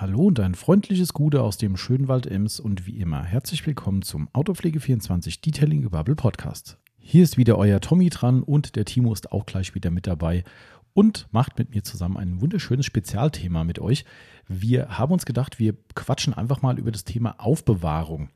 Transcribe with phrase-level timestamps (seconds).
[0.00, 4.00] Hallo und ein freundliches Gute aus dem schönen Wald Ems und wie immer herzlich willkommen
[4.00, 6.78] zum Autopflege24 Detailing Bubble Podcast.
[6.96, 10.42] Hier ist wieder euer Tommy dran und der Timo ist auch gleich wieder mit dabei
[10.94, 14.06] und macht mit mir zusammen ein wunderschönes Spezialthema mit euch.
[14.48, 18.30] Wir haben uns gedacht, wir quatschen einfach mal über das Thema Aufbewahrung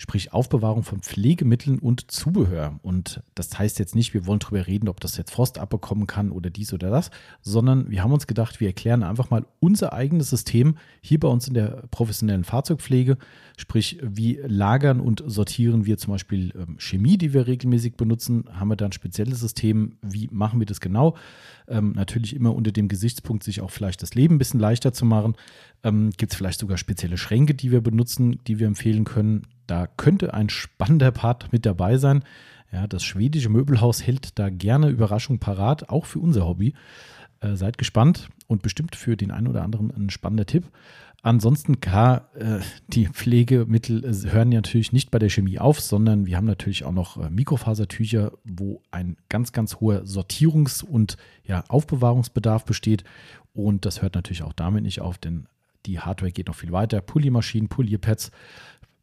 [0.00, 2.78] sprich Aufbewahrung von Pflegemitteln und Zubehör.
[2.82, 6.30] Und das heißt jetzt nicht, wir wollen darüber reden, ob das jetzt Frost abbekommen kann
[6.30, 7.10] oder dies oder das,
[7.42, 11.48] sondern wir haben uns gedacht, wir erklären einfach mal unser eigenes System hier bei uns
[11.48, 13.18] in der professionellen Fahrzeugpflege,
[13.56, 18.68] sprich wie lagern und sortieren wir zum Beispiel ähm, Chemie, die wir regelmäßig benutzen, haben
[18.68, 21.16] wir da ein spezielles System, wie machen wir das genau?
[21.68, 25.04] Ähm, natürlich immer unter dem Gesichtspunkt, sich auch vielleicht das Leben ein bisschen leichter zu
[25.04, 25.34] machen.
[25.82, 29.46] Ähm, Gibt es vielleicht sogar spezielle Schränke, die wir benutzen, die wir empfehlen können.
[29.66, 32.24] Da könnte ein spannender Part mit dabei sein.
[32.72, 36.74] Ja, das schwedische Möbelhaus hält da gerne Überraschungen parat, auch für unser Hobby.
[37.40, 40.64] Äh, seid gespannt und bestimmt für den einen oder anderen ein spannender Tipp.
[41.22, 46.36] Ansonsten, klar, äh, die Pflegemittel äh, hören natürlich nicht bei der Chemie auf, sondern wir
[46.36, 52.64] haben natürlich auch noch äh, Mikrofasertücher, wo ein ganz, ganz hoher Sortierungs- und ja, Aufbewahrungsbedarf
[52.64, 53.02] besteht.
[53.52, 55.46] Und das hört natürlich auch damit nicht auf, denn
[55.86, 57.00] die Hardware geht noch viel weiter.
[57.00, 58.30] Pullimaschinen, Pullierpads,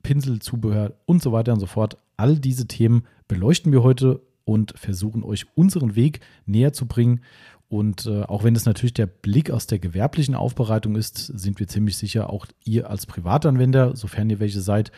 [0.03, 1.97] Pinselzubehör und so weiter und so fort.
[2.15, 7.21] All diese Themen beleuchten wir heute und versuchen euch unseren Weg näher zu bringen.
[7.67, 11.67] Und äh, auch wenn es natürlich der Blick aus der gewerblichen Aufbereitung ist, sind wir
[11.67, 14.91] ziemlich sicher, auch ihr als Privatanwender, sofern ihr welche seid,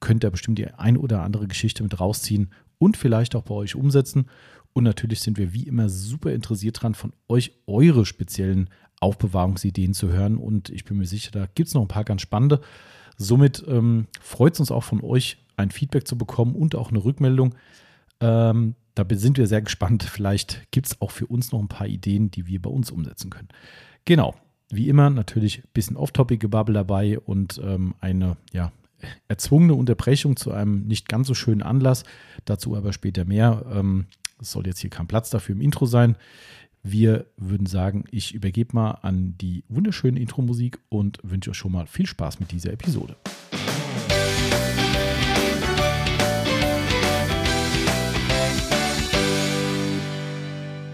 [0.00, 3.74] könnt ihr bestimmt die ein oder andere Geschichte mit rausziehen und vielleicht auch bei euch
[3.74, 4.26] umsetzen.
[4.72, 8.70] Und natürlich sind wir wie immer super interessiert daran, von euch eure speziellen
[9.00, 10.36] Aufbewahrungsideen zu hören.
[10.36, 12.60] Und ich bin mir sicher, da gibt es noch ein paar ganz spannende.
[13.16, 17.04] Somit ähm, freut es uns auch von euch, ein Feedback zu bekommen und auch eine
[17.04, 17.54] Rückmeldung.
[18.20, 20.02] Ähm, da sind wir sehr gespannt.
[20.02, 23.30] Vielleicht gibt es auch für uns noch ein paar Ideen, die wir bei uns umsetzen
[23.30, 23.48] können.
[24.04, 24.34] Genau,
[24.70, 28.72] wie immer natürlich ein bisschen Off-Topic-Gebabbel dabei und ähm, eine ja,
[29.28, 32.04] erzwungene Unterbrechung zu einem nicht ganz so schönen Anlass.
[32.44, 33.64] Dazu aber später mehr.
[33.72, 34.06] Ähm,
[34.40, 36.16] es soll jetzt hier kein Platz dafür im Intro sein.
[36.82, 41.86] Wir würden sagen, ich übergebe mal an die wunderschöne Intro-Musik und wünsche euch schon mal
[41.86, 43.16] viel Spaß mit dieser Episode.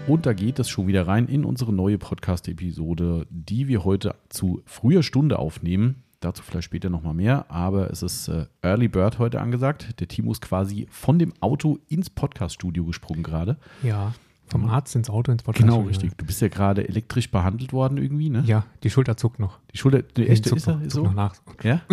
[0.09, 4.63] Und da geht es schon wieder rein in unsere neue Podcast-Episode, die wir heute zu
[4.65, 6.01] früher Stunde aufnehmen.
[6.19, 9.99] Dazu vielleicht später nochmal mehr, aber es ist äh, Early Bird heute angesagt.
[9.99, 13.57] Der Timo ist quasi von dem Auto ins Podcast-Studio gesprungen gerade.
[13.83, 14.15] Ja.
[14.47, 15.69] Vom Arzt ins Auto ins Podcast.
[15.69, 16.17] Genau, richtig.
[16.17, 18.41] Du bist ja gerade elektrisch behandelt worden irgendwie, ne?
[18.47, 19.59] Ja, die Schulter zuckt noch.
[19.71, 21.03] Die Schulter, die echte ist, noch, ist so?
[21.03, 21.35] noch nach.
[21.61, 21.81] Ja?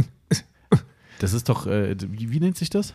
[1.18, 2.94] Das ist doch, äh, wie, wie, nennt sich das?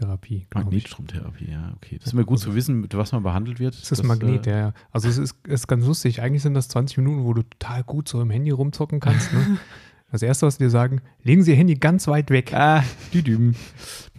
[0.00, 0.46] Magnetstromtherapie.
[0.54, 1.98] Magnetstromtherapie, ja, okay.
[1.98, 3.74] Das ist mir gut also, zu wissen, mit was man behandelt wird.
[3.74, 4.72] Das ist das, Magnet, äh, ja.
[4.90, 6.22] Also es ist, ist ganz lustig.
[6.22, 9.32] Eigentlich sind das 20 Minuten, wo du total gut so im Handy rumzocken kannst.
[9.32, 9.58] Ne?
[10.12, 12.54] Das Erste, was wir sagen, legen Sie Ihr Handy ganz weit weg.
[12.54, 13.56] Ah, düdüm.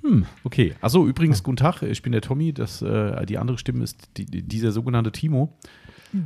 [0.02, 0.76] Hm, okay.
[0.82, 2.52] Achso, übrigens, guten Tag, ich bin der Tommy.
[2.54, 5.58] Das, äh, die andere Stimme ist die, dieser sogenannte Timo.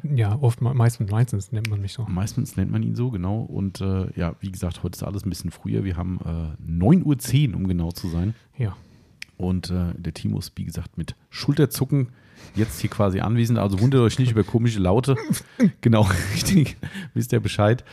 [0.04, 2.06] Ja, oft, meistens, meistens nennt man mich so.
[2.08, 3.42] Meistens nennt man ihn so, genau.
[3.42, 5.84] Und äh, ja, wie gesagt, heute ist alles ein bisschen früher.
[5.84, 8.36] Wir haben äh, 9.10 Uhr, um genau zu sein.
[8.58, 8.76] Ja.
[9.41, 12.09] Und äh, der Timo ist, wie gesagt, mit Schulterzucken
[12.56, 13.57] jetzt hier quasi anwesend.
[13.57, 15.16] Also wundert euch nicht über komische Laute.
[15.81, 16.02] genau,
[16.34, 16.78] richtig.
[17.13, 17.84] Wisst ihr Bescheid.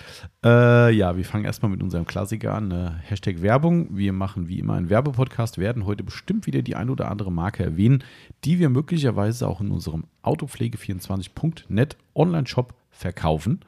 [0.45, 2.71] Äh, ja, wir fangen erstmal mit unserem Klassiker an.
[2.71, 3.97] Äh, Hashtag Werbung.
[3.97, 7.63] Wir machen wie immer einen Werbepodcast, werden heute bestimmt wieder die ein oder andere Marke
[7.63, 8.05] erwähnen,
[8.45, 13.61] die wir möglicherweise auch in unserem Autopflege24.net Online-Shop verkaufen.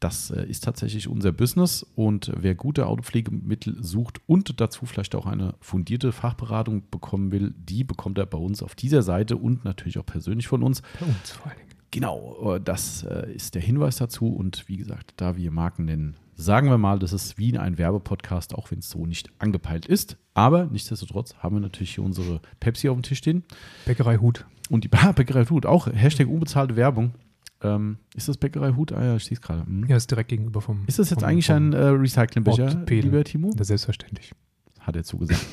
[0.00, 5.26] Das äh, ist tatsächlich unser Business und wer gute Autopflegemittel sucht und dazu vielleicht auch
[5.26, 9.98] eine fundierte Fachberatung bekommen will, die bekommt er bei uns auf dieser Seite und natürlich
[9.98, 10.82] auch persönlich von uns.
[11.00, 11.58] Bei uns vor allem.
[11.90, 16.16] Genau, äh, das äh, ist der Hinweis dazu und wie gesagt, da wir Marken nennen,
[16.34, 20.16] sagen wir mal, das ist wie ein Werbepodcast, auch wenn es so nicht angepeilt ist.
[20.34, 23.42] Aber nichtsdestotrotz haben wir natürlich hier unsere Pepsi auf dem Tisch stehen.
[23.86, 24.46] Bäckerei Hut.
[24.70, 27.14] Und die Bäckerei Hut, auch Hashtag unbezahlte Werbung.
[27.62, 28.92] Ähm, ist das Bäckerei Hut?
[28.92, 29.66] Ah ja, ich sehe es gerade.
[29.66, 29.86] Hm.
[29.88, 30.84] Ja, ist direkt gegenüber vom.
[30.86, 33.50] Ist das jetzt vom, eigentlich ein äh, Recyclingbecher, lieber Timo?
[33.56, 34.32] Ja, selbstverständlich.
[34.80, 35.44] Hat er zugesagt.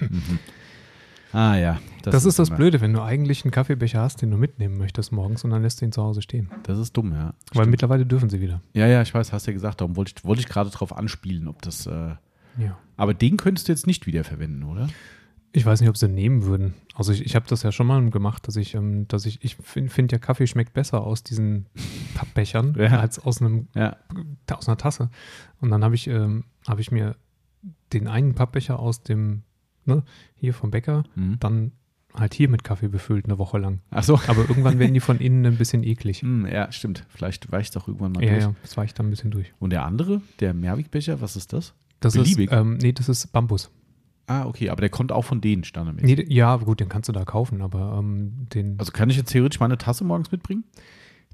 [0.00, 0.38] mhm.
[1.32, 1.78] Ah ja.
[2.02, 5.12] Das, das ist, das Blöde, wenn du eigentlich einen Kaffeebecher hast, den du mitnehmen möchtest
[5.12, 6.50] morgens und dann lässt du ihn zu Hause stehen.
[6.62, 7.26] Das ist dumm, ja.
[7.26, 7.70] Weil Stimmt.
[7.70, 8.62] mittlerweile dürfen sie wieder.
[8.72, 10.96] Ja, ja, ich weiß, hast du ja gesagt, darum wollte ich, wollte ich gerade drauf
[10.96, 11.86] anspielen, ob das.
[11.86, 12.14] Äh,
[12.56, 12.78] ja.
[12.96, 14.88] Aber den könntest du jetzt nicht wiederverwenden, oder?
[15.52, 16.74] Ich weiß nicht, ob sie nehmen würden.
[16.94, 19.56] Also ich, ich habe das ja schon mal gemacht, dass ich, ähm, dass ich, ich
[19.56, 21.66] finde find ja Kaffee schmeckt besser aus diesen
[22.14, 23.00] Pappbechern ja.
[23.00, 23.96] als aus einem ja.
[24.52, 25.10] aus einer Tasse.
[25.60, 27.16] Und dann habe ich, ähm, habe ich mir
[27.92, 29.42] den einen Pappbecher aus dem,
[29.84, 30.02] ne,
[30.34, 31.38] hier vom Bäcker, mhm.
[31.40, 31.72] dann
[32.14, 33.80] halt hier mit Kaffee befüllt, eine Woche lang.
[33.90, 34.20] Ach so.
[34.26, 36.22] Aber irgendwann werden die von innen ein bisschen eklig.
[36.22, 37.04] Mm, ja, stimmt.
[37.08, 38.42] Vielleicht weicht es auch irgendwann mal ja, durch.
[38.44, 39.52] Ja, das weicht dann ein bisschen durch.
[39.58, 41.74] Und der andere, der Mehrwegbecher, was ist das?
[42.00, 42.50] Das Beliebig?
[42.50, 43.70] ist, ähm, nee, das ist Bambus.
[44.28, 46.28] Ah, okay, aber der kommt auch von denen standardmäßig.
[46.28, 48.78] Nee, ja, gut, den kannst du da kaufen, aber ähm, den.
[48.78, 50.64] Also kann ich jetzt theoretisch meine Tasse morgens mitbringen?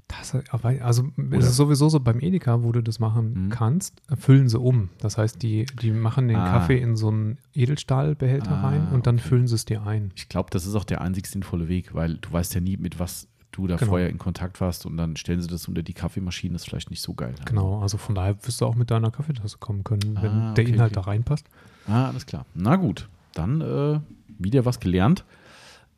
[0.07, 1.37] Tasse, also Oder?
[1.39, 3.49] es ist sowieso so beim Edeka, wo du das machen mhm.
[3.49, 4.89] kannst, füllen sie um.
[4.99, 6.51] Das heißt, die, die machen den ah.
[6.51, 9.27] Kaffee in so einen Edelstahlbehälter ah, rein und dann okay.
[9.27, 10.11] füllen sie es dir ein.
[10.15, 12.99] Ich glaube, das ist auch der einzig sinnvolle Weg, weil du weißt ja nie, mit
[12.99, 13.89] was du da genau.
[13.89, 16.91] vorher in Kontakt warst und dann stellen sie das unter die Kaffeemaschine, das ist vielleicht
[16.91, 17.33] nicht so geil.
[17.45, 20.63] Genau, also von daher wirst du auch mit deiner Kaffeetasse kommen können, wenn ah, okay,
[20.63, 21.03] der Inhalt okay.
[21.05, 21.47] da reinpasst.
[21.87, 22.45] Ah, alles klar.
[22.53, 23.99] Na gut, dann äh,
[24.39, 25.23] wieder was gelernt.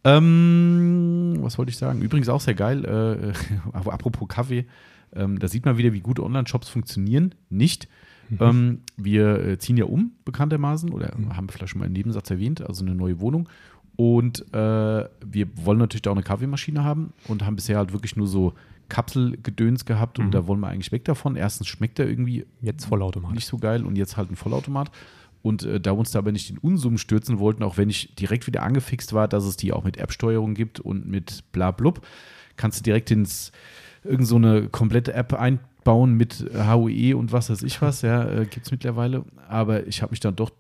[0.04, 2.02] Ähm, was wollte ich sagen?
[2.02, 4.66] Übrigens auch sehr geil, äh, apropos Kaffee,
[5.14, 7.36] ähm, da sieht man wieder, wie gut Online-Shops funktionieren.
[7.50, 7.88] Nicht.
[8.30, 8.38] Mhm.
[8.40, 11.36] Ähm, wir äh, ziehen ja um, bekanntermaßen, oder mhm.
[11.36, 13.50] haben vielleicht schon mal einen Nebensatz erwähnt, also eine neue Wohnung.
[13.96, 18.28] Und äh, wir wollen natürlich auch eine Kaffeemaschine haben und haben bisher halt wirklich nur
[18.28, 18.54] so
[18.90, 20.32] Kapselgedöns gehabt und mhm.
[20.32, 21.36] da wollen wir eigentlich weg davon.
[21.36, 23.34] Erstens schmeckt er irgendwie jetzt Vollautomat.
[23.34, 24.92] nicht so geil und jetzt halt ein Vollautomat.
[25.42, 28.48] Und äh, da uns da aber nicht in Unsummen stürzen wollten, auch wenn ich direkt
[28.48, 32.06] wieder angefixt war, dass es die auch mit App-Steuerung gibt und mit bla blub,
[32.56, 33.52] kannst du direkt ins
[34.04, 34.40] irgend so
[34.72, 39.26] komplette App einbauen mit HUE und was weiß ich was, ja, äh, gibt es mittlerweile.
[39.48, 40.52] Aber ich habe mich dann doch,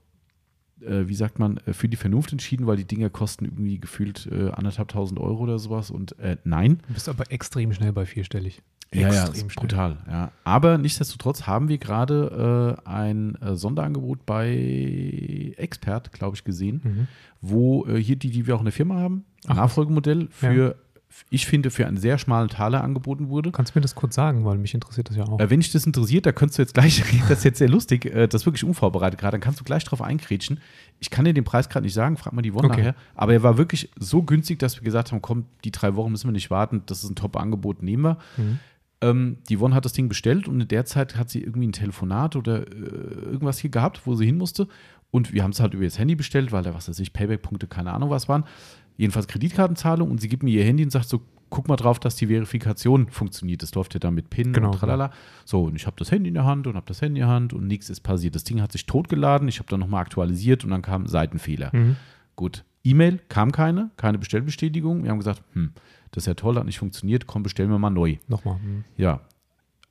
[0.82, 4.28] äh, wie sagt man, äh, für die Vernunft entschieden, weil die Dinger kosten irgendwie gefühlt
[4.32, 6.80] äh, anderthalbtausend Euro oder sowas und äh, nein.
[6.88, 8.62] Du bist aber extrem schnell bei vierstellig.
[8.94, 9.98] Ja, ja, ist brutal.
[10.10, 10.32] Ja.
[10.44, 17.08] Aber nichtsdestotrotz haben wir gerade äh, ein äh, Sonderangebot bei Expert, glaube ich, gesehen, mhm.
[17.42, 20.74] wo äh, hier die, die wir auch in der Firma haben, Ach, Nachfolgemodell für, ja.
[21.30, 23.52] ich finde, für einen sehr schmalen Taler angeboten wurde.
[23.52, 25.38] Kannst du mir das kurz sagen, weil mich interessiert das ja auch.
[25.38, 28.06] Äh, wenn dich das interessiert, da könntest du jetzt gleich das ist jetzt sehr lustig,
[28.06, 30.62] äh, das ist wirklich unvorbereitet gerade, dann kannst du gleich drauf einkrätschen.
[31.00, 32.78] Ich kann dir den Preis gerade nicht sagen, frag mal die Woche okay.
[32.78, 36.12] nachher, aber er war wirklich so günstig, dass wir gesagt haben, komm, die drei Wochen
[36.12, 38.18] müssen wir nicht warten, das ist ein Top-Angebot, nehmen wir.
[38.38, 38.60] Mhm.
[39.02, 41.74] Ähm, die Yvonne hat das Ding bestellt und in der Zeit hat sie irgendwie ein
[41.74, 44.68] Telefonat oder äh, irgendwas hier gehabt, wo sie hin musste.
[45.12, 47.68] Und wir haben es halt über das Handy bestellt, weil da, was weiß ich, Payback-Punkte,
[47.68, 48.44] keine Ahnung was waren.
[48.98, 52.16] Jedenfalls Kreditkartenzahlung und sie gibt mir ihr Handy und sagt so, guck mal drauf, dass
[52.16, 53.64] die Verifikation funktioniert.
[53.64, 55.12] Das läuft ja dann mit PIN genau, und tralala.
[55.46, 57.34] So, und ich habe das Handy in der Hand und habe das Handy in der
[57.34, 58.36] Hand und nichts ist passiert.
[58.36, 61.70] Das Ding hat sich totgeladen, ich habe dann nochmal aktualisiert und dann kam Seitenfehler.
[61.74, 61.96] Mhm.
[62.36, 65.04] Gut, E-Mail kam keine, keine Bestellbestätigung.
[65.04, 65.72] Wir haben gesagt, hm,
[66.12, 68.18] das ist ja toll, hat nicht funktioniert, komm, bestellen wir mal neu.
[68.28, 68.60] Nochmal.
[68.60, 68.84] Hm.
[68.96, 69.22] Ja.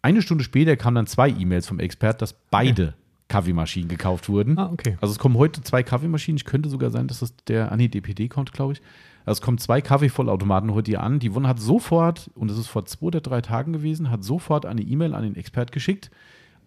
[0.02, 2.92] Eine Stunde später kamen dann zwei E-Mails vom Expert, dass beide ja.
[3.28, 4.58] Kaffeemaschinen gekauft wurden.
[4.58, 4.96] Ah, okay.
[5.00, 6.36] Also es kommen heute zwei Kaffeemaschinen.
[6.36, 8.82] Ich könnte sogar sein, dass das der, ah nee, DPD kommt, glaube ich.
[9.24, 11.18] Also es kommen zwei Kaffeevollautomaten heute hier an.
[11.18, 14.64] Die Wunde hat sofort, und das ist vor zwei oder drei Tagen gewesen, hat sofort
[14.64, 16.10] eine E-Mail an den Expert geschickt.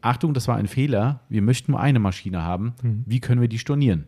[0.02, 1.22] Achtung, das war ein Fehler.
[1.30, 2.74] Wir möchten nur eine Maschine haben.
[2.82, 3.04] Mhm.
[3.06, 4.08] Wie können wir die stornieren?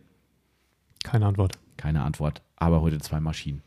[1.02, 1.58] Keine Antwort.
[1.78, 2.42] Keine Antwort.
[2.56, 3.62] Aber heute zwei Maschinen.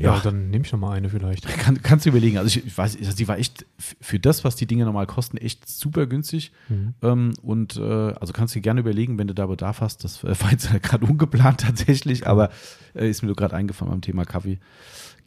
[0.00, 1.46] Ja, ja, dann nehme ich noch mal eine vielleicht.
[1.58, 2.38] Kann, kannst du überlegen.
[2.38, 5.36] Also ich, ich weiß, also die war echt für das, was die Dinge normal kosten,
[5.36, 6.52] echt super günstig.
[6.68, 6.94] Mhm.
[7.02, 10.04] Ähm, und äh, also kannst du dir gerne überlegen, wenn du da Bedarf hast.
[10.04, 12.50] Das war jetzt gerade ungeplant tatsächlich, aber
[12.94, 14.58] äh, ist mir gerade eingefallen beim Thema Kaffee.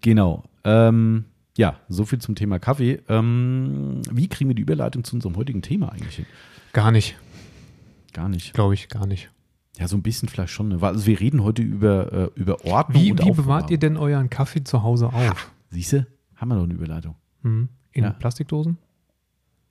[0.02, 0.44] Genau.
[0.64, 1.25] Ähm,
[1.56, 3.02] ja, so viel zum Thema Kaffee.
[3.10, 6.25] Ähm, wie kriegen wir die Überleitung zu unserem heutigen Thema eigentlich hin?
[6.74, 7.16] Gar nicht.
[8.14, 8.54] Gar nicht.
[8.54, 9.30] Glaube ich, gar nicht.
[9.78, 10.70] Ja, so ein bisschen vielleicht schon.
[10.70, 10.80] Ne?
[10.81, 14.64] Also wir reden heute über, äh, über Ordnung wie, Wie bewahrt ihr denn euren Kaffee
[14.64, 15.52] zu Hause auf?
[15.70, 17.16] Siehste, haben wir doch eine Überleitung.
[17.42, 17.70] Mhm.
[17.92, 18.12] In ja.
[18.12, 18.78] Plastikdosen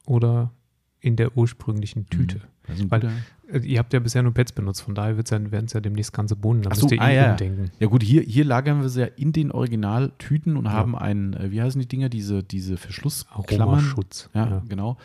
[0.06, 0.52] oder
[1.00, 2.40] in der ursprünglichen Tüte?
[2.68, 2.90] Mhm.
[2.90, 3.10] Weil
[3.48, 6.12] äh, ihr habt ja bisher nur Pets benutzt, von daher ja, werden es ja demnächst
[6.12, 6.62] ganze Bohnen.
[6.62, 7.30] Da müsst ihr ah, eh ja.
[7.32, 7.70] umdenken.
[7.78, 10.72] Ja gut, hier, hier lagern wir sie ja in den Originaltüten und ja.
[10.72, 13.60] haben einen, äh, wie heißen die Dinger, diese, diese Verschlussklammern.
[13.60, 14.30] Aromaschutz.
[14.34, 14.62] Ja, ja.
[14.68, 14.96] genau.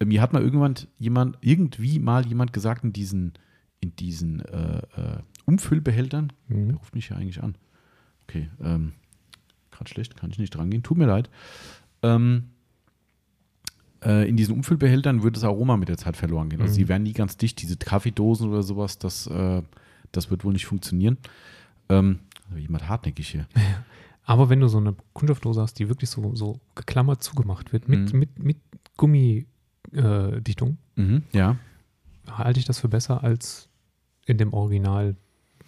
[0.00, 3.32] Ähm, mir hat mal irgendwann jemand, irgendwie mal jemand gesagt in diesen
[3.84, 6.32] in diesen äh, äh, Umfüllbehältern.
[6.48, 6.68] Mhm.
[6.68, 7.54] Der ruft mich ja eigentlich an.
[8.26, 8.92] Okay, ähm,
[9.70, 10.82] gerade schlecht, kann ich nicht dran gehen.
[10.82, 11.28] Tut mir leid.
[12.02, 12.44] Ähm,
[14.02, 16.62] äh, in diesen Umfüllbehältern wird das Aroma mit der Zeit verloren gehen.
[16.62, 16.78] Also mhm.
[16.78, 17.60] die werden nie ganz dicht.
[17.60, 19.62] Diese Kaffeedosen oder sowas, das, äh,
[20.12, 21.18] das wird wohl nicht funktionieren.
[21.90, 23.46] Ähm, also jemand hartnäckig hier.
[24.24, 28.14] Aber wenn du so eine Kunststoffdose hast, die wirklich so, so geklammert zugemacht wird, mit,
[28.14, 28.18] mhm.
[28.18, 28.56] mit, mit
[28.96, 31.58] Gummidichtung, mhm, ja.
[32.30, 33.68] halte ich das für besser als
[34.26, 35.14] in dem Original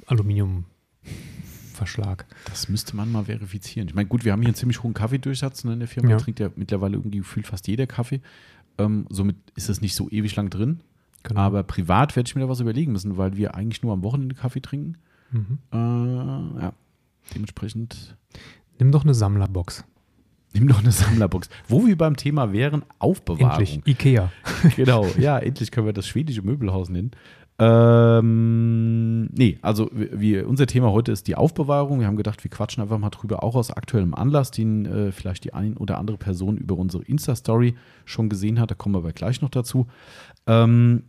[0.07, 2.27] Aluminiumverschlag.
[2.47, 3.89] Das müsste man mal verifizieren.
[3.89, 6.11] Ich meine, gut, wir haben hier einen ziemlich hohen Kaffeedurchsatz ne, in der Firma.
[6.11, 6.17] Ja.
[6.17, 8.21] Trinkt ja mittlerweile irgendwie gefühlt fast jeder Kaffee.
[8.79, 10.81] Ähm, somit ist es nicht so ewig lang drin.
[11.23, 11.41] Genau.
[11.41, 14.35] Aber privat werde ich mir da was überlegen müssen, weil wir eigentlich nur am Wochenende
[14.35, 14.99] Kaffee trinken.
[15.33, 15.59] Mhm.
[15.73, 16.73] Äh, ja,
[17.35, 18.17] dementsprechend.
[18.79, 19.85] Nimm doch eine Sammlerbox.
[20.53, 21.49] Nimm doch eine Sammlerbox.
[21.69, 23.67] Wo wir beim Thema wären, Aufbewahrung.
[23.67, 24.31] Endlich, Ikea.
[24.77, 27.11] genau, ja, endlich können wir das schwedische Möbelhaus nennen.
[27.59, 32.01] Ähm, nee, also wir, unser Thema heute ist die Aufbewahrung.
[32.01, 35.45] Wir haben gedacht, wir quatschen einfach mal drüber, auch aus aktuellem Anlass, den äh, vielleicht
[35.45, 38.71] die ein oder andere Person über unsere Insta-Story schon gesehen hat.
[38.71, 39.87] Da kommen wir aber gleich noch dazu.
[40.47, 41.05] Ähm,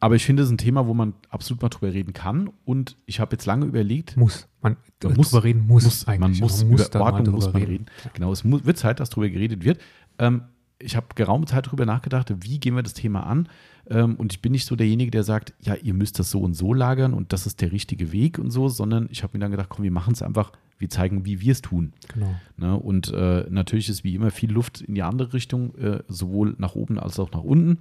[0.00, 2.50] aber ich finde, es ist ein Thema, wo man absolut mal drüber reden kann.
[2.64, 4.16] Und ich habe jetzt lange überlegt.
[4.16, 4.48] Muss.
[4.60, 6.40] Man äh, muss, drüber reden muss, muss eigentlich.
[6.40, 7.70] Man muss, man muss über Ordnung muss man reden.
[7.70, 7.86] reden.
[8.14, 9.80] Genau, es muss, wird Zeit, dass darüber geredet wird.
[10.18, 10.42] Ähm,
[10.80, 13.48] ich habe geraume Zeit darüber nachgedacht, wie gehen wir das Thema an.
[13.90, 16.54] Ähm, und ich bin nicht so derjenige, der sagt, ja, ihr müsst das so und
[16.54, 19.50] so lagern und das ist der richtige Weg und so, sondern ich habe mir dann
[19.50, 21.92] gedacht, komm, wir machen es einfach, wir zeigen, wie wir es tun.
[22.12, 22.34] Genau.
[22.56, 22.76] Ne?
[22.76, 26.74] Und äh, natürlich ist wie immer viel Luft in die andere Richtung, äh, sowohl nach
[26.74, 27.78] oben als auch nach unten.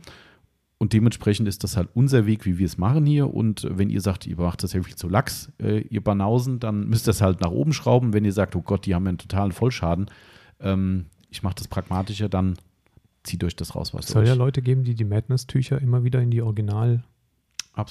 [0.80, 3.34] Und dementsprechend ist das halt unser Weg, wie wir es machen hier.
[3.34, 6.88] Und wenn ihr sagt, ihr macht das ja viel zu lax, äh, ihr Banausen, dann
[6.88, 8.14] müsst ihr es halt nach oben schrauben.
[8.14, 10.06] Wenn ihr sagt, oh Gott, die haben ja einen totalen Vollschaden,
[10.60, 12.58] ähm, ich mache das pragmatischer, dann
[13.28, 14.30] zieht euch das raus, was Es soll euch.
[14.30, 17.04] ja Leute geben, die die Madness-Tücher immer wieder in die Original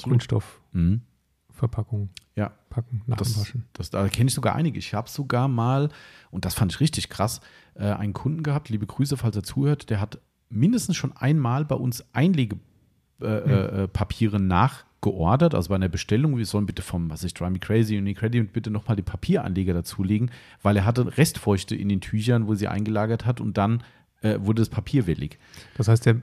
[0.03, 2.09] Kunststoffverpackung mhm.
[2.35, 2.51] ja.
[2.71, 3.65] packen nach das, Waschen.
[3.73, 4.79] Das, da kenne ich sogar einige.
[4.79, 5.91] Ich habe sogar mal,
[6.31, 7.41] und das fand ich richtig krass,
[7.75, 11.77] äh, einen Kunden gehabt, liebe Grüße, falls er zuhört, der hat mindestens schon einmal bei
[11.77, 14.47] uns Einlegepapiere äh, mhm.
[14.47, 18.13] nachgeordert, also bei einer Bestellung, wir sollen bitte vom, was ich, Drive Me Crazy und
[18.15, 20.31] Credit bitte nochmal die Papieranleger dazulegen,
[20.63, 23.83] weil er hatte Restfeuchte in den Tüchern, wo sie eingelagert hat und dann
[24.23, 25.39] äh, wurde das Papier willig.
[25.77, 26.17] Das heißt, der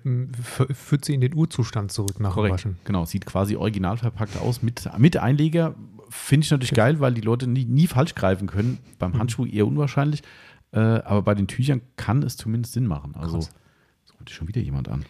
[0.74, 2.78] führt sie in den Urzustand zurück nach Korrekt, Waschen.
[2.86, 5.76] Genau, sieht quasi original verpackt aus mit, mit Einleger.
[6.10, 8.80] Finde ich natürlich geil, weil die Leute nie, nie falsch greifen können.
[9.00, 9.20] Beim mhm.
[9.20, 10.22] Handschuh eher unwahrscheinlich.
[10.72, 13.16] Äh, aber bei den Tüchern kann es zumindest Sinn machen.
[13.16, 13.52] Also, Krass.
[14.06, 15.06] so ruft schon wieder jemand an.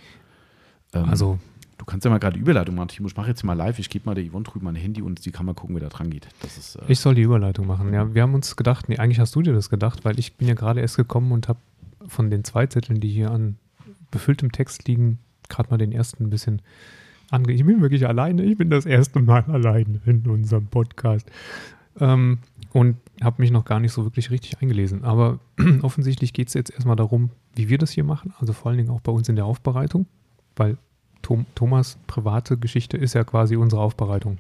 [0.94, 1.40] Ähm, also,
[1.84, 3.10] Du kannst ja mal gerade Überleitung machen, Timo.
[3.10, 3.78] Ich mache jetzt mal live.
[3.78, 5.90] Ich gebe mal der Yvonne drüben mein Handy und sie kann mal gucken, wer da
[5.90, 6.30] dran geht.
[6.42, 7.94] Ist, äh ich soll die Überleitung machen.
[7.94, 10.48] Ja, wir haben uns gedacht, nee, eigentlich hast du dir das gedacht, weil ich bin
[10.48, 11.60] ja gerade erst gekommen und habe
[12.08, 13.58] von den zwei Zetteln, die hier an
[14.12, 15.20] befülltem Text liegen,
[15.50, 16.62] gerade mal den ersten ein bisschen
[17.32, 17.52] ange.
[17.52, 18.44] Ich bin wirklich alleine.
[18.44, 21.30] Ich bin das erste Mal alleine in unserem Podcast.
[22.00, 22.40] Ähm,
[22.72, 25.04] und habe mich noch gar nicht so wirklich richtig eingelesen.
[25.04, 25.40] Aber
[25.82, 28.34] offensichtlich geht es jetzt erstmal darum, wie wir das hier machen.
[28.40, 30.08] Also vor allen Dingen auch bei uns in der Aufbereitung.
[30.56, 30.78] Weil
[31.22, 34.40] Tom, Thomas private Geschichte ist ja quasi unsere Aufbereitung,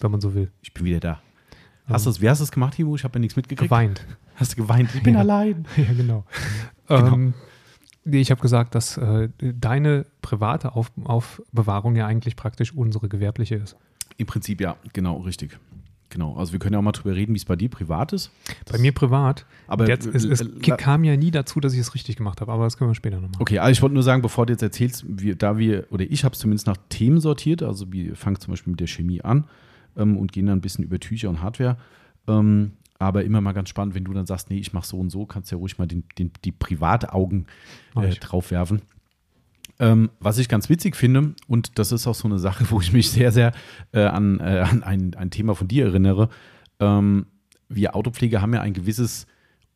[0.00, 0.50] wenn man so will.
[0.62, 1.20] Ich bin wieder da.
[1.86, 2.94] Hast ähm, wie hast du es gemacht, Timo?
[2.94, 3.68] Ich habe ja nichts mitgekriegt.
[3.68, 4.06] Geweint.
[4.36, 4.94] Hast du geweint?
[4.94, 5.20] Ich bin ja.
[5.20, 5.66] allein.
[5.76, 6.24] Ja, genau.
[6.96, 7.14] Genau.
[7.14, 7.34] Ähm,
[8.04, 13.76] ich habe gesagt, dass äh, deine private Auf Aufbewahrung ja eigentlich praktisch unsere gewerbliche ist.
[14.16, 15.58] Im Prinzip ja, genau, richtig.
[16.12, 18.30] Genau, also wir können ja auch mal drüber reden, wie es bei dir privat ist.
[18.66, 19.46] Das bei mir privat.
[19.66, 20.44] Aber jetzt, es, es
[20.76, 23.18] kam ja nie dazu, dass ich es richtig gemacht habe, aber das können wir später
[23.18, 23.40] nochmal.
[23.40, 26.24] Okay, also ich wollte nur sagen, bevor du jetzt erzählst, wir, da wir, oder ich
[26.24, 29.46] habe es zumindest nach Themen sortiert, also wir fangen zum Beispiel mit der Chemie an
[29.96, 31.78] ähm, und gehen dann ein bisschen über Tücher und Hardware.
[32.28, 32.72] Ähm,
[33.02, 35.26] aber immer mal ganz spannend, wenn du dann sagst, nee, ich mache so und so,
[35.26, 37.46] kannst ja ruhig mal den, den, die Privataugen
[37.96, 38.82] äh, drauf werfen.
[39.78, 42.92] Ähm, was ich ganz witzig finde, und das ist auch so eine Sache, wo ich
[42.92, 43.52] mich sehr, sehr
[43.92, 46.28] äh, an, äh, an ein, ein Thema von dir erinnere.
[46.80, 47.26] Ähm,
[47.68, 49.26] wir Autopfleger haben ja ein gewisses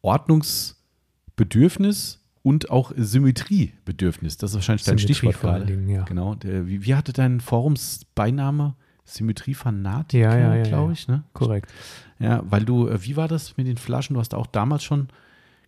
[0.03, 4.37] Ordnungsbedürfnis und auch Symmetriebedürfnis.
[4.37, 5.73] Das ist wahrscheinlich dein Stichwort gerade.
[5.89, 6.05] Ja.
[6.05, 6.37] Genau.
[6.37, 8.77] Der, wie, wie hatte dein Forumsbeiname?
[9.07, 11.23] Symmetriefanatiker, ja, ja, ja, glaube ich, ne?
[11.33, 11.73] Korrekt.
[12.19, 14.15] Ja, weil du, äh, wie war das mit den Flaschen?
[14.15, 15.09] Du hast auch damals schon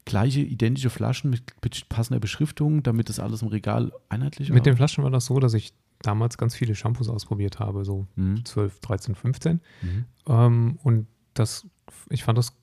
[0.05, 1.43] gleiche, identische Flaschen mit
[1.89, 4.55] passender Beschriftung, damit das alles im Regal einheitlich war?
[4.55, 8.07] Mit den Flaschen war das so, dass ich damals ganz viele Shampoos ausprobiert habe, so
[8.17, 8.45] mhm.
[8.45, 9.61] 12, 13, 15.
[9.83, 10.05] Mhm.
[10.27, 11.67] Ähm, und das,
[12.09, 12.55] ich fand das,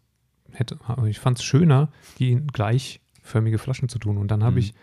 [0.51, 0.77] hätte,
[1.07, 1.89] ich fand es schöner,
[2.19, 4.17] die in gleichförmige Flaschen zu tun.
[4.17, 4.57] Und dann habe mhm.
[4.59, 4.73] ich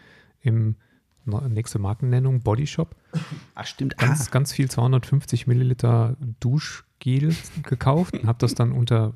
[0.40, 0.76] im
[1.24, 2.94] nächste Markennennung, Body Shop.
[3.54, 3.96] Ach, stimmt.
[3.98, 4.30] Ganz, ah.
[4.30, 9.14] ganz viel 250 Milliliter Duschgel gekauft und habe das dann unter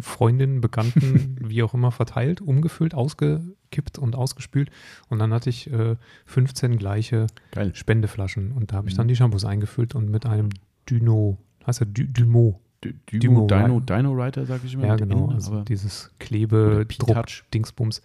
[0.00, 4.70] Freundinnen, Bekannten, wie auch immer, verteilt, umgefüllt, ausgekippt und ausgespült.
[5.08, 7.74] Und dann hatte ich äh, 15 gleiche Geil.
[7.74, 8.52] Spendeflaschen.
[8.52, 9.08] Und da habe ich dann mhm.
[9.08, 10.50] die Shampoos eingefüllt und mit einem
[10.88, 12.60] Dyno, heißt er Dy Dymo.
[12.84, 14.86] Dymo, Dino, Dino Writer, sage ich immer.
[14.86, 15.26] Ja, genau.
[15.26, 18.02] Innen, also dieses Klebe, Druck, Dingsbums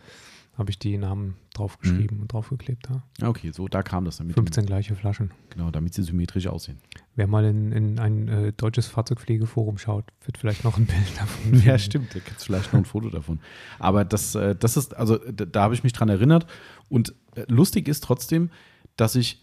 [0.56, 2.24] habe ich die Namen draufgeschrieben mhm.
[2.24, 2.88] und draufgeklebt.
[2.90, 3.28] Ja.
[3.28, 4.36] Okay, so da kam das dann mit.
[4.36, 5.32] 15 dem, gleiche Flaschen.
[5.50, 6.78] Genau, damit sie symmetrisch aussehen.
[7.16, 11.62] Wer mal in, in ein äh, deutsches Fahrzeugpflegeforum schaut, wird vielleicht noch ein Bild davon.
[11.66, 13.40] ja, stimmt, da gibt es vielleicht noch ein Foto davon.
[13.80, 16.48] Aber das, äh, das ist, also da, da habe ich mich dran erinnert.
[16.90, 18.50] Und äh, lustig ist trotzdem,
[18.96, 19.42] dass ich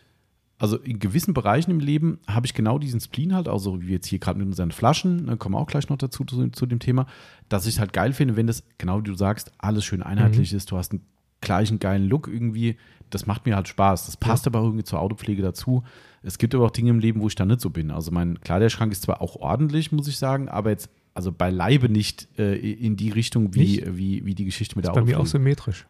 [0.58, 4.06] also in gewissen Bereichen im Leben habe ich genau diesen Spleen halt, also wie jetzt
[4.06, 6.78] hier gerade mit unseren Flaschen, ne, kommen wir auch gleich noch dazu zu, zu, dem
[6.78, 7.06] Thema,
[7.48, 10.52] dass ich es halt geil finde, wenn das, genau wie du sagst, alles schön einheitlich
[10.52, 10.56] mhm.
[10.56, 11.04] ist, du hast einen
[11.44, 12.76] gleichen geilen Look irgendwie,
[13.10, 14.06] das macht mir halt Spaß.
[14.06, 14.50] Das passt ja.
[14.50, 15.84] aber irgendwie zur Autopflege dazu.
[16.22, 17.90] Es gibt aber auch Dinge im Leben, wo ich da nicht so bin.
[17.90, 22.28] Also mein Kleiderschrank ist zwar auch ordentlich, muss ich sagen, aber jetzt also beileibe nicht
[22.38, 25.12] äh, in die Richtung wie, wie, wie die Geschichte mit der Autopflege.
[25.12, 25.86] Bei mir auch symmetrisch.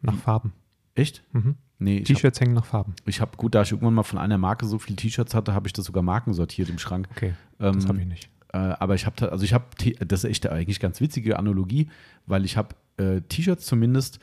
[0.00, 0.52] Nach Farben.
[0.94, 1.24] Echt?
[1.32, 1.56] Mhm.
[1.78, 2.94] Nee, T-Shirts hängen nach Farben.
[3.04, 5.66] Ich habe, gut, da ich irgendwann mal von einer Marke so viele T-Shirts hatte, habe
[5.66, 7.08] ich das sogar markensortiert im Schrank.
[7.10, 8.30] Okay, ähm, das habe ich nicht.
[8.52, 9.64] Äh, aber ich habe, also ich habe,
[10.06, 11.88] das ist echt eigentlich ganz witzige Analogie,
[12.26, 14.20] weil ich habe äh, T-Shirts zumindest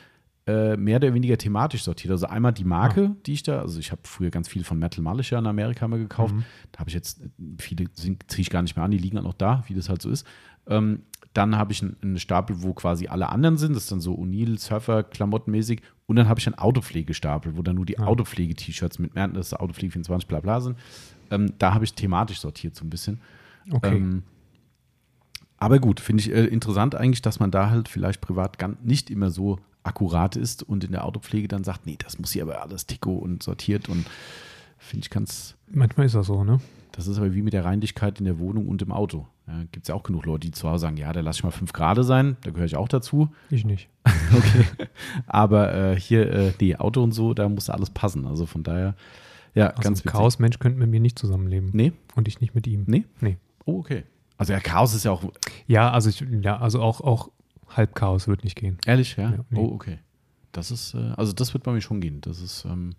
[0.52, 2.12] äh, mehr oder weniger thematisch sortiert.
[2.12, 3.16] Also einmal die Marke, ah.
[3.26, 6.00] die ich da, also ich habe früher ganz viel von Metal Malischer in Amerika mal
[6.00, 6.36] gekauft.
[6.36, 6.44] Mhm.
[6.72, 7.22] Da habe ich jetzt,
[7.58, 10.02] viele ziehe ich gar nicht mehr an, die liegen auch noch da, wie das halt
[10.02, 10.26] so ist.
[10.68, 11.04] Ähm,
[11.34, 13.74] dann habe ich einen, einen, Stapel, wo quasi alle anderen sind.
[13.74, 15.82] Das ist dann so O'Neill, Surfer, Klamottenmäßig.
[16.06, 18.06] Und dann habe ich einen Autopflegestapel, wo dann nur die ah.
[18.06, 20.78] Autopflege-T-Shirts mit Merken, das ist Autopflege 24, bla bla sind.
[21.30, 23.22] Ähm, da habe ich thematisch sortiert so ein bisschen.
[23.72, 23.96] Okay.
[23.96, 24.24] Ähm,
[25.58, 29.30] aber gut, finde ich äh, interessant eigentlich, dass man da halt vielleicht privat nicht immer
[29.30, 32.86] so akkurat ist und in der Autopflege dann sagt, nee, das muss hier aber alles
[32.86, 34.06] Tico und sortiert und
[34.78, 35.56] finde ich ganz.
[35.68, 36.60] Manchmal ist das so, ne?
[36.92, 39.28] Das ist aber wie mit der Reinlichkeit in der Wohnung und im Auto.
[39.48, 41.44] Ja, Gibt es ja auch genug Leute, die zu Hause sagen, ja, da lasse ich
[41.44, 43.30] mal fünf Grad sein, da gehöre ich auch dazu.
[43.50, 43.90] Ich nicht.
[44.36, 44.66] okay.
[45.26, 48.26] aber äh, hier, äh, nee, Auto und so, da muss alles passen.
[48.26, 48.96] Also von daher,
[49.54, 50.12] ja, also ganz witzig.
[50.12, 51.70] Chaos-Mensch könnte mit mir nicht zusammenleben.
[51.74, 51.94] Nee.
[52.16, 52.84] Und ich nicht mit ihm.
[52.88, 53.06] Nee?
[53.20, 53.38] Nee.
[53.66, 54.04] Oh, okay.
[54.38, 55.24] Also ja, Chaos ist ja auch.
[55.68, 57.30] Ja, also ich, ja, also auch, auch
[57.76, 58.78] Halbchaos wird nicht gehen.
[58.86, 59.32] Ehrlich, ja?
[59.32, 59.60] ja nee.
[59.60, 60.00] Oh, okay.
[60.52, 62.22] Das ist, äh, also das wird bei mir schon gehen.
[62.22, 62.66] Das ist.
[62.66, 62.96] Ähm,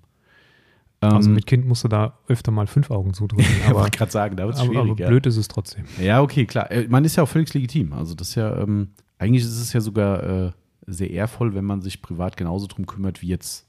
[1.00, 3.46] also ähm, mit Kind musst du da öfter mal fünf Augen zudrücken.
[3.66, 4.92] Aber, wollte gerade sagen, da wird es schwierig.
[4.92, 5.84] Aber blöd ist es trotzdem.
[6.00, 6.70] Ja, okay, klar.
[6.70, 7.92] Äh, man ist ja auch völlig legitim.
[7.92, 10.52] Also das ist ja, ähm, eigentlich ist es ja sogar äh,
[10.86, 13.66] sehr ehrvoll, wenn man sich privat genauso drum kümmert, wie jetzt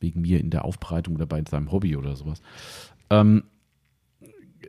[0.00, 2.40] wegen mir in der Aufbereitung oder bei seinem Hobby oder sowas.
[3.10, 3.44] Ähm,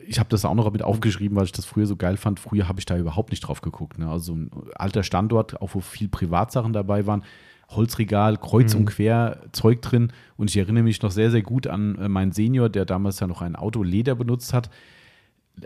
[0.06, 2.40] ich habe das auch noch mit aufgeschrieben, weil ich das früher so geil fand.
[2.40, 3.98] Früher habe ich da überhaupt nicht drauf geguckt.
[3.98, 4.08] Ne?
[4.08, 7.24] Also ein alter Standort, auch wo viel Privatsachen dabei waren.
[7.68, 8.80] Holzregal, kreuz mhm.
[8.80, 10.12] und quer Zeug drin.
[10.36, 13.26] Und ich erinnere mich noch sehr, sehr gut an äh, meinen Senior, der damals ja
[13.26, 14.70] noch ein Auto Leder benutzt hat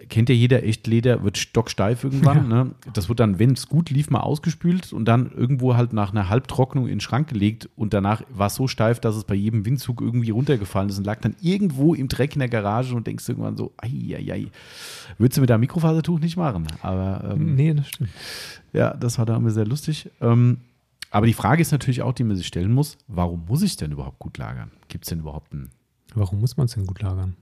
[0.08, 2.50] kennt ja jeder, echt Leder wird stocksteif irgendwann.
[2.50, 2.64] Ja.
[2.64, 2.74] Ne?
[2.92, 6.28] Das wird dann, wenn es gut lief, mal ausgespült und dann irgendwo halt nach einer
[6.28, 9.64] Halbtrocknung in den Schrank gelegt und danach war es so steif, dass es bei jedem
[9.64, 13.28] Windzug irgendwie runtergefallen ist und lag dann irgendwo im Dreck in der Garage und denkst
[13.28, 14.46] irgendwann so, ei, ei, ei.
[15.18, 16.66] Würdest du mit deinem Mikrofasertuch nicht machen.
[16.82, 18.10] Aber ähm, nee, das stimmt.
[18.72, 20.10] Ja, das war da immer sehr lustig.
[20.20, 20.58] Ähm,
[21.10, 23.92] aber die Frage ist natürlich auch, die man sich stellen muss, warum muss ich denn
[23.92, 24.72] überhaupt gut lagern?
[24.88, 25.70] Gibt es denn überhaupt einen.
[26.14, 27.36] Warum muss man es denn gut lagern?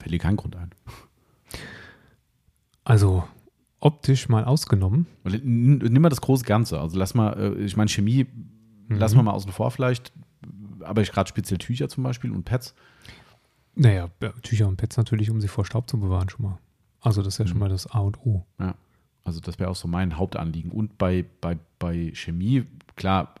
[0.00, 0.70] Fällt keinen Grund ein.
[2.88, 3.22] Also
[3.80, 5.06] optisch mal ausgenommen.
[5.22, 6.80] Nimm mal das große Ganze.
[6.80, 8.26] Also lass mal, äh, ich meine, Chemie
[8.88, 8.96] mhm.
[8.96, 10.10] lassen wir mal außen vor vielleicht,
[10.80, 12.74] aber ich gerade speziell Tücher zum Beispiel und Pads.
[13.74, 14.08] Naja,
[14.42, 16.58] Tücher und Pads natürlich, um sie vor Staub zu bewahren schon mal.
[17.02, 17.48] Also das ist ja mhm.
[17.50, 18.46] schon mal das A und O.
[18.58, 18.74] Ja,
[19.22, 20.70] also das wäre auch so mein Hauptanliegen.
[20.72, 22.64] Und bei, bei, bei Chemie,
[22.96, 23.34] klar,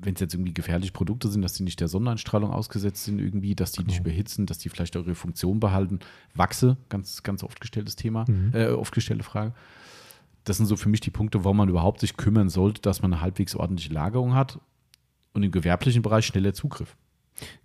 [0.00, 3.54] wenn es jetzt irgendwie gefährliche Produkte sind, dass die nicht der Sonneneinstrahlung ausgesetzt sind, irgendwie,
[3.54, 3.88] dass die genau.
[3.88, 6.00] nicht überhitzen, dass die vielleicht auch ihre Funktion behalten.
[6.34, 8.50] Wachse, ganz, ganz oft gestelltes Thema, mhm.
[8.54, 9.54] äh, oft gestellte Frage.
[10.44, 13.12] Das sind so für mich die Punkte, warum man überhaupt sich kümmern sollte, dass man
[13.12, 14.60] eine halbwegs ordentliche Lagerung hat
[15.32, 16.96] und im gewerblichen Bereich schneller Zugriff.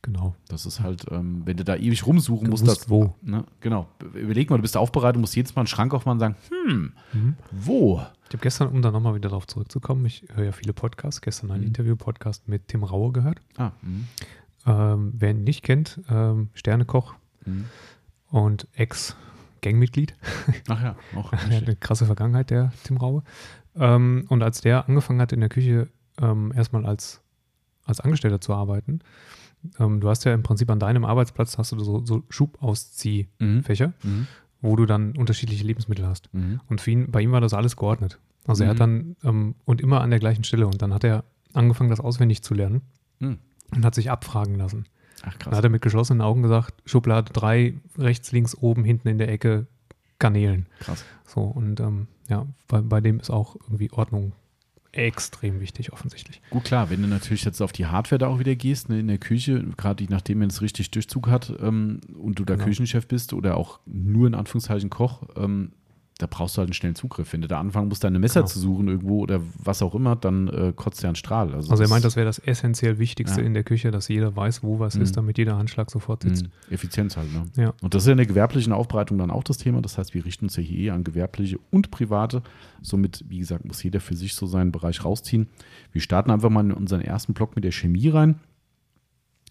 [0.01, 0.35] Genau.
[0.47, 3.15] Das ist halt, ähm, wenn du da ewig rumsuchen du musst, das, wo.
[3.21, 3.87] Ne, genau.
[4.13, 7.35] Überleg mal, du bist aufbereitet, musst jedes Mal einen Schrank aufmachen und sagen, hm, mhm.
[7.51, 8.01] wo?
[8.29, 11.49] Ich habe gestern, um da nochmal wieder darauf zurückzukommen, ich höre ja viele Podcasts, gestern
[11.49, 11.67] ein mhm.
[11.67, 13.39] Interview-Podcast mit Tim Raue gehört.
[13.55, 14.07] Ah, mhm.
[14.65, 17.65] ähm, wer ihn nicht kennt, ähm, Sternekoch mhm.
[18.29, 20.13] und Ex-Gangmitglied.
[20.67, 21.31] Ach ja, auch.
[21.49, 23.23] eine krasse Vergangenheit, der Tim Raue.
[23.77, 25.87] Ähm, und als der angefangen hat in der Küche
[26.19, 27.21] ähm, erstmal als,
[27.85, 28.99] als Angestellter zu arbeiten,
[29.79, 34.27] ähm, du hast ja im Prinzip an deinem Arbeitsplatz hast du so, so Schubausziehfächer, mhm.
[34.61, 34.67] Mhm.
[34.67, 36.33] wo du dann unterschiedliche Lebensmittel hast.
[36.33, 36.59] Mhm.
[36.67, 38.19] Und für ihn, bei ihm war das alles geordnet.
[38.45, 38.79] Also er hat mhm.
[38.79, 40.67] dann ähm, und immer an der gleichen Stelle.
[40.67, 42.81] Und dann hat er angefangen, das auswendig zu lernen
[43.19, 43.39] mhm.
[43.75, 44.85] und hat sich abfragen lassen.
[45.23, 45.51] Ach, krass.
[45.51, 49.29] Dann hat er mit geschlossenen Augen gesagt, Schublade 3, rechts, links, oben, hinten in der
[49.29, 49.67] Ecke,
[50.19, 50.67] Garnelen.
[50.79, 51.03] Krass.
[51.25, 54.33] So, und ähm, ja, bei, bei dem ist auch irgendwie Ordnung
[54.91, 56.41] extrem wichtig, offensichtlich.
[56.49, 59.07] Gut, klar, wenn du natürlich jetzt auf die Hardware da auch wieder gehst, ne, in
[59.07, 62.65] der Küche, gerade nachdem man es richtig Durchzug hat ähm, und du da genau.
[62.65, 65.71] Küchenchef bist oder auch nur in Anführungszeichen Koch, ähm,
[66.17, 67.31] da brauchst du halt einen schnellen Zugriff.
[67.33, 68.51] Wenn du da anfangen musst, deine Messer genau.
[68.51, 71.53] zu suchen irgendwo oder was auch immer, dann äh, kotzt ja ein Strahl.
[71.53, 73.47] Also, also er meint, das wäre das essentiell Wichtigste ja.
[73.47, 75.03] in der Küche, dass jeder weiß, wo was mhm.
[75.03, 76.43] ist, damit jeder Handschlag sofort sitzt.
[76.43, 76.73] Mhm.
[76.73, 77.43] Effizienz halt, ne?
[77.55, 77.73] Ja.
[77.81, 79.81] Und das ist ja in der gewerblichen Aufbereitung dann auch das Thema.
[79.81, 82.41] Das heißt, wir richten uns ja hier eh an gewerbliche und private.
[82.81, 85.47] Somit, wie gesagt, muss jeder für sich so seinen Bereich rausziehen.
[85.91, 88.39] Wir starten einfach mal in unseren ersten Block mit der Chemie rein.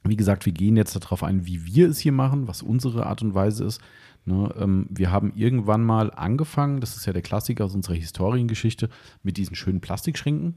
[0.04, 3.22] Wie gesagt, wir gehen jetzt darauf ein, wie wir es hier machen, was unsere Art
[3.22, 3.80] und Weise ist.
[4.28, 8.88] Ne, ähm, wir haben irgendwann mal angefangen, das ist ja der Klassiker aus unserer Historiengeschichte,
[9.22, 10.56] mit diesen schönen Plastikschränken.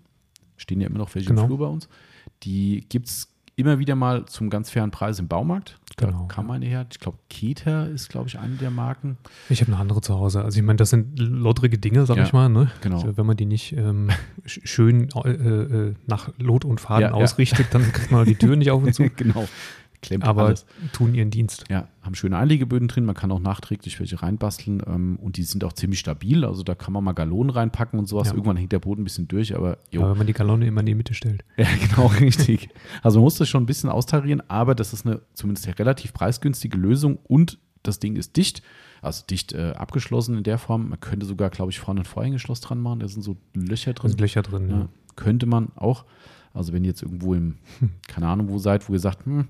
[0.58, 1.43] Stehen ja immer noch welche genau.
[1.43, 1.88] im Flur bei uns.
[2.43, 5.77] Die gibt es immer wieder mal zum ganz fairen Preis im Baumarkt.
[5.97, 6.53] Da Genau, kam ja.
[6.53, 6.88] eine her.
[6.91, 9.17] Ich glaube, Keter ist, glaube ich, eine der Marken.
[9.49, 10.43] Ich habe eine andere zu Hause.
[10.43, 12.49] Also ich meine, das sind lottrige Dinge, sag Ja, ich mal.
[12.49, 12.71] Ne?
[12.82, 12.95] genau.
[13.01, 14.10] Also wenn man die nicht ähm,
[14.45, 17.13] sch- schön äh, äh, nach Lot und Faden Ja, ja.
[17.13, 19.10] ausrichtet, dann kriegt man die Tür nicht auf und zu.
[19.15, 19.47] genau.
[20.01, 20.65] Klemmt Aber alles.
[20.93, 21.65] tun ihren Dienst.
[21.69, 23.03] Ja, haben schöne Einlegeböden drin.
[23.05, 24.81] Man kann auch nachträglich welche reinbasteln.
[24.88, 26.45] Ähm, und die sind auch ziemlich stabil.
[26.45, 28.27] Also da kann man mal Gallonen reinpacken und sowas.
[28.29, 28.33] Ja.
[28.33, 30.01] Irgendwann hängt der Boden ein bisschen durch, aber jo.
[30.01, 31.43] Aber wenn man die Galone immer in die Mitte stellt.
[31.57, 32.69] Ja, genau, richtig.
[33.03, 36.13] Also man muss das schon ein bisschen austarieren, aber das ist eine zumindest eine relativ
[36.13, 38.62] preisgünstige Lösung und das Ding ist dicht,
[39.01, 40.89] also dicht äh, abgeschlossen in der Form.
[40.89, 44.01] Man könnte sogar, glaube ich, vorne ein Vorhängeschloss dran machen, da sind so Löcher Da
[44.01, 44.09] drin.
[44.12, 44.69] sind Löcher drin.
[44.69, 44.89] Ja, Ja.
[45.17, 46.05] könnte man auch.
[46.53, 47.55] Also wenn ihr jetzt irgendwo im,
[48.07, 49.47] keine Ahnung wo seid, wo ihr sagt, hm,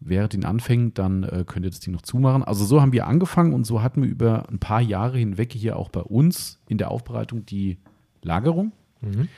[0.00, 2.42] während den Anfängen, dann äh, könnt ihr das Ding noch zumachen.
[2.42, 5.76] Also so haben wir angefangen und so hatten wir über ein paar Jahre hinweg hier
[5.76, 7.78] auch bei uns in der Aufbereitung die
[8.22, 9.28] Lagerung Mhm.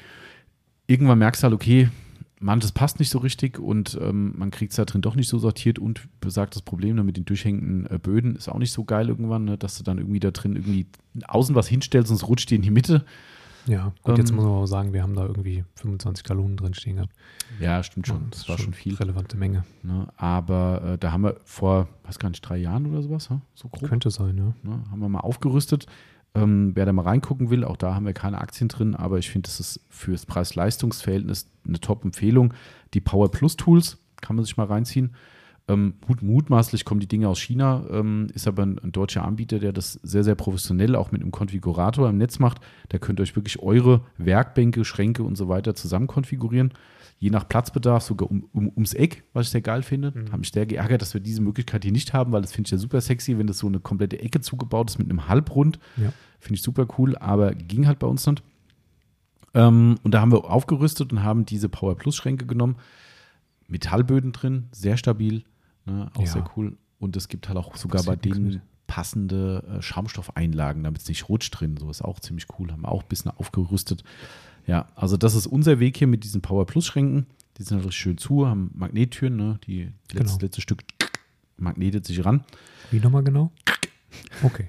[0.88, 1.88] irgendwann merkst du halt, okay,
[2.40, 5.38] manches passt nicht so richtig und ähm, man kriegt es da drin doch nicht so
[5.38, 9.09] sortiert und besagtes Problem ne, mit den durchhängenden äh, Böden ist auch nicht so geil
[9.09, 10.87] irgendwann, ne, dass du dann irgendwie da drin irgendwie
[11.29, 13.05] außen was hinstellst und es rutscht dir in die Mitte.
[13.66, 16.75] Ja, gut, jetzt Ähm, muss man aber sagen, wir haben da irgendwie 25 Gallonen drin
[16.75, 17.12] stehen gehabt.
[17.61, 18.27] Ja, stimmt schon.
[18.31, 18.94] Das Das war schon viel.
[18.94, 19.64] Relevante Menge.
[19.83, 23.40] Ne, aber äh, da haben wir vor, weiß gar nicht, drei Jahren oder sowas, ne,
[23.55, 24.53] so grob, Könnte sein, ja.
[24.68, 25.87] ne, haben wir mal aufgerüstet.
[26.35, 29.31] Ähm, wer da mal reingucken will, auch da haben wir keine Aktien drin, aber ich
[29.31, 32.55] finde, das ist fürs Preis-Leistungs-Verhältnis eine Top-Empfehlung.
[32.94, 35.14] Die Power Plus Tools kann man sich mal reinziehen.
[35.68, 39.61] Ähm, mut, mutmaßlich kommen die Dinge aus China, ähm, ist aber ein, ein deutscher Anbieter,
[39.61, 42.61] der das sehr, sehr professionell auch mit einem Konfigurator im Netz macht.
[42.88, 46.72] Da könnt ihr euch wirklich eure Werkbänke, Schränke und so weiter zusammen konfigurieren.
[47.18, 50.11] Je nach Platzbedarf sogar um, um, ums Eck, was ich sehr geil finde.
[50.11, 50.29] Mhm.
[50.29, 52.72] Habe mich sehr geärgert, dass wir diese Möglichkeit hier nicht haben, weil das finde ich
[52.72, 55.79] ja super sexy, wenn das so eine komplette Ecke zugebaut ist mit einem Halbrund.
[55.96, 56.12] Ja.
[56.40, 58.42] Finde ich super cool, aber ging halt bei uns nicht.
[59.55, 62.77] Ähm, und da haben wir aufgerüstet und haben diese Power Plus Schränke genommen.
[63.68, 65.44] Metallböden drin, sehr stabil,
[65.86, 66.26] ne, auch Ja.
[66.26, 66.76] sehr cool.
[66.98, 71.58] Und es gibt halt auch sogar bei denen passende äh, Schaumstoffeinlagen, damit es nicht rutscht
[71.58, 71.76] drin.
[71.78, 72.70] So ist auch ziemlich cool.
[72.70, 74.04] Haben wir auch ein bisschen aufgerüstet.
[74.66, 77.26] Ja, also das ist unser Weg hier mit diesen Power Plus Schränken.
[77.58, 79.58] Die sind halt richtig schön zu, haben Magnettüren, ne?
[79.66, 80.38] Die letzte, Genau.
[80.42, 80.82] letzte Stück
[81.56, 82.44] magnetet sich ran.
[82.90, 83.50] Wie nochmal genau?
[84.42, 84.68] Okay.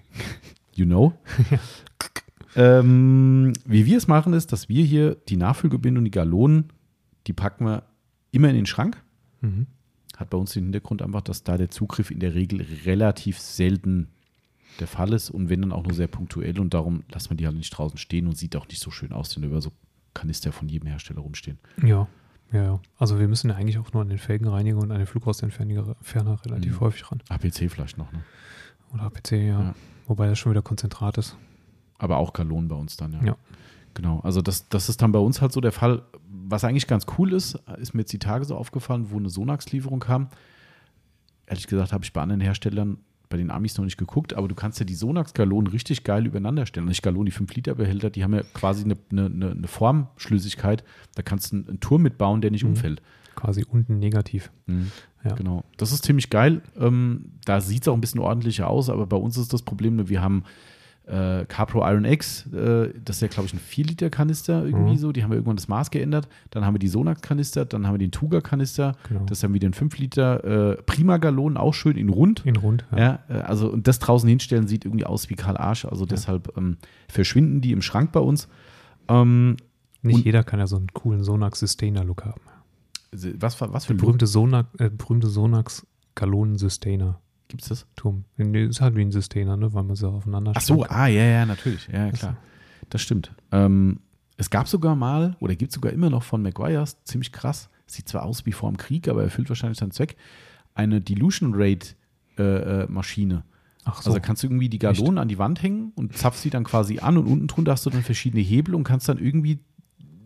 [0.74, 1.14] You know.
[2.56, 6.70] ähm, wie wir es machen, ist, dass wir hier die Nachfüllgebinde und die Gallonen,
[7.28, 7.84] die packen wir
[8.32, 9.02] immer in den Schrank.
[9.42, 9.68] Mhm.
[10.18, 14.10] Hat bei uns den Hintergrund einfach, dass da der Zugriff in der Regel relativ selten
[14.80, 17.46] der Fall ist und wenn dann auch nur sehr punktuell und darum lassen wir die
[17.46, 19.72] halt nicht draußen stehen und sieht auch nicht so schön aus, wenn über so
[20.16, 21.58] Kanister von jedem Hersteller rumstehen.
[21.84, 22.08] Ja.
[22.52, 22.80] Ja, ja.
[22.98, 26.74] Also wir müssen ja eigentlich auch nur an den Felgenreiniger und an den Flugrostentferner relativ
[26.76, 26.80] Mhm.
[26.82, 27.22] häufig ran.
[27.30, 28.24] APC vielleicht noch, ne?
[28.94, 29.60] Oder APC, ja.
[29.62, 29.76] Ja.
[30.08, 31.36] Wobei das schon wieder Konzentrat ist.
[31.98, 33.24] Aber auch Gallonen bei uns dann, ja.
[33.24, 33.38] Ja.
[33.96, 36.04] Genau, also das, das ist dann bei uns halt so der Fall.
[36.46, 40.00] Was eigentlich ganz cool ist, ist mir jetzt die Tage so aufgefallen, wo eine Sonax-Lieferung
[40.00, 40.28] kam.
[41.46, 42.98] Ehrlich gesagt habe ich bei anderen Herstellern,
[43.30, 46.66] bei den Amis noch nicht geguckt, aber du kannst ja die Sonax-Galonen richtig geil übereinander
[46.66, 46.86] stellen.
[46.88, 50.84] Nicht Galonen, die 5-Liter-Behälter, die haben ja quasi eine, eine, eine Formschlüssigkeit.
[51.16, 52.72] Da kannst du einen, einen Turm mitbauen, der nicht Mhm.
[52.72, 53.02] umfällt.
[53.36, 54.52] Quasi unten negativ.
[55.24, 55.34] Ja.
[55.36, 55.64] Genau.
[55.78, 56.62] Das ist ziemlich geil.
[56.80, 60.08] Ähm, da sieht es auch ein bisschen ordentlicher aus, aber bei uns ist das Problem,
[60.10, 60.44] wir haben
[61.06, 64.98] äh, CarPro Iron X, äh, das ist ja, glaube ich, ein 4-Liter-Kanister irgendwie Mhm.
[64.98, 65.12] so.
[65.12, 66.30] Die haben wir irgendwann das Maß geändert.
[66.52, 68.94] Dann haben wir die Sonax-Kanister, dann haben wir den Tuga-Kanister.
[69.10, 69.26] Genau.
[69.26, 70.44] Das dann wieder ein 5-Liter
[70.78, 72.46] äh, Prima-Gallon, auch schön in rund.
[72.46, 72.86] in rund.
[72.96, 75.86] Ja, äh, also und das draußen hinstellen sieht irgendwie aus wie Karl Arsch.
[75.86, 76.78] Also deshalb ähm,
[77.10, 78.48] verschwinden die im Schrank bei uns.
[79.10, 79.58] Ähm,
[80.02, 82.42] Nicht jeder kann ja so einen coolen Sonax Sustainer Look haben.
[83.12, 85.86] was, was für ein berühmte, Sonax, äh, berühmte Sonax
[86.16, 86.58] Gallonen
[87.48, 87.86] Gibt es das?
[87.96, 88.26] Turm.
[88.38, 89.74] Nee, ist halt wie ein Sustainer, ne?
[89.74, 91.88] weil man sie aufeinander Ach so, ah, ja, ja, natürlich.
[91.88, 92.38] Ja, ja, klar.
[92.90, 93.32] Das stimmt.
[93.52, 94.00] Ähm,
[94.38, 98.24] es gab sogar mal, oder gibt sogar immer noch von Maguires, ziemlich krass, sieht zwar
[98.24, 100.16] aus wie vor dem Krieg, aber erfüllt wahrscheinlich seinen Zweck,
[100.74, 101.90] eine Dilution Rate
[102.38, 102.44] äh,
[102.84, 103.44] äh, Maschine.
[103.86, 104.10] Ach so.
[104.10, 107.00] Also kannst du irgendwie die Galonen an die Wand hängen und zapfst sie dann quasi
[107.00, 109.60] an und unten drunter hast du dann verschiedene Hebel und kannst dann irgendwie,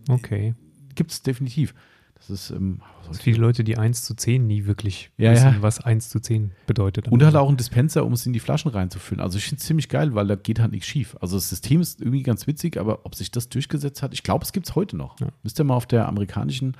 [0.09, 0.53] okay.
[0.95, 1.73] gibt es definitiv.
[2.17, 5.61] Das ist, ähm, ich- viele Leute, die 1 zu 10 nie wirklich Ja, wissen, ja.
[5.61, 7.07] was 1 zu 10 bedeutet.
[7.07, 9.21] Und halt auch ein Dispenser, um es in die Flaschen reinzufüllen.
[9.21, 11.15] Also ich finde es ziemlich geil, weil da geht halt nichts schief.
[11.21, 14.43] Also das System ist irgendwie ganz witzig, aber ob sich das durchgesetzt hat, ich glaube,
[14.43, 15.19] es gibt es heute noch.
[15.19, 15.27] Ja.
[15.43, 16.75] Müsst ihr mal auf der amerikanischen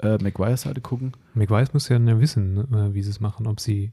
[0.00, 1.12] äh, Maguire-Seite gucken.
[1.34, 3.92] McWise muss ja ne, wissen, ne, wie sie es machen, ob sie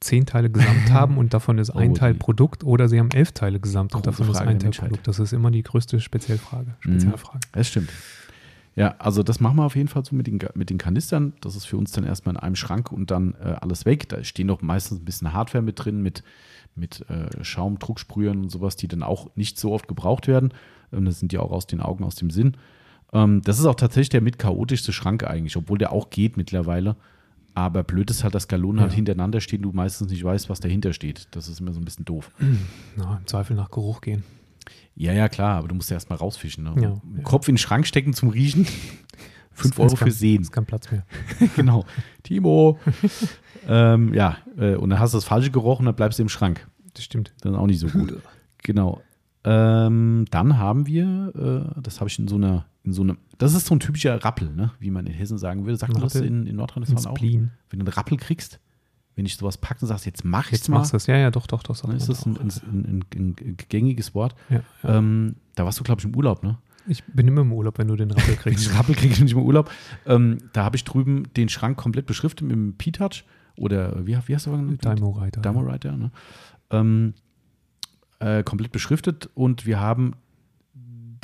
[0.00, 3.32] 10 Teile gesamt haben und davon ist ein Oh, Teil Produkt oder sie haben 11
[3.32, 4.70] Teile gesamt und davon ist ein Teil.
[4.72, 5.06] Produkt.
[5.06, 6.74] Das ist immer die größte Spezialfrage.
[6.80, 7.40] Spezialfrage.
[7.52, 7.90] Das stimmt.
[8.76, 11.32] Ja, also das machen wir auf jeden Fall so mit den, mit den Kanistern.
[11.40, 14.08] Das ist für uns dann erstmal in einem Schrank und dann äh, alles weg.
[14.08, 16.24] Da stehen doch meistens ein bisschen Hardware mit drin, mit,
[16.74, 20.52] mit äh, Schaum, Drucksprühern und sowas, die dann auch nicht so oft gebraucht werden.
[20.92, 22.56] Ähm, das sind ja auch aus den Augen, aus dem Sinn.
[23.12, 26.96] Ähm, das ist auch tatsächlich der mit chaotischste Schrank eigentlich, obwohl der auch geht mittlerweile.
[27.54, 28.90] Aber blöd ist halt, dass Galonen halt ja.
[28.90, 31.28] halt hintereinander stehen, du meistens nicht weißt, was dahinter steht.
[31.30, 32.32] Das ist immer so ein bisschen doof.
[32.96, 34.24] Na, Im Zweifel nach Geruch gehen.
[34.96, 36.64] Ja, ja, klar, aber du musst ja erstmal rausfischen.
[36.64, 36.74] Ne?
[36.80, 38.66] Ja, Kopf in den Schrank stecken zum Riechen.
[39.52, 40.42] Fünf Euro für Sehen.
[40.42, 41.06] Ist kein Platz mehr.
[41.56, 41.84] genau.
[42.24, 42.78] Timo.
[43.68, 46.66] ähm, ja, äh, und dann hast du das Falsche gerochen, dann bleibst du im Schrank.
[46.94, 47.32] Das stimmt.
[47.36, 48.20] Ist auch nicht so gut.
[48.62, 49.00] genau.
[49.44, 51.32] Ähm, dann haben wir,
[51.76, 54.24] äh, das habe ich in so einer, in so einem, das ist so ein typischer
[54.24, 54.72] Rappel, ne?
[54.80, 55.76] wie man in Hessen sagen würde.
[55.76, 57.20] Sagt man das in, in Nordrhein-Westfalen auch?
[57.20, 58.58] Wenn du einen Rappel kriegst,
[59.16, 60.78] wenn ich sowas packe und sagst, jetzt mach jetzt mal.
[60.78, 61.06] Machst das.
[61.06, 61.78] Ja, ja, doch, doch, doch.
[61.80, 64.34] Dann ist das ein, ein, ein, ein, gängiges Wort.
[64.50, 64.98] Ja, ja.
[64.98, 66.58] Ähm, da warst du, glaube ich, im Urlaub, ne?
[66.86, 68.66] Ich bin immer im Urlaub, wenn du den Rappel kriegst.
[68.66, 69.70] den Rappel kriege ich nicht im Urlaub.
[70.06, 73.24] Ähm, da habe ich drüben den Schrank komplett beschriftet mit dem P-Touch
[73.56, 74.84] oder wie, wie hast du genannt?
[74.84, 75.40] Dymo Rider.
[75.40, 76.10] Dymo Rider, ne?
[76.70, 77.14] Ähm,
[78.18, 80.14] äh, komplett beschriftet und wir haben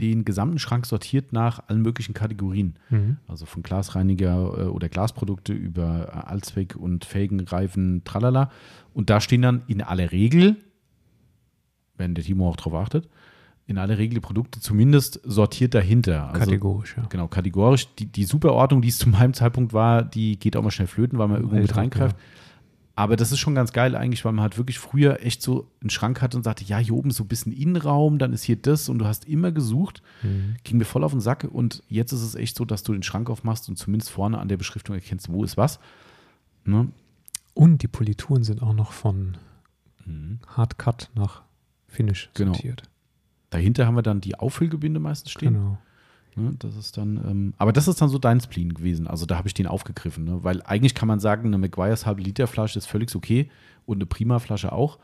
[0.01, 2.75] den gesamten Schrank sortiert nach allen möglichen Kategorien.
[2.89, 3.19] Mhm.
[3.29, 8.51] Also von Glasreiniger äh, oder Glasprodukte über Allzweck und Felgen, Reifen, tralala.
[8.95, 10.57] Und da stehen dann in aller Regel,
[11.97, 13.09] wenn der Timo auch darauf achtet,
[13.67, 16.29] in aller Regel die Produkte zumindest sortiert dahinter.
[16.29, 17.05] Also, kategorisch, ja.
[17.09, 17.95] Genau, kategorisch.
[17.95, 21.19] Die, die Superordnung, die es zu meinem Zeitpunkt war, die geht auch mal schnell flöten,
[21.19, 22.17] weil man irgendwo mit reingreift.
[22.17, 22.25] Ja.
[22.97, 25.91] Aber das ist schon ganz geil eigentlich, weil man halt wirklich früher echt so einen
[25.91, 28.89] Schrank hatte und sagte, ja, hier oben so ein bisschen Innenraum, dann ist hier das
[28.89, 30.03] und du hast immer gesucht.
[30.23, 30.57] Mhm.
[30.65, 33.03] Ging mir voll auf den Sack und jetzt ist es echt so, dass du den
[33.03, 35.81] Schrank aufmachst und zumindest vorne an der Beschriftung erkennst, wo ist was.
[36.65, 36.89] Ne?
[37.55, 39.37] Und die Polituren sind auch noch von
[40.05, 40.41] mhm.
[40.49, 41.43] Hard Cut nach
[41.89, 42.53] Finish genau.
[42.53, 42.83] sortiert.
[43.51, 45.55] Dahinter haben wir dann die Auffüllgebinde meistens stehen.
[45.55, 45.79] Genau.
[46.37, 49.07] Ne, das ist dann, ähm, aber das ist dann so dein Spleen gewesen.
[49.07, 50.45] Also da habe ich den aufgegriffen, ne?
[50.45, 53.51] weil eigentlich kann man sagen, eine McGuire's halbe Liter Flasche ist völlig okay
[53.87, 54.99] und eine Prima Flasche auch,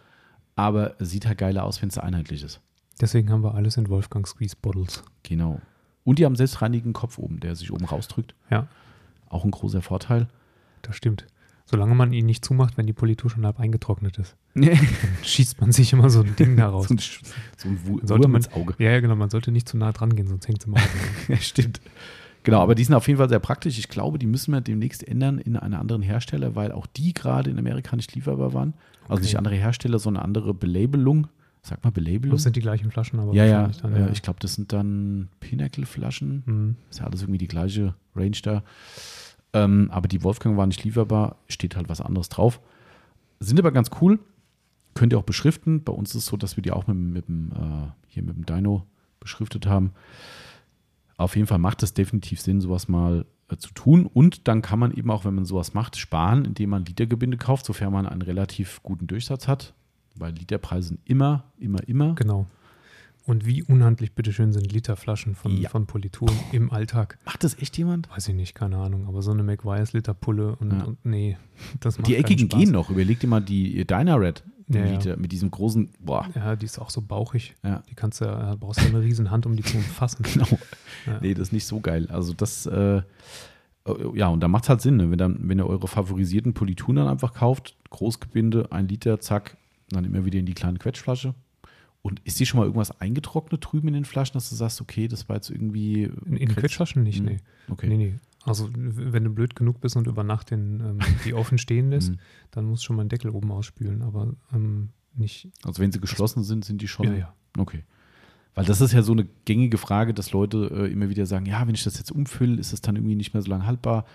[0.55, 2.61] aber sieht halt geiler aus, wenn es einheitlich ist.
[3.01, 5.03] Deswegen haben wir alles in Wolfgang Squeeze Bottles.
[5.23, 5.61] Genau.
[6.05, 8.35] Und die haben selbstreinigen Kopf oben, der sich oben rausdrückt.
[8.51, 8.69] Ja.
[9.29, 10.29] Auch ein großer Vorteil.
[10.83, 11.27] Das stimmt.
[11.69, 14.37] Solange man ihn nicht zumacht, wenn die Politur schon halb eingetrocknet ist.
[14.55, 14.79] dann
[15.23, 16.87] schießt man sich immer so ein Ding da raus.
[16.89, 18.75] so ein, so ein Wurm sollte man, ins Auge.
[18.79, 19.17] Ja, ja, genau.
[19.17, 20.85] Man sollte nicht zu nah dran gehen, sonst hängt es im Auge.
[21.29, 21.81] ja, stimmt.
[22.45, 23.77] Genau, aber die sind auf jeden Fall sehr praktisch.
[23.77, 27.51] Ich glaube, die müssen wir demnächst ändern in einen anderen Hersteller, weil auch die gerade
[27.51, 28.75] in Amerika nicht lieferbar waren.
[29.03, 29.23] Also okay.
[29.23, 31.27] nicht andere Hersteller, sondern andere Belabelung.
[31.63, 32.37] Sag mal Belabelung.
[32.37, 34.09] Das sind die gleichen Flaschen, aber ja, ja, dann, ja.
[34.13, 36.45] Ich glaube, das sind dann Pinnacle-Flaschen.
[36.47, 36.77] Mhm.
[36.89, 38.63] Ist ja alles irgendwie die gleiche Range da.
[39.57, 42.61] Ähm, aber die Wolfgang war nicht lieferbar, steht halt was anderes drauf.
[43.41, 44.19] Sind aber ganz cool.
[44.95, 45.83] Könnt ihr auch beschriften.
[45.83, 48.37] Bei uns ist es so, dass wir die auch mit, mit dem, äh, hier mit
[48.37, 48.85] dem Dino
[49.19, 49.93] beschriftet haben.
[51.17, 54.05] Auf jeden Fall macht es definitiv Sinn, sowas mal äh, zu tun.
[54.05, 57.65] Und dann kann man eben auch, wenn man sowas macht, sparen, indem man Litergebinde kauft,
[57.65, 59.73] sofern man einen relativ guten Durchsatz hat.
[60.15, 62.15] Weil Literpreise sind immer, immer, immer.
[62.15, 62.47] Genau.
[63.27, 65.69] Und wie unhandlich, bitteschön, sind Literflaschen von, ja.
[65.69, 67.19] von Politur im Alltag.
[67.25, 68.09] Macht das echt jemand?
[68.09, 69.09] Weiß ich nicht, keine Ahnung.
[69.09, 70.85] Aber so eine McWires Literpulle und, ja.
[70.85, 71.37] und nee,
[71.81, 72.89] das macht Die eckigen gehen noch.
[72.89, 76.29] Überleg dir mal die Dynared ja, Liter mit diesem großen, boah.
[76.35, 77.55] Ja, die ist auch so bauchig.
[77.65, 77.83] Ja.
[77.91, 80.23] Die kannst du, ja, brauchst du eine riesen Hand, um die zu umfassen.
[80.33, 80.47] genau.
[81.07, 81.19] Ja.
[81.21, 82.09] Nee, das ist nicht so geil.
[82.11, 83.03] Also das, äh,
[84.15, 85.11] ja, und da macht es halt Sinn, ne?
[85.11, 89.57] wenn, dann, wenn ihr eure favorisierten Polituren dann einfach kauft, Großgebinde, ein Liter, zack,
[89.91, 91.35] dann immer wieder in die kleine Quetschflasche,
[92.07, 95.09] und ist dir schon mal irgendwas eingetrocknet drüben in den Flaschen, dass du sagst, okay,
[95.09, 96.05] das war jetzt irgendwie.
[96.25, 97.27] In, in Quetschflaschen nicht, hm.
[97.27, 97.41] nee.
[97.69, 97.89] Okay.
[97.89, 98.15] Nee, nee.
[98.45, 102.11] Also, wenn du blöd genug bist und über Nacht den, ähm, die offen stehen lässt,
[102.11, 102.19] hm.
[102.53, 105.49] dann musst du schon mal einen Deckel oben ausspülen, aber ähm, nicht.
[105.65, 107.09] Also, wenn sie geschlossen sind, sind die schon.
[107.09, 107.35] Ja, ja.
[107.59, 107.83] Okay.
[108.55, 111.67] Weil das ist ja so eine gängige Frage, dass Leute äh, immer wieder sagen: Ja,
[111.67, 114.07] wenn ich das jetzt umfülle, ist es dann irgendwie nicht mehr so lange haltbar.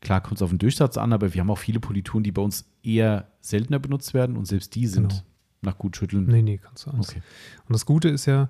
[0.00, 2.42] Klar kommt es auf den Durchsatz an, aber wir haben auch viele Polituren, die bei
[2.42, 5.22] uns eher seltener benutzt werden und selbst die sind genau
[5.64, 6.26] nach gut schütteln?
[6.26, 7.10] Nee, nee, kannst du alles.
[7.10, 7.22] Okay.
[7.66, 8.48] Und das Gute ist ja,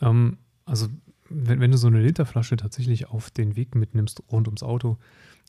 [0.00, 0.88] ähm, also
[1.28, 4.98] wenn, wenn du so eine Literflasche tatsächlich auf den Weg mitnimmst rund ums Auto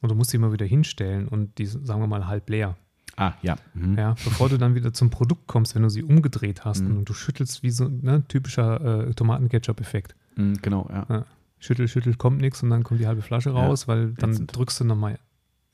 [0.02, 2.78] und du musst sie immer wieder hinstellen und die, sagen wir mal, halb leer.
[3.16, 3.56] Ah, ja.
[3.74, 3.98] Mhm.
[3.98, 6.98] Ja, bevor du dann wieder zum Produkt kommst, wenn du sie umgedreht hast mhm.
[6.98, 10.16] und du schüttelst wie so ein ne, typischer äh, Tomatenketchup-Effekt.
[10.36, 11.06] Mhm, genau, ja.
[11.10, 11.26] ja.
[11.60, 14.56] Schüttel, schüttel, kommt nichts und dann kommt die halbe Flasche raus, ja, weil dann ätzend.
[14.56, 15.18] drückst du nochmal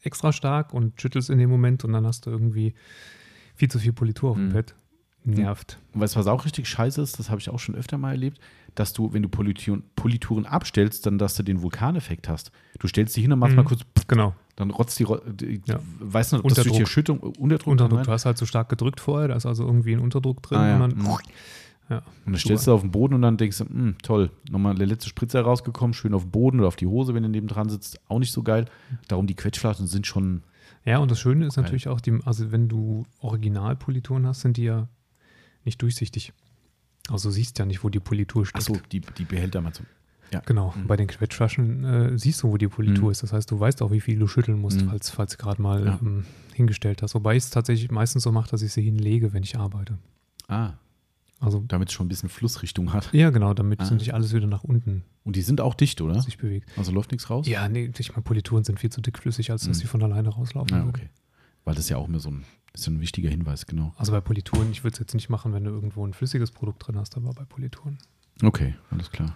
[0.02, 2.74] extra stark und schüttelst in dem Moment und dann hast du irgendwie
[3.56, 4.54] viel zu viel Politur auf dem mhm.
[5.24, 5.80] Bett nervt.
[5.94, 8.12] Und weißt du, was auch richtig scheiße ist, das habe ich auch schon öfter mal
[8.12, 8.40] erlebt,
[8.76, 12.52] dass du, wenn du Polituren, Polituren abstellst, dann, dass du den Vulkaneffekt hast.
[12.80, 13.58] Du stellst die hin und machst mhm.
[13.58, 14.34] mal kurz, pff, genau.
[14.56, 15.80] dann rotzt die, die ja.
[16.00, 17.68] weißt du, dass durch die Erschütterung, Unterdruck.
[17.68, 20.58] Unterdruck, du hast halt so stark gedrückt vorher, da ist also irgendwie ein Unterdruck drin.
[20.58, 20.76] Ah, ja.
[20.76, 21.18] und, dann, mhm.
[21.90, 24.76] ja, und dann stellst du auf den Boden und dann denkst du, mh, toll, nochmal
[24.76, 27.48] der letzte Spritzer rausgekommen, schön auf den Boden oder auf die Hose, wenn du neben
[27.48, 28.66] dran sitzt, auch nicht so geil.
[29.08, 30.44] Darum die Quetschflaschen sind schon
[30.86, 34.64] ja, und das Schöne ist natürlich auch, die, also wenn du Originalpolituren hast, sind die
[34.64, 34.90] ja
[35.66, 36.34] nicht durchsichtig.
[37.10, 38.62] Also du siehst ja nicht, wo die Politur steht.
[38.62, 39.86] Achso, die, die Behälter mal zum.
[40.32, 40.40] Ja.
[40.46, 40.74] Genau.
[40.76, 40.88] Mhm.
[40.88, 43.12] Bei den Quetschflaschen äh, siehst du, wo die Politur mhm.
[43.12, 43.24] ist.
[43.24, 44.90] Das heißt, du weißt auch, wie viel du schütteln musst, mhm.
[44.90, 46.00] falls, falls du gerade mal ja.
[46.02, 47.14] ähm, hingestellt hast.
[47.14, 50.00] Wobei ich es tatsächlich meistens so mache, dass ich sie hinlege, wenn ich arbeite.
[50.48, 50.74] Ah.
[51.40, 53.14] Also, damit es schon ein bisschen Flussrichtung hat.
[53.14, 53.92] Ja, genau, damit ah.
[53.92, 55.04] nicht alles wieder nach unten.
[55.24, 56.22] Und die sind auch dicht, oder?
[56.22, 56.70] Sich bewegt.
[56.78, 57.48] Also läuft nichts raus?
[57.48, 59.82] Ja, nee, ich meine, Polituren sind viel zu dickflüssig, als dass mhm.
[59.82, 60.78] sie von alleine rauslaufen.
[60.78, 61.10] Ja, okay.
[61.64, 63.94] Weil das ja auch immer so ein, ist ein wichtiger Hinweis, genau.
[63.98, 66.88] Also bei Polituren, ich würde es jetzt nicht machen, wenn du irgendwo ein flüssiges Produkt
[66.88, 67.98] drin hast, aber bei Polituren.
[68.42, 69.36] Okay, alles klar.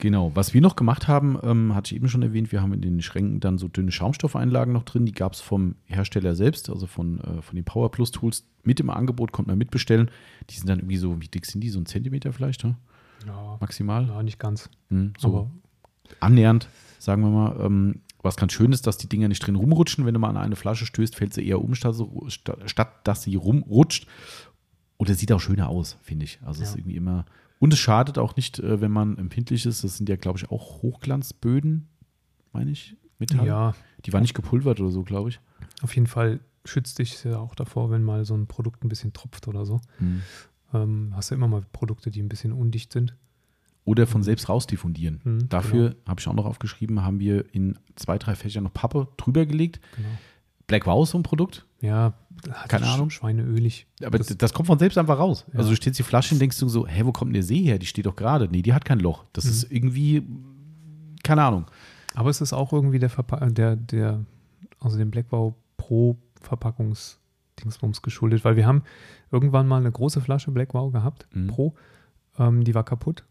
[0.00, 2.80] Genau, was wir noch gemacht haben, ähm, hatte ich eben schon erwähnt, wir haben in
[2.80, 6.86] den Schränken dann so dünne Schaumstoffeinlagen noch drin, die gab es vom Hersteller selbst, also
[6.86, 10.08] von, äh, von den Power Plus Tools mit im Angebot, kommt man mitbestellen.
[10.50, 12.76] Die sind dann irgendwie so, wie dick sind die, so ein Zentimeter vielleicht, ne?
[13.26, 13.56] Ja.
[13.60, 14.06] Maximal?
[14.06, 14.70] Ja, nicht ganz.
[14.90, 15.50] Hm, so Aber
[16.20, 16.68] annähernd,
[17.00, 17.66] sagen wir mal.
[17.66, 20.04] Ähm, was ganz schön ist, dass die Dinger nicht drin rumrutschen.
[20.04, 21.96] Wenn du mal an eine Flasche stößt, fällt sie eher um, statt,
[22.66, 24.06] statt dass sie rumrutscht.
[24.96, 26.40] Und es sieht auch schöner aus, finde ich.
[26.42, 27.24] Also es ist irgendwie immer
[27.58, 29.84] und es schadet auch nicht, äh, wenn man empfindlich ist.
[29.84, 31.88] Das sind ja, glaube ich, auch Hochglanzböden,
[32.52, 33.46] meine ich, Metall.
[33.46, 33.74] Ja.
[34.04, 35.40] Die waren nicht gepulvert oder so, glaube ich.
[35.82, 39.12] Auf jeden Fall schützt dich ja auch davor, wenn mal so ein Produkt ein bisschen
[39.12, 39.80] tropft oder so.
[39.98, 40.22] Mhm.
[40.72, 43.16] Ähm, hast du immer mal Produkte, die ein bisschen undicht sind.
[43.88, 45.20] Oder von selbst rausdiffundieren.
[45.24, 46.08] Mhm, Dafür genau.
[46.08, 49.80] habe ich auch noch aufgeschrieben, haben wir in zwei, drei Fächer noch Pappe drüber gelegt.
[49.96, 50.08] Genau.
[50.66, 51.64] Black Wow ist so ein Produkt.
[51.80, 52.12] Ja,
[52.68, 53.08] keine Ahnung.
[53.08, 53.86] Schweineölig.
[54.04, 55.46] Aber das, das, kommt von selbst einfach raus.
[55.54, 55.60] Ja.
[55.60, 57.62] Also du stehst die Flasche und denkst du so, hä, wo kommt denn der See
[57.62, 57.78] her?
[57.78, 58.46] Die steht doch gerade.
[58.50, 59.24] Nee, die hat kein Loch.
[59.32, 59.50] Das mhm.
[59.52, 60.22] ist irgendwie,
[61.22, 61.64] keine Ahnung.
[62.14, 64.22] Aber es ist auch irgendwie der, Verpa der, der
[64.80, 68.82] also dem Blackbow Pro Verpackungsdingsbums geschuldet, weil wir haben
[69.32, 71.46] irgendwann mal eine große Flasche Blackbow gehabt, mhm.
[71.46, 71.74] Pro,
[72.38, 73.24] ähm, die war kaputt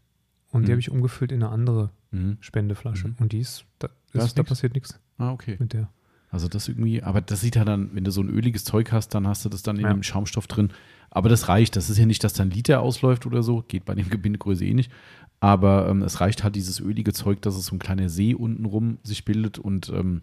[0.50, 0.66] und mhm.
[0.66, 2.38] die habe ich umgefüllt in eine andere mhm.
[2.40, 3.16] Spendeflasche mhm.
[3.18, 4.98] und die ist, da, ist, da passiert nichts.
[5.18, 5.56] Ah, okay.
[5.58, 5.90] Mit der.
[6.30, 9.14] Also das irgendwie, aber das sieht ja dann, wenn du so ein öliges Zeug hast,
[9.14, 9.92] dann hast du das dann in ja.
[9.92, 10.70] dem Schaumstoff drin.
[11.10, 11.74] Aber das reicht.
[11.76, 13.64] Das ist ja nicht, dass dann Liter ausläuft oder so.
[13.66, 14.92] Geht bei dem Gebindegröße eh nicht.
[15.40, 18.98] Aber ähm, es reicht halt dieses ölige Zeug, dass es so ein kleiner See untenrum
[19.04, 20.22] sich bildet und ähm,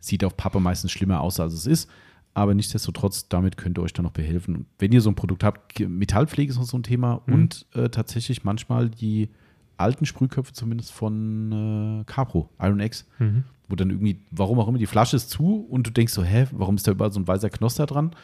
[0.00, 1.90] sieht auf Pappe meistens schlimmer aus, als es ist.
[2.32, 4.56] Aber nichtsdestotrotz, damit könnt ihr euch dann noch behelfen.
[4.56, 7.34] Und wenn ihr so ein Produkt habt, Metallpflege ist noch so ein Thema mhm.
[7.34, 9.30] und äh, tatsächlich manchmal die
[9.78, 13.06] alten Sprühköpfe zumindest von äh, Capro, Iron X.
[13.18, 16.22] Mhm wo dann irgendwie, warum auch immer, die Flasche ist zu und du denkst so,
[16.22, 18.14] hä, warum ist da überall so ein weißer Knoster dran?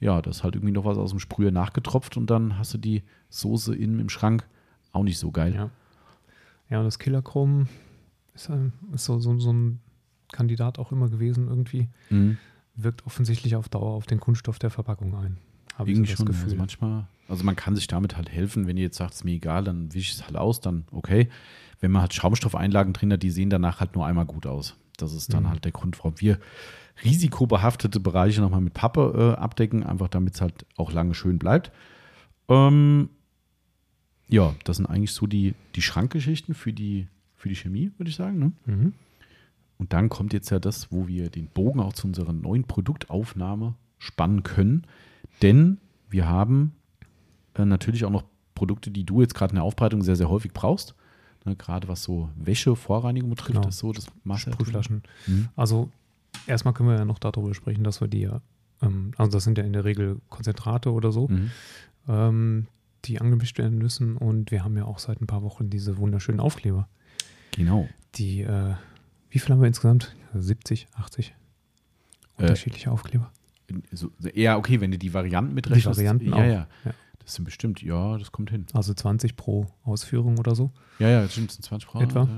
[0.00, 2.78] Ja, da ist halt irgendwie noch was aus dem Sprüher nachgetropft und dann hast du
[2.78, 4.46] die Soße innen im Schrank.
[4.92, 5.54] Auch nicht so geil.
[5.54, 5.70] Ja,
[6.68, 7.68] ja und das Killerchrom
[8.34, 8.50] ist,
[8.92, 9.80] ist so, so, so, ein
[10.32, 11.88] Kandidat auch immer gewesen irgendwie.
[12.10, 12.36] Mhm.
[12.74, 15.38] Wirkt offensichtlich auf Dauer auf den Kunststoff der Verpackung ein.
[15.78, 16.44] Habe ich so das schon, Gefühl.
[16.44, 19.24] Also manchmal, also man kann sich damit halt helfen, wenn ihr jetzt sagt, es ist
[19.24, 21.28] mir egal, dann wische ich es halt aus, dann okay.
[21.80, 24.76] Wenn man halt Schaumstoffeinlagen drin hat, die sehen danach halt nur einmal gut aus.
[24.96, 25.50] Das ist dann mhm.
[25.50, 26.38] halt der Grund, warum wir
[27.04, 31.72] risikobehaftete Bereiche nochmal mit Pappe äh, abdecken, einfach damit es halt auch lange schön bleibt.
[32.48, 33.08] Ähm,
[34.28, 38.16] ja, das sind eigentlich so die, die Schrankgeschichten für die, für die Chemie, würde ich
[38.16, 38.38] sagen.
[38.38, 38.52] Ne?
[38.66, 38.92] Mhm.
[39.78, 43.74] Und dann kommt jetzt ja das, wo wir den Bogen auch zu unserer neuen Produktaufnahme
[43.98, 44.86] spannen können.
[45.42, 46.74] Denn wir haben
[47.54, 50.52] äh, natürlich auch noch Produkte, die du jetzt gerade in der Aufbereitung sehr, sehr häufig
[50.52, 50.94] brauchst.
[51.44, 53.68] Ne, gerade was so Wäsche, Vorreinigung betrifft, genau.
[53.68, 55.02] ist so das Sprühflaschen.
[55.26, 55.48] Mhm.
[55.56, 55.90] Also
[56.46, 58.40] erstmal können wir ja noch darüber sprechen, dass wir die ja,
[58.80, 61.50] ähm, also das sind ja in der Regel Konzentrate oder so, mhm.
[62.08, 62.66] ähm,
[63.04, 64.16] die angemischt werden müssen.
[64.16, 66.88] Und wir haben ja auch seit ein paar Wochen diese wunderschönen Aufkleber.
[67.50, 67.88] Genau.
[68.14, 68.74] Die, äh,
[69.30, 70.14] wie viel haben wir insgesamt?
[70.34, 71.34] 70, 80
[72.38, 73.32] äh, unterschiedliche äh, Aufkleber.
[73.90, 75.86] So, ja, okay, wenn du die Varianten mitrechnest.
[75.86, 76.38] Die Varianten ja, auch.
[76.38, 76.68] Ja.
[76.84, 76.94] ja.
[77.24, 78.66] Das sind bestimmt, ja, das kommt hin.
[78.72, 80.70] Also 20 pro Ausführung oder so?
[80.98, 82.00] Ja, ja, das stimmt, sind 20 pro.
[82.00, 82.28] Etwa?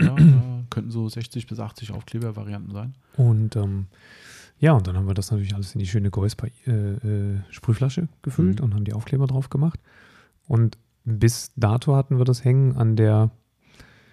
[0.00, 2.94] Ja, ja, könnten so 60 bis 80 Aufklebervarianten sein.
[3.16, 3.86] Und ähm,
[4.58, 8.08] ja, und dann haben wir das natürlich alles in die schöne Geusper äh, äh, Sprühflasche
[8.22, 8.64] gefüllt mhm.
[8.64, 9.80] und haben die Aufkleber drauf gemacht.
[10.46, 13.30] Und bis dato hatten wir das hängen an der,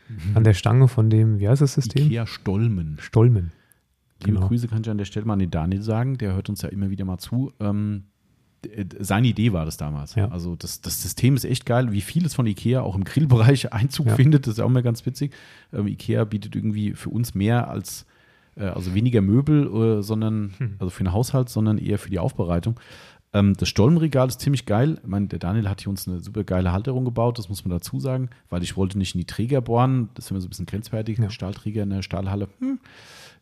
[0.10, 0.38] mhm.
[0.38, 2.08] an der Stange von dem, wie heißt das System?
[2.08, 2.98] Ikea Stolmen.
[3.00, 3.52] Stolmen.
[4.20, 4.48] Liebe genau.
[4.48, 6.70] Grüße kann ich an der Stelle mal an den Daniel sagen, der hört uns ja
[6.70, 7.54] immer wieder mal zu.
[7.60, 8.11] Ähm, äh,
[9.00, 10.16] seine Idee war das damals.
[10.16, 10.30] Ja.
[10.30, 14.08] Also das, das System ist echt geil, wie vieles von Ikea auch im Grillbereich Einzug
[14.08, 14.16] ja.
[14.16, 15.34] findet, das ist auch mal ganz witzig.
[15.74, 18.06] Ähm, Ikea bietet irgendwie für uns mehr als,
[18.56, 20.76] äh, also weniger Möbel, äh, sondern, hm.
[20.80, 22.80] also für den Haushalt, sondern eher für die Aufbereitung.
[23.34, 25.00] Ähm, das Stollenregal ist ziemlich geil.
[25.02, 27.72] Ich meine, der Daniel hat hier uns eine super geile Halterung gebaut, das muss man
[27.72, 30.50] dazu sagen, weil ich wollte nicht in die Träger bohren, das ist immer so ein
[30.50, 31.30] bisschen grenzwertig, ja.
[31.30, 32.80] Stahlträger in der Stahlhalle, hm,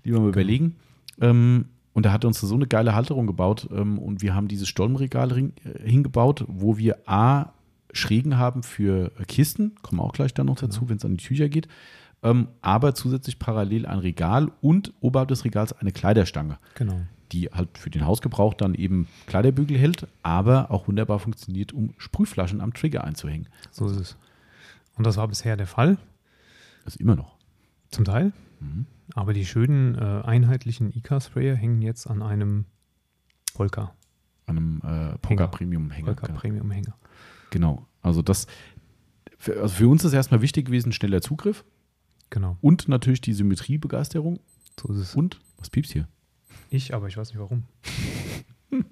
[0.03, 0.43] lieber mal okay.
[0.43, 0.43] Genau.
[0.43, 0.75] überlegen.
[1.19, 4.67] Ähm, und da hat uns so eine geile Halterung gebaut ähm, und wir haben dieses
[4.67, 5.52] Stollenregal äh,
[5.84, 7.54] hingebaut, wo wir A,
[7.91, 10.89] Schrägen haben für äh, Kisten, kommen wir auch gleich dann noch dazu, genau.
[10.89, 11.67] wenn es an die Tücher geht,
[12.21, 16.58] ähm, aber zusätzlich parallel ein Regal und oberhalb des Regals eine Kleiderstange.
[16.75, 17.02] Genau.
[17.31, 22.60] Die halt für den Hausgebrauch dann eben Kleiderbügel hält, aber auch wunderbar funktioniert, um Sprühflaschen
[22.60, 23.48] am Trigger einzuhängen.
[23.71, 24.17] So ist es.
[24.98, 25.98] Und das war bisher der Fall.
[26.83, 27.37] Das ist immer noch.
[27.90, 28.33] Zum Teil.
[28.60, 28.85] Mhm.
[29.15, 32.65] Aber die schönen äh, einheitlichen IK-Sprayer hängen jetzt an einem
[33.53, 33.95] Polka.
[34.45, 36.05] An einem äh, Polka Premium Hänger.
[36.07, 36.39] Polka genau.
[36.39, 36.95] Premium Hänger.
[37.49, 37.87] Genau.
[38.01, 38.47] Also das,
[39.37, 41.65] für, also für uns ist erstmal wichtig gewesen, schneller Zugriff.
[42.29, 42.57] Genau.
[42.62, 44.39] Und natürlich die Symmetriebegeisterung.
[44.79, 45.15] So ist es.
[45.15, 46.07] Und, was piepst hier?
[46.69, 47.63] Ich, aber ich weiß nicht warum.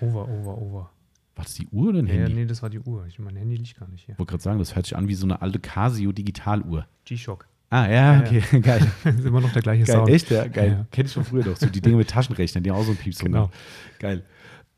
[0.00, 0.90] over, over, over.
[1.34, 2.34] War das die Uhr oder ein ja, Handy?
[2.34, 3.06] nee, das war die Uhr.
[3.06, 4.14] Ich, mein Handy liegt gar nicht hier.
[4.14, 6.86] Ich wollte gerade sagen, das hört sich an wie so eine alte Casio-Digitaluhr.
[7.04, 7.48] G-Shock.
[7.72, 8.58] Ah, ja, okay, ja.
[8.60, 8.92] geil.
[9.02, 10.10] ist immer noch der gleiche geil, Sound.
[10.10, 10.76] Echt, ja, geil.
[10.78, 10.86] Ja.
[10.90, 11.56] Kenn ich schon früher doch.
[11.56, 13.20] So die Dinge mit Taschenrechnern, die haben auch so ein Pieps.
[13.20, 13.50] Genau.
[13.98, 14.24] Geil.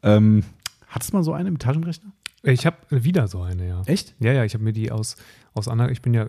[0.05, 0.45] Ähm,
[0.87, 2.13] hattest du mal so eine mit Taschenrechner?
[2.45, 3.83] Ich habe wieder so eine, ja.
[3.87, 4.15] Echt?
[4.21, 5.17] Ja, ja, ich habe mir die aus,
[5.55, 6.29] aus anderen, ich bin ja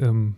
[0.00, 0.34] ähm,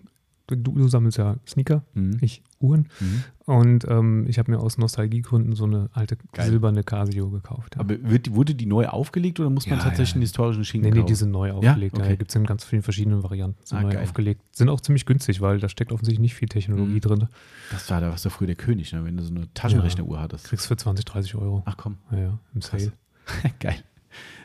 [0.57, 2.19] du, du, sammelst ja Sneaker, mhm.
[2.21, 2.89] ich Uhren.
[3.01, 3.25] Mhm.
[3.45, 6.49] Und ähm, ich habe mir aus Nostalgiegründen so eine alte Geil.
[6.49, 7.75] silberne Casio gekauft.
[7.75, 7.81] Ja.
[7.81, 10.91] Aber wird, wurde die neu aufgelegt oder muss man ja, tatsächlich ja, einen historischen Schinken
[10.93, 11.99] Nee, nee, die sind neu aufgelegt.
[11.99, 12.05] Ja?
[12.05, 12.17] Okay.
[12.17, 13.59] gibt es in ganz vielen verschiedenen Varianten.
[13.65, 14.03] Sind ah, neu geil.
[14.03, 14.43] aufgelegt.
[14.53, 17.01] Sind auch ziemlich günstig, weil da steckt offensichtlich nicht viel Technologie mhm.
[17.01, 17.29] drin.
[17.71, 19.05] Das war, da warst du früher der König, ne?
[19.05, 20.47] wenn du so eine Taschenrechneruhr hattest.
[20.47, 21.63] Kriegst für 20, 30 Euro.
[21.67, 21.97] Ach komm.
[22.13, 22.93] Ja, ja im Sale.
[23.59, 23.83] Geil.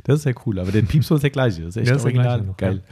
[0.04, 1.62] Das ist ja cool, aber der Piepson ist der gleiche.
[1.62, 2.42] Das ist echt ja, ist original.
[2.42, 2.84] Noch, Geil.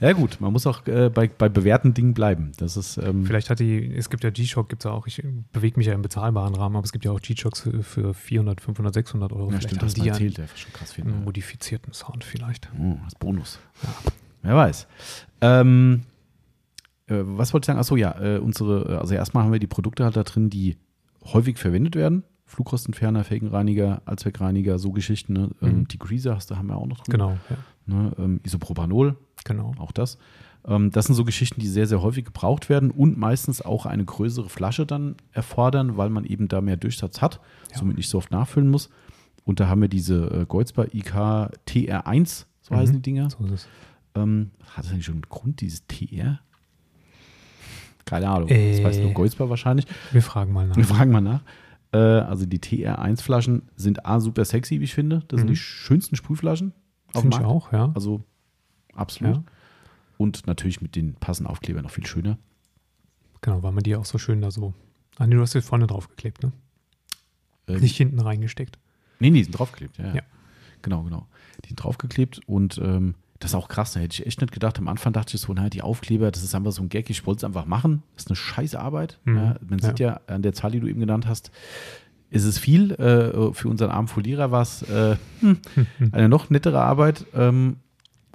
[0.00, 0.08] Ja.
[0.08, 0.12] ja.
[0.14, 2.52] gut, man muss auch äh, bei, bei bewährten Dingen bleiben.
[2.58, 5.22] Das ist, ähm Vielleicht hat die, es gibt ja G-Shock, gibt es ja auch, ich
[5.52, 8.60] bewege mich ja im bezahlbaren Rahmen, aber es gibt ja auch G-Shocks für, für 400,
[8.60, 9.44] 500, 600 Euro.
[9.44, 11.04] Ja, vielleicht stimmt, das die erzählt, der schon krass viel.
[11.04, 12.70] Einen modifizierten Sound vielleicht.
[12.78, 13.58] Oh, als Bonus.
[13.82, 14.12] Ja.
[14.42, 14.86] Wer weiß.
[15.40, 16.02] Ähm,
[17.06, 17.78] äh, was wollte ich sagen?
[17.78, 20.76] Achso, ja, äh, unsere, also erstmal haben wir die Produkte halt da drin, die
[21.24, 22.24] häufig verwendet werden.
[22.52, 25.32] Flugrostenferner, Felgenreiniger, Allzweckreiniger, so Geschichten.
[25.32, 25.50] Ne?
[25.62, 25.88] Ähm, mhm.
[25.88, 27.12] Degreaser hast du, haben wir auch noch drin.
[27.12, 27.38] Genau.
[27.48, 27.56] Ja.
[27.86, 28.12] Ne?
[28.18, 29.16] Ähm, Isopropanol.
[29.44, 29.72] Genau.
[29.78, 30.18] Auch das.
[30.66, 34.04] Ähm, das sind so Geschichten, die sehr, sehr häufig gebraucht werden und meistens auch eine
[34.04, 37.40] größere Flasche dann erfordern, weil man eben da mehr Durchsatz hat,
[37.70, 37.78] ja.
[37.78, 38.90] somit nicht so oft nachfüllen muss.
[39.44, 41.14] Und da haben wir diese äh, Goldsbar IK
[41.66, 42.78] TR1, so mhm.
[42.78, 43.30] heißen die Dinger.
[43.30, 43.68] So ist es.
[44.14, 46.40] Ähm, hat das eigentlich schon einen Grund, dieses TR?
[48.04, 48.50] Keine Ahnung.
[48.50, 49.86] Äh, das weiß nur Goldsbar wahrscheinlich.
[50.10, 50.76] Wir fragen mal nach.
[50.76, 51.40] Wir fragen mal nach.
[51.92, 55.22] Äh, also die TR1-Flaschen sind A, super sexy, wie ich finde.
[55.28, 55.40] Das mhm.
[55.40, 56.72] sind die schönsten Sprühflaschen.
[57.12, 57.92] Finde ich auch, ja.
[57.94, 58.22] Also
[58.94, 59.36] absolut.
[59.36, 59.44] Ja.
[60.16, 62.38] Und natürlich mit den passenden Aufklebern noch viel schöner.
[63.42, 64.72] Genau, weil man die auch so schön da so.
[65.18, 66.52] Ah, nee, du hast jetzt vorne draufgeklebt, ne?
[67.66, 68.78] Ähm, Nicht hinten reingesteckt.
[69.18, 70.14] Nee, nee, die sind draufgeklebt, ja, ja.
[70.16, 70.22] ja.
[70.80, 71.26] Genau, genau.
[71.64, 74.78] Die sind draufgeklebt und ähm, das ist auch krass, da hätte ich echt nicht gedacht.
[74.78, 77.26] Am Anfang dachte ich so, naja, die Aufkleber, das ist einfach so ein Gag, ich
[77.26, 78.04] wollte es einfach machen.
[78.14, 79.18] Das ist eine scheiß Arbeit.
[79.24, 79.36] Mhm.
[79.36, 80.08] Ja, man sieht ja.
[80.10, 81.50] ja an der Zahl, die du eben genannt hast,
[82.30, 82.92] ist es viel.
[82.92, 85.58] Äh, für unseren armen Folierer war es äh, hm,
[86.12, 87.26] eine noch nettere Arbeit.
[87.34, 87.78] Ähm,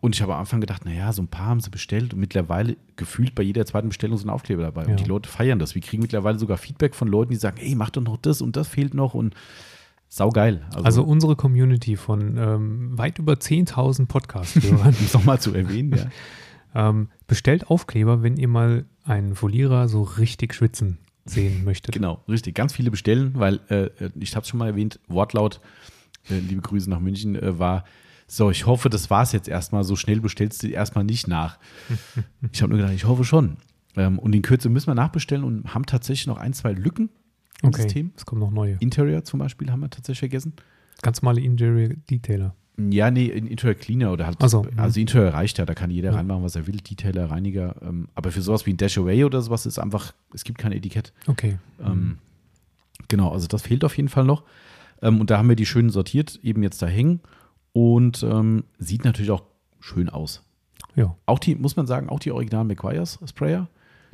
[0.01, 2.75] und ich habe am Anfang gedacht, naja, so ein paar haben sie bestellt und mittlerweile
[2.97, 4.83] gefühlt bei jeder zweiten Bestellung sind Aufkleber dabei.
[4.83, 4.89] Ja.
[4.89, 5.73] Und die Leute feiern das.
[5.73, 8.57] Wir kriegen mittlerweile sogar Feedback von Leuten, die sagen, ey, mach doch noch das und
[8.57, 9.35] das fehlt noch und
[10.09, 10.65] Saugeil.
[10.67, 14.95] Also, also unsere Community von ähm, weit über 10.000 Podcast-Hörern.
[14.99, 16.09] um es nochmal zu erwähnen, ja.
[16.89, 21.93] ähm, bestellt Aufkleber, wenn ihr mal einen Folierer so richtig schwitzen sehen möchtet.
[21.93, 22.55] Genau, richtig.
[22.55, 25.59] Ganz viele bestellen, weil äh, ich habe es schon mal erwähnt, Wortlaut,
[26.29, 27.83] äh, liebe Grüße nach München, äh, war,
[28.27, 29.83] so, ich hoffe, das war es jetzt erstmal.
[29.83, 31.59] So schnell bestellst du erstmal nicht nach.
[32.51, 33.57] ich habe nur gedacht, ich hoffe schon.
[33.95, 37.09] Ähm, und in Kürze müssen wir nachbestellen und haben tatsächlich noch ein, zwei Lücken
[37.61, 38.11] im okay, System.
[38.15, 38.77] Es kommen noch neue.
[38.79, 40.53] Interior zum Beispiel haben wir tatsächlich vergessen.
[41.01, 42.55] Ganz normale Interior Detailer.
[42.79, 44.37] Ja, nee, Interior Cleaner oder halt.
[44.49, 46.15] So, also Interior reicht ja, da kann jeder ja.
[46.15, 46.77] reinmachen, was er will.
[46.77, 47.75] Detailer, Reiniger.
[47.81, 50.71] Ähm, aber für sowas wie ein Dash Away oder sowas ist einfach, es gibt kein
[50.71, 51.11] Etikett.
[51.25, 51.57] Okay.
[51.83, 52.19] Ähm,
[53.07, 54.43] genau, also das fehlt auf jeden Fall noch.
[55.01, 57.21] Ähm, und da haben wir die schön sortiert, eben jetzt da hängen.
[57.73, 59.43] Und ähm, sieht natürlich auch
[59.79, 60.43] schön aus.
[60.95, 61.15] Ja.
[61.25, 63.69] Auch die, muss man sagen, auch die originalen McGuire's Sprayer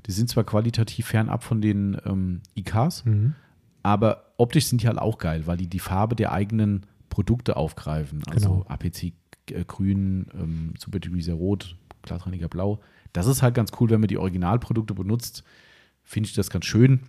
[0.05, 3.35] die sind zwar qualitativ fernab von den ähm, IKs, mhm.
[3.83, 8.23] aber optisch sind die halt auch geil, weil die die Farbe der eigenen Produkte aufgreifen.
[8.27, 8.65] Also genau.
[8.67, 9.13] APC
[9.51, 12.79] äh, grün, ähm, Super Degreaser rot, Glatreiniger blau.
[13.13, 15.43] Das ist halt ganz cool, wenn man die Originalprodukte benutzt.
[16.03, 17.01] Finde ich das ganz schön.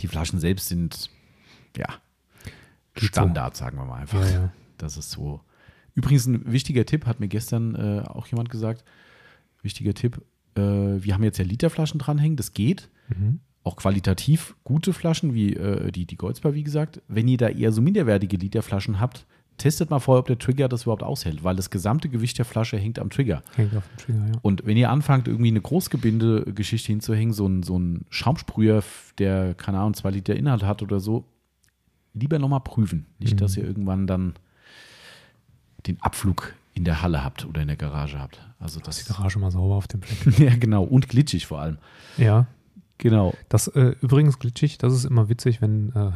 [0.00, 1.10] Die Flaschen selbst sind,
[1.76, 1.86] ja,
[2.96, 4.20] Standard, sagen wir mal einfach.
[4.20, 4.52] Ja, ja.
[4.76, 5.40] Das ist so.
[5.94, 8.84] Übrigens ein wichtiger Tipp, hat mir gestern äh, auch jemand gesagt.
[9.62, 10.22] Wichtiger Tipp,
[10.58, 12.88] äh, wir haben jetzt ja Literflaschen dranhängen, das geht.
[13.08, 13.40] Mhm.
[13.64, 17.02] Auch qualitativ gute Flaschen, wie äh, die, die Goldsbar, wie gesagt.
[17.08, 19.26] Wenn ihr da eher so minderwertige Literflaschen habt,
[19.58, 22.78] testet mal vorher, ob der Trigger das überhaupt aushält, weil das gesamte Gewicht der Flasche
[22.78, 23.42] hängt am Trigger.
[23.56, 24.38] Hängt auf dem Trigger, ja.
[24.42, 28.82] Und wenn ihr anfangt, irgendwie eine Großgebinde-Geschichte hinzuhängen, so ein, so ein Schaumsprüher,
[29.18, 31.24] der, keine Ahnung, zwei Liter Inhalt hat oder so,
[32.14, 33.06] lieber nochmal prüfen.
[33.18, 33.38] Nicht, mhm.
[33.38, 34.34] dass ihr irgendwann dann
[35.86, 38.40] den Abflug in der Halle habt oder in der Garage habt.
[38.58, 40.38] Also das die Garage mal sauber auf dem Fleck.
[40.38, 40.84] ja, genau.
[40.84, 41.78] Und glitschig vor allem.
[42.16, 42.46] Ja.
[42.98, 43.34] Genau.
[43.48, 46.10] Das äh, übrigens glitschig, das ist immer witzig, wenn, äh,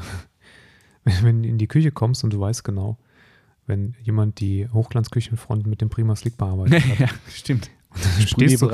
[1.04, 2.96] wenn, wenn du in die Küche kommst und du weißt genau,
[3.66, 6.98] wenn jemand die Hochglanzküchenfront mit dem Prima Slick bearbeitet hat.
[6.98, 7.70] ja, stimmt.
[8.24, 8.70] stehst, so,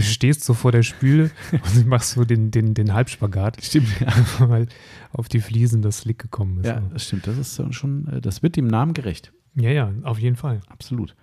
[0.00, 3.62] stehst so vor der Spüle und machst so den, den, den Halbspagat.
[3.62, 4.08] Stimmt, ja.
[4.38, 4.68] weil
[5.12, 6.66] auf die Fliesen das Slick gekommen ist.
[6.66, 7.26] Ja, das stimmt.
[7.26, 9.32] Das ist schon, äh, das wird dem Namen gerecht.
[9.54, 10.60] Ja, ja, auf jeden Fall.
[10.68, 11.14] Absolut.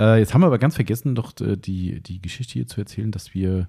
[0.00, 3.10] Äh, jetzt haben wir aber ganz vergessen, doch äh, die, die Geschichte hier zu erzählen,
[3.10, 3.68] dass wir,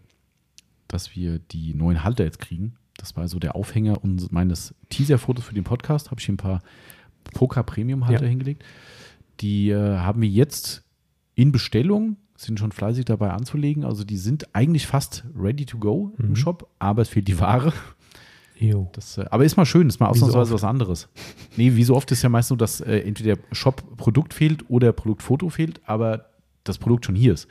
[0.88, 2.75] dass wir die neuen Halter jetzt kriegen.
[2.97, 6.11] Das war so der Aufhänger meines Teaser-Fotos für den Podcast.
[6.11, 6.61] Habe ich hier ein paar
[7.34, 8.29] Poker Premium-Halter ja.
[8.29, 8.63] hingelegt.
[9.41, 10.84] Die äh, haben wir jetzt
[11.36, 13.84] in Bestellung sind schon fleißig dabei anzulegen.
[13.86, 16.29] Also die sind eigentlich fast ready to go mhm.
[16.29, 17.73] im Shop, aber es fehlt die Ware.
[18.93, 21.09] Das, äh, aber ist mal schön, ist mal ausnahmsweise so was anderes.
[21.57, 25.49] Nee, wie so oft ist ja meist so, dass äh, entweder Shop-Produkt fehlt oder Produktfoto
[25.49, 26.26] fehlt, aber
[26.64, 27.47] das Produkt schon hier ist.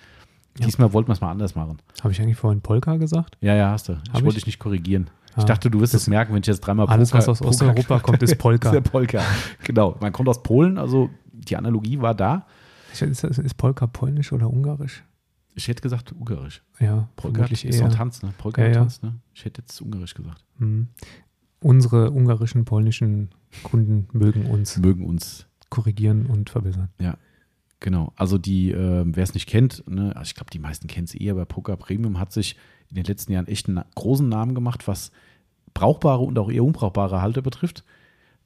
[0.59, 0.67] Ja.
[0.67, 1.79] Diesmal wollten wir es mal anders machen.
[2.03, 3.37] Habe ich eigentlich vorhin Polka gesagt?
[3.41, 3.95] Ja, ja, hast du.
[3.95, 5.11] Hab ich wollte dich nicht korrigieren.
[5.35, 7.47] Ah, ich dachte, du wirst es merken, wenn ich jetzt dreimal Alles, Polka, was aus
[7.47, 8.69] Osteuropa kommt, ist Polka.
[8.71, 9.23] ist der Polka.
[9.65, 9.97] Genau.
[10.01, 12.47] Man kommt aus Polen, also die Analogie war da.
[12.93, 15.05] Ist, ist Polka polnisch oder ungarisch?
[15.55, 16.63] Ich hätte gesagt ungarisch.
[16.79, 17.87] Ja, Polka ist eher.
[17.87, 18.33] auch Tanz, ne?
[18.39, 19.15] Polka ja, Tanz, ne?
[19.35, 20.45] Ich hätte jetzt ungarisch gesagt.
[20.59, 20.89] Mhm.
[21.61, 23.31] Unsere ungarischen, polnischen
[23.63, 24.79] Kunden mögen uns.
[24.79, 25.47] Mögen uns.
[25.69, 26.89] Korrigieren und verbessern.
[27.01, 27.17] Ja,
[27.81, 28.13] genau.
[28.17, 30.17] Also die, äh, wer es nicht kennt, ne?
[30.17, 32.57] Also ich glaube, die meisten kennen es eher, aber Poker Premium hat sich
[32.89, 35.11] in den letzten Jahren echt einen großen Namen gemacht, was
[35.75, 37.85] brauchbare und auch eher unbrauchbare Halter betrifft.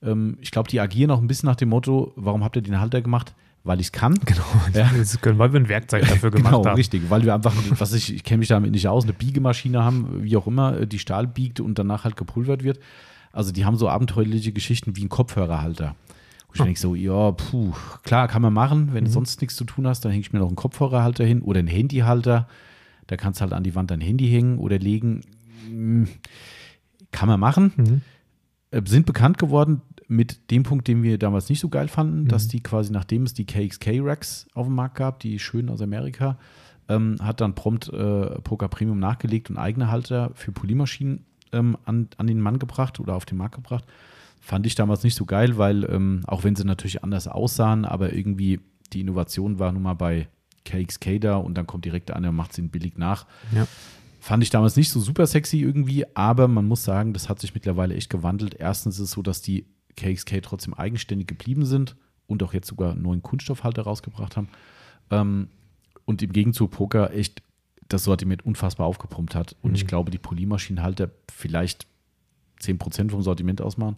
[0.03, 2.81] Ähm, ich glaube, die agieren auch ein bisschen nach dem Motto, warum habt ihr den
[2.81, 3.35] Halter gemacht?
[3.65, 4.15] Weil ich es kann.
[4.25, 4.45] Genau,
[4.75, 4.91] ja.
[5.21, 6.63] können, weil wir ein Werkzeug dafür gemacht genau, haben.
[6.65, 9.83] Genau, richtig, weil wir einfach, was ich, ich kenne mich damit nicht aus, eine Biegemaschine
[9.83, 12.79] haben, wie auch immer, die Stahl biegt und danach halt gepulvert wird.
[13.33, 15.97] Also die haben so abenteuerliche Geschichten wie ein Kopfhörerhalter.
[16.49, 16.65] Und ich oh.
[16.65, 17.73] denke so, ja, puh,
[18.05, 18.91] klar, kann man machen.
[18.93, 19.09] Wenn mhm.
[19.09, 21.59] du sonst nichts zu tun hast, dann hänge ich mir noch einen Kopfhörerhalter hin oder
[21.59, 22.47] einen Handyhalter.
[23.07, 25.23] Da kannst du halt an die Wand dein Handy hängen oder legen.
[25.67, 26.09] Hm,
[27.11, 27.73] kann man machen.
[27.77, 28.01] Mhm.
[28.71, 32.29] Äh, sind bekannt geworden mit dem Punkt, den wir damals nicht so geil fanden, mhm.
[32.29, 36.39] dass die quasi, nachdem es die KXK-Racks auf dem Markt gab, die schönen aus Amerika,
[36.89, 42.09] ähm, hat dann prompt äh, Poker Premium nachgelegt und eigene Halter für Polymaschinen ähm, an,
[42.19, 43.85] an den Mann gebracht oder auf den Markt gebracht.
[44.41, 48.13] Fand ich damals nicht so geil, weil ähm, auch wenn sie natürlich anders aussahen, aber
[48.13, 48.61] irgendwie
[48.93, 50.29] die Innovation war nun mal bei
[50.67, 53.27] KXK da und dann kommt direkt einer und macht sie billig nach.
[53.55, 53.67] Ja.
[54.21, 57.55] Fand ich damals nicht so super sexy irgendwie, aber man muss sagen, das hat sich
[57.55, 58.55] mittlerweile echt gewandelt.
[58.59, 62.93] Erstens ist es so, dass die KXK trotzdem eigenständig geblieben sind und auch jetzt sogar
[62.93, 64.49] einen neuen Kunststoffhalter rausgebracht haben.
[65.11, 65.49] Ähm,
[66.05, 67.43] und im Gegenzug Poker echt
[67.89, 69.57] das Sortiment unfassbar aufgepumpt hat.
[69.63, 69.77] Und mhm.
[69.77, 71.87] ich glaube, die Polymaschinenhalter vielleicht
[72.61, 73.97] 10% vom Sortiment ausmachen.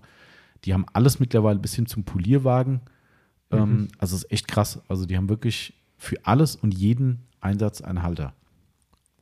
[0.64, 2.80] Die haben alles mittlerweile bis hin zum Polierwagen.
[3.50, 3.88] Ähm, mhm.
[3.98, 4.80] also ist echt krass.
[4.88, 8.34] Also die haben wirklich für alles und jeden Einsatz einen Halter.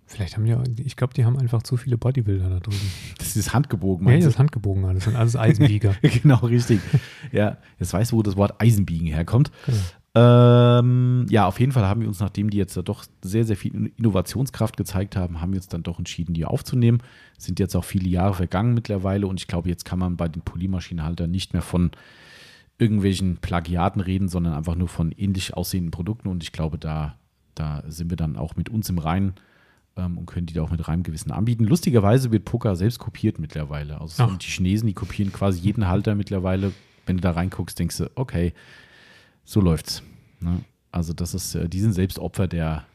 [0.07, 2.91] Vielleicht haben die, ich glaube, die haben einfach zu viele Bodybuilder da drüben.
[3.19, 5.05] Das ist handgebogen, Ja, das ist handgebogen alles.
[5.05, 5.97] Das sind alles Eisenbieger.
[6.03, 6.81] genau, richtig.
[7.33, 9.51] Ja, jetzt weißt du, wo das Wort Eisenbiegen herkommt.
[9.67, 9.79] Genau.
[10.17, 13.93] Ähm, ja, auf jeden Fall haben wir uns, nachdem die jetzt doch sehr, sehr viel
[13.97, 16.99] Innovationskraft gezeigt haben, haben wir uns dann doch entschieden, die aufzunehmen.
[17.37, 20.43] Sind jetzt auch viele Jahre vergangen mittlerweile und ich glaube, jetzt kann man bei den
[20.43, 21.91] Polymaschinenhaltern nicht mehr von
[22.79, 27.17] irgendwelchen Plagiaten reden, sondern einfach nur von ähnlich aussehenden Produkten und ich glaube, da,
[27.57, 29.35] da sind wir dann auch mit uns im Reinen
[29.97, 31.65] ähm, und können die da auch mit reinem Gewissen anbieten.
[31.65, 34.01] Lustigerweise wird Poker selbst kopiert mittlerweile.
[34.01, 36.73] Also die Chinesen, die kopieren quasi jeden Halter mittlerweile.
[37.07, 38.55] Wenn du da reinguckst, denkst du, okay,
[39.45, 40.03] so läuft's.
[40.41, 40.61] Ne?
[40.91, 42.87] Also das ist, äh, die sind selbst Opfer der,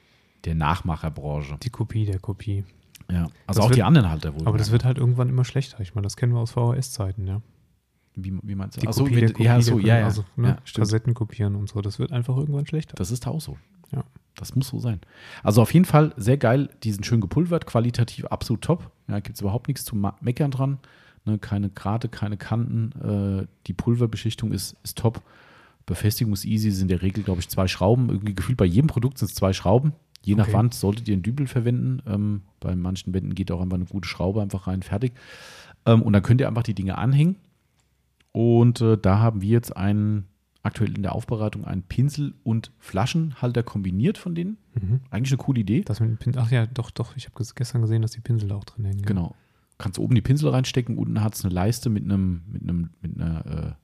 [0.45, 1.57] der Nachmacherbranche.
[1.61, 2.63] Die Kopie der Kopie.
[3.11, 4.47] Ja, also das auch wird, die anderen Halter wohl.
[4.47, 5.79] Aber das wird halt irgendwann immer schlechter.
[5.81, 7.41] Ich meine, das kennen wir aus VHS-Zeiten, ja.
[8.15, 8.81] Wie, wie meinst du?
[8.81, 10.05] Die Achso, Kopie, Kopie ja, so, ja, ja.
[10.05, 11.81] Also, ne, ja, Kassetten kopieren und so.
[11.81, 12.95] Das wird einfach irgendwann schlechter.
[12.95, 13.57] Das ist auch so.
[13.91, 14.03] Ja.
[14.39, 15.01] Das muss so sein.
[15.43, 18.91] Also auf jeden Fall sehr geil, die sind schön gepulvert, qualitativ absolut top.
[19.07, 20.79] Ja, gibt es überhaupt nichts zu meckern dran.
[21.25, 23.41] Ne, keine Grate, keine Kanten.
[23.43, 25.21] Äh, die Pulverbeschichtung ist, ist top.
[25.85, 28.09] Befestigung ist easy, sind in der Regel, glaube ich, zwei Schrauben.
[28.09, 29.93] Irgendwie gefühlt bei jedem Produkt sind es zwei Schrauben.
[30.21, 30.53] Je nach okay.
[30.53, 32.01] Wand solltet ihr einen Dübel verwenden.
[32.07, 35.13] Ähm, bei manchen Wänden geht auch einfach eine gute Schraube einfach rein, fertig.
[35.85, 37.35] Ähm, und dann könnt ihr einfach die Dinge anhängen.
[38.31, 40.28] Und äh, da haben wir jetzt einen
[40.61, 44.57] aktuell in der Aufbereitung einen Pinsel- und Flaschenhalter kombiniert von denen.
[44.73, 45.01] Mhm.
[45.09, 45.81] Eigentlich eine coole Idee.
[45.81, 47.15] Das mit Pinsel, ach ja, doch, doch.
[47.15, 49.01] Ich habe gestern gesehen, dass die Pinsel auch drin hängen.
[49.03, 49.35] Genau.
[49.77, 53.15] Kannst oben die Pinsel reinstecken, unten hat es eine Leiste mit einem, mit einem, mit
[53.15, 53.77] einer,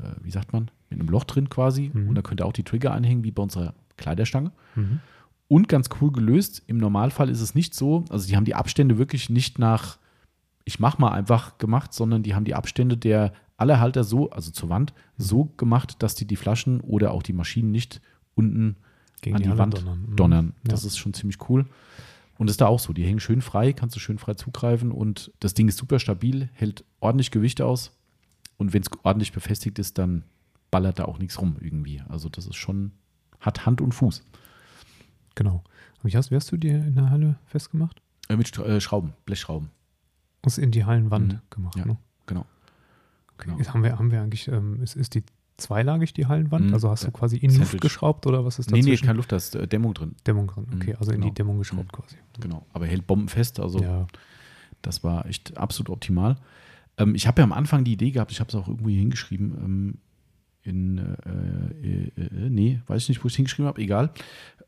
[0.00, 1.92] äh, äh, wie sagt man, mit einem Loch drin quasi.
[1.92, 2.08] Mhm.
[2.08, 4.50] Und da könnt ihr auch die Trigger anhängen, wie bei unserer Kleiderstange.
[4.74, 5.00] Mhm.
[5.46, 6.62] Und ganz cool gelöst.
[6.66, 9.98] Im Normalfall ist es nicht so, also die haben die Abstände wirklich nicht nach,
[10.64, 13.32] ich mach mal einfach gemacht, sondern die haben die Abstände der
[13.62, 17.32] alle Halter so, also zur Wand, so gemacht, dass die die Flaschen oder auch die
[17.32, 18.00] Maschinen nicht
[18.34, 18.76] unten
[19.20, 20.06] Gegen an die, die Wand donnern.
[20.08, 20.16] Mhm.
[20.16, 20.54] donnern.
[20.64, 20.88] Das ja.
[20.88, 21.66] ist schon ziemlich cool.
[22.38, 22.92] Und ist da auch so.
[22.92, 26.50] Die hängen schön frei, kannst du schön frei zugreifen und das Ding ist super stabil,
[26.54, 27.96] hält ordentlich Gewicht aus.
[28.56, 30.24] Und wenn es ordentlich befestigt ist, dann
[30.72, 32.02] ballert da auch nichts rum irgendwie.
[32.08, 32.90] Also das ist schon,
[33.38, 34.24] hat Hand und Fuß.
[35.36, 35.62] Genau.
[36.02, 38.02] Wie hast, wie hast du dir in der Halle festgemacht?
[38.28, 39.70] Äh, mit äh, Schrauben, Blechschrauben.
[40.42, 41.40] Das in die Hallenwand mhm.
[41.48, 41.96] gemacht, ja, ne?
[43.38, 43.56] Genau.
[43.56, 43.68] Genau.
[43.74, 45.24] haben, wir, haben wir eigentlich, ähm, ist, ist die
[45.56, 46.68] zweilagig, die Hallenwand?
[46.68, 46.74] Mhm.
[46.74, 48.72] Also hast du quasi in Luft geschraubt oder was ist das?
[48.72, 50.14] Nee, nee, keine Luft, da ist äh, Dämmung drin.
[50.26, 51.24] Dämmung drin, okay, also genau.
[51.24, 52.02] in die Dämmung geschraubt mhm.
[52.02, 52.16] quasi.
[52.40, 54.06] Genau, aber hält bombenfest, also ja.
[54.82, 56.36] das war echt absolut optimal.
[56.98, 59.54] Ähm, ich habe ja am Anfang die Idee gehabt, ich habe es auch irgendwie hingeschrieben,
[59.58, 59.98] ähm,
[60.64, 64.12] in, äh, äh, äh, nee, weiß ich nicht, wo ich es hingeschrieben habe, egal.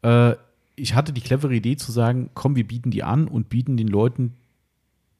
[0.02, 0.34] Äh,
[0.76, 3.86] ich hatte die clevere Idee zu sagen, komm, wir bieten die an und bieten den
[3.86, 4.34] Leuten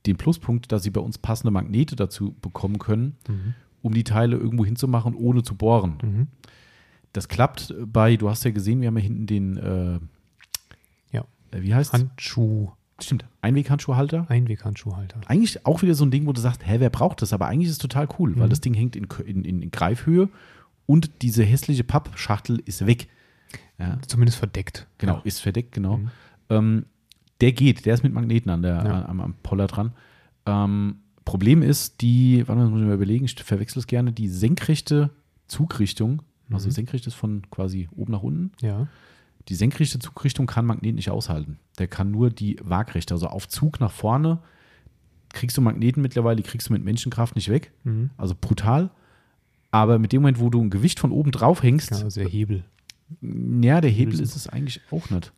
[0.06, 3.54] den Pluspunkt, dass sie bei uns passende Magnete dazu bekommen können, mhm.
[3.82, 5.98] um die Teile irgendwo hinzumachen, ohne zu bohren.
[6.02, 6.26] Mhm.
[7.12, 10.00] Das klappt bei, du hast ja gesehen, wir haben ja hinten den, äh,
[11.12, 11.24] ja.
[11.52, 12.70] Äh, wie heißt Handschuh.
[13.00, 14.26] Stimmt, Einweghandschuhhalter.
[14.28, 15.20] Einweghandschuhhalter.
[15.26, 17.32] Eigentlich auch wieder so ein Ding, wo du sagst, hä, wer braucht das?
[17.32, 18.40] Aber eigentlich ist es total cool, mhm.
[18.40, 20.28] weil das Ding hängt in, in, in Greifhöhe
[20.86, 23.08] und diese hässliche Pappschachtel ist weg.
[23.78, 23.98] Ja.
[24.06, 24.86] Zumindest verdeckt.
[24.98, 25.22] Genau, ja.
[25.24, 25.98] ist verdeckt, genau.
[25.98, 26.10] Mhm.
[26.50, 26.86] Ähm,
[27.40, 29.06] der geht, der ist mit Magneten an der, ja.
[29.06, 29.92] am, am, Poller dran.
[30.46, 34.28] Ähm, Problem ist, die, warte mal, muss ich mal überlegen, ich verwechsel es gerne, die
[34.28, 35.10] senkrechte
[35.48, 36.72] Zugrichtung, also mhm.
[36.72, 38.52] senkrecht ist von quasi oben nach unten.
[38.60, 38.86] Ja.
[39.48, 41.58] Die senkrechte Zugrichtung kann Magnet nicht aushalten.
[41.78, 44.40] Der kann nur die waagrechte, also auf Zug nach vorne
[45.34, 47.72] kriegst du Magneten mittlerweile, die kriegst du mit Menschenkraft nicht weg.
[47.82, 48.10] Mhm.
[48.16, 48.90] Also brutal.
[49.70, 51.90] Aber mit dem Moment, wo du ein Gewicht von oben drauf hängst.
[51.90, 52.64] Ja, also der Hebel.
[53.20, 55.32] Ja, der Hebel ist es eigentlich auch nicht.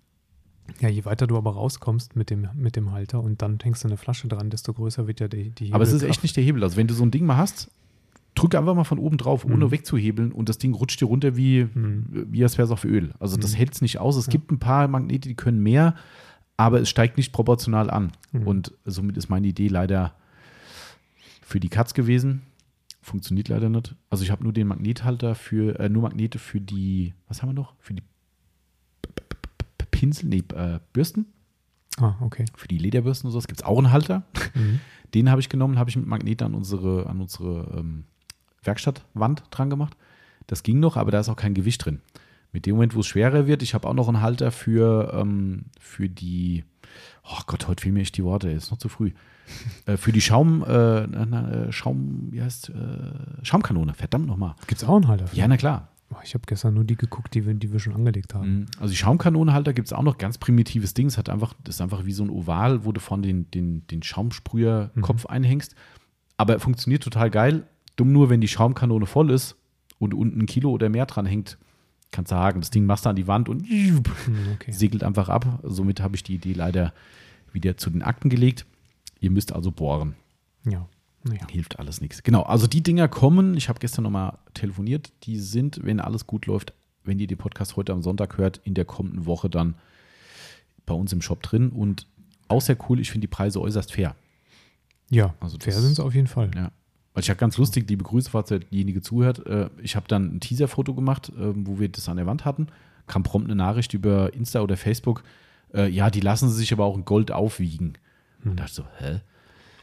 [0.81, 3.89] Ja, je weiter du aber rauskommst mit dem, mit dem Halter und dann hängst du
[3.89, 5.75] eine Flasche dran, desto größer wird ja die, die Hebel.
[5.75, 6.63] Aber es ist echt nicht der Hebel.
[6.63, 7.71] Also wenn du so ein Ding mal hast,
[8.35, 9.71] drück einfach mal von oben drauf, ohne mhm.
[9.71, 12.27] wegzuhebeln und das Ding rutscht dir runter wie, mhm.
[12.31, 13.13] wie als wäre es auf Öl.
[13.19, 13.57] Also das mhm.
[13.57, 14.17] hält es nicht aus.
[14.17, 14.33] Es ja.
[14.33, 15.95] gibt ein paar Magnete, die können mehr,
[16.57, 18.13] aber es steigt nicht proportional an.
[18.33, 18.47] Mhm.
[18.47, 20.15] Und somit ist meine Idee leider
[21.43, 22.43] für die Katz gewesen.
[23.01, 23.95] Funktioniert leider nicht.
[24.11, 27.55] Also ich habe nur den Magnethalter für, äh, nur Magnete für die, was haben wir
[27.55, 27.75] noch?
[27.79, 28.03] Für die
[29.97, 31.27] Pinsel, nee, äh, Bürsten.
[31.99, 32.45] Ah, okay.
[32.55, 34.25] Für die Lederbürsten und sowas gibt es auch einen Halter.
[34.55, 34.81] Mhm.
[35.15, 38.05] Den habe ich genommen, habe ich mit Magneten an unsere, an unsere ähm,
[38.63, 39.97] Werkstattwand dran gemacht.
[40.47, 42.01] Das ging noch, aber da ist auch kein Gewicht drin.
[42.53, 45.67] Mit dem Moment, wo es schwerer wird, ich habe auch noch einen Halter für, ähm,
[45.81, 46.65] für die,
[47.25, 49.13] oh Gott, heute fehlen mir echt die Worte, ist noch zu früh.
[49.87, 54.55] äh, für die Schaum, äh, äh, Schaum, wie heißt, äh, Schaumkanone, verdammt nochmal.
[54.67, 55.29] Gibt es auch einen Halter?
[55.29, 55.37] Für?
[55.37, 55.89] Ja, na klar.
[56.23, 58.61] Ich habe gestern nur die geguckt, die wir, die wir schon angelegt haben.
[58.61, 58.67] Mhm.
[58.79, 61.07] Also die Schaumkanonenhalter gibt es auch noch ganz primitives Ding.
[61.07, 63.87] Es hat einfach, das ist einfach wie so ein Oval, wo du von den, den,
[63.89, 65.31] den Schaumsprüherkopf mhm.
[65.31, 65.75] einhängst.
[66.37, 67.67] Aber er funktioniert total geil.
[67.97, 69.57] Dumm nur, wenn die Schaumkanone voll ist
[69.99, 71.59] und unten ein Kilo oder mehr dran hängt,
[72.13, 74.03] kannst du sagen, das Ding machst du an die Wand und mhm,
[74.55, 74.73] okay.
[74.73, 75.61] segelt einfach ab.
[75.63, 76.93] Somit habe ich die Idee leider
[77.53, 78.67] wieder zu den Akten gelegt.
[79.21, 80.15] Ihr müsst also bohren.
[80.65, 80.89] Ja.
[81.29, 81.47] Naja.
[81.51, 82.23] Hilft alles nichts.
[82.23, 83.57] Genau, also die Dinger kommen.
[83.57, 85.13] Ich habe gestern nochmal telefoniert.
[85.25, 86.73] Die sind, wenn alles gut läuft,
[87.05, 89.75] wenn ihr den Podcast heute am Sonntag hört, in der kommenden Woche dann
[90.85, 91.71] bei uns im Shop drin.
[91.71, 92.07] Und
[92.49, 94.15] auch sehr cool, ich finde die Preise äußerst fair.
[95.11, 96.51] Ja, also fair sind sie auf jeden Fall.
[96.55, 96.71] Ja.
[97.15, 99.47] Weil ich habe ganz lustig, liebe Grüße, falls derjenige zuhört.
[99.47, 102.69] Äh, ich habe dann ein Teaser-Foto gemacht, ähm, wo wir das an der Wand hatten.
[103.07, 105.23] Kam prompt eine Nachricht über Insta oder Facebook.
[105.73, 107.95] Äh, ja, die lassen sie sich aber auch in Gold aufwiegen.
[108.43, 108.51] Hm.
[108.51, 109.21] Und dachte so, hä?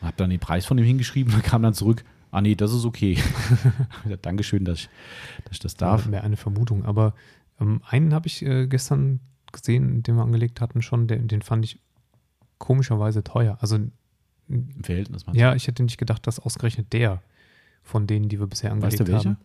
[0.03, 2.73] Und habe dann den Preis von ihm hingeschrieben und kam dann zurück, ah nee, das
[2.73, 3.17] ist okay.
[4.21, 4.89] Dankeschön, dass ich,
[5.45, 6.11] dass ich das darf.
[6.11, 7.13] Wäre eine Vermutung, aber
[7.61, 9.21] ähm, einen habe ich äh, gestern
[9.53, 11.79] gesehen, den wir angelegt hatten schon, den, den fand ich
[12.57, 13.57] komischerweise teuer.
[13.61, 13.77] Also
[14.49, 15.25] im Verhältnis.
[15.31, 17.21] Ja, ich hätte nicht gedacht, dass ausgerechnet der
[17.81, 19.29] von denen, die wir bisher angelegt weißt du welche?
[19.29, 19.37] haben.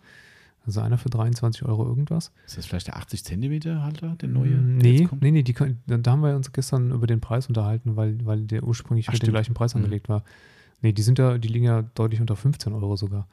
[0.69, 2.31] Also einer für 23 Euro irgendwas.
[2.45, 4.51] Ist das vielleicht der 80 Zentimeter Halter, der neue?
[4.51, 8.19] Nee, der nee, nee, die, da haben wir uns gestern über den Preis unterhalten, weil,
[8.27, 9.79] weil der ursprünglich Ach, für den gleichen Preis mhm.
[9.79, 10.25] angelegt war.
[10.83, 13.27] Nee, die sind ja, die liegen ja deutlich unter 15 Euro sogar.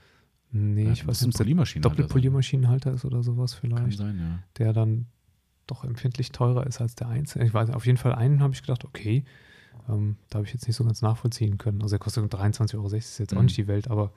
[0.53, 3.81] Nee, ja, ich weiß nicht, ob es Doppelpoliermaschinenhalter ist oder sowas vielleicht.
[3.81, 4.39] Kann sein, ja.
[4.57, 5.07] Der dann
[5.67, 7.45] doch empfindlich teurer ist als der einzelne.
[7.45, 9.25] Ich weiß, auf jeden Fall einen habe ich gedacht, okay,
[9.89, 11.81] ähm, da habe ich jetzt nicht so ganz nachvollziehen können.
[11.81, 13.39] Also er kostet 23,60 Euro, ist jetzt mhm.
[13.39, 14.13] auch nicht die Welt, aber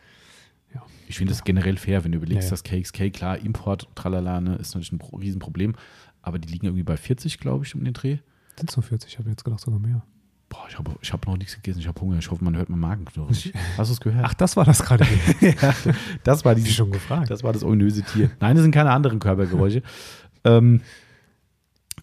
[0.75, 0.83] ja.
[1.07, 2.51] Ich finde das generell fair, wenn du überlegst, ja, ja.
[2.51, 5.75] dass KXK, klar, Import, tralala, ne, ist natürlich ein Riesenproblem,
[6.23, 8.19] aber die liegen irgendwie bei 40, glaube ich, um den Dreh.
[8.57, 9.13] Sind es nur 40?
[9.13, 10.03] Ich habe jetzt gedacht sogar mehr.
[10.49, 12.19] Boah, ich habe ich hab noch nichts gegessen, ich habe Hunger.
[12.19, 13.35] Ich hoffe, man hört mein Magenknurren.
[13.77, 14.25] Hast du es gehört?
[14.25, 15.07] Ach, das war das gerade.
[15.41, 15.75] ja,
[16.25, 17.31] das war die, schon gefragt.
[17.31, 18.31] Das war das ominöse Tier.
[18.41, 19.83] Nein, das sind keine anderen Körpergeräusche.
[20.45, 20.81] ähm,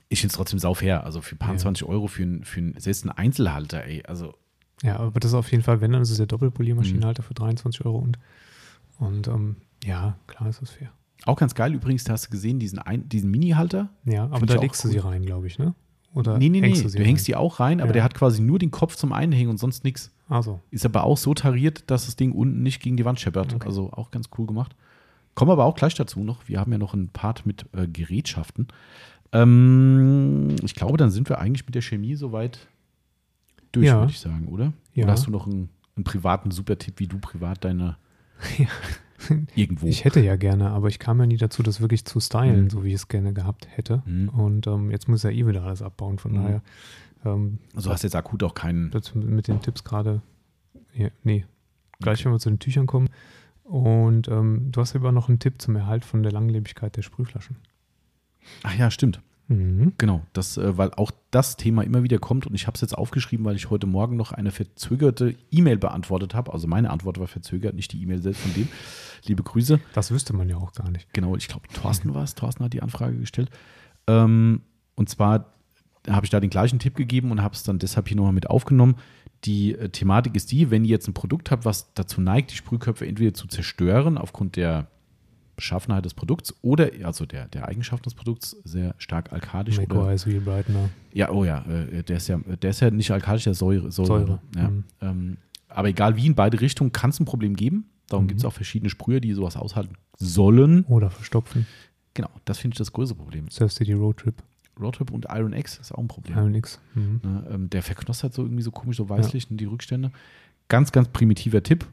[0.09, 1.03] ich finde es trotzdem sau fair.
[1.03, 1.57] Also für ein paar ja.
[1.57, 4.03] 20 Euro für, ein, für einen, selbst einen Einzelhalter, ey.
[4.05, 4.35] Also.
[4.83, 7.27] Ja, aber das ist auf jeden Fall, wenn, dann ist es der Doppelpoliermaschinenhalter mhm.
[7.27, 8.19] für 23 Euro und
[8.99, 10.91] und ähm, ja, klar ist das fair.
[11.25, 13.89] Auch ganz geil übrigens, da hast du gesehen, diesen, diesen Mini-Halter.
[14.05, 15.73] Ja, aber da legst du sie rein, glaube ich, ne?
[16.13, 17.93] Oder nee, nee, nee, du, du hängst die auch rein, aber ja.
[17.93, 20.13] der hat quasi nur den Kopf zum Einhängen und sonst nichts.
[20.29, 20.61] Also.
[20.71, 23.53] Ist aber auch so tariert, dass das Ding unten nicht gegen die Wand scheppert.
[23.53, 23.67] Okay.
[23.67, 24.75] Also auch ganz cool gemacht.
[25.33, 26.47] Kommen aber auch gleich dazu noch.
[26.47, 28.69] Wir haben ja noch einen Part mit äh, Gerätschaften.
[29.33, 32.65] Ähm, ich glaube, dann sind wir eigentlich mit der Chemie soweit
[33.73, 33.99] durch, ja.
[33.99, 34.71] würde ich sagen, oder?
[34.93, 35.03] Ja.
[35.03, 37.97] Oder hast du noch einen, einen privaten Super-Tipp, wie du privat deine
[38.57, 38.67] ja.
[39.55, 39.87] irgendwo?
[39.87, 42.69] Ich hätte ja gerne, aber ich kam ja nie dazu, das wirklich zu stylen, mhm.
[42.69, 44.03] so wie ich es gerne gehabt hätte.
[44.05, 44.29] Mhm.
[44.29, 46.35] Und ähm, jetzt muss ja eh wieder alles abbauen, von mhm.
[46.35, 46.61] daher.
[47.25, 48.91] Ähm, also hast du jetzt akut auch keinen.
[49.15, 50.21] Mit den Tipps gerade.
[50.93, 51.45] Ja, nee.
[51.99, 52.25] Gleich, okay.
[52.25, 53.09] wenn wir zu den Tüchern kommen.
[53.63, 57.57] Und ähm, du hast aber noch einen Tipp zum Erhalt von der Langlebigkeit der Sprühflaschen.
[58.63, 59.21] Ach ja, stimmt.
[59.47, 59.93] Mhm.
[59.97, 62.97] Genau, das, äh, weil auch das Thema immer wieder kommt und ich habe es jetzt
[62.97, 66.51] aufgeschrieben, weil ich heute Morgen noch eine verzögerte E-Mail beantwortet habe.
[66.51, 68.67] Also meine Antwort war verzögert, nicht die E-Mail selbst von dem.
[69.25, 69.79] Liebe Grüße.
[69.93, 71.13] Das wüsste man ja auch gar nicht.
[71.13, 72.35] Genau, ich glaube, Thorsten war es.
[72.35, 73.49] Thorsten hat die Anfrage gestellt.
[74.07, 74.61] Ähm,
[74.95, 75.53] und zwar
[76.07, 78.49] habe ich da den gleichen Tipp gegeben und habe es dann deshalb hier nochmal mit
[78.49, 78.95] aufgenommen.
[79.43, 82.55] Die äh, Thematik ist die, wenn ihr jetzt ein Produkt habt, was dazu neigt, die
[82.55, 84.87] Sprühköpfe entweder zu zerstören aufgrund der
[85.55, 89.77] Beschaffenheit des Produkts oder also der, der Eigenschaften des Produkts sehr stark alkalisch.
[89.77, 90.89] Make oder, Ice Brightener.
[91.13, 93.91] Ja, oh ja, äh, der ist ja, der ist ja nicht alkalisch, der ist Säure.
[93.91, 94.39] Säure, Säure.
[94.55, 94.69] Ja.
[94.69, 94.83] Mhm.
[95.01, 95.37] Ähm,
[95.69, 97.89] aber egal wie, in beide Richtungen kann es ein Problem geben.
[98.07, 98.29] Darum mhm.
[98.29, 100.85] gibt es auch verschiedene Sprühe, die sowas aushalten sollen.
[100.85, 101.65] Oder verstopfen.
[102.13, 103.49] Genau, das finde ich das größte Problem.
[103.49, 104.35] Surf City Road Trip.
[104.79, 106.37] Roadtrip und Iron X ist auch ein Problem.
[106.37, 106.79] Iron X.
[106.93, 107.21] Mhm.
[107.23, 109.55] Ne, ähm, der verknostert so irgendwie so komisch, so weißlich ja.
[109.55, 110.11] die Rückstände.
[110.67, 111.85] Ganz, ganz primitiver Tipp.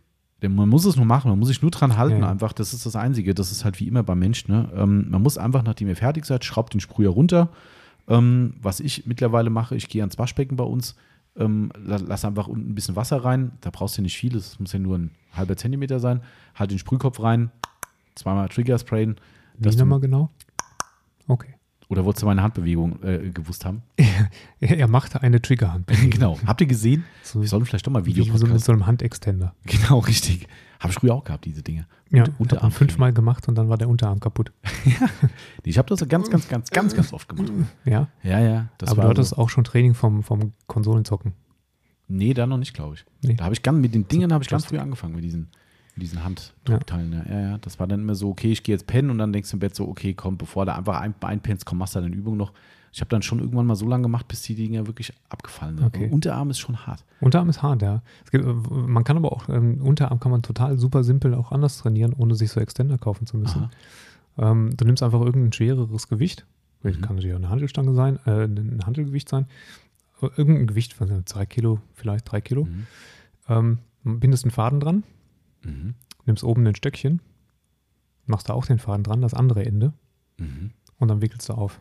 [0.42, 2.28] Denn man muss es nur machen, man muss sich nur dran halten, ja.
[2.28, 2.52] einfach.
[2.52, 3.32] Das ist das Einzige.
[3.32, 4.52] Das ist halt wie immer beim Menschen.
[4.52, 4.68] Ne?
[4.74, 7.48] Ähm, man muss einfach, nachdem ihr fertig seid, schraubt den Sprüher runter.
[8.08, 10.96] Ähm, was ich mittlerweile mache, ich gehe ans Waschbecken bei uns,
[11.36, 13.52] ähm, lass einfach unten ein bisschen Wasser rein.
[13.60, 16.20] Da brauchst du ja nicht viel, das muss ja nur ein halber Zentimeter sein.
[16.56, 17.50] Halt den Sprühkopf rein,
[18.16, 19.16] zweimal Trigger sprayen.
[19.58, 20.30] Wie nochmal genau?
[21.28, 21.54] Okay.
[21.92, 23.82] Oder wolltest du meine Handbewegung äh, gewusst haben?
[24.60, 26.08] er, er machte eine Triggerhandbewegung.
[26.10, 26.38] genau.
[26.46, 27.04] Habt ihr gesehen?
[27.22, 29.54] So, Wir sollten vielleicht doch mal Video Wie so mit so einem Handextender.
[29.64, 30.48] Genau, richtig.
[30.80, 31.86] Habe ich früher auch gehabt, diese Dinge.
[32.10, 34.52] Ja, Unterarm fünfmal gemacht und dann war der Unterarm kaputt.
[34.86, 35.06] ja.
[35.64, 37.52] Ich habe das ganz, ganz, ganz, ganz, ganz oft gemacht.
[37.84, 38.08] Ja?
[38.22, 38.68] Ja, ja.
[38.86, 39.36] Aber du hattest so.
[39.36, 41.34] auch schon Training vom, vom Konsolenzocken.
[42.08, 43.04] Nee, da noch nicht, glaube ich.
[43.22, 43.34] Nee.
[43.34, 45.50] Da habe ich ganz, mit den Dingen habe ich ganz früh angefangen, mit diesen
[45.94, 47.12] mit diesen Handdruckteilen.
[47.12, 47.24] Ja.
[47.34, 47.40] ja.
[47.50, 49.56] ja, Das war dann immer so, okay, ich gehe jetzt pennen und dann denkst du
[49.56, 52.36] im Bett so, okay, komm, bevor du einfach ein, einpennst, komm, machst du deine Übung
[52.36, 52.52] noch.
[52.94, 55.86] Ich habe dann schon irgendwann mal so lange gemacht, bis die Dinge wirklich abgefallen sind.
[55.86, 56.10] Okay.
[56.10, 57.04] Unterarm ist schon hart.
[57.20, 58.02] Unterarm ist hart, ja.
[58.30, 62.12] Gibt, man kann aber auch, ähm, Unterarm kann man total super simpel auch anders trainieren,
[62.12, 63.70] ohne sich so Extender kaufen zu müssen.
[64.38, 66.44] Ähm, du nimmst einfach irgendein schwereres Gewicht.
[66.82, 67.00] Mhm.
[67.00, 69.46] Kann natürlich auch eine Handelstange sein, äh, ein Handelgewicht sein.
[70.20, 72.64] Irgendein Gewicht von zwei Kilo, vielleicht drei Kilo.
[72.64, 72.86] Mhm.
[73.48, 75.02] Ähm, bindest einen Faden dran.
[75.62, 75.94] Mhm
[76.26, 77.20] nimmst oben ein Stöckchen,
[78.26, 79.92] machst da auch den Faden dran, das andere Ende,
[80.38, 80.70] mhm.
[80.98, 81.80] und dann wickelst du auf.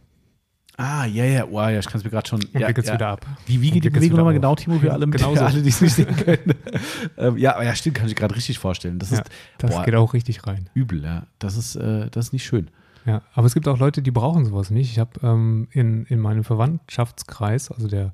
[0.77, 2.43] Ah, ja, ja, oh, ja, ich kann es mir gerade schon.
[2.43, 2.95] Und ja, wickelst ja.
[2.95, 3.25] wieder ab.
[3.45, 5.81] Wie, wie geht die Bewegung nochmal genau, Timo, für alle, genau für alle die es
[5.81, 6.55] nicht sehen können?
[7.17, 8.97] ähm, ja, ja, stimmt, kann ich gerade richtig vorstellen.
[8.97, 10.69] Das, ja, ist, das boah, geht auch richtig rein.
[10.73, 11.27] Übel, ja.
[11.39, 12.69] Das ist, äh, das ist nicht schön.
[13.05, 14.91] Ja, aber es gibt auch Leute, die brauchen sowas nicht.
[14.91, 18.13] Ich habe ähm, in, in meinem Verwandtschaftskreis, also der,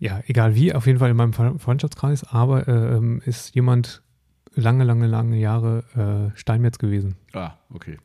[0.00, 4.02] ja, egal wie, auf jeden Fall in meinem Verwandtschaftskreis, aber äh, ähm, ist jemand
[4.54, 7.16] lange, lange, lange Jahre äh, Steinmetz gewesen.
[7.34, 7.98] Ah, okay.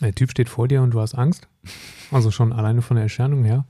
[0.00, 1.48] Der Typ steht vor dir und du hast Angst.
[2.10, 3.64] Also schon alleine von der Erscheinung her.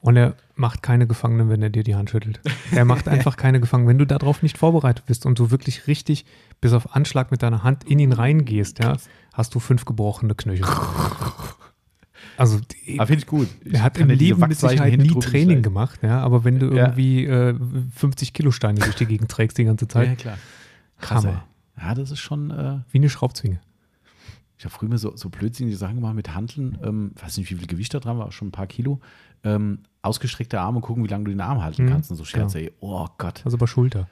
[0.00, 2.40] Und er macht keine Gefangenen, wenn er dir die Hand schüttelt.
[2.70, 3.88] Er macht einfach keine Gefangenen.
[3.88, 6.26] Wenn du darauf nicht vorbereitet bist und du wirklich richtig
[6.60, 8.96] bis auf Anschlag mit deiner Hand in ihn reingehst, ja,
[9.32, 10.66] hast du fünf gebrochene Knöchel.
[12.40, 13.48] Also, finde ich gut.
[13.66, 17.26] Ich er hat im Leben mit Sicherheit nie Training gemacht, ja, aber wenn du irgendwie
[17.26, 17.54] äh,
[17.96, 20.38] 50 Kilo Steine durch die Gegend trägst die ganze Zeit, ja, klar.
[20.98, 21.44] Krass, Hammer.
[21.78, 22.50] Ja, das ist schon.
[22.50, 23.60] Äh, Wie eine Schraubzwinge.
[24.56, 26.78] Ich habe früher so, so blödsinnige Sachen gemacht mit Handeln.
[26.82, 29.00] Ähm, weiß nicht, wie viel Gewicht da dran war, schon ein paar Kilo.
[29.44, 32.10] Ähm, ausgestreckte Arme gucken, wie lange du den Arm halten mhm, kannst.
[32.10, 32.70] Und so Scherze, genau.
[32.70, 33.42] ey, oh Gott.
[33.44, 34.08] Also bei Schulter.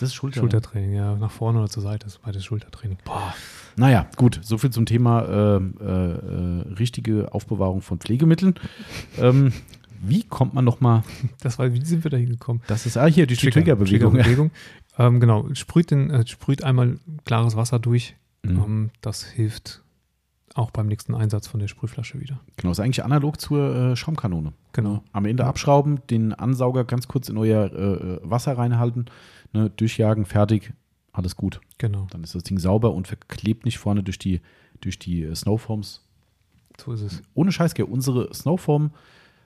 [0.00, 0.40] Das ist Schulter.
[0.40, 1.14] Schultertraining, ja.
[1.16, 2.96] Nach vorne oder zur Seite ist beides Schultertraining.
[3.04, 3.34] Boah.
[3.76, 4.40] Naja, gut.
[4.42, 8.54] So viel zum Thema äh, äh, richtige Aufbewahrung von Pflegemitteln.
[9.18, 9.52] ähm,
[10.00, 11.02] wie kommt man nochmal?
[11.42, 12.62] Das war, wie sind wir da hingekommen?
[12.66, 14.14] Das ist ah, hier die Triggerbewegung.
[14.14, 14.50] Triggerbewegung.
[14.98, 18.16] Ähm, genau, sprüht, den, äh, sprüht einmal klares Wasser durch.
[18.42, 18.58] Mhm.
[18.58, 19.82] Ähm, das hilft
[20.54, 22.40] auch beim nächsten Einsatz von der Sprühflasche wieder.
[22.56, 24.52] Genau, ist eigentlich analog zur äh, Schaumkanone.
[24.72, 25.04] Genau.
[25.12, 29.06] Am Ende abschrauben, den Ansauger ganz kurz in euer äh, äh, Wasser reinhalten,
[29.52, 30.72] ne, durchjagen, fertig,
[31.12, 31.60] alles gut.
[31.78, 32.06] Genau.
[32.10, 34.40] Dann ist das Ding sauber und verklebt nicht vorne durch die,
[34.80, 36.02] durch die äh, Snowforms.
[36.78, 37.22] So ist es.
[37.34, 38.92] Ohne Scheiß, gell, unsere Snowform,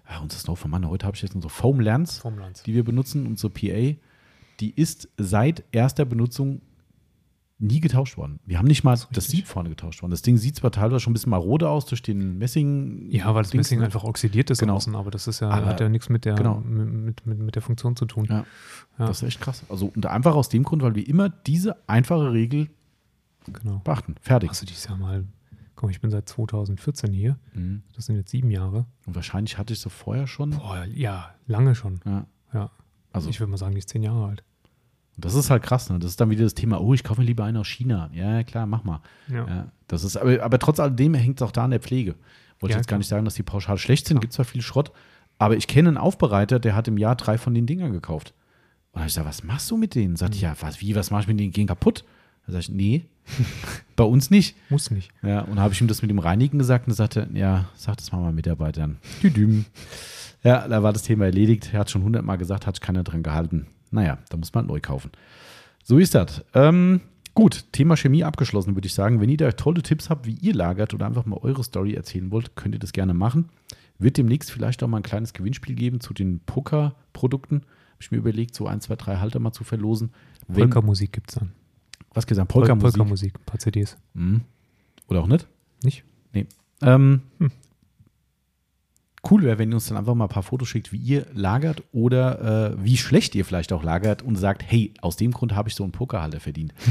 [0.08, 3.26] ja, unsere Snowform, Mann, heute habe ich jetzt unsere Foam Lands, Foam die wir benutzen,
[3.26, 3.96] unsere PA
[4.60, 6.60] die ist seit erster Benutzung
[7.58, 8.40] nie getauscht worden.
[8.44, 10.10] Wir haben nicht mal das, das Sieb vorne getauscht worden.
[10.10, 13.10] Das Ding sieht zwar teilweise schon ein bisschen marode aus durch den Messing.
[13.10, 14.76] Ja, weil das Dings Messing einfach oxidiert ist genau.
[14.76, 16.60] außen, aber das ist ja, aber hat ja nichts mit der, genau.
[16.60, 18.26] mit, mit, mit, der Funktion zu tun.
[18.28, 18.44] Ja.
[18.98, 19.06] ja.
[19.06, 19.62] Das ist echt krass.
[19.68, 22.68] Also und einfach aus dem Grund, weil wir immer diese einfache Regel
[23.46, 23.80] genau.
[23.84, 24.16] beachten.
[24.20, 24.50] Fertig.
[24.50, 25.24] Hast du dieses Jahr mal
[25.84, 27.38] mal, ich bin seit 2014 hier.
[27.52, 27.82] Mhm.
[27.94, 28.86] Das sind jetzt sieben Jahre.
[29.06, 30.50] Und wahrscheinlich hatte ich so vorher schon.
[30.50, 32.00] Boah, ja, lange schon.
[32.04, 32.26] Ja.
[32.52, 32.70] ja.
[33.12, 34.44] Also, ich würde mal sagen, die ist zehn Jahre alt.
[35.16, 35.98] Das ist halt krass, ne?
[35.98, 38.10] Das ist dann wieder das Thema, oh, ich kaufe mir lieber einen aus China.
[38.12, 39.00] Ja, klar, mach mal.
[39.28, 39.46] Ja.
[39.46, 42.16] ja das ist, aber, aber trotz alledem hängt es auch da an der Pflege.
[42.60, 44.92] Wollte ja, jetzt gar nicht sagen, dass die pauschal schlecht sind, gibt zwar viel Schrott,
[45.38, 48.34] aber ich kenne einen Aufbereiter, der hat im Jahr drei von den Dingern gekauft.
[48.92, 50.16] Und ich sage, was machst du mit denen?
[50.16, 50.40] Sagt, mhm.
[50.40, 51.52] ja, was, wie, was mach ich mit denen?
[51.52, 52.04] Gehen kaputt?
[52.46, 53.04] Da sage ich, nee,
[53.96, 54.56] bei uns nicht.
[54.68, 55.10] Muss nicht.
[55.22, 57.96] Ja, und habe ich ihm das mit dem Reinigen gesagt und er sagte, ja, sag
[57.96, 58.98] das mal mal Mitarbeitern.
[59.22, 59.64] Düdüm.
[60.42, 61.70] Ja, da war das Thema erledigt.
[61.72, 63.66] Er hat schon hundertmal gesagt, hat keiner dran gehalten.
[63.94, 65.10] Naja, da muss man neu kaufen.
[65.84, 66.44] So ist das.
[66.52, 67.00] Ähm,
[67.34, 69.20] gut, Thema Chemie abgeschlossen, würde ich sagen.
[69.20, 72.30] Wenn ihr da tolle Tipps habt, wie ihr lagert oder einfach mal eure Story erzählen
[72.30, 73.50] wollt, könnt ihr das gerne machen.
[73.98, 77.58] Wird demnächst vielleicht auch mal ein kleines Gewinnspiel geben zu den Poker-Produkten.
[77.58, 80.10] Habe ich mir überlegt, so ein, zwei, drei Halter mal zu verlosen.
[80.52, 81.52] Polka-Musik gibt es dann.
[82.12, 82.48] Was gesagt?
[82.48, 82.98] Polka-Musik?
[82.98, 83.96] Polka-Musik, ein paar CDs.
[84.14, 84.42] Mhm.
[85.06, 85.46] Oder auch nicht?
[85.82, 86.04] Nicht?
[86.32, 86.46] Nee.
[86.82, 87.50] Ähm, hm
[89.30, 91.82] cool wäre, wenn ihr uns dann einfach mal ein paar Fotos schickt, wie ihr lagert
[91.92, 95.68] oder äh, wie schlecht ihr vielleicht auch lagert und sagt, hey, aus dem Grund habe
[95.68, 96.72] ich so einen Pokerhalter verdient.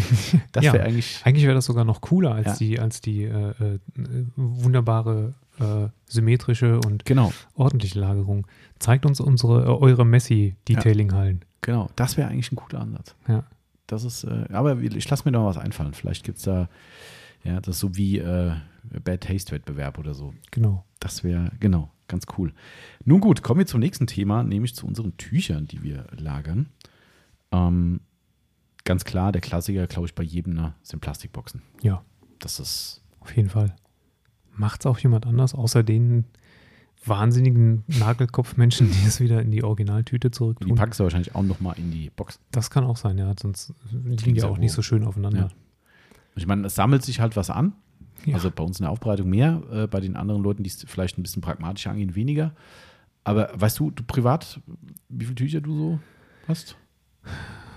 [0.52, 1.22] Das ja, wäre eigentlich.
[1.24, 2.66] Eigentlich wäre das sogar noch cooler als ja.
[2.66, 3.80] die, als die äh, äh,
[4.36, 7.32] wunderbare äh, symmetrische und genau.
[7.56, 8.46] ordentliche Lagerung.
[8.80, 11.40] Zeigt uns unsere, äh, eure Messi-Detailing-Hallen.
[11.42, 13.16] Ja, genau, das wäre eigentlich ein guter Ansatz.
[13.28, 13.44] Ja.
[13.88, 15.94] Das ist, äh, aber ich lasse mir da was einfallen.
[15.94, 16.70] Vielleicht gibt es da,
[17.44, 20.34] ja, das ist so wie Bad Taste-Wettbewerb oder so.
[20.52, 20.86] Genau.
[21.00, 22.54] Das wäre, genau, ganz cool.
[23.06, 26.70] Nun gut, kommen wir zum nächsten Thema, nämlich zu unseren Tüchern, die wir lagern.
[27.52, 28.02] Ähm,
[28.84, 31.62] ganz klar, der Klassiker, glaube ich, bei jedem ne, sind Plastikboxen.
[31.82, 32.04] Ja.
[32.40, 33.02] Das ist.
[33.20, 33.76] Auf jeden Fall.
[34.56, 36.26] Macht es auch jemand anders, außer den
[37.06, 41.76] wahnsinnigen Nagelkopfmenschen, die es wieder in die Originaltüte zurück Die packst du wahrscheinlich auch nochmal
[41.78, 42.40] in die Box.
[42.52, 43.34] Das kann auch sein, ja.
[43.42, 45.40] Sonst liegen die auch nicht so schön aufeinander.
[45.40, 45.50] Ja.
[46.36, 47.74] Ich meine, es sammelt sich halt was an.
[48.26, 48.36] Ja.
[48.36, 51.18] Also bei uns in der Aufbereitung mehr, äh, bei den anderen Leuten, die es vielleicht
[51.18, 52.54] ein bisschen pragmatischer angehen, weniger.
[53.24, 54.60] Aber weißt du, du privat,
[55.10, 56.00] wie viele Tücher du so
[56.48, 56.78] hast?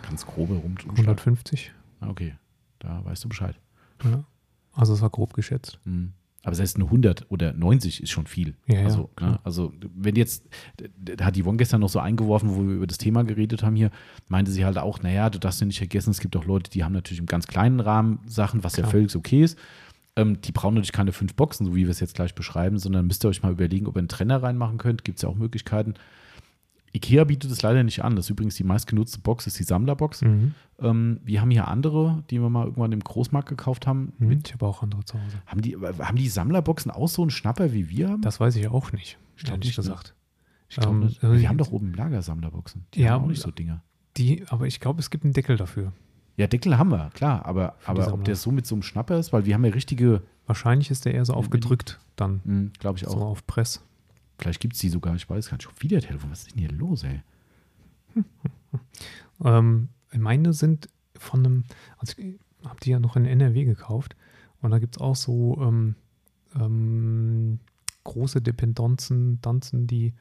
[0.02, 0.76] Ganz grobe rum.
[0.88, 1.72] 150.
[2.00, 2.34] Ah, okay,
[2.78, 3.58] da weißt du Bescheid.
[4.04, 4.24] Ja.
[4.72, 5.80] Also es war grob geschätzt.
[5.84, 6.12] Mhm.
[6.46, 8.54] Aber selbst eine 100 oder 90 ist schon viel.
[8.66, 10.48] Ja, also, ja, ne, also wenn jetzt,
[10.96, 13.90] da hat Yvonne gestern noch so eingeworfen, wo wir über das Thema geredet haben hier,
[14.28, 16.84] meinte sie halt auch, naja, du darfst ja nicht vergessen, es gibt auch Leute, die
[16.84, 18.86] haben natürlich im ganz kleinen Rahmen Sachen, was klar.
[18.86, 19.58] ja völlig okay ist.
[20.16, 23.06] Ähm, die brauchen natürlich keine fünf Boxen, so wie wir es jetzt gleich beschreiben, sondern
[23.06, 25.04] müsst ihr euch mal überlegen, ob ihr einen Trenner reinmachen könnt.
[25.04, 25.94] Gibt es ja auch Möglichkeiten.
[26.96, 28.16] Ikea bietet es leider nicht an.
[28.16, 30.22] Das ist übrigens die meistgenutzte Box, ist die Sammlerbox.
[30.22, 30.54] Mhm.
[30.80, 34.14] Ähm, wir haben hier andere, die wir mal irgendwann im Großmarkt gekauft haben.
[34.18, 35.36] Mhm, ich habe auch andere zu Hause.
[35.44, 38.22] Haben die, haben die Sammlerboxen auch so einen Schnapper wie wir haben?
[38.22, 40.14] Das weiß ich auch nicht, ehrlich gesagt.
[40.68, 42.86] Ich glaub, ähm, wir haben doch oben Lagersammlerboxen.
[42.94, 43.82] Die ja, haben auch nicht so Dinger.
[44.16, 45.92] Die, aber ich glaube, es gibt einen Deckel dafür.
[46.36, 47.46] Ja, Deckel haben wir, klar.
[47.46, 50.22] Aber, aber ob der so mit so einem Schnapper ist, weil wir haben ja richtige.
[50.46, 52.40] Wahrscheinlich ist der eher so aufgedrückt dann.
[52.44, 53.12] Mhm, Glaube ich auch.
[53.12, 53.82] So auf Press.
[54.38, 55.64] Vielleicht gibt es die sogar, ich weiß gar nicht.
[55.64, 56.30] Schon wieder Telefon.
[56.30, 57.22] Was ist denn hier los, ey?
[59.44, 61.64] ähm, meine sind von einem,
[61.98, 64.14] also ich habe die ja noch in NRW gekauft.
[64.60, 65.96] Und da gibt es auch so ähm,
[66.54, 67.60] ähm,
[68.04, 70.14] große Dependenzen, Danzen, die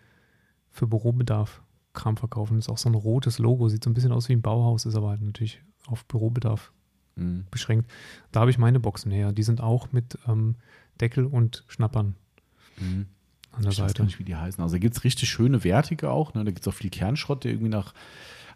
[0.72, 1.61] für Bürobedarf
[1.93, 2.55] Kram verkaufen.
[2.55, 4.86] Das ist auch so ein rotes Logo, sieht so ein bisschen aus wie ein Bauhaus,
[4.86, 6.71] ist aber halt natürlich auf Bürobedarf
[7.15, 7.45] mhm.
[7.51, 7.89] beschränkt.
[8.31, 9.31] Da habe ich meine Boxen her.
[9.31, 10.55] Die sind auch mit ähm,
[10.99, 12.15] Deckel und Schnappern
[12.79, 13.07] mhm.
[13.51, 13.91] an der ich Seite.
[13.91, 14.61] Ich weiß nicht, wie die heißen.
[14.61, 16.33] Also da gibt es richtig schöne wertige auch.
[16.33, 16.43] Ne?
[16.43, 17.93] Da gibt es auch viel Kernschrott, der irgendwie nach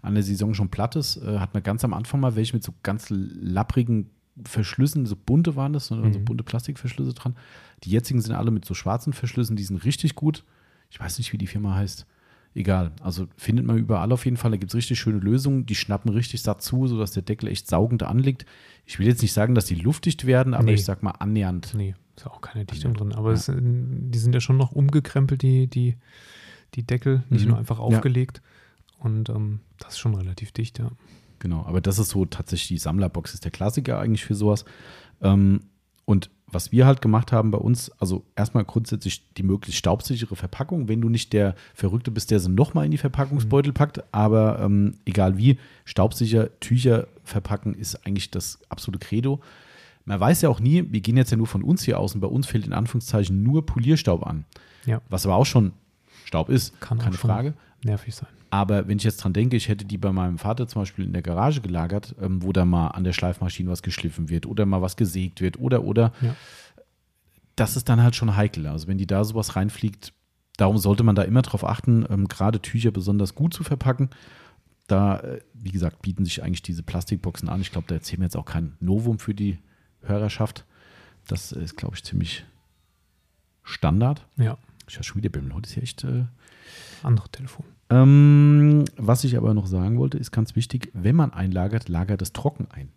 [0.01, 1.17] an der Saison schon platt ist.
[1.17, 4.09] Äh, hat man ganz am Anfang mal welche mit so ganz lapprigen
[4.45, 5.97] Verschlüssen, so bunte waren das, ne?
[5.97, 6.13] mhm.
[6.13, 7.36] so bunte Plastikverschlüsse dran.
[7.84, 10.45] Die jetzigen sind alle mit so schwarzen Verschlüssen, die sind richtig gut.
[10.89, 12.05] Ich weiß nicht, wie die Firma heißt
[12.56, 12.91] egal.
[13.02, 14.52] Also findet man überall auf jeden Fall.
[14.52, 15.66] Da gibt es richtig schöne Lösungen.
[15.66, 18.45] Die schnappen richtig satt zu, sodass der Deckel echt saugend anliegt.
[18.86, 20.74] Ich will jetzt nicht sagen, dass die luftdicht werden, aber nee.
[20.74, 21.74] ich sag mal annähernd.
[21.76, 23.14] Nee, ist auch keine Dichtung drin.
[23.14, 23.36] Aber ja.
[23.36, 25.95] es, die sind ja schon noch umgekrempelt, die, die,
[26.76, 27.52] die Deckel, nicht mhm.
[27.52, 28.41] nur einfach aufgelegt.
[28.43, 29.06] Ja.
[29.06, 30.91] Und ähm, das ist schon relativ dicht, ja.
[31.39, 34.66] Genau, aber das ist so tatsächlich die Sammlerbox, ist der Klassiker eigentlich für sowas.
[35.22, 35.62] Ähm,
[36.04, 40.88] und was wir halt gemacht haben bei uns, also erstmal grundsätzlich die möglichst staubsichere Verpackung,
[40.88, 44.95] wenn du nicht der Verrückte bist, der sie nochmal in die Verpackungsbeutel packt, aber ähm,
[45.06, 49.39] egal wie, staubsicher Tücher verpacken ist eigentlich das absolute Credo.
[50.06, 52.22] Man weiß ja auch nie, wir gehen jetzt ja nur von uns hier aus und
[52.22, 54.45] bei uns fällt in Anführungszeichen nur Polierstaub an.
[54.86, 55.02] Ja.
[55.10, 55.74] Was aber auch schon
[56.26, 57.54] Staub ist, Kann keine Frage.
[57.84, 58.30] Nervig sein.
[58.52, 61.14] Aber wenn ich jetzt dran denke, ich hätte die bei meinem Vater zum Beispiel in
[61.14, 64.82] der Garage gelagert, ähm, wo da mal an der Schleifmaschine was geschliffen wird oder mal
[64.82, 66.14] was gesägt wird oder oder.
[66.22, 66.36] Ja.
[67.56, 68.68] Das ist dann halt schon heikel.
[68.68, 70.14] Also wenn die da sowas reinfliegt,
[70.58, 74.10] darum sollte man da immer darauf achten, ähm, gerade Tücher besonders gut zu verpacken.
[74.88, 77.62] Da, äh, wie gesagt, bieten sich eigentlich diese Plastikboxen an.
[77.62, 79.60] Ich glaube, da erzählen wir jetzt auch kein Novum für die
[80.02, 80.66] Hörerschaft.
[81.28, 82.45] Das ist, glaube ich, ziemlich
[83.64, 84.26] Standard.
[84.38, 84.58] Ja.
[84.88, 85.54] Ich habe schon wieder Bimmel.
[85.54, 86.04] Heute ist ja echt.
[86.04, 86.26] Äh,
[87.04, 87.66] Andere Telefon.
[87.89, 92.33] Ähm, was ich aber noch sagen wollte, ist ganz wichtig, wenn man einlagert, lagert es
[92.33, 92.89] trocken ein.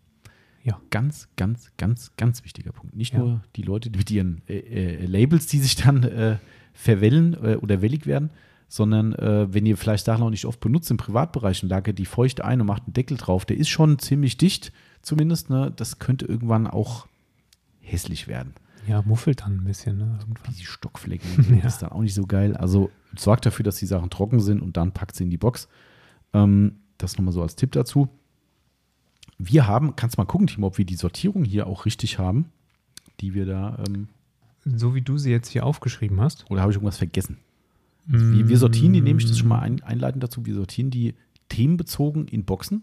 [0.64, 0.80] Ja.
[0.90, 2.94] Ganz, ganz, ganz, ganz wichtiger Punkt.
[2.94, 3.18] Nicht ja.
[3.18, 6.36] nur die Leute mit ihren äh, äh, Labels, die sich dann äh,
[6.72, 8.30] verwellen äh, oder wellig werden,
[8.68, 12.06] sondern äh, wenn ihr vielleicht Sachen auch nicht oft benutzt im Privatbereich und lagert die
[12.06, 14.72] feucht ein und macht einen Deckel drauf, der ist schon ziemlich dicht,
[15.02, 15.50] zumindest.
[15.50, 15.72] Ne?
[15.74, 17.06] Das könnte irgendwann auch
[17.80, 18.54] hässlich werden.
[18.86, 19.98] Ja, muffelt dann ein bisschen.
[19.98, 20.18] Ne?
[20.20, 20.54] Irgendwann.
[20.54, 21.66] Die Stockflecken ja.
[21.66, 22.56] ist dann auch nicht so geil.
[22.56, 25.68] Also sorgt dafür, dass die Sachen trocken sind und dann packt sie in die Box.
[26.32, 28.08] Ähm, das nochmal so als Tipp dazu.
[29.38, 32.46] Wir haben, kannst mal gucken, Timo, ob wir die Sortierung hier auch richtig haben,
[33.20, 33.82] die wir da.
[33.86, 34.08] Ähm,
[34.64, 36.48] so wie du sie jetzt hier aufgeschrieben hast.
[36.50, 37.38] Oder habe ich irgendwas vergessen?
[38.10, 40.90] Also wir, wir, sortieren die, nehme ich das schon mal ein, einleitend dazu, wir sortieren
[40.90, 41.14] die
[41.48, 42.82] themenbezogen in Boxen.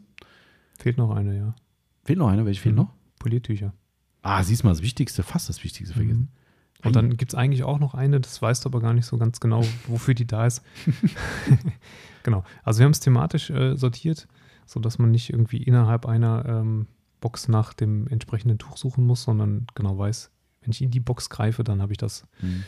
[0.78, 1.56] Fehlt noch eine, ja.
[2.04, 2.84] Fehlt noch eine, welche fehlt mhm.
[2.84, 2.93] noch?
[3.20, 3.74] Poliertücher.
[4.22, 6.30] Ah, siehst mal, das Wichtigste, fast das Wichtigste vergessen.
[6.32, 6.40] Mhm.
[6.86, 9.18] Und dann gibt es eigentlich auch noch eine, das weißt du aber gar nicht so
[9.18, 10.62] ganz genau, wofür die da ist.
[12.24, 12.44] genau.
[12.64, 14.28] Also wir haben es thematisch äh, sortiert,
[14.66, 16.88] sodass man nicht irgendwie innerhalb einer ähm,
[17.20, 21.30] Box nach dem entsprechenden Tuch suchen muss, sondern genau weiß, wenn ich in die Box
[21.30, 22.64] greife, dann habe ich das mhm.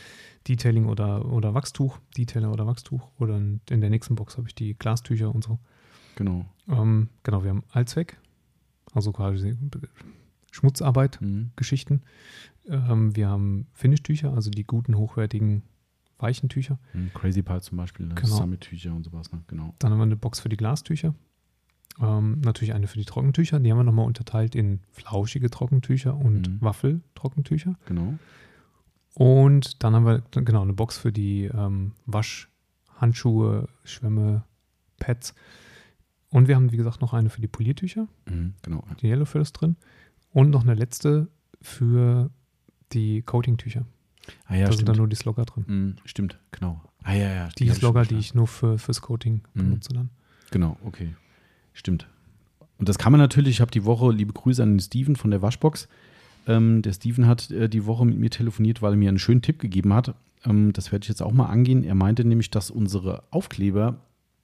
[0.48, 3.08] Detailing oder, oder Wachstuch, Detailer oder Wachstuch.
[3.18, 5.60] Oder in der nächsten Box habe ich die Glastücher und so.
[6.16, 6.46] Genau.
[6.68, 8.18] Ähm, genau, wir haben Allzweck,
[8.94, 9.56] also quasi
[10.52, 11.52] Schmutzarbeit, mhm.
[11.56, 12.02] Geschichten.
[12.68, 15.64] Ähm, wir haben Finishtücher, also die guten, hochwertigen,
[16.20, 16.78] weichen Tücher.
[16.94, 18.16] Mhm, Crazy Pie zum Beispiel, ne?
[18.16, 18.36] genau.
[18.36, 19.32] Summit-Tücher und sowas.
[19.32, 19.42] Ne?
[19.48, 19.74] Genau.
[19.80, 21.16] Dann haben wir eine Box für die Glastücher.
[22.00, 23.60] Ähm, natürlich eine für die Trockentücher.
[23.60, 26.62] Die haben wir nochmal unterteilt in flauschige Trockentücher und mhm.
[26.62, 27.76] Waffeltrockentücher.
[27.86, 28.18] Genau.
[29.14, 34.44] Und dann haben wir genau eine Box für die ähm, Waschhandschuhe, Schwämme,
[35.00, 35.34] Pads.
[36.30, 38.08] Und wir haben, wie gesagt, noch eine für die Poliertücher.
[38.26, 38.86] Mhm, genau.
[39.02, 39.76] Die Yellow Fill drin.
[40.34, 41.28] Und noch eine letzte
[41.62, 42.30] für
[42.94, 43.86] die Coating-Tücher.
[44.46, 44.78] Ah, ja, da stimmt.
[44.78, 45.66] sind dann nur die Slogger drin.
[45.68, 46.82] Mhm, stimmt, genau.
[47.04, 47.50] Ah, ja, ja.
[47.58, 49.60] Die, die Slogger, die ich nur für, fürs Coating mhm.
[49.60, 50.10] benutze dann.
[50.52, 51.16] Genau, okay.
[51.74, 52.08] Stimmt.
[52.78, 55.32] Und das kann man natürlich, ich habe die Woche, liebe Grüße an den Steven von
[55.32, 55.88] der Waschbox.
[56.48, 59.42] Ähm, der Steven hat äh, die Woche mit mir telefoniert, weil er mir einen schönen
[59.42, 60.16] Tipp gegeben hat.
[60.46, 61.84] Ähm, das werde ich jetzt auch mal angehen.
[61.84, 64.02] Er meinte nämlich, dass unsere Aufkleber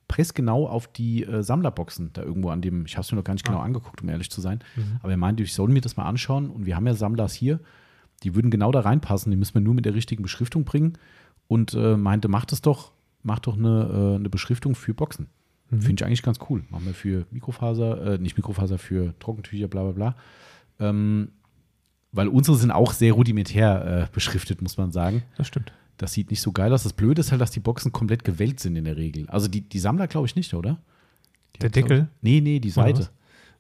[0.08, 3.34] pressgenau auf die äh, Sammlerboxen da irgendwo an dem, ich habe es mir noch gar
[3.34, 3.64] nicht genau ah.
[3.64, 4.97] angeguckt, um ehrlich zu sein, mhm.
[5.01, 7.60] aber er meinte, ich soll mir das mal anschauen und wir haben ja Sammlers hier,
[8.24, 10.97] die würden genau da reinpassen, die müssen wir nur mit der richtigen Beschriftung bringen
[11.47, 12.91] und äh, meinte, mach das doch,
[13.24, 15.28] mach doch eine, äh, eine Beschriftung für Boxen.
[15.70, 15.82] Mhm.
[15.82, 16.64] Finde ich eigentlich ganz cool.
[16.70, 20.16] Machen wir für Mikrofaser, äh, nicht Mikrofaser, für Trockentücher, bla bla bla.
[20.80, 21.30] Ähm,
[22.12, 25.24] weil unsere sind auch sehr rudimentär äh, beschriftet, muss man sagen.
[25.38, 25.72] Das stimmt.
[25.97, 26.83] Das sieht nicht so geil aus.
[26.83, 29.27] Das Blöde ist halt, dass die Boxen komplett gewellt sind in der Regel.
[29.29, 30.79] Also die, die Sammler glaube ich nicht, oder?
[31.55, 32.07] Die der Deckel?
[32.17, 33.09] Ich, nee, nee, die Seite.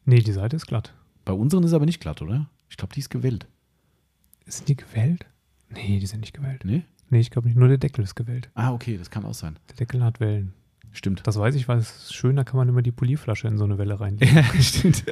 [0.05, 0.93] Nee, die Seite ist glatt.
[1.25, 2.49] Bei unseren ist aber nicht glatt, oder?
[2.69, 3.47] Ich glaube, die ist gewellt.
[4.45, 5.25] Sind die gewellt?
[5.69, 6.63] Nee, die sind nicht gewellt.
[6.63, 6.83] Nee?
[7.09, 7.57] Nee, ich glaube nicht.
[7.57, 8.49] Nur der Deckel ist gewellt.
[8.53, 9.57] Ah, okay, das kann auch sein.
[9.69, 10.53] Der Deckel hat Wellen.
[10.91, 11.21] Stimmt.
[11.25, 13.65] Das weiß ich, weil es ist schön, da kann man immer die Polierflasche in so
[13.65, 14.35] eine Welle reinlegen.
[14.35, 15.05] ja, stimmt.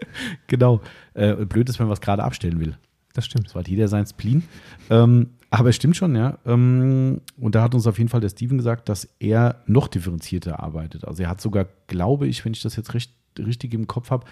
[0.48, 0.82] genau.
[1.14, 2.78] Äh, blöd ist, wenn man was gerade abstellen will.
[3.14, 3.50] Das stimmt.
[3.50, 4.44] So hat jeder sein Spleen.
[4.90, 5.30] Ähm,
[5.60, 6.38] aber es stimmt schon, ja.
[6.46, 10.60] Ähm, und da hat uns auf jeden Fall der Steven gesagt, dass er noch differenzierter
[10.60, 11.06] arbeitet.
[11.06, 14.26] Also er hat sogar, glaube ich, wenn ich das jetzt recht, richtig im Kopf habe,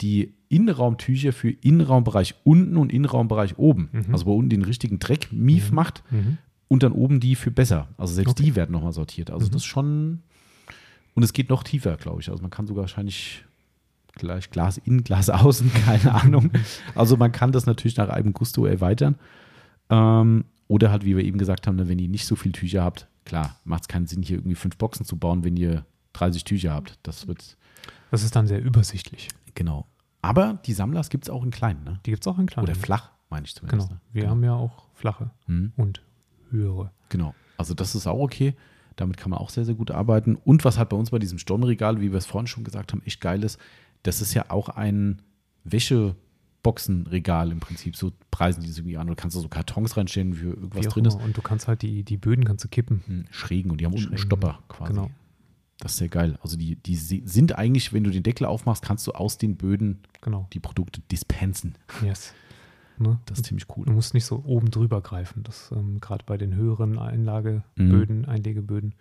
[0.00, 3.88] die Innenraumtücher für Innenraumbereich unten und Innenraumbereich oben.
[3.92, 4.12] Mhm.
[4.12, 5.74] Also wo unten den richtigen Dreck-Mief mhm.
[5.74, 6.38] macht mhm.
[6.68, 7.88] und dann oben die für besser.
[7.96, 8.42] Also selbst okay.
[8.44, 9.30] die werden nochmal sortiert.
[9.30, 9.52] Also mhm.
[9.52, 10.22] das ist schon.
[11.14, 12.30] Und es geht noch tiefer, glaube ich.
[12.30, 13.44] Also man kann sogar wahrscheinlich
[14.14, 16.50] gleich Glas innen, Glas außen, keine Ahnung.
[16.94, 19.16] Also man kann das natürlich nach einem Gusto erweitern.
[19.90, 22.84] Ähm, oder halt, wie wir eben gesagt haben, ne, wenn ihr nicht so viel Tücher
[22.84, 26.44] habt, klar, macht es keinen Sinn, hier irgendwie fünf Boxen zu bauen, wenn ihr 30
[26.44, 26.96] Tücher habt.
[27.02, 27.56] Das wird.
[28.12, 29.26] Das ist dann sehr übersichtlich.
[29.54, 29.88] Genau.
[30.22, 31.98] Aber die Sammlers gibt es auch in kleinen, ne?
[32.06, 32.68] Die gibt es auch in kleinen.
[32.68, 33.88] Oder flach, meine ich zumindest.
[33.88, 33.94] Genau.
[33.94, 34.00] Ne?
[34.12, 34.30] Wir genau.
[34.30, 35.72] haben ja auch flache hm.
[35.76, 36.02] und
[36.50, 36.92] höhere.
[37.08, 37.34] Genau.
[37.56, 38.54] Also das ist auch okay.
[38.94, 40.36] Damit kann man auch sehr, sehr gut arbeiten.
[40.36, 43.02] Und was halt bei uns bei diesem Stirnregal, wie wir es vorhin schon gesagt haben,
[43.04, 43.58] echt geil ist,
[44.04, 45.20] das ist ja auch ein
[46.60, 47.96] Wäscheboxenregal im Prinzip.
[47.96, 49.06] So preisen die sich irgendwie an.
[49.06, 51.14] Du kannst da so Kartons reinstellen, für irgendwas drin ist.
[51.14, 53.02] Und du kannst halt die, die Böden kannst du kippen.
[53.06, 54.92] Hm, schrägen und die haben unten einen Stopper quasi.
[54.92, 55.10] Genau.
[55.78, 56.38] Das ist sehr geil.
[56.42, 60.00] Also die, die sind eigentlich, wenn du den Deckel aufmachst, kannst du aus den Böden
[60.20, 60.46] genau.
[60.52, 61.76] die Produkte dispensen.
[62.04, 62.34] Yes.
[62.98, 63.18] Ne?
[63.24, 63.86] Das ist ziemlich cool.
[63.86, 65.42] Du musst nicht so oben drüber greifen.
[65.42, 68.28] Das ähm, gerade bei den höheren Einlageböden, mhm.
[68.28, 68.94] Einlegeböden,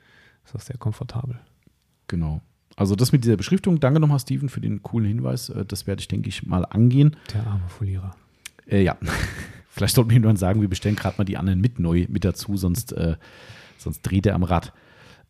[0.45, 1.37] ist das sehr komfortabel.
[2.07, 2.41] Genau.
[2.79, 3.81] Also das mit dieser Beschriftung.
[3.81, 5.49] Danke nochmal, Steven, für den coolen Hinweis.
[5.49, 7.17] Äh, das werde ich, denke ich, mal angehen.
[7.33, 8.15] Der arme Folierer.
[8.67, 8.97] Äh, ja.
[9.69, 12.23] Vielleicht sollten wir ihm dann sagen, wir bestellen gerade mal die anderen mit neu mit
[12.23, 13.17] dazu, sonst, äh,
[13.77, 14.71] sonst dreht er am Rad.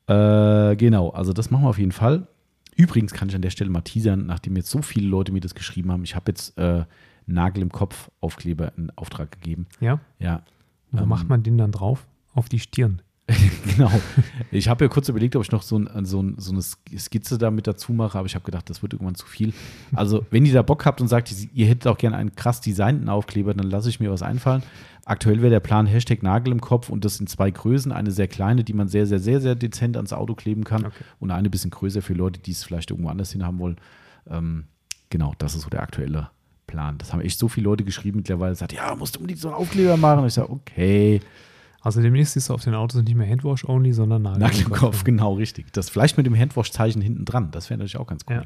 [0.05, 2.27] Äh, genau, also das machen wir auf jeden Fall.
[2.75, 5.55] Übrigens kann ich an der Stelle mal teasern, nachdem jetzt so viele Leute mir das
[5.55, 6.85] geschrieben haben, ich habe jetzt äh,
[7.25, 9.65] Nagel im Kopf Aufkleber in Auftrag gegeben.
[9.79, 9.99] Ja?
[10.19, 10.43] Ja.
[10.91, 12.07] Wo ähm, macht man den dann drauf?
[12.33, 13.01] Auf die Stirn.
[13.75, 13.91] genau.
[14.51, 17.38] Ich habe ja kurz überlegt, ob ich noch so, ein, so, ein, so, eine Skizze
[17.38, 19.53] da mit dazu mache, aber ich habe gedacht, das wird irgendwann zu viel.
[19.93, 23.09] Also, wenn ihr da Bock habt und sagt, ihr hättet auch gerne einen krass designten
[23.09, 24.63] Aufkleber, dann lasse ich mir was einfallen.
[25.05, 27.91] Aktuell wäre der Plan Hashtag Nagel im Kopf und das in zwei Größen.
[27.91, 31.03] Eine sehr kleine, die man sehr, sehr, sehr, sehr dezent ans Auto kleben kann okay.
[31.19, 33.77] und eine bisschen größer für Leute, die es vielleicht irgendwo anders hin haben wollen.
[34.30, 34.65] Ähm,
[35.09, 36.30] genau, das ist so der aktuelle
[36.67, 36.97] Plan.
[36.99, 39.57] Das haben echt so viele Leute geschrieben mittlerweile, gesagt, ja, musst du unbedingt so einen
[39.57, 40.19] Aufkleber machen.
[40.19, 41.21] Und ich sage, okay.
[41.82, 45.03] Also demnächst ist auf den Autos nicht mehr Handwash-only, sondern Nagel, Nagel im Kopf.
[45.03, 45.71] genau, richtig.
[45.71, 48.38] Das vielleicht mit dem Handwash-Zeichen hinten dran, das wäre natürlich auch ganz cool.
[48.38, 48.43] Ja.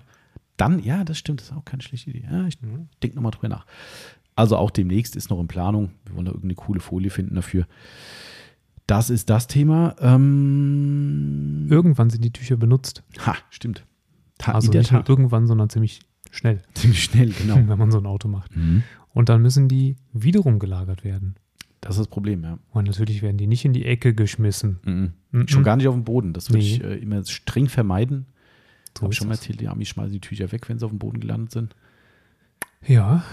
[0.58, 2.28] Dann, ja, das stimmt, das ist auch keine schlechte Idee.
[2.30, 2.90] Ja, ich mhm.
[3.02, 3.66] denke nochmal drüber nach.
[4.36, 5.92] Also auch demnächst ist noch in Planung.
[6.06, 7.66] Wir wollen da irgendeine coole Folie finden dafür.
[8.88, 9.96] Das ist das Thema.
[10.00, 13.04] Ähm irgendwann sind die Tücher benutzt.
[13.26, 13.86] Ha, stimmt.
[14.38, 16.62] Ta also nicht nur irgendwann, sondern ziemlich schnell.
[16.74, 17.56] Ziemlich schnell, genau.
[17.68, 18.56] Wenn man so ein Auto macht.
[18.56, 18.84] Mhm.
[19.14, 21.36] Und dann müssen die wiederum gelagert werden.
[21.84, 22.60] Das ist das Problem, ja.
[22.72, 24.80] Und natürlich werden die nicht in die Ecke geschmissen.
[24.86, 25.14] Mhm.
[25.32, 25.48] Mhm.
[25.50, 26.32] Schon gar nicht auf den Boden.
[26.32, 26.76] Das würde nee.
[26.76, 28.26] ich äh, immer streng vermeiden.
[28.98, 31.00] So habe schon mal erzählt, die Amis schmeißen die Tücher weg, wenn sie auf dem
[31.00, 31.76] Boden gelandet sind.
[32.88, 33.24] Ja.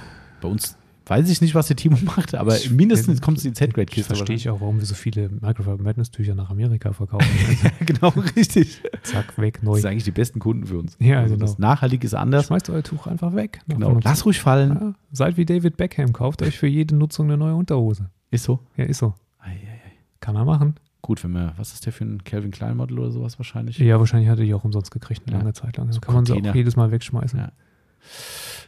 [0.40, 0.76] Bei uns
[1.06, 4.16] weiß ich nicht, was der Timo macht, aber ich, mindestens kommt es in die Z-Grade-Kiste.
[4.16, 7.28] Verstehe ich auch, warum wir so viele Microfiber Madness-Tücher nach Amerika verkaufen.
[7.86, 8.80] genau, richtig.
[9.02, 9.72] Zack, weg, neu.
[9.72, 10.96] Das sind eigentlich die besten Kunden für uns.
[10.98, 11.46] Ja, also genau.
[11.46, 12.46] Das nachhaltig ist anders.
[12.46, 13.60] Schmeißt euer Tuch einfach weg.
[13.68, 14.00] Genau.
[14.02, 14.70] Lass ruhig fallen.
[14.72, 18.10] Ja, seid wie David Beckham, kauft euch für jede Nutzung eine neue Unterhose.
[18.30, 18.60] Ist so?
[18.76, 19.14] Ja, ist so.
[19.38, 19.92] Ei, ei, ei.
[20.20, 20.74] Kann er machen.
[21.02, 23.78] Gut, wenn wir, was ist der für ein Calvin Klein Model oder sowas wahrscheinlich?
[23.78, 25.38] Ja, wahrscheinlich hat er die auch umsonst gekriegt, eine ja.
[25.38, 25.86] lange Zeit lang.
[25.86, 26.36] Dann so kann Container.
[26.36, 27.38] man sie auch jedes Mal wegschmeißen.
[27.38, 27.52] Ja.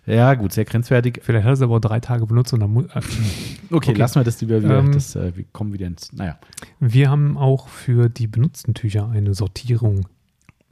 [0.04, 1.20] Ja, gut, sehr grenzwertig.
[1.22, 2.86] Vielleicht hat er es aber auch drei Tage benutzt und dann muss.
[2.86, 2.88] Äh,
[3.70, 4.78] okay, okay, lassen wir das lieber wieder.
[4.78, 6.12] Ähm, das, äh, wir kommen wieder ins.
[6.12, 6.38] Naja.
[6.80, 10.08] Wir haben auch für die benutzten Tücher eine Sortierung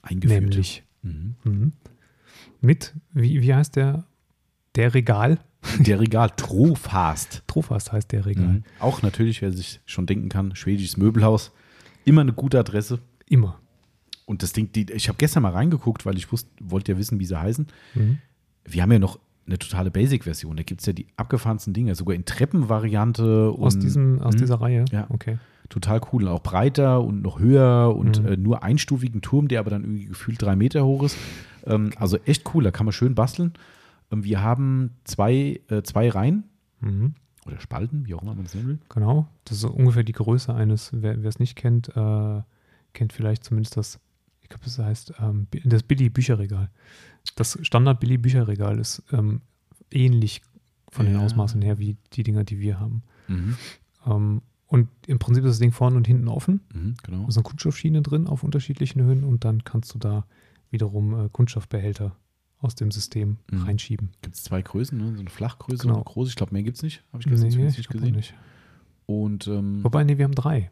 [0.03, 0.41] eingeführt.
[0.41, 1.37] Nämlich mhm.
[1.45, 1.73] Mhm.
[2.61, 4.05] mit, wie, wie heißt der?
[4.75, 5.39] Der Regal.
[5.79, 7.43] Der Regal, Trofast.
[7.47, 8.47] Trofast heißt der Regal.
[8.47, 8.63] Mhm.
[8.79, 11.53] Auch natürlich, wer sich schon denken kann, schwedisches Möbelhaus.
[12.05, 12.99] Immer eine gute Adresse.
[13.29, 13.61] Immer.
[14.25, 17.21] Und das Ding, die, ich habe gestern mal reingeguckt, weil ich wusste, wollte ja wissen,
[17.21, 17.67] wie sie heißen.
[17.95, 18.19] Mhm
[18.65, 20.57] wir haben ja noch eine totale Basic-Version.
[20.57, 23.55] Da gibt es ja die abgefahrensten Dinge, sogar in Treppenvariante.
[23.59, 24.41] Aus, diesem, aus hm?
[24.41, 24.85] dieser Reihe?
[24.93, 25.07] Ja.
[25.09, 25.39] Okay.
[25.69, 26.29] Total cool.
[26.29, 28.29] Auch breiter und noch höher und mhm.
[28.29, 31.17] äh, nur einstufigen Turm, der aber dann irgendwie gefühlt drei Meter hoch ist.
[31.65, 33.53] Ähm, also echt cool, da kann man schön basteln.
[34.11, 36.45] Ähm, wir haben zwei, äh, zwei Reihen.
[36.81, 37.15] Mhm.
[37.47, 38.79] Oder Spalten, wie auch immer man es nennen will.
[38.91, 39.27] Genau.
[39.45, 42.43] Das ist ungefähr die Größe eines, wer es nicht kennt, äh,
[42.93, 43.99] kennt vielleicht zumindest das,
[44.43, 46.71] ich glaube, das heißt ähm, das Billy-Bücherregal
[47.35, 49.41] das Standard-Billy-Bücherregal ist ähm,
[49.91, 50.43] ähnlich
[50.91, 51.13] von ja.
[51.13, 53.03] den Ausmaßen her wie die Dinger, die wir haben.
[53.29, 53.57] Mhm.
[54.07, 56.61] Ähm, und im Prinzip ist das Ding vorne und hinten offen.
[56.73, 57.23] Mhm, genau.
[57.23, 60.27] Da ist eine Kunststoffschiene drin auf unterschiedlichen Höhen und dann kannst du da
[60.71, 62.15] wiederum äh, Kunststoffbehälter
[62.61, 63.63] aus dem System mhm.
[63.63, 64.11] reinschieben.
[64.23, 65.15] Gibt es zwei Größen, ne?
[65.15, 65.95] so eine Flachgröße genau.
[65.95, 66.31] und eine große.
[66.31, 67.03] Ich glaube, mehr gibt es nicht.
[67.13, 68.15] Habe ich gestern nee, nicht gesehen.
[68.15, 68.35] Nicht.
[69.07, 70.71] Und, ähm, Wobei, nee, wir haben drei.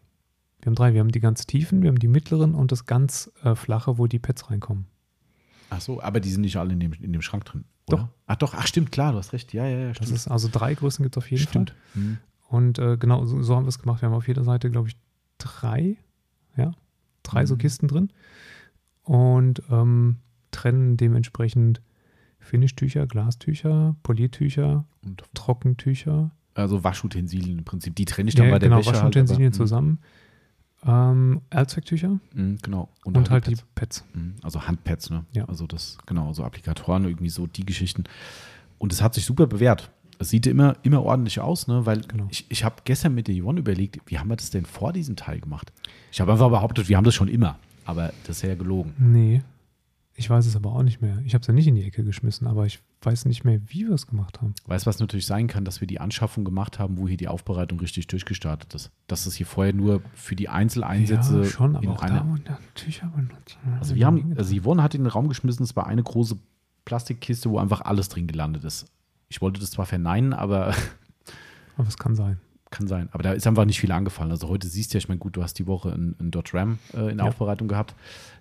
[0.61, 0.93] Wir haben drei.
[0.93, 4.07] Wir haben die ganz tiefen, wir haben die mittleren und das ganz äh, flache, wo
[4.07, 4.86] die Pads reinkommen.
[5.70, 7.64] Ach so, aber die sind nicht alle in dem, in dem Schrank drin.
[7.89, 7.97] Oder?
[7.97, 8.09] Doch.
[8.26, 9.53] Ach doch, ach stimmt, klar, du hast recht.
[9.53, 9.95] Ja, ja, ja.
[9.95, 10.11] Stimmt.
[10.11, 11.74] Das ist also drei Größen gibt es auf jeden stimmt.
[11.93, 12.03] Fall.
[12.03, 12.18] Mhm.
[12.49, 14.03] Und äh, genau, so, so, haben wir es gemacht.
[14.03, 14.97] Wir haben auf jeder Seite, glaube ich,
[15.39, 15.97] drei,
[16.57, 16.72] ja,
[17.22, 17.47] drei mhm.
[17.47, 18.11] so Kisten drin.
[19.03, 20.18] Und ähm,
[20.51, 21.80] trennen dementsprechend
[22.38, 26.30] Finishtücher, Glastücher, Poliertücher, und Trockentücher.
[26.55, 27.94] Also Waschutensilien im Prinzip.
[27.96, 29.99] Die trenne ich dann ja, bei der genau, Wäsche halt, Waschutensilien halt, zusammen.
[30.86, 32.18] Ähm, Allzwecktücher.
[32.34, 32.88] Mhm, genau.
[33.05, 34.05] Und, und halt, halt die Pads.
[34.14, 35.24] Mhm, also Handpads, ne?
[35.32, 35.44] Ja.
[35.46, 38.05] Also das, genau, so Applikatoren, irgendwie so die Geschichten.
[38.78, 39.90] Und es hat sich super bewährt.
[40.20, 41.86] Es sieht immer, immer ordentlich aus, ne?
[41.86, 42.26] Weil genau.
[42.30, 45.16] ich, ich habe gestern mit der Yvonne überlegt, wie haben wir das denn vor diesem
[45.16, 45.72] Teil gemacht?
[46.12, 47.59] Ich habe einfach behauptet, wir haben das schon immer.
[47.84, 48.94] Aber das ist ja gelogen.
[48.99, 49.42] Nee.
[50.19, 51.23] Ich weiß es aber auch nicht mehr.
[51.25, 53.87] Ich habe es ja nicht in die Ecke geschmissen, aber ich weiß nicht mehr, wie
[53.87, 54.53] wir es gemacht haben.
[54.66, 57.29] Weißt du, was natürlich sein kann, dass wir die Anschaffung gemacht haben, wo hier die
[57.29, 58.91] Aufbereitung richtig durchgestartet ist.
[59.07, 61.43] Dass es hier vorher nur für die Einzeleinsätze.
[61.43, 63.59] Ja, schon, aber auch eine, da und Tücher benutzt.
[63.78, 66.36] Also wir haben, also Yvonne hat in den Raum geschmissen, es war eine große
[66.85, 68.86] Plastikkiste, wo einfach alles drin gelandet ist.
[69.28, 70.74] Ich wollte das zwar verneinen, aber.
[71.77, 72.40] Aber es kann sein.
[72.70, 73.09] Kann sein.
[73.12, 74.32] Aber da ist einfach nicht viel angefallen.
[74.32, 76.81] Also heute siehst du ja, ich meine, gut, du hast die Woche ein, Dot RAM
[76.93, 77.31] äh, in der ja.
[77.31, 77.95] Aufbereitung gehabt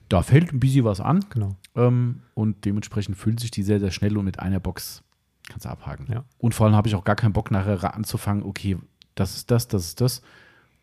[0.10, 1.26] da fällt ein bisschen was an.
[1.30, 1.56] Genau.
[1.76, 5.04] Ähm, und dementsprechend füllt sich die sehr, sehr schnell und mit einer Box
[5.48, 6.08] kannst du abhaken.
[6.12, 6.24] Ja.
[6.38, 8.78] Und vor allem habe ich auch gar keinen Bock nachher anzufangen, okay,
[9.16, 10.22] das ist das, das ist das.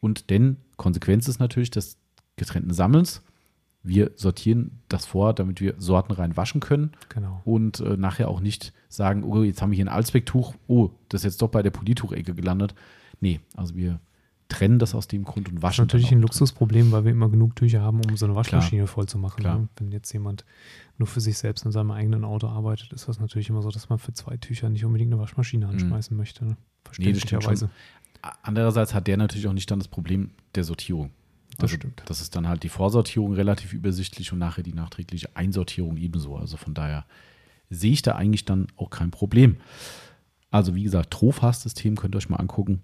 [0.01, 1.99] Und denn Konsequenz ist natürlich des
[2.37, 3.23] getrennten Sammelns.
[3.83, 6.93] Wir sortieren das vor, damit wir sortenrein waschen können.
[7.11, 7.43] Genau.
[7.45, 11.21] Und äh, nachher auch nicht sagen, oh, jetzt haben wir hier ein Alsbeck-Tuch, oh, das
[11.21, 12.75] ist jetzt doch bei der Polituchecke gelandet.
[13.21, 14.01] Nee, also wir
[14.49, 15.87] trennen das aus dem Grund und waschen.
[15.87, 18.83] Das ist natürlich ein Luxusproblem, weil wir immer genug Tücher haben, um so eine Waschmaschine
[18.83, 18.95] Klar.
[18.95, 19.43] voll zu machen.
[19.43, 19.69] Ne?
[19.77, 20.45] Wenn jetzt jemand
[20.99, 23.89] nur für sich selbst in seinem eigenen Auto arbeitet, ist das natürlich immer so, dass
[23.89, 25.73] man für zwei Tücher nicht unbedingt eine Waschmaschine mhm.
[25.73, 26.19] anschmeißen mhm.
[26.19, 26.45] möchte.
[26.45, 26.57] Ne?
[26.85, 27.67] Verständlicherweise.
[27.67, 31.11] Nee, Andererseits hat der natürlich auch nicht dann das Problem der Sortierung.
[31.57, 32.03] Das also, stimmt.
[32.07, 36.37] Das ist dann halt die Vorsortierung relativ übersichtlich und nachher die nachträgliche Einsortierung ebenso.
[36.37, 37.05] Also von daher
[37.71, 39.57] sehe ich da eigentlich dann auch kein Problem.
[40.51, 42.83] Also wie gesagt, Trofast-System könnt ihr euch mal angucken.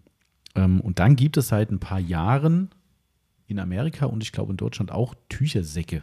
[0.55, 2.71] Ähm, und dann gibt es seit ein paar Jahren
[3.47, 6.03] in Amerika und ich glaube in Deutschland auch Tüchersäcke.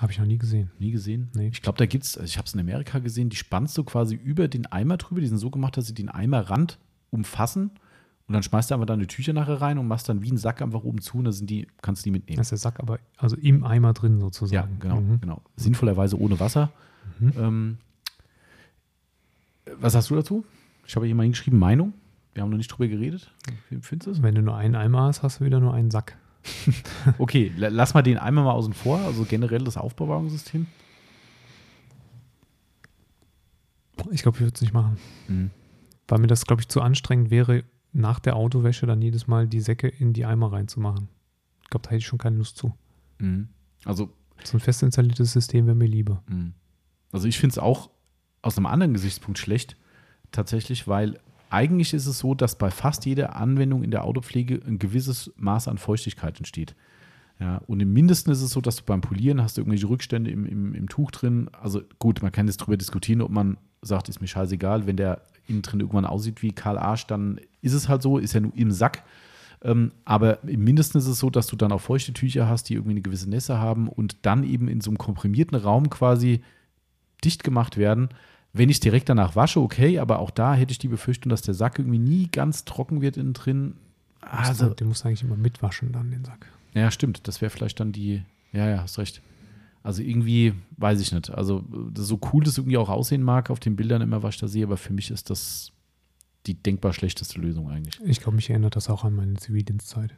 [0.00, 0.70] Habe ich noch nie gesehen.
[0.78, 1.28] Nie gesehen?
[1.34, 1.48] Nee.
[1.48, 3.84] Ich glaube, da gibt es, also ich habe es in Amerika gesehen, die spannst du
[3.84, 5.20] quasi über den Eimer drüber.
[5.20, 6.78] Die sind so gemacht, dass sie den Eimerrand
[7.10, 7.72] umfassen
[8.30, 10.62] und dann schmeißt du einfach deine Tücher nachher rein und machst dann wie einen Sack
[10.62, 12.36] einfach oben zu und dann sind die, kannst du die mitnehmen.
[12.36, 14.54] Das ist der Sack aber also im Eimer drin sozusagen.
[14.54, 15.20] Ja, genau, mhm.
[15.20, 15.42] genau.
[15.56, 16.70] Sinnvollerweise ohne Wasser.
[17.18, 17.32] Mhm.
[17.36, 17.78] Ähm,
[19.80, 20.44] was hast du dazu?
[20.86, 21.92] Ich habe hier mal hingeschrieben, Meinung.
[22.34, 23.32] Wir haben noch nicht drüber geredet.
[23.68, 24.22] Wie findest du es?
[24.22, 26.16] Wenn du nur einen Eimer hast, hast du wieder nur einen Sack.
[27.18, 30.66] okay, lass mal den Eimer mal außen vor, also generell das Aufbewahrungssystem.
[34.10, 34.96] Ich glaube, ich würde es nicht machen.
[35.28, 35.50] Mhm.
[36.08, 39.60] Weil mir das, glaube ich, zu anstrengend wäre, nach der Autowäsche dann jedes Mal die
[39.60, 41.08] Säcke in die Eimer reinzumachen.
[41.62, 42.72] Ich glaube, da hätte ich schon keine Lust zu.
[43.18, 43.48] Mhm.
[43.84, 44.10] Also.
[44.42, 46.22] So ein fest installiertes System wäre mir lieber.
[46.26, 46.54] Mhm.
[47.12, 47.90] Also ich finde es auch
[48.40, 49.76] aus einem anderen Gesichtspunkt schlecht,
[50.32, 51.20] tatsächlich, weil
[51.50, 55.68] eigentlich ist es so, dass bei fast jeder Anwendung in der Autopflege ein gewisses Maß
[55.68, 56.74] an Feuchtigkeit entsteht.
[57.40, 60.30] Ja, und im Mindesten ist es so, dass du beim Polieren hast du irgendwelche Rückstände
[60.30, 61.50] im, im, im Tuch drin.
[61.60, 65.22] Also gut, man kann jetzt darüber diskutieren, ob man sagt, ist mir scheißegal, wenn der
[65.48, 68.54] innen drin irgendwann aussieht wie Karl Arsch, dann ist es halt so, ist ja nur
[68.54, 69.04] im Sack.
[69.62, 72.74] Ähm, aber im Mindesten ist es so, dass du dann auch feuchte Tücher hast, die
[72.74, 76.42] irgendwie eine gewisse Nässe haben und dann eben in so einem komprimierten Raum quasi
[77.24, 78.10] dicht gemacht werden
[78.52, 81.42] wenn ich es direkt danach wasche, okay, aber auch da hätte ich die Befürchtung, dass
[81.42, 83.74] der Sack irgendwie nie ganz trocken wird innen drin.
[84.20, 86.46] Also, den musst du eigentlich immer mitwaschen, dann den Sack.
[86.74, 87.26] Ja, stimmt.
[87.28, 88.22] Das wäre vielleicht dann die.
[88.52, 89.22] Ja, ja, hast recht.
[89.82, 91.30] Also irgendwie, weiß ich nicht.
[91.30, 91.64] Also,
[91.94, 94.64] so cool das irgendwie auch aussehen mag auf den Bildern immer, was ich da sehe,
[94.64, 95.72] aber für mich ist das
[96.46, 98.00] die denkbar schlechteste Lösung eigentlich.
[98.04, 100.14] Ich glaube, mich erinnert das auch an meine Zivildienstzeit.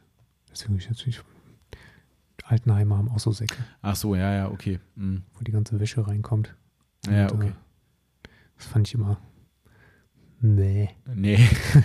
[0.51, 1.21] Deswegen ich natürlich.
[2.43, 3.55] Altenheimer haben auch so Säcke.
[3.81, 4.79] Ach so, ja, ja, okay.
[4.95, 5.23] Mhm.
[5.33, 6.55] Wo die ganze Wäsche reinkommt.
[7.07, 7.49] Ja, Und, okay.
[7.49, 7.53] Äh,
[8.63, 9.17] das fand ich immer.
[10.39, 10.89] Nee.
[11.13, 11.39] Nee.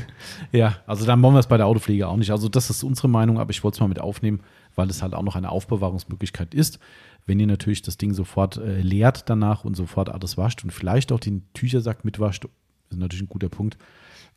[0.52, 2.30] ja, also dann wollen wir es bei der Autopflege auch nicht.
[2.30, 4.40] Also, das ist unsere Meinung, aber ich wollte es mal mit aufnehmen,
[4.74, 6.78] weil es halt auch noch eine Aufbewahrungsmöglichkeit ist.
[7.26, 11.12] Wenn ihr natürlich das Ding sofort äh, leert danach und sofort alles wascht und vielleicht
[11.12, 12.46] auch den Tüchersack mitwascht,
[12.90, 13.76] ist natürlich ein guter Punkt,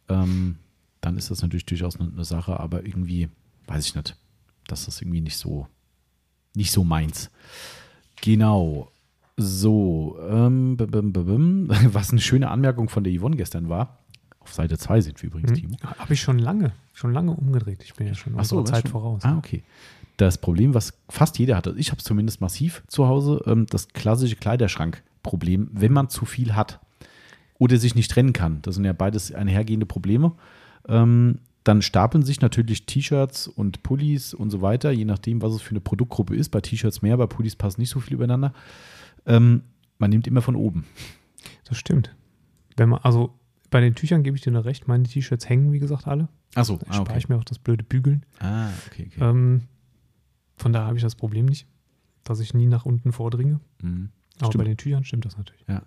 [0.10, 0.58] ähm,
[1.00, 3.30] dann ist das natürlich durchaus eine, eine Sache, aber irgendwie,
[3.68, 4.18] weiß ich nicht,
[4.68, 5.68] das ist irgendwie nicht so,
[6.54, 7.32] nicht so meins.
[8.22, 8.91] Genau.
[9.42, 10.78] So, ähm,
[11.94, 13.98] was eine schöne Anmerkung von der Yvonne gestern war.
[14.40, 15.76] Auf Seite 2 sind wir übrigens, Timo.
[15.82, 17.84] Hm, Habe ich schon lange, schon lange umgedreht.
[17.84, 18.92] Ich bin ja schon Ach so, Zeit schon?
[18.92, 19.24] voraus.
[19.24, 19.64] Ah, okay.
[20.18, 23.90] Das Problem, was fast jeder hat, ich habe es zumindest massiv zu Hause, ähm, das
[23.90, 26.80] klassische Kleiderschrankproblem, wenn man zu viel hat
[27.58, 28.60] oder sich nicht trennen kann.
[28.62, 30.34] Das sind ja beides einhergehende Probleme.
[30.88, 35.62] Ähm, dann stapeln sich natürlich T-Shirts und Pullis und so weiter, je nachdem, was es
[35.62, 36.50] für eine Produktgruppe ist.
[36.50, 38.54] Bei T-Shirts mehr, bei Pullis passt nicht so viel übereinander.
[39.26, 39.64] Ähm,
[39.98, 40.86] man nimmt immer von oben.
[41.66, 42.16] Das stimmt.
[42.76, 43.34] Wenn man, also
[43.70, 46.28] bei den Tüchern gebe ich dir noch recht, meine T-Shirts hängen, wie gesagt, alle.
[46.56, 46.96] Achso, ah, okay.
[46.96, 48.26] spare ich mir auch das blöde Bügeln.
[48.40, 49.24] Ah, okay, okay.
[49.24, 49.62] Ähm,
[50.58, 51.66] von daher habe ich das Problem nicht,
[52.24, 53.60] dass ich nie nach unten vordringe.
[53.82, 54.10] Mhm.
[54.40, 54.64] Aber stimmt.
[54.64, 55.66] bei den Tüchern stimmt das natürlich.
[55.68, 55.84] Ja.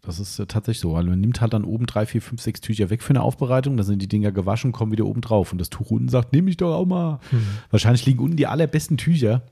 [0.00, 2.60] Das ist äh, tatsächlich so, weil man nimmt halt dann oben drei, vier, fünf, sechs
[2.60, 5.58] Tücher weg für eine Aufbereitung, dann sind die Dinger gewaschen, kommen wieder oben drauf und
[5.58, 7.20] das Tuch unten sagt, nehme ich doch auch mal.
[7.30, 7.46] Mhm.
[7.70, 9.42] Wahrscheinlich liegen unten die allerbesten Tücher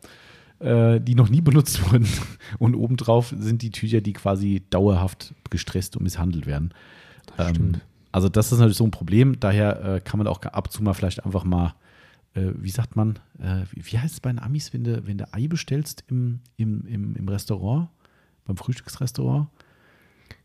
[0.60, 2.06] äh, die noch nie benutzt wurden.
[2.58, 6.72] Und obendrauf sind die Tücher, die quasi dauerhaft gestresst und misshandelt werden.
[7.36, 7.80] Das ähm,
[8.12, 9.38] also das ist natürlich so ein Problem.
[9.38, 11.74] Daher äh, kann man auch ab und zu mal vielleicht einfach mal,
[12.34, 15.18] äh, wie sagt man, äh, wie, wie, heißt es bei den Amis, wenn du, wenn
[15.18, 17.88] du Ei bestellst im, im, im, im Restaurant,
[18.44, 19.48] beim Frühstücksrestaurant?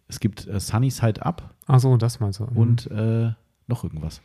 [0.08, 1.56] Es gibt äh, Sunny Side Up.
[1.66, 2.46] Ach so, das meinst du.
[2.46, 2.58] Mhm.
[2.58, 3.32] Und äh,
[3.68, 4.22] noch irgendwas.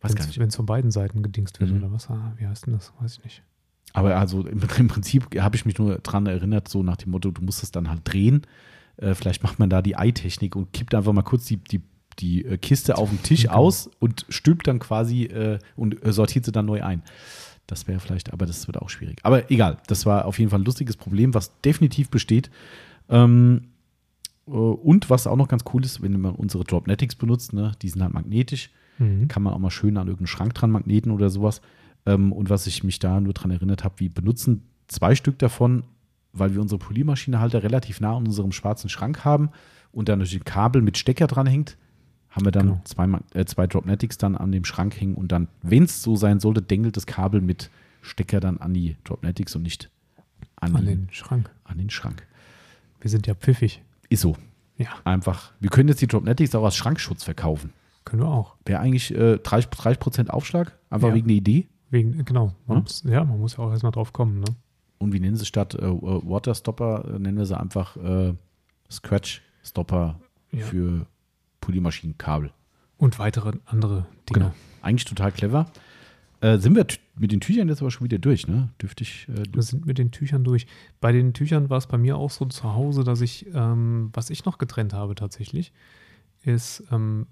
[0.00, 0.38] Weiß wenn's, gar nicht.
[0.38, 1.78] Wenn es von beiden Seiten gedingst wird mhm.
[1.78, 2.08] oder was?
[2.08, 2.92] Ah, wie heißt denn das?
[2.98, 3.42] Weiß ich nicht.
[3.96, 7.30] Aber also im, im Prinzip habe ich mich nur daran erinnert, so nach dem Motto,
[7.30, 8.42] du musst es dann halt drehen.
[8.98, 11.80] Äh, vielleicht macht man da die Ei-Technik und kippt einfach mal kurz die, die,
[12.18, 13.54] die äh, Kiste auf den Tisch genau.
[13.54, 17.02] aus und stülpt dann quasi äh, und äh, sortiert sie dann neu ein.
[17.66, 19.18] Das wäre vielleicht, aber das wird auch schwierig.
[19.22, 22.50] Aber egal, das war auf jeden Fall ein lustiges Problem, was definitiv besteht.
[23.08, 23.68] Ähm,
[24.46, 27.88] äh, und was auch noch ganz cool ist, wenn man unsere Dropnetics benutzt, ne, die
[27.88, 29.26] sind halt magnetisch, mhm.
[29.28, 31.62] kann man auch mal schön an irgendeinen Schrank dran magneten oder sowas.
[32.06, 35.84] Ähm, und was ich mich da nur dran erinnert habe, wir benutzen zwei Stück davon,
[36.32, 39.50] weil wir unsere Poliermaschine halt relativ nah an unserem schwarzen Schrank haben
[39.92, 41.76] und da natürlich ein Kabel mit Stecker dran hängt,
[42.30, 42.80] haben wir dann genau.
[42.84, 46.38] zwei, äh, zwei Dropnetics dann an dem Schrank hängen und dann, wenn es so sein
[46.38, 47.70] sollte, dengelt das Kabel mit
[48.02, 49.90] Stecker dann an die Dropnetics und nicht
[50.56, 51.50] an, an den, den Schrank.
[51.64, 52.26] An den Schrank.
[53.00, 53.82] Wir sind ja pfiffig.
[54.08, 54.36] Ist so.
[54.76, 54.88] Ja.
[55.04, 55.52] Einfach.
[55.60, 57.72] Wir können jetzt die Dropnetics auch als Schrankschutz verkaufen.
[58.04, 58.54] Können wir auch.
[58.64, 61.14] Wäre eigentlich äh, 30%, 30 Aufschlag, einfach ja.
[61.14, 61.66] wegen der Idee.
[61.90, 62.54] Wegen, genau.
[62.66, 62.82] Man ja?
[62.82, 64.40] Muss, ja, man muss ja auch erstmal drauf kommen.
[64.40, 64.46] Ne?
[64.98, 68.34] Und wie nennen sie statt äh, Waterstopper, äh, nennen wir sie einfach äh,
[68.90, 70.20] Scratch-Stopper
[70.52, 70.64] ja.
[70.64, 71.06] für
[71.60, 72.52] Polymaschinenkabel.
[72.98, 74.46] Und weitere andere Dinge.
[74.46, 74.54] Genau.
[74.82, 75.66] Eigentlich total clever.
[76.40, 76.86] Äh, sind wir
[77.16, 78.70] mit den Tüchern jetzt aber schon wieder durch, ne?
[78.80, 79.28] Dürfte ich.
[79.28, 80.66] Äh, wir sind mit den Tüchern durch.
[81.00, 84.30] Bei den Tüchern war es bei mir auch so zu Hause, dass ich, ähm, was
[84.30, 85.72] ich noch getrennt habe tatsächlich,
[86.42, 87.26] ist, ähm,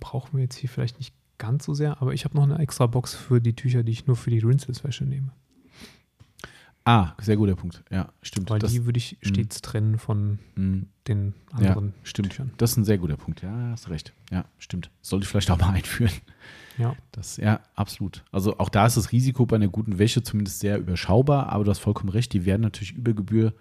[0.00, 2.86] brauchen wir jetzt hier vielleicht nicht ganz so sehr, aber ich habe noch eine extra
[2.86, 5.32] Box für die Tücher, die ich nur für die Rinseless-Wäsche nehme.
[6.84, 7.82] Ah, sehr guter Punkt.
[7.90, 8.48] Ja, stimmt.
[8.48, 9.28] Weil das, die würde ich mhm.
[9.28, 9.60] stets mh.
[9.62, 10.82] trennen von mh.
[11.08, 11.88] den anderen.
[11.88, 12.30] Ja, stimmt.
[12.30, 12.52] Tüchern.
[12.58, 13.42] Das ist ein sehr guter Punkt.
[13.42, 14.12] Ja, hast recht.
[14.30, 14.90] Ja, stimmt.
[15.00, 16.12] Sollte ich vielleicht auch mal einführen.
[16.78, 16.94] Ja.
[17.10, 18.24] Das, ja, absolut.
[18.30, 21.70] Also auch da ist das Risiko bei einer guten Wäsche zumindest sehr überschaubar, aber du
[21.70, 23.52] hast vollkommen recht, die werden natürlich über Gebühr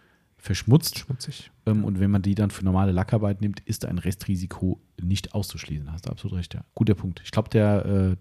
[0.42, 1.00] verschmutzt.
[1.00, 1.52] Schmutzig.
[1.66, 5.92] Ähm, und wenn man die dann für normale Lackarbeit nimmt, ist ein Restrisiko nicht auszuschließen.
[5.92, 6.66] Hast du absolut recht, ja.
[6.74, 7.22] Guter Punkt.
[7.24, 8.16] Ich glaube, der, äh,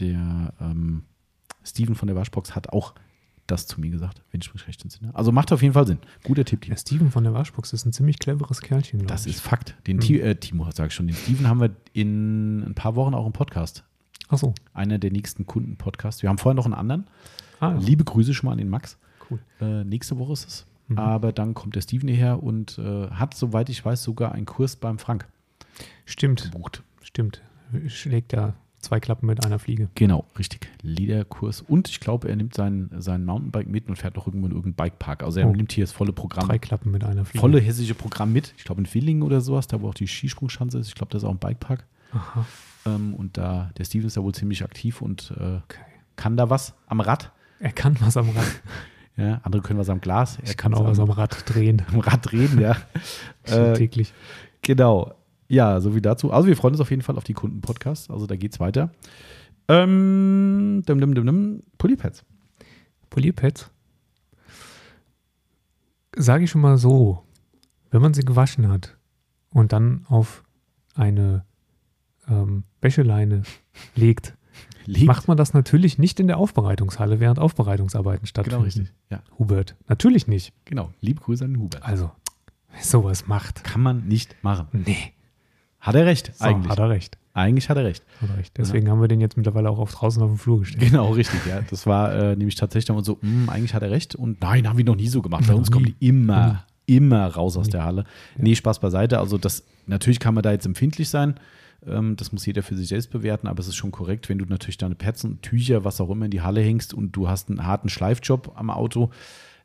[0.00, 1.04] der ähm,
[1.62, 2.94] Steven von der Waschbox hat auch
[3.46, 5.14] das zu mir gesagt, wenn ich mich recht entsinne.
[5.14, 5.98] Also macht auf jeden Fall Sinn.
[6.22, 6.62] Guter Tipp.
[6.62, 9.06] Der Steven von der Waschbox ist ein ziemlich cleveres Kerlchen.
[9.06, 9.36] Das ich.
[9.36, 9.76] ist Fakt.
[9.86, 10.20] Den mhm.
[10.20, 13.34] äh, Timo, sag ich schon, den Steven haben wir in ein paar Wochen auch im
[13.34, 13.84] Podcast.
[14.28, 14.54] Ach so.
[14.72, 16.22] Einer der nächsten Kunden-Podcasts.
[16.22, 17.06] Wir haben vorher noch einen anderen.
[17.60, 17.78] Ah, ja.
[17.78, 18.96] Liebe Grüße schon mal an den Max.
[19.28, 19.40] Cool.
[19.60, 20.66] Äh, nächste Woche ist es.
[20.88, 20.98] Mhm.
[20.98, 24.76] Aber dann kommt der Steven hierher und äh, hat, soweit ich weiß, sogar einen Kurs
[24.76, 25.26] beim Frank.
[26.04, 26.52] Stimmt.
[26.52, 26.82] Gebucht.
[27.02, 27.42] Stimmt.
[27.88, 28.54] Schlägt ja
[28.84, 29.88] Zwei Klappen mit einer Fliege.
[29.94, 30.68] Genau, richtig.
[30.82, 31.62] Lederkurs.
[31.62, 34.90] Und ich glaube, er nimmt sein, sein Mountainbike mit und fährt auch irgendwo in irgendeinen
[34.90, 35.22] Bikepark.
[35.22, 35.52] Also er oh.
[35.52, 36.48] nimmt hier das volle Programm.
[36.48, 37.40] Drei Klappen mit einer Fliege.
[37.40, 38.52] Volle hessische Programm mit.
[38.58, 40.88] Ich glaube in Villingen oder sowas, da wo auch die Skisprungschanze ist.
[40.88, 41.86] Ich glaube, das ist auch ein Bikepark.
[42.12, 42.44] Aha.
[42.84, 45.78] Ähm, und da, der Steven ist da wohl ziemlich aktiv und äh, okay.
[46.16, 47.32] kann da was am Rad.
[47.60, 48.44] Er kann was am Rad.
[49.16, 50.38] ja, andere können was am Glas.
[50.38, 51.82] Er ich kann auch was am Rad drehen.
[51.92, 52.76] Am Rad drehen, ja.
[53.44, 54.12] äh, täglich.
[54.62, 55.14] Genau.
[55.48, 56.32] Ja, so wie dazu.
[56.32, 58.10] Also wir freuen uns auf jeden Fall auf die Kunden-Podcasts.
[58.10, 58.90] Also da geht's weiter.
[59.68, 61.62] Ähm, dim, dim, dim, dim.
[61.78, 62.24] Polypads.
[63.10, 63.70] Polypads?
[66.16, 67.22] Sage ich schon mal so,
[67.90, 68.96] wenn man sie gewaschen hat
[69.50, 70.42] und dann auf
[70.94, 71.44] eine
[72.28, 73.42] ähm, Wäscheleine
[73.94, 74.36] legt,
[74.86, 75.06] Liegt.
[75.06, 78.56] macht man das natürlich nicht in der Aufbereitungshalle, während Aufbereitungsarbeiten stattfinden.
[78.56, 78.92] Genau, richtig.
[79.10, 79.22] Ja.
[79.38, 80.52] Hubert, natürlich nicht.
[80.64, 81.82] Genau, liebe Grüße an den Hubert.
[81.84, 82.10] Also,
[82.72, 83.64] wer sowas macht.
[83.64, 84.68] Kann man nicht machen.
[84.72, 85.12] Nee.
[85.80, 86.70] Hat er recht, so, eigentlich.
[86.70, 87.18] Hat er recht.
[87.34, 88.04] Eigentlich hat er recht.
[88.22, 88.56] Hat er recht.
[88.56, 88.92] Deswegen ja.
[88.92, 90.90] haben wir den jetzt mittlerweile auch auf draußen auf dem Flur gestellt.
[90.90, 91.60] Genau, richtig, ja.
[91.68, 94.14] Das war äh, nämlich tatsächlich dann so, mh, hm, eigentlich hat er recht.
[94.14, 95.46] Und nein, haben wir noch nie so gemacht.
[95.46, 98.04] Bei uns kommen die immer, immer raus aus der Halle.
[98.36, 98.44] Ja.
[98.44, 99.18] Nee, Spaß beiseite.
[99.18, 101.34] Also das, natürlich kann man da jetzt empfindlich sein.
[101.86, 104.44] Ähm, das muss jeder für sich selbst bewerten, aber es ist schon korrekt, wenn du
[104.44, 107.48] natürlich deine Pads und Tücher, was auch immer in die Halle hängst und du hast
[107.48, 109.10] einen harten Schleifjob am Auto,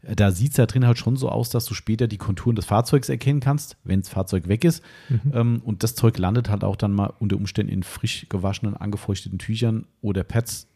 [0.02, 2.66] da sieht es da drin halt schon so aus, dass du später die Konturen des
[2.66, 4.82] Fahrzeugs erkennen kannst, wenn das Fahrzeug weg ist.
[5.10, 5.32] Mhm.
[5.34, 9.40] Ähm, und das Zeug landet halt auch dann mal unter Umständen in frisch gewaschenen, angefeuchteten
[9.40, 10.68] Tüchern oder Pads.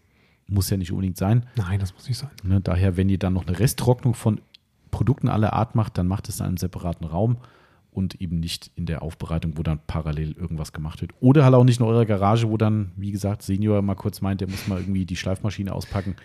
[0.47, 1.45] Muss ja nicht unbedingt sein.
[1.55, 2.31] Nein, das muss nicht sein.
[2.43, 4.41] Ne, daher, wenn ihr dann noch eine Resttrocknung von
[4.91, 7.37] Produkten aller Art macht, dann macht es in einem separaten Raum
[7.93, 11.11] und eben nicht in der Aufbereitung, wo dann parallel irgendwas gemacht wird.
[11.19, 14.41] Oder halt auch nicht in eurer Garage, wo dann, wie gesagt, Senior mal kurz meint,
[14.41, 16.15] der muss mal irgendwie die Schleifmaschine auspacken.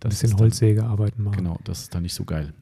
[0.00, 1.36] Das ein bisschen Holzsägearbeiten machen.
[1.36, 2.54] Genau, das ist dann nicht so geil.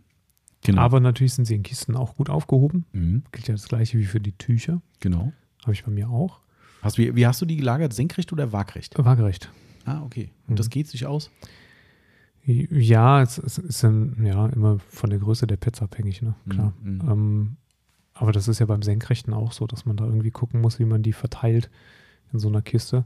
[0.62, 0.80] Genau.
[0.80, 2.86] Aber natürlich sind sie in Kisten auch gut aufgehoben.
[2.92, 3.24] Mhm.
[3.30, 4.80] Gilt ja das gleiche wie für die Tücher.
[5.00, 5.32] Genau.
[5.62, 6.40] Habe ich bei mir auch.
[6.82, 7.92] Hast, wie, wie hast du die gelagert?
[7.92, 8.96] Senkrecht oder waagrecht?
[8.96, 9.50] Waagrecht.
[9.84, 10.30] Ah, okay.
[10.46, 10.56] Und mhm.
[10.56, 11.30] das geht sich aus?
[12.46, 16.36] Ja, es, es ist dann, ja immer von der Größe der Pets abhängig, ne?
[16.44, 16.72] Mhm, Klar.
[16.82, 17.00] Mhm.
[17.10, 17.56] Ähm,
[18.18, 20.84] aber das ist ja beim Senkrechten auch so, dass man da irgendwie gucken muss, wie
[20.84, 21.70] man die verteilt
[22.32, 23.04] in so einer Kiste.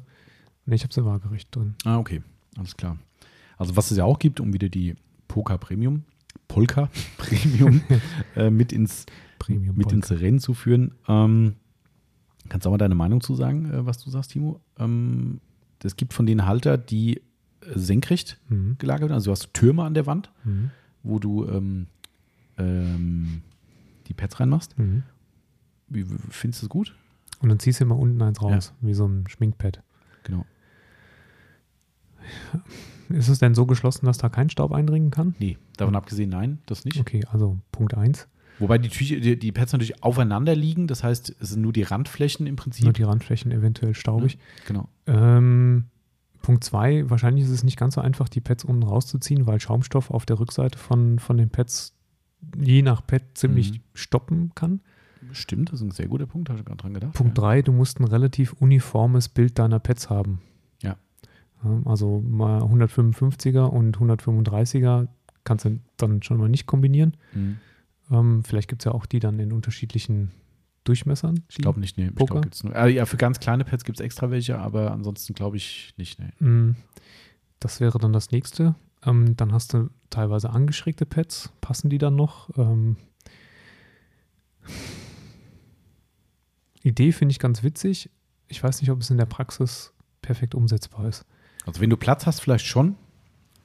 [0.66, 1.74] Ne, ich habe sie waagerecht drin.
[1.84, 2.22] Ah, okay.
[2.56, 2.96] Alles klar.
[3.56, 4.94] Also was es ja auch gibt, um wieder die
[5.28, 6.04] Poker Premium,
[6.48, 6.88] Polka
[7.18, 7.82] Premium
[8.36, 9.06] äh, mit, ins,
[9.38, 10.92] Premium mit ins Rennen zu führen.
[11.08, 11.56] Ähm,
[12.48, 14.60] kannst du auch mal deine Meinung zu sagen, äh, was du sagst, Timo?
[14.78, 15.40] Ähm,
[15.82, 17.22] es gibt von den Halter, die äh,
[17.74, 18.76] senkrecht mhm.
[18.78, 19.14] gelagert werden.
[19.14, 20.70] Also du hast Türme an der Wand, mhm.
[21.02, 21.86] wo du ähm,
[22.58, 23.42] ähm,
[24.10, 24.76] die Pads reinmachst.
[24.78, 25.04] Mhm.
[25.88, 26.94] Wie, findest du es gut?
[27.40, 28.88] Und dann ziehst du immer unten eins raus, ja.
[28.88, 29.82] wie so ein Schminkpad.
[30.24, 30.44] Genau.
[33.08, 35.34] Ist es denn so geschlossen, dass da kein Staub eindringen kann?
[35.38, 37.00] Nee, davon abgesehen, nein, das nicht.
[37.00, 38.28] Okay, also Punkt 1.
[38.58, 41.82] Wobei die, Tücher, die, die Pads natürlich aufeinander liegen, das heißt, es sind nur die
[41.82, 42.84] Randflächen im Prinzip.
[42.84, 44.34] Nur die Randflächen eventuell staubig.
[44.34, 44.88] Ja, genau.
[45.06, 45.86] Ähm,
[46.42, 50.10] Punkt 2, wahrscheinlich ist es nicht ganz so einfach, die Pads unten rauszuziehen, weil Schaumstoff
[50.10, 51.94] auf der Rückseite von, von den Pads
[52.56, 53.80] je nach Pad ziemlich mhm.
[53.94, 54.80] stoppen kann.
[55.32, 57.12] Stimmt, das ist ein sehr guter Punkt, habe ich gerade dran gedacht.
[57.12, 57.62] Punkt 3, ja.
[57.62, 60.40] du musst ein relativ uniformes Bild deiner Pads haben.
[60.82, 60.96] Ja.
[61.84, 65.08] Also mal 155er und 135er
[65.44, 67.16] kannst du dann schon mal nicht kombinieren.
[67.34, 67.58] Mhm.
[68.10, 70.30] Ähm, vielleicht gibt es ja auch die dann in unterschiedlichen
[70.84, 71.44] Durchmessern.
[71.48, 72.08] Ich glaube nicht, nee.
[72.08, 75.34] Ich glaub, nur, äh, ja, für ganz kleine Pads gibt es extra welche, aber ansonsten
[75.34, 76.30] glaube ich nicht, nee.
[76.38, 76.76] Mhm.
[77.58, 78.74] Das wäre dann das nächste.
[79.04, 81.52] Ähm, dann hast du teilweise angeschrägte Pads.
[81.60, 82.50] Passen die dann noch?
[82.56, 82.96] Ähm,
[86.82, 88.10] Idee finde ich ganz witzig.
[88.48, 91.24] Ich weiß nicht, ob es in der Praxis perfekt umsetzbar ist.
[91.66, 92.96] Also wenn du Platz hast, vielleicht schon.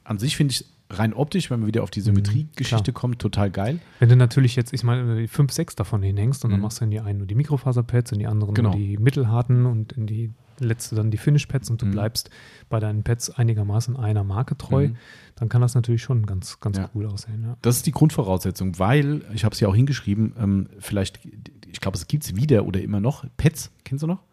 [0.04, 3.50] An sich finde ich rein optisch, wenn man wieder auf die Symmetriegeschichte mhm, kommt, total
[3.50, 3.80] geil.
[4.00, 6.56] Wenn du natürlich jetzt, ich meine, fünf, sechs davon hinhängst und mhm.
[6.56, 8.70] dann machst du in die einen nur die Mikrofaserpads, in die anderen genau.
[8.70, 11.92] nur die mittelharten und in die letzte dann die Finish-Pads und du mhm.
[11.92, 12.30] bleibst
[12.70, 14.98] bei deinen Pads einigermaßen einer Marke treu, mhm.
[15.36, 16.90] dann kann das natürlich schon ganz, ganz ja.
[16.96, 17.44] cool aussehen.
[17.44, 17.58] Ja.
[17.62, 21.20] Das ist die Grundvoraussetzung, weil, ich habe es ja auch hingeschrieben, ähm, vielleicht,
[21.68, 24.24] ich glaube, es gibt es wieder oder immer noch, Pads, kennst du noch?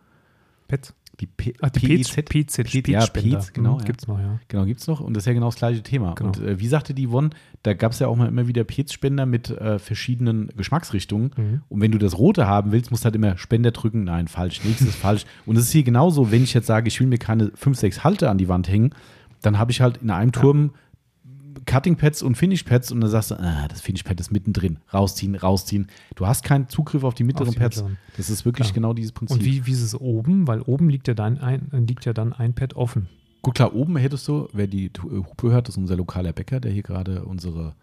[0.69, 0.94] Pads?
[1.20, 3.78] Die, P Ach, die PZ, PZ, PZ, ja, PZ, genau.
[3.78, 4.40] Mhm, Gibt es noch, ja.
[4.48, 5.01] Genau, gibt es noch.
[5.01, 6.14] Und das ist ja genau das gleiche Thema.
[6.14, 6.30] Genau.
[6.30, 7.30] Und äh, wie sagte die Yvonne,
[7.62, 11.32] da gab es ja auch mal immer wieder PZ-Spender mit äh, verschiedenen Geschmacksrichtungen.
[11.36, 11.62] Mhm.
[11.68, 14.05] Und wenn du das Rote haben willst, musst du halt immer Spender drücken.
[14.05, 15.26] Nein, falsch, nächstes falsch.
[15.47, 18.05] Und es ist hier genauso, wenn ich jetzt sage, ich will mir keine 5, 6
[18.05, 18.94] Halte an die Wand hängen,
[19.43, 20.80] dann habe ich halt in einem Turm ja.
[21.66, 24.79] Cutting Pads und Finish Pads und dann sagst du, ah, das Finish Pad ist mittendrin,
[24.93, 25.89] rausziehen, rausziehen.
[26.15, 27.77] Du hast keinen Zugriff auf die mittleren auf die Pads.
[27.77, 27.99] Mittleren.
[28.16, 28.74] Das ist wirklich ja.
[28.74, 29.39] genau dieses Prinzip.
[29.39, 30.47] Und wie, wie ist es oben?
[30.47, 33.09] Weil oben liegt ja dann ein, liegt ja dann ein Pad offen.
[33.43, 36.61] Gut, klar, oben hättest du, wer die äh, Hupe hört, das ist unser lokaler Bäcker,
[36.61, 37.74] der hier gerade unsere,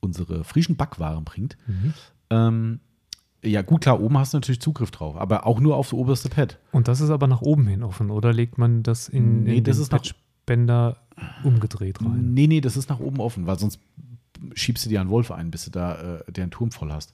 [0.00, 1.56] unsere frischen Backwaren bringt.
[1.66, 1.94] Mhm.
[2.30, 2.80] Ähm,
[3.42, 6.58] ja, gut, klar, oben hast du natürlich Zugriff drauf, aber auch nur aufs oberste Pad.
[6.72, 9.64] Und das ist aber nach oben hin offen, oder legt man das in, nee, in
[9.64, 10.02] das ist nach,
[10.44, 11.05] Bänder
[11.44, 12.34] umgedreht rein.
[12.34, 13.80] Nee, nee, das ist nach oben offen, weil sonst
[14.54, 17.12] schiebst du dir einen Wolf ein, bis du da äh, den Turm voll hast.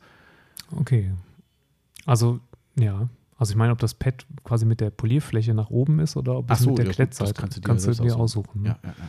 [0.72, 1.12] Okay.
[2.06, 2.40] Also,
[2.78, 3.08] ja.
[3.36, 6.50] Also ich meine, ob das Pad quasi mit der Polierfläche nach oben ist oder ob
[6.50, 8.20] es so, mit der ja, Klettseite kannst du dir, kannst du dir aussuchen.
[8.20, 8.68] aussuchen ne?
[8.68, 9.08] ja, ja, ja.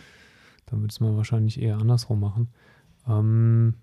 [0.66, 2.48] Dann würde es man wahrscheinlich eher andersrum machen.
[3.08, 3.76] Ähm,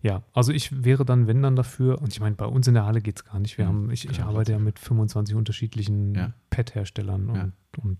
[0.00, 2.86] ja, also ich wäre dann, wenn dann dafür, und ich meine, bei uns in der
[2.86, 3.58] Halle geht es gar nicht.
[3.58, 6.32] Wir mhm, haben, ich, ich arbeite ja mit 25 unterschiedlichen ja.
[6.50, 7.98] Pad-Herstellern und, und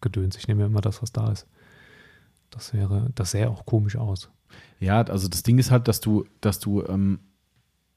[0.00, 0.36] Gedöns.
[0.36, 1.46] Ich nehme ja immer das, was da ist.
[2.50, 4.30] Das wäre, das sähe auch komisch aus.
[4.80, 7.18] Ja, also das Ding ist halt, dass du, dass du, ähm,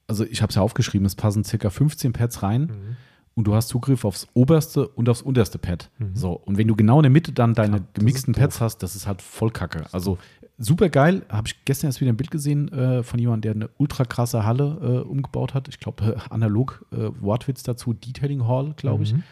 [0.07, 2.97] also ich habe es ja aufgeschrieben, es passen circa 15 Pads rein mhm.
[3.35, 5.89] und du hast Zugriff aufs oberste und aufs unterste Pad.
[5.99, 6.15] Mhm.
[6.15, 8.95] So, und wenn du genau in der Mitte dann deine ja, gemixten Pads hast, das
[8.95, 9.85] ist halt voll kacke.
[9.91, 10.17] Also
[10.57, 13.69] super geil, habe ich gestern erst wieder ein Bild gesehen äh, von jemandem, der eine
[13.77, 15.67] ultra krasse Halle äh, umgebaut hat.
[15.67, 19.13] Ich glaube, äh, analog Wortwitz dazu, Detailing Hall, glaube ich.
[19.13, 19.23] Mhm.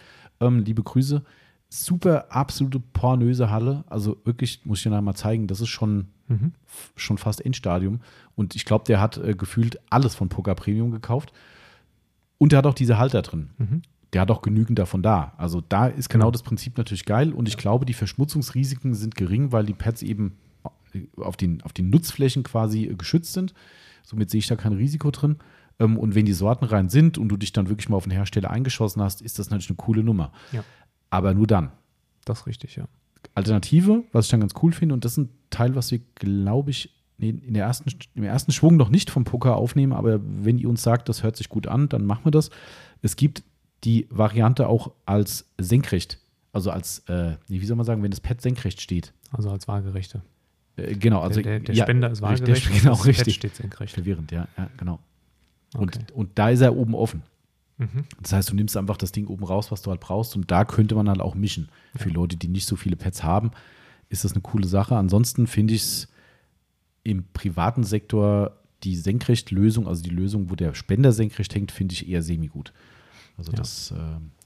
[0.42, 1.24] Ähm, liebe Grüße
[1.70, 3.84] super absolute pornöse Halle.
[3.88, 6.54] Also wirklich, muss ich dir noch mal zeigen, das ist schon, mhm.
[6.96, 8.00] schon fast Endstadium.
[8.36, 11.34] Und ich glaube, der hat äh, gefühlt alles von Poker Premium gekauft.
[12.38, 13.50] Und der hat auch diese Halter drin.
[13.58, 13.82] Mhm.
[14.14, 15.34] Der hat auch genügend davon da.
[15.38, 17.34] Also da ist genau, genau das Prinzip natürlich geil.
[17.34, 20.38] Und ich glaube, die Verschmutzungsrisiken sind gering, weil die Pads eben
[21.18, 23.54] auf den, auf den Nutzflächen quasi äh, geschützt sind.
[24.04, 25.38] Somit sehe ich da kein Risiko drin.
[25.80, 28.14] Ähm, und wenn die Sorten rein sind und du dich dann wirklich mal auf den
[28.14, 30.32] Hersteller eingeschossen hast, ist das natürlich eine coole Nummer.
[30.54, 30.64] Ja
[31.16, 31.72] aber nur dann.
[32.26, 32.88] Das ist richtig, ja.
[33.34, 36.72] Alternative, was ich dann ganz cool finde, und das ist ein Teil, was wir, glaube
[36.72, 40.70] ich, in der ersten, im ersten Schwung noch nicht vom Poker aufnehmen, aber wenn ihr
[40.70, 42.50] uns sagt, das hört sich gut an, dann machen wir das.
[43.02, 43.44] Es gibt
[43.84, 46.20] die Variante auch als senkrecht,
[46.52, 49.14] also als, äh, wie soll man sagen, wenn das Pad senkrecht steht.
[49.32, 50.22] Also als waagerechte.
[50.76, 53.26] Äh, genau, also der, der, der Spender ist waagerecht, der, genau, richtig.
[53.26, 53.94] Pad steht senkrecht.
[53.94, 55.00] Verwirrend, ja, ja genau.
[55.74, 56.06] Und, okay.
[56.14, 57.24] und da ist er oben offen.
[57.78, 58.06] Mhm.
[58.22, 60.66] Das heißt, du nimmst einfach das Ding oben raus, was du halt brauchst, und da
[60.66, 61.70] könnte man halt auch mischen.
[61.94, 62.02] Ja.
[62.02, 63.52] Für Leute, die nicht so viele Pads haben,
[64.10, 64.96] ist das eine coole Sache.
[64.96, 66.08] Ansonsten finde ich es
[67.04, 72.08] im privaten Sektor die Senkrechtlösung, also die Lösung, wo der Spender senkrecht hängt, finde ich
[72.08, 72.72] eher semi-gut.
[73.38, 73.58] Also ja.
[73.58, 73.96] das äh,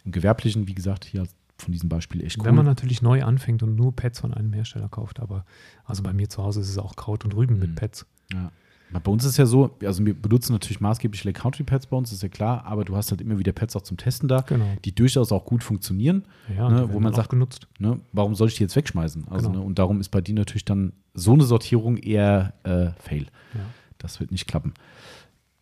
[0.06, 1.26] im Gewerblichen, wie gesagt, hier
[1.58, 2.46] von diesem Beispiel echt cool.
[2.46, 5.46] Wenn man natürlich neu anfängt und nur Pads von einem Hersteller kauft, aber
[5.84, 7.60] also bei mir zu Hause ist es auch Kraut und Rüben mhm.
[7.60, 8.06] mit Pads.
[8.32, 8.52] Ja.
[8.92, 12.12] Bei uns ist ja so, also wir benutzen natürlich maßgeblich Lake Country Pads bei uns,
[12.12, 14.66] ist ja klar, aber du hast halt immer wieder Pads auch zum Testen da, genau.
[14.84, 16.26] die durchaus auch gut funktionieren,
[16.56, 17.68] ja, ne, wo man sagt, genutzt.
[17.78, 19.28] Ne, warum soll ich die jetzt wegschmeißen?
[19.30, 19.60] Also, genau.
[19.62, 23.28] ne, und darum ist bei dir natürlich dann so eine Sortierung eher äh, Fail.
[23.54, 23.62] Ja.
[24.00, 24.74] Das wird nicht klappen.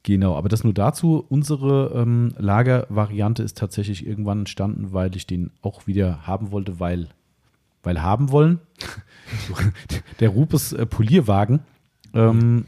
[0.04, 1.26] Genau, aber das nur dazu.
[1.28, 7.10] Unsere ähm, Lagervariante ist tatsächlich irgendwann entstanden, weil ich den auch wieder haben wollte, weil,
[7.84, 8.62] weil haben wollen.
[10.22, 11.60] Der Rupes äh, Polierwagen.
[12.14, 12.66] Ähm,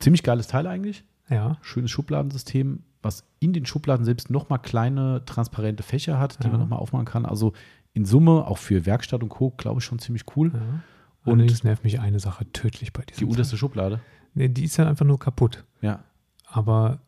[0.00, 1.04] Ziemlich geiles Teil eigentlich.
[1.28, 1.58] Ja.
[1.62, 6.50] Schönes Schubladensystem, was in den Schubladen selbst nochmal kleine transparente Fächer hat, die ja.
[6.50, 7.24] man nochmal aufmachen kann.
[7.24, 7.52] Also
[7.92, 10.52] in Summe, auch für Werkstatt und Co., glaube ich, schon ziemlich cool.
[10.54, 11.32] Ja.
[11.32, 13.26] Und es nervt mich eine Sache tödlich bei diesem.
[13.26, 14.00] Die unterste Schublade?
[14.34, 15.64] Nee, die ist ja einfach nur kaputt.
[15.82, 16.04] Ja.
[16.46, 17.00] Aber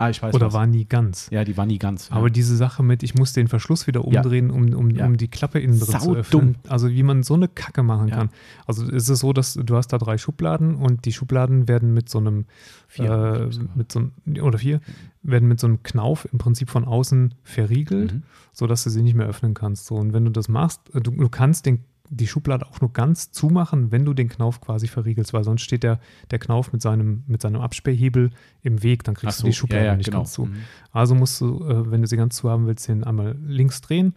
[0.00, 0.32] Ah, ich weiß.
[0.32, 0.54] Oder was.
[0.54, 1.28] war nie ganz.
[1.32, 2.08] Ja, die war nie ganz.
[2.08, 2.16] Ja.
[2.16, 4.54] Aber diese Sache mit, ich muss den Verschluss wieder umdrehen, ja.
[4.54, 5.04] um, um, ja.
[5.06, 6.52] um die Klappe innen drin zu öffnen.
[6.52, 6.56] Dumm.
[6.68, 8.30] Also wie man so eine Kacke machen kann.
[8.64, 12.08] Also ist es so, dass du hast da drei Schubladen und die Schubladen werden mit
[12.08, 12.46] so einem
[12.86, 14.10] vier, äh, mit so
[14.40, 14.80] oder vier
[15.24, 18.22] werden mit so einem Knauf im Prinzip von außen verriegelt, mhm.
[18.52, 19.86] sodass du sie nicht mehr öffnen kannst.
[19.86, 22.92] So und wenn du das machst, äh, du, du kannst den die Schublade auch nur
[22.92, 26.82] ganz zumachen, wenn du den Knauf quasi verriegelst, weil sonst steht der, der Knauf mit
[26.82, 28.30] seinem, mit seinem Absperrhebel
[28.62, 30.18] im Weg, dann kriegst so, du die Schublade ja, ja, nicht genau.
[30.18, 30.46] ganz zu.
[30.46, 30.56] Mhm.
[30.92, 34.14] Also musst du, äh, wenn du sie ganz zu haben willst, den einmal links drehen,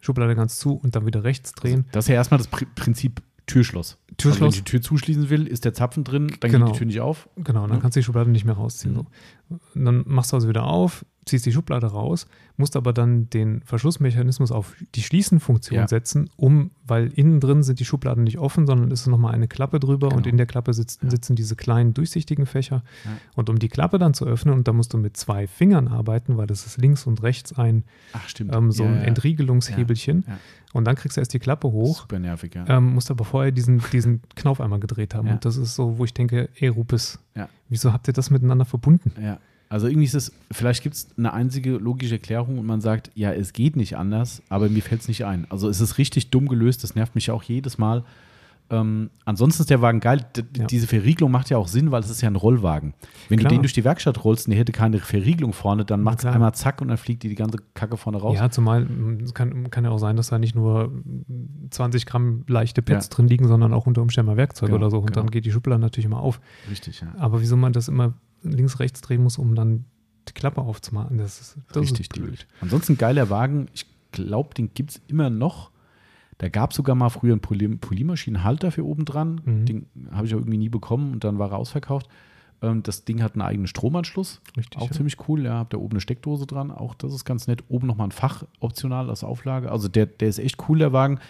[0.00, 1.80] Schublade ganz zu und dann wieder rechts drehen.
[1.80, 3.98] Also das ist ja erstmal das Prinzip Türschloss.
[4.16, 4.32] Türschloss.
[4.32, 6.66] Also wenn ich die Tür zuschließen will, ist der Zapfen drin, dann genau.
[6.66, 7.28] geht die Tür nicht auf.
[7.36, 7.80] Genau, dann ja.
[7.80, 8.92] kannst du die Schublade nicht mehr rausziehen.
[8.92, 8.98] Mhm.
[8.98, 9.06] So.
[9.74, 14.52] Dann machst du also wieder auf, ziehst die Schublade raus, musst aber dann den Verschlussmechanismus
[14.52, 15.88] auf die Schließen-Funktion ja.
[15.88, 19.80] setzen, um, weil innen drin sind die Schubladen nicht offen, sondern ist nochmal eine Klappe
[19.80, 20.18] drüber genau.
[20.18, 21.10] und in der Klappe sitzt, ja.
[21.10, 22.82] sitzen diese kleinen durchsichtigen Fächer.
[23.04, 23.10] Ja.
[23.34, 26.36] Und um die Klappe dann zu öffnen, und da musst du mit zwei Fingern arbeiten,
[26.36, 30.24] weil das ist links und rechts ein Ach, ähm, so ein Entriegelungshebelchen.
[30.72, 32.02] Und dann kriegst du erst die Klappe hoch.
[32.02, 32.64] Super nervig, ja.
[32.68, 35.28] Ähm, musst aber vorher diesen, diesen Knauf einmal gedreht haben.
[35.28, 37.18] Und das ist so, wo ich denke, ey, Rupes,
[37.68, 39.12] wieso habt ihr das miteinander verbunden?
[39.22, 39.38] Ja.
[39.68, 43.32] Also irgendwie ist es, vielleicht gibt es eine einzige logische Erklärung und man sagt, ja,
[43.32, 45.46] es geht nicht anders, aber mir fällt es nicht ein.
[45.48, 48.04] Also es ist richtig dumm gelöst, das nervt mich auch jedes Mal.
[48.70, 50.24] Ähm, ansonsten ist der Wagen geil.
[50.36, 50.66] D ja.
[50.66, 52.94] Diese Verriegelung macht ja auch Sinn, weil es ist ja ein Rollwagen.
[53.28, 53.50] Wenn Klar.
[53.50, 56.26] du den durch die Werkstatt rollst und der hätte keine Verriegelung vorne, dann macht es
[56.26, 58.36] einmal zack und dann fliegt die die ganze Kacke vorne raus.
[58.36, 58.86] Ja, zumal
[59.22, 60.92] es kann, kann ja auch sein, dass da nicht nur
[61.70, 63.16] 20 Gramm leichte Pads ja.
[63.16, 64.98] drin liegen, sondern auch unter Umständen mal Werkzeug genau, oder so.
[64.98, 65.22] Und genau.
[65.22, 66.40] dann geht die Schublade natürlich immer auf.
[66.70, 67.08] Richtig, ja.
[67.18, 69.84] Aber wieso man das immer links, rechts drehen muss, um dann
[70.28, 71.18] die Klappe aufzumachen.
[71.18, 72.46] Das ist das richtig ist blöd.
[72.60, 73.68] Ansonsten geiler Wagen.
[73.74, 75.70] Ich glaube, den gibt es immer noch.
[76.40, 79.42] Da gab es sogar mal früher einen Poly Polymaschinenhalter für oben dran.
[79.44, 79.66] Mhm.
[79.66, 82.08] Den habe ich auch irgendwie nie bekommen und dann war er ausverkauft.
[82.62, 84.40] Ähm, das Ding hat einen eigenen Stromanschluss.
[84.56, 84.92] Richtig, auch ja.
[84.92, 85.44] ziemlich cool.
[85.44, 86.70] Ja, habt da oben eine Steckdose dran.
[86.70, 87.62] Auch das ist ganz nett.
[87.68, 89.70] Oben nochmal ein Fach optional als Auflage.
[89.70, 91.20] Also der, der ist echt cool, der Wagen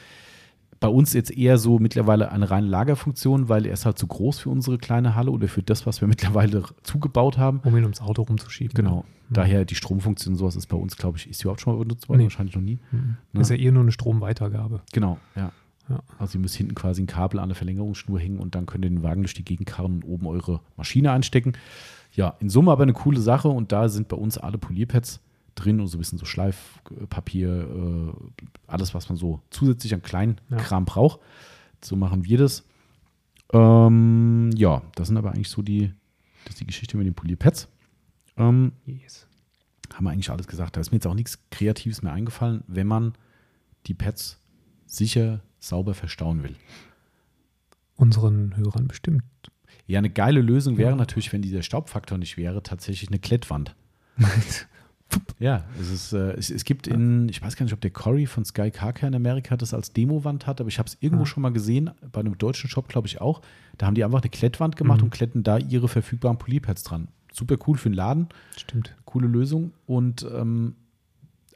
[0.81, 4.41] bei uns jetzt eher so mittlerweile eine reine Lagerfunktion, weil er ist halt zu groß
[4.41, 7.61] für unsere kleine Halle oder für das, was wir mittlerweile zugebaut haben.
[7.65, 8.75] Um ihn ums Auto rumzuschieben.
[8.75, 9.05] Genau.
[9.29, 9.35] Mhm.
[9.35, 12.19] Daher die Stromfunktion, sowas ist bei uns, glaube ich, ist überhaupt schon mal benutzt worden?
[12.19, 12.25] Nee.
[12.25, 12.79] Wahrscheinlich noch nie.
[12.91, 13.17] Mhm.
[13.33, 13.41] Ne?
[13.43, 14.81] Ist ja eher nur eine Stromweitergabe.
[14.93, 15.53] Genau, ja.
[15.91, 16.01] ja.
[16.19, 18.91] Also ihr müsst hinten quasi ein Kabel an der Verlängerungsschnur hängen und dann könnt ihr
[18.91, 21.53] den Wagen durch die Gegend karren und oben eure Maschine einstecken.
[22.13, 25.21] Ja, in Summe aber eine coole Sache und da sind bei uns alle Polierpads
[25.55, 28.13] drin und so ein bisschen so Schleifpapier, äh,
[28.67, 30.93] alles, was man so zusätzlich an Kleinkram ja.
[30.93, 31.21] braucht.
[31.83, 32.65] So machen wir das.
[33.53, 35.93] Ähm, ja, das sind aber eigentlich so die,
[36.45, 37.69] das ist die Geschichte mit den Polierpads.
[38.37, 39.27] Ähm, yes.
[39.93, 40.77] Haben wir eigentlich alles gesagt.
[40.77, 43.15] Da ist mir jetzt auch nichts Kreatives mehr eingefallen, wenn man
[43.87, 44.39] die Pads
[44.87, 46.57] sicher sauber verstauen will.
[47.97, 49.25] Unseren Hörern bestimmt.
[49.87, 50.97] Ja, eine geile Lösung wäre ja.
[50.97, 53.75] natürlich, wenn dieser Staubfaktor nicht wäre, tatsächlich eine Klettwand.
[55.39, 58.27] Ja, es, ist, äh, es, es, gibt in, ich weiß gar nicht, ob der Cory
[58.27, 61.27] von Sky Car in Amerika das als Demowand hat, aber ich habe es irgendwo ja.
[61.27, 63.41] schon mal gesehen, bei einem deutschen Shop, glaube ich auch.
[63.79, 65.05] Da haben die einfach eine Klettwand gemacht mhm.
[65.05, 67.09] und kletten da ihre verfügbaren Polypads dran.
[67.33, 68.29] Super cool für den Laden.
[68.57, 68.95] Stimmt.
[69.05, 69.73] Coole Lösung.
[69.87, 70.75] Und ähm,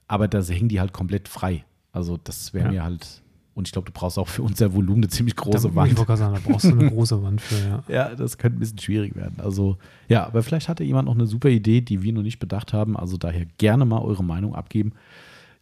[0.06, 1.64] aber da hängen die halt komplett frei.
[1.92, 2.72] Also das wäre ja.
[2.72, 3.22] mir halt
[3.54, 5.92] und ich glaube, du brauchst auch für unser Volumen eine ziemlich große da, Wand.
[5.92, 7.82] Ich wollte sagen, da brauchst du eine große Wand für, ja.
[7.88, 9.38] ja, das könnte ein bisschen schwierig werden.
[9.38, 9.78] Also,
[10.08, 12.96] ja, aber vielleicht hatte jemand noch eine super Idee, die wir noch nicht bedacht haben.
[12.96, 14.92] Also daher gerne mal eure Meinung abgeben.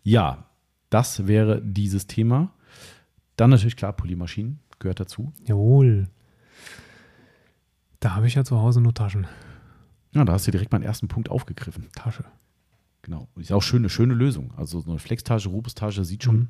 [0.02, 0.46] Ja,
[0.88, 2.52] das wäre dieses Thema.
[3.36, 5.32] Dann natürlich klar, Polymaschinen gehört dazu.
[5.44, 6.08] Jawohl.
[8.00, 9.26] Da habe ich ja zu Hause nur Taschen.
[10.14, 11.88] Ja, da hast du direkt meinen ersten Punkt aufgegriffen.
[11.94, 12.24] Tasche.
[13.02, 13.28] Genau.
[13.36, 14.52] Ist auch schön, eine schöne Lösung.
[14.56, 16.48] Also so eine Flextasche, Rubestasche sieht schon mhm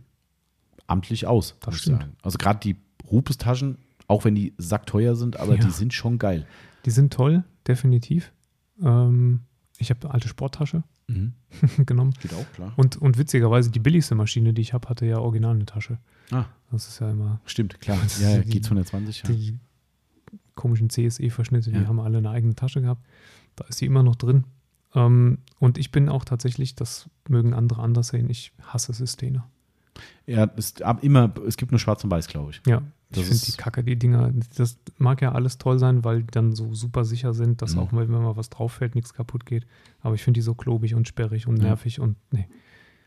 [0.92, 1.56] amtlich aus.
[1.60, 2.06] Das stimmt.
[2.22, 2.76] Also gerade die
[3.10, 5.64] Rupestaschen, auch wenn die sackteuer sind, aber ja.
[5.64, 6.46] die sind schon geil.
[6.84, 8.32] Die sind toll, definitiv.
[8.82, 9.40] Ähm,
[9.78, 11.32] ich habe eine alte Sporttasche mhm.
[11.86, 12.14] genommen.
[12.20, 12.72] Geht auch, klar.
[12.76, 15.98] Und, und witzigerweise, die billigste Maschine, die ich habe, hatte ja original eine Tasche.
[16.30, 16.44] Ah.
[16.70, 17.40] Das ist ja immer.
[17.44, 17.98] Stimmt, klar.
[18.20, 19.28] Ja, ja die, G220.
[19.28, 19.34] Ja.
[19.34, 19.58] Die
[20.54, 23.04] komischen CSE-Verschnitte, die haben alle eine eigene Tasche gehabt.
[23.56, 24.44] Da ist sie immer noch drin.
[24.94, 29.44] Ähm, und ich bin auch tatsächlich, das mögen andere anders sehen, ich hasse Systeme.
[30.26, 32.62] Ja, es, immer, es gibt nur schwarz und weiß, glaube ich.
[32.66, 36.22] Ja, das ich finde die Kacke, die Dinger, das mag ja alles toll sein, weil
[36.22, 37.80] die dann so super sicher sind, dass mhm.
[37.80, 39.66] auch wenn mal was drauf fällt, nichts kaputt geht.
[40.00, 42.04] Aber ich finde die so klobig und sperrig und nervig ja.
[42.04, 42.46] und nee.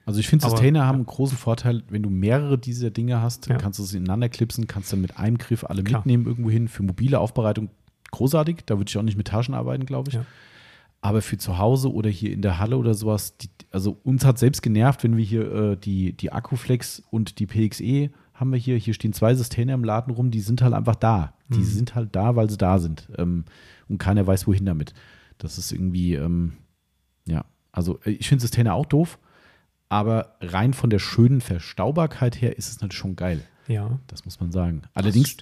[0.05, 0.85] Also ich finde, Sustainer ja.
[0.85, 3.57] haben einen großen Vorteil, wenn du mehrere dieser Dinge hast, ja.
[3.57, 6.01] kannst du sie ineinander klipsen, kannst dann mit einem Griff alle Klar.
[6.01, 6.67] mitnehmen irgendwo hin.
[6.67, 7.69] Für mobile Aufbereitung
[8.11, 10.15] großartig, da würde ich auch nicht mit Taschen arbeiten, glaube ich.
[10.15, 10.25] Ja.
[11.01, 14.39] Aber für zu Hause oder hier in der Halle oder sowas, die, also uns hat
[14.39, 18.77] selbst genervt, wenn wir hier äh, die, die Akkuflex und die PXE haben wir hier.
[18.77, 21.34] Hier stehen zwei Systeme im Laden rum, die sind halt einfach da.
[21.49, 21.64] Die mhm.
[21.65, 23.10] sind halt da, weil sie da sind.
[23.18, 23.43] Ähm,
[23.89, 24.93] und keiner weiß, wohin damit.
[25.38, 26.53] Das ist irgendwie, ähm,
[27.27, 27.43] Ja,
[27.73, 29.19] also äh, ich finde Sustainer auch doof,
[29.89, 33.41] aber rein von der schönen Verstaubarkeit her ist es natürlich schon geil.
[33.68, 33.99] Ja.
[34.07, 34.84] Das muss man sagen.
[34.93, 35.35] Allerdings,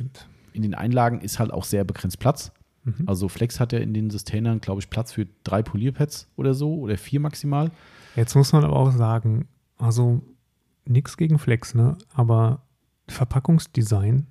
[0.54, 2.52] in den Einlagen ist halt auch sehr begrenzt Platz.
[2.84, 3.04] Mhm.
[3.06, 6.80] Also Flex hat ja in den Sustainern, glaube ich, Platz für drei Polierpads oder so
[6.80, 7.70] oder vier maximal.
[8.16, 10.22] Jetzt muss man aber auch sagen, also
[10.86, 11.98] nichts gegen Flex, ne?
[12.14, 12.64] Aber
[13.08, 14.28] Verpackungsdesign,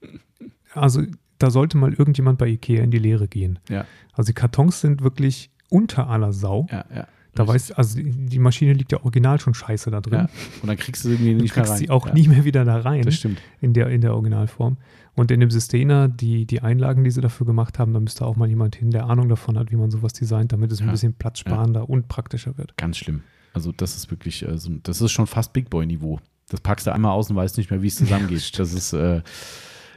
[0.74, 1.02] also
[1.38, 3.58] da sollte mal irgendjemand bei Ikea in die Lehre gehen.
[3.68, 3.86] Ja.
[4.12, 6.66] Also die Kartons sind wirklich unter aller Sau.
[6.70, 7.06] Ja, ja.
[7.34, 10.20] Da weiß, also die Maschine liegt ja original schon scheiße da drin.
[10.20, 10.28] Ja.
[10.62, 11.76] Und dann kriegst du sie irgendwie nicht mehr rein.
[11.78, 12.12] sie auch ja.
[12.12, 13.02] nie mehr wieder da rein.
[13.02, 13.40] Das stimmt.
[13.60, 14.78] In der, in der Originalform.
[15.20, 18.36] Und in dem Sustainer, die, die Einlagen, die sie dafür gemacht haben, da müsste auch
[18.36, 20.86] mal jemand hin, der Ahnung davon hat, wie man sowas designt, damit es ja.
[20.86, 22.74] ein bisschen platzsparender und praktischer wird.
[22.78, 23.22] Ganz schlimm.
[23.52, 26.20] Also das ist wirklich, äh, so, das ist schon fast Big Boy-Niveau.
[26.48, 28.58] Das packst du einmal aus und weißt nicht mehr, wie es zusammengeht.
[28.58, 29.20] das ist, äh,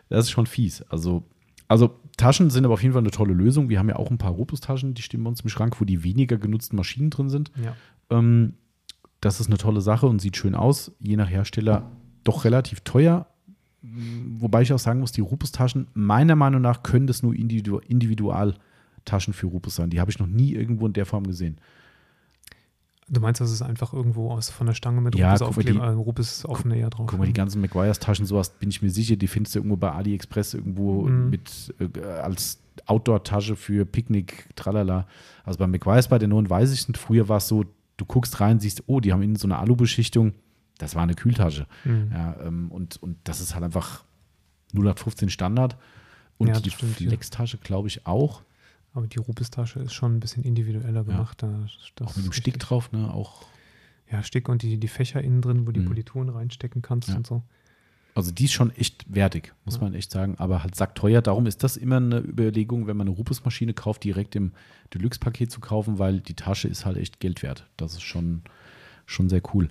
[0.09, 0.81] das ist schon fies.
[0.89, 1.23] Also,
[1.69, 3.69] also Taschen sind aber auf jeden Fall eine tolle Lösung.
[3.69, 6.03] Wir haben ja auch ein paar Rupus-Taschen, die stehen bei uns im Schrank, wo die
[6.03, 7.49] weniger genutzten Maschinen drin sind.
[7.63, 7.77] Ja.
[8.09, 8.55] Ähm,
[9.21, 10.91] das ist eine tolle Sache und sieht schön aus.
[10.99, 11.89] Je nach Hersteller
[12.25, 13.27] doch relativ teuer.
[13.83, 19.33] Wobei ich auch sagen muss, die Rupus-Taschen, meiner Meinung nach, können das nur Individu Individualtaschen
[19.33, 19.89] für Rupus sein.
[19.89, 21.57] Die habe ich noch nie irgendwo in der Form gesehen.
[23.09, 25.87] Du meinst, das ist einfach irgendwo aus von der Stange mit ja, Rupes aufkleben, äh,
[25.89, 27.07] Rupes offene ja drauf.
[27.07, 29.91] Guck mal, die ganzen McGuire's-Taschen, sowas bin ich mir sicher, die findest du irgendwo bei
[29.91, 31.29] AliExpress irgendwo mhm.
[31.29, 35.07] mit äh, als Outdoor-Tasche für Picknick, tralala.
[35.43, 36.97] Also bei McGuire's bei der neuen weiß ich nicht.
[36.97, 37.65] Früher war es so,
[37.97, 40.33] du guckst rein, siehst, oh, die haben innen so eine Alubeschichtung.
[40.77, 41.67] Das war eine Kühltasche.
[41.83, 42.11] Mhm.
[42.11, 44.03] Ja, ähm, und, und das ist halt einfach
[44.73, 45.77] 0815 Standard.
[46.37, 48.41] Und ja, die Flex-Tasche, glaube ich, auch.
[48.93, 51.41] Aber die Rupestasche ist schon ein bisschen individueller gemacht.
[51.41, 51.65] Ja.
[51.95, 53.11] Das auch mit dem Stick drauf, ne?
[53.11, 53.45] Auch.
[54.11, 55.83] Ja, Stick und die, die Fächer innen drin, wo du mhm.
[55.83, 57.15] die Polituren reinstecken kannst ja.
[57.15, 57.43] und so.
[58.15, 59.81] Also die ist schon echt wertig, muss ja.
[59.81, 61.23] man echt sagen, aber halt sackteuer.
[61.23, 64.51] Darum ist das immer eine Überlegung, wenn man eine Rupes-Maschine kauft, direkt im
[64.93, 67.67] Deluxe-Paket zu kaufen, weil die Tasche ist halt echt Geld wert.
[67.75, 68.43] Das ist schon,
[69.07, 69.69] schon sehr cool.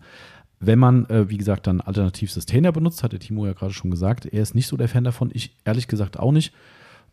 [0.64, 3.90] Wenn man, äh, wie gesagt, dann alternativ Sustainer benutzt, hat der Timo ja gerade schon
[3.90, 5.30] gesagt, er ist nicht so der Fan davon.
[5.34, 6.54] Ich ehrlich gesagt auch nicht.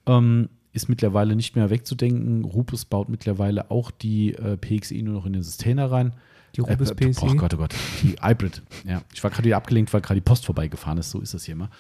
[0.05, 2.45] Ähm, ist mittlerweile nicht mehr wegzudenken.
[2.45, 6.13] Rupus baut mittlerweile auch die äh, PXE nur noch in den Sustainer rein.
[6.55, 7.26] Die Rupus äh, PXE?
[7.26, 7.73] Oh Gott, oh Gott.
[8.03, 8.61] Die Hybrid.
[8.85, 11.09] Ja, ich war gerade wieder abgelenkt, weil gerade die Post vorbeigefahren ist.
[11.09, 11.71] So ist das hier immer.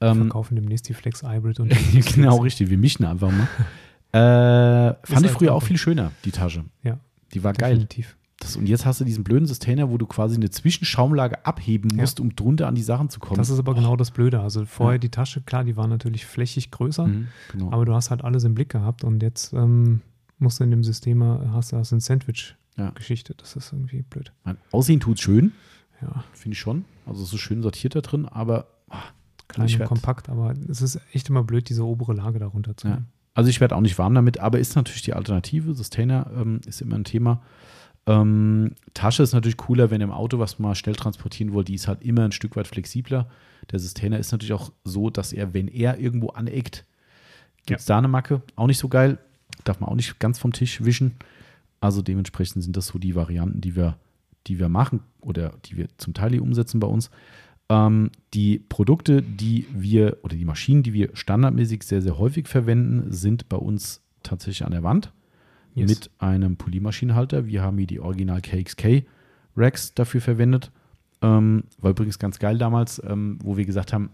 [0.00, 1.72] Ähm, Wir verkaufen demnächst die Flex Hybrid und
[2.14, 2.68] Genau, richtig.
[2.68, 3.48] Wir mischen einfach mal.
[4.92, 6.64] äh, fand ich früher auch viel schöner, die Tasche.
[6.82, 6.98] Ja.
[7.32, 8.08] Die war definitiv.
[8.08, 8.16] geil.
[8.42, 12.18] Das, und jetzt hast du diesen blöden Sustainer, wo du quasi eine Zwischenschaumlage abheben musst,
[12.18, 12.24] ja.
[12.24, 13.36] um drunter an die Sachen zu kommen.
[13.36, 13.74] Das ist aber oh.
[13.76, 14.40] genau das Blöde.
[14.40, 14.98] Also vorher ja.
[14.98, 17.70] die Tasche, klar, die war natürlich flächig größer, mhm, genau.
[17.70, 20.00] aber du hast halt alles im Blick gehabt und jetzt ähm,
[20.38, 23.34] musst du in dem System, hast du hast eine Sandwich-Geschichte.
[23.36, 24.32] Das ist irgendwie blöd.
[24.44, 25.52] Mein Aussehen tut schön.
[26.00, 26.24] Ja.
[26.32, 26.84] Finde ich schon.
[27.06, 28.96] Also so schön sortiert da drin, aber oh,
[29.46, 33.06] klein und kompakt, aber es ist echt immer blöd, diese obere Lage darunter zu nehmen.
[33.34, 35.74] Also ich werde auch nicht warm damit, aber ist natürlich die Alternative.
[35.74, 37.40] Sustainer ähm, ist immer ein Thema.
[38.06, 41.68] Ähm, Tasche ist natürlich cooler, wenn ihr im Auto was mal schnell transportieren wollt.
[41.68, 43.28] Die ist halt immer ein Stück weit flexibler.
[43.70, 46.84] Der Sustainer ist natürlich auch so, dass er, wenn er irgendwo aneckt,
[47.66, 47.94] gibt es ja.
[47.94, 48.42] da eine Macke.
[48.56, 49.18] Auch nicht so geil.
[49.64, 51.12] Darf man auch nicht ganz vom Tisch wischen.
[51.80, 53.96] Also dementsprechend sind das so die Varianten, die wir,
[54.46, 57.10] die wir machen oder die wir zum Teil hier umsetzen bei uns.
[57.68, 63.12] Ähm, die Produkte, die wir oder die Maschinen, die wir standardmäßig sehr, sehr häufig verwenden,
[63.12, 65.12] sind bei uns tatsächlich an der Wand
[65.74, 65.88] yes.
[65.88, 67.46] mit einem Poliermaschinenhalter.
[67.46, 69.04] Wir haben hier die Original KXK
[69.56, 70.70] Racks dafür verwendet.
[71.20, 74.10] Ähm, war übrigens ganz geil damals, ähm, wo wir gesagt haben,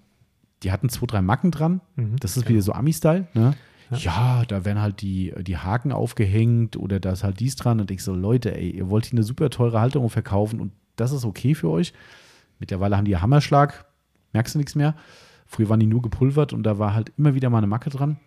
[0.62, 1.80] die hatten zwei, drei Macken dran.
[1.96, 2.54] Mhm, das ist genau.
[2.54, 3.28] wieder so Ami-Style.
[3.34, 3.54] Ne?
[3.90, 3.96] Ja.
[3.96, 4.44] ja.
[4.46, 7.80] da werden halt die, die Haken aufgehängt oder da ist halt dies dran.
[7.80, 11.12] Und ich so, Leute, ey, ihr wollt hier eine super teure Halterung verkaufen und das
[11.12, 11.92] ist okay für euch.
[12.58, 13.86] Mittlerweile haben die Hammerschlag,
[14.32, 14.94] merkst du nichts mehr.
[15.46, 18.18] Früher waren die nur gepulvert und da war halt immer wieder mal eine Macke dran.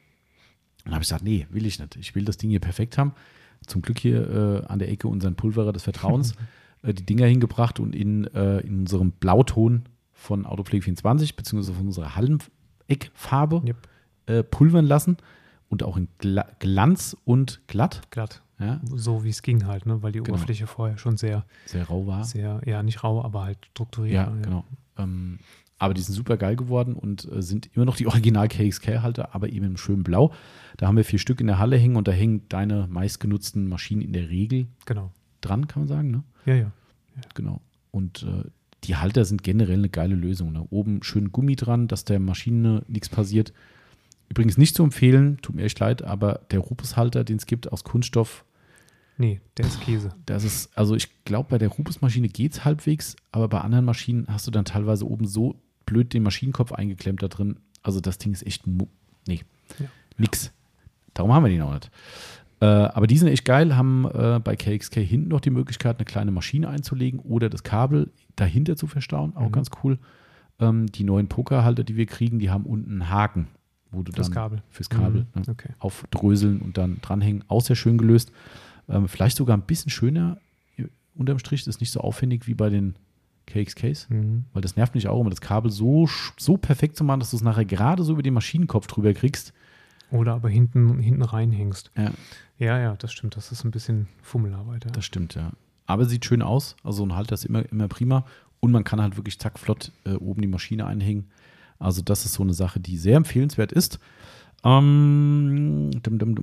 [0.84, 1.95] Dann habe ich gesagt, nee, will ich nicht.
[1.95, 3.14] Ich will das Ding hier perfekt haben.
[3.66, 6.34] Zum Glück hier äh, an der Ecke unseren Pulverer des Vertrauens
[6.82, 9.84] äh, die Dinger hingebracht und in, äh, in unserem Blauton
[10.14, 13.78] von Autopflege 24 beziehungsweise von unserer Halleneckfarbe yep.
[14.28, 15.18] Äh, pulvern lassen
[15.70, 18.02] und auch in Gla Glanz und glatt.
[18.12, 18.44] Glatt.
[18.60, 18.80] Ja.
[18.94, 20.03] So wie es ging halt, ne?
[20.03, 20.36] weil die genau.
[20.36, 22.24] Oberfläche vorher schon sehr, sehr rau war.
[22.24, 24.14] Sehr, ja, nicht rau, aber halt strukturiert.
[24.14, 24.41] Ja, ja.
[24.41, 24.66] genau.
[24.98, 25.40] Ähm,
[25.82, 29.49] aber die sind super geil geworden und äh, sind immer noch die Original KXK-Halter, aber
[29.49, 30.32] eben im schönen Blau.
[30.78, 34.02] Da haben wir vier Stück in der Halle hängen und da hängen deine meistgenutzten Maschinen
[34.02, 35.12] in der Regel genau.
[35.41, 36.12] dran, kann man sagen.
[36.12, 36.24] Ne?
[36.45, 36.62] Ja, ja.
[36.62, 37.22] ja.
[37.34, 37.62] Genau.
[37.90, 38.48] Und äh,
[38.84, 40.52] die Halter sind generell eine geile Lösung.
[40.52, 40.68] Ne?
[40.70, 43.52] Oben schön Gummi dran, dass der Maschine nichts passiert.
[44.30, 47.84] Übrigens nicht zu empfehlen, tut mir echt leid, aber der Rupus-Halter, den es gibt aus
[47.84, 48.45] Kunststoff,
[49.18, 50.16] Nee, der ist Käse.
[50.26, 54.26] Das ist, also ich glaube, bei der Rupus-Maschine geht es halbwegs, aber bei anderen Maschinen
[54.28, 55.62] hast du dann teilweise oben so
[55.92, 57.58] blöd den Maschinenkopf eingeklemmt da drin.
[57.84, 59.42] Also das Ding ist echt, nee,
[59.78, 59.86] ja.
[60.18, 60.54] nix.
[61.14, 61.92] Darum haben wir den auch nicht.
[62.62, 66.06] Äh, aber die sind echt geil, haben äh, bei KXK hinten noch die Möglichkeit, eine
[66.06, 69.36] kleine Maschine einzulegen oder das Kabel dahinter zu verstauen.
[69.36, 69.52] Auch mhm.
[69.52, 70.00] ganz cool.
[70.60, 73.48] Ähm, die neuen Pokerhalter, die wir kriegen, die haben unten einen Haken,
[73.92, 74.64] wo du fürs dann Kabel.
[74.70, 75.42] fürs Kabel mhm.
[75.42, 75.74] ne, okay.
[75.80, 77.44] aufdröseln und dann dranhängen.
[77.50, 78.32] Auch sehr schön gelöst.
[78.88, 80.38] Ähm, vielleicht sogar ein bisschen schöner
[81.16, 81.66] unterm Strich.
[81.66, 82.96] Das ist nicht so aufwendig wie bei den
[83.52, 84.45] KXKs, mhm.
[84.53, 86.07] weil das nervt mich auch immer, das Kabel so,
[86.38, 89.53] so perfekt zu machen, dass du es nachher gerade so über den Maschinenkopf drüber kriegst.
[90.11, 91.91] Oder aber hinten, hinten reinhängst.
[91.98, 92.11] Ja.
[92.57, 93.38] ja, ja, das stimmt.
[93.38, 94.86] Das ist ein bisschen Fummelarbeit.
[94.86, 94.91] Ja.
[94.91, 95.52] Das stimmt, ja.
[95.86, 96.76] Aber sieht schön aus.
[96.84, 98.26] Also ein Halter ist immer, immer prima.
[98.60, 101.30] Und man kann halt wirklich zack flott äh, oben die Maschine einhängen.
[101.80, 103.99] Also das ist so eine Sache, die sehr empfehlenswert ist.
[104.64, 105.90] Ähm,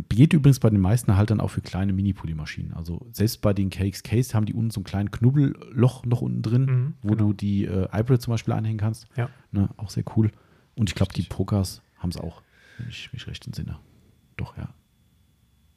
[0.09, 2.75] geht übrigens bei den meisten Haltern auch für kleine Mini-Polymaschinen.
[2.75, 6.65] Also selbst bei den KXKs haben die unten so ein kleines Knubbelloch noch unten drin,
[6.65, 7.29] mhm, wo genau.
[7.29, 9.07] du die äh, iBrid zum Beispiel anhängen kannst.
[9.17, 9.31] Ja.
[9.53, 10.33] Ne, auch sehr cool.
[10.75, 12.43] Und ich glaube, die Pokers haben es auch,
[12.79, 13.79] wenn ich mich recht entsinne.
[14.37, 14.69] Doch, ja.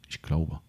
[0.07, 0.59] Ich glaube.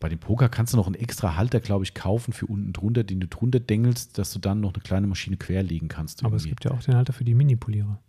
[0.00, 3.04] Bei dem Poker kannst du noch einen extra Halter, glaube ich, kaufen für unten drunter,
[3.04, 6.22] den du drunter dengelst, dass du dann noch eine kleine Maschine querlegen kannst.
[6.22, 6.44] Aber irgendwie.
[6.44, 8.00] es gibt ja auch den Halter für die Mini-Polierer.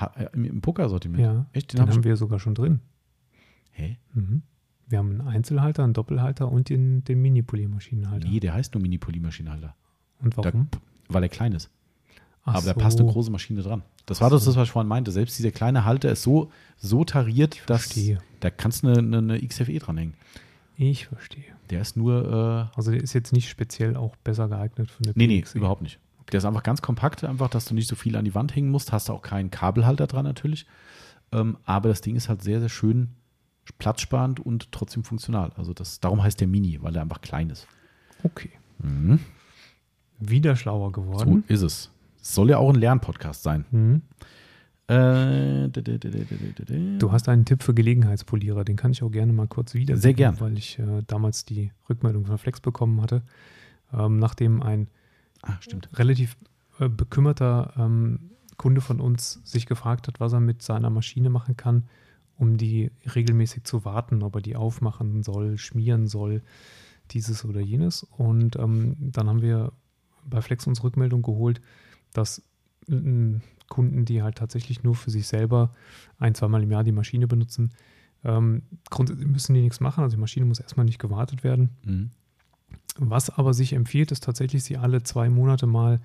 [0.00, 1.22] Äh, im, im Pokersortiment?
[1.22, 1.46] Ja.
[1.52, 1.72] Echt?
[1.72, 2.80] Den, den haben wir sogar schon drin.
[3.72, 3.98] Hä?
[4.14, 4.42] Mhm.
[4.88, 8.26] Wir haben einen Einzelhalter, einen Doppelhalter und den, den Mini-Polymaschinenhalter.
[8.26, 9.74] Nee, der heißt nur Mini-Polymaschinenhalter.
[10.20, 10.68] Und warum?
[10.70, 11.70] Da, weil er klein ist.
[12.44, 12.68] Ach Aber so.
[12.68, 13.82] da passt eine große Maschine dran.
[14.06, 15.12] Das war das, was ich vorhin meinte.
[15.12, 17.94] Selbst dieser kleine Halter ist so, so tariert, dass
[18.40, 20.14] da kannst du eine, eine, eine XFE dranhängen.
[20.76, 21.44] Ich verstehe.
[21.70, 22.70] Der ist nur.
[22.72, 25.82] Äh, also der ist jetzt nicht speziell auch besser geeignet für eine Nee, nee, überhaupt
[25.82, 25.98] nicht.
[26.32, 28.70] Der ist einfach ganz kompakt, einfach, dass du nicht so viel an die Wand hängen
[28.70, 28.92] musst.
[28.92, 30.66] Hast du auch keinen Kabelhalter dran natürlich.
[31.32, 33.14] Ähm, aber das Ding ist halt sehr, sehr schön
[33.78, 35.52] platzsparend und trotzdem funktional.
[35.56, 37.66] Also das, darum heißt der Mini, weil er einfach klein ist.
[38.22, 38.50] Okay.
[38.78, 39.20] Mhm.
[40.18, 41.44] Wieder schlauer geworden.
[41.46, 41.90] So ist es.
[42.20, 43.64] Soll ja auch ein Lernpodcast sein.
[43.70, 44.02] Mhm.
[44.88, 49.98] Äh, du hast einen Tipp für Gelegenheitspolierer, den kann ich auch gerne mal kurz wieder.
[49.98, 50.40] Sehr gern.
[50.40, 53.22] Weil ich äh, damals die Rückmeldung von Flex bekommen hatte,
[53.92, 54.88] ähm, nachdem ein
[55.42, 55.88] Ah, stimmt.
[55.98, 56.36] Relativ
[56.78, 61.56] äh, bekümmerter ähm, Kunde von uns sich gefragt hat, was er mit seiner Maschine machen
[61.56, 61.84] kann,
[62.36, 66.42] um die regelmäßig zu warten, ob er die aufmachen soll, schmieren soll,
[67.10, 68.02] dieses oder jenes.
[68.02, 69.72] Und ähm, dann haben wir
[70.24, 71.60] bei Flex uns Rückmeldung geholt,
[72.12, 72.42] dass
[72.88, 75.72] äh, Kunden, die halt tatsächlich nur für sich selber
[76.18, 77.72] ein, zweimal im Jahr die Maschine benutzen,
[78.24, 80.02] ähm, grundsätzlich müssen die nichts machen.
[80.02, 81.70] Also die Maschine muss erstmal nicht gewartet werden.
[81.84, 82.10] Mhm.
[82.98, 86.00] Was aber sich empfiehlt, ist tatsächlich, sie alle zwei Monate mal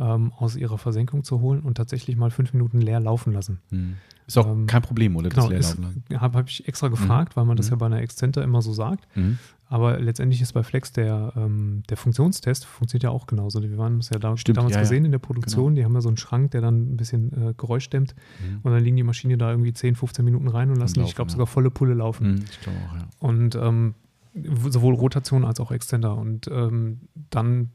[0.00, 3.60] ähm, aus ihrer Versenkung zu holen und tatsächlich mal fünf Minuten leer laufen lassen.
[3.70, 3.94] Hm.
[4.26, 5.28] Ist auch ähm, kein Problem, oder?
[5.28, 7.40] Genau, habe hab ich extra gefragt, mhm.
[7.40, 7.72] weil man das mhm.
[7.72, 9.06] ja bei einer Exzenter immer so sagt.
[9.16, 9.38] Mhm.
[9.68, 13.62] Aber letztendlich ist bei Flex der, ähm, der Funktionstest funktioniert ja auch genauso.
[13.62, 15.74] Wir waren es ja da, Stimmt, damals ja, gesehen in der Produktion.
[15.74, 15.76] Genau.
[15.76, 18.14] Die haben ja so einen Schrank, der dann ein bisschen äh, Geräusch dämmt.
[18.40, 18.60] Mhm.
[18.62, 21.14] Und dann liegen die Maschine da irgendwie 10, 15 Minuten rein und lassen, laufen, ich
[21.14, 21.32] glaube, ja.
[21.32, 22.32] sogar volle Pulle laufen.
[22.32, 23.08] Mhm, ich glaube auch, ja.
[23.20, 23.94] Und ähm,
[24.34, 26.16] sowohl Rotation als auch Extender.
[26.16, 27.70] Und ähm, dann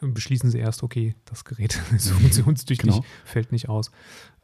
[0.00, 3.04] beschließen sie erst, okay, das Gerät ist funktionstüchtig, genau.
[3.24, 3.90] fällt nicht aus.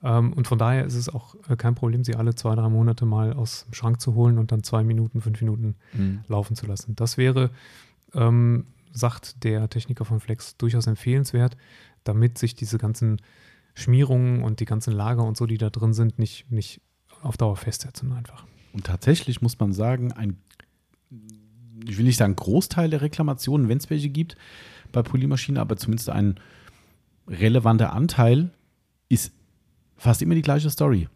[0.03, 3.07] Ähm, und von daher ist es auch äh, kein Problem, sie alle zwei, drei Monate
[3.07, 6.24] mal aus dem Schrank zu holen und dann zwei Minuten, fünf Minuten mhm.
[6.27, 6.97] laufen zu lassen.
[6.97, 7.51] Das wäre,
[8.15, 11.57] ähm, sagt der Techniker von Flex, durchaus empfehlenswert,
[12.05, 13.20] damit sich diese ganzen
[13.74, 16.81] Schmierungen und die ganzen Lager und so, die da drin sind, nicht, nicht
[17.23, 18.45] auf Dauer festsetzen einfach.
[18.73, 20.36] Und tatsächlich muss man sagen, ein
[21.86, 24.36] ich will nicht sagen Großteil der Reklamationen, wenn es welche gibt
[24.93, 26.36] bei Polymaschinen, aber zumindest ein
[27.28, 28.51] relevanter Anteil
[29.09, 29.32] ist
[29.97, 31.09] fast immer die gleiche Story.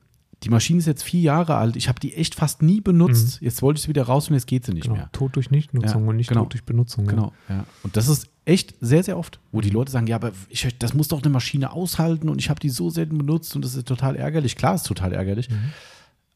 [0.45, 1.75] Die Maschine ist jetzt vier Jahre alt.
[1.75, 3.41] Ich habe die echt fast nie benutzt.
[3.41, 3.45] Mhm.
[3.47, 4.95] Jetzt wollte ich sie wieder raus und jetzt geht sie nicht genau.
[4.95, 5.11] mehr.
[5.11, 6.43] Tod durch Nichtnutzung ja, und nicht genau.
[6.43, 7.07] Tod durch Benutzung.
[7.07, 7.33] Genau.
[7.49, 7.65] Ja.
[7.83, 10.95] Und das ist echt sehr, sehr oft, wo die Leute sagen: Ja, aber ich, das
[10.95, 13.89] muss doch eine Maschine aushalten und ich habe die so selten benutzt und das ist
[13.89, 14.55] total ärgerlich.
[14.55, 15.51] Klar, ist total ärgerlich.
[15.51, 15.73] Mhm.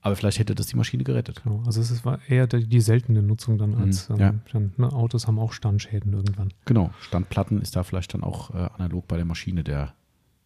[0.03, 1.43] Aber vielleicht hätte das die Maschine gerettet.
[1.45, 1.63] Genau.
[1.65, 4.35] Also es war eher die, die seltene Nutzung dann als mhm, ja.
[4.53, 6.53] ähm, ne, Autos haben auch Standschäden irgendwann.
[6.65, 9.95] Genau, Standplatten ist da vielleicht dann auch äh, analog bei der Maschine der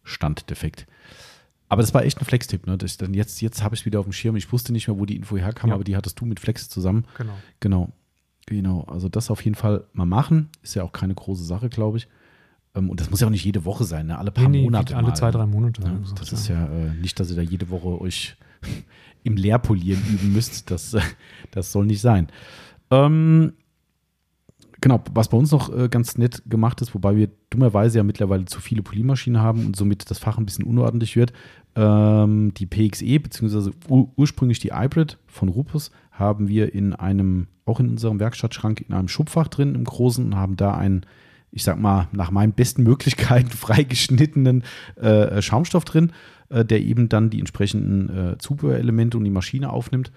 [0.03, 0.85] Standdefekt.
[1.69, 2.67] Aber das war echt ein Flex-Tipp.
[2.67, 2.77] Ne?
[2.77, 4.35] Das, dann jetzt jetzt habe ich es wieder auf dem Schirm.
[4.35, 5.75] Ich wusste nicht mehr, wo die Info herkam, ja.
[5.75, 7.05] aber die hattest du mit Flex zusammen.
[7.17, 7.33] Genau.
[7.59, 7.91] Genau.
[8.45, 8.81] Genau.
[8.83, 10.49] Also das auf jeden Fall mal machen.
[10.61, 12.07] Ist ja auch keine große Sache, glaube ich.
[12.75, 14.17] Ähm, und das muss ja auch nicht jede Woche sein, ne?
[14.17, 14.95] alle paar nee, nee, Monate.
[14.95, 15.81] Alle mal, zwei, drei Monate.
[15.81, 18.37] Ja, das ist ja äh, nicht, dass ihr da jede Woche euch
[19.27, 20.71] im Leerpolieren üben müsst.
[20.71, 20.95] Das,
[21.51, 22.27] das soll nicht sein.
[22.89, 23.53] Ähm,
[24.81, 28.45] genau, was bei uns noch äh, ganz nett gemacht ist, wobei wir dummerweise ja mittlerweile
[28.45, 31.33] zu viele Poliermaschinen haben und somit das Fach ein bisschen unordentlich wird.
[31.75, 37.79] Ähm, die PXE, beziehungsweise ur ursprünglich die Hybrid von Rupus, haben wir in einem, auch
[37.79, 41.05] in unserem Werkstattschrank, in einem Schubfach drin im Großen und haben da einen,
[41.51, 44.63] ich sag mal, nach meinen besten Möglichkeiten freigeschnittenen
[44.95, 46.11] äh, Schaumstoff drin
[46.49, 50.11] äh, der eben dann die entsprechenden äh, Zubehörelemente und die Maschine aufnimmt.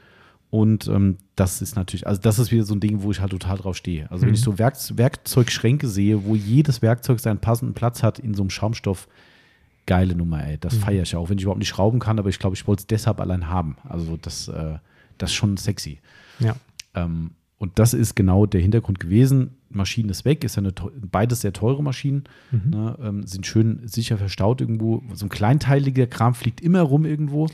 [0.51, 3.31] Und ähm, das ist natürlich, also das ist wieder so ein Ding, wo ich halt
[3.31, 4.11] total drauf stehe.
[4.11, 4.29] Also mhm.
[4.29, 8.43] wenn ich so Werk Werkzeugschränke sehe, wo jedes Werkzeug seinen passenden Platz hat in so
[8.43, 9.09] einem Schaumstoff,
[9.87, 10.59] geile Nummer, ey.
[10.59, 10.81] Das mhm.
[10.81, 12.87] feiere ich auch, wenn ich überhaupt nicht schrauben kann, aber ich glaube, ich wollte es
[12.89, 13.77] deshalb allein haben.
[13.89, 14.79] Also das, äh,
[15.19, 16.01] das ist schon sexy.
[16.41, 16.57] Ja.
[16.95, 19.51] Ähm, und das ist genau der Hintergrund gewesen.
[19.69, 22.71] Maschine ist weg, ist ja eine, beides sehr teure Maschinen, mhm.
[22.71, 25.03] ne, ähm, sind schön sicher verstaut irgendwo.
[25.13, 27.49] So ein kleinteiliger Kram fliegt immer rum irgendwo.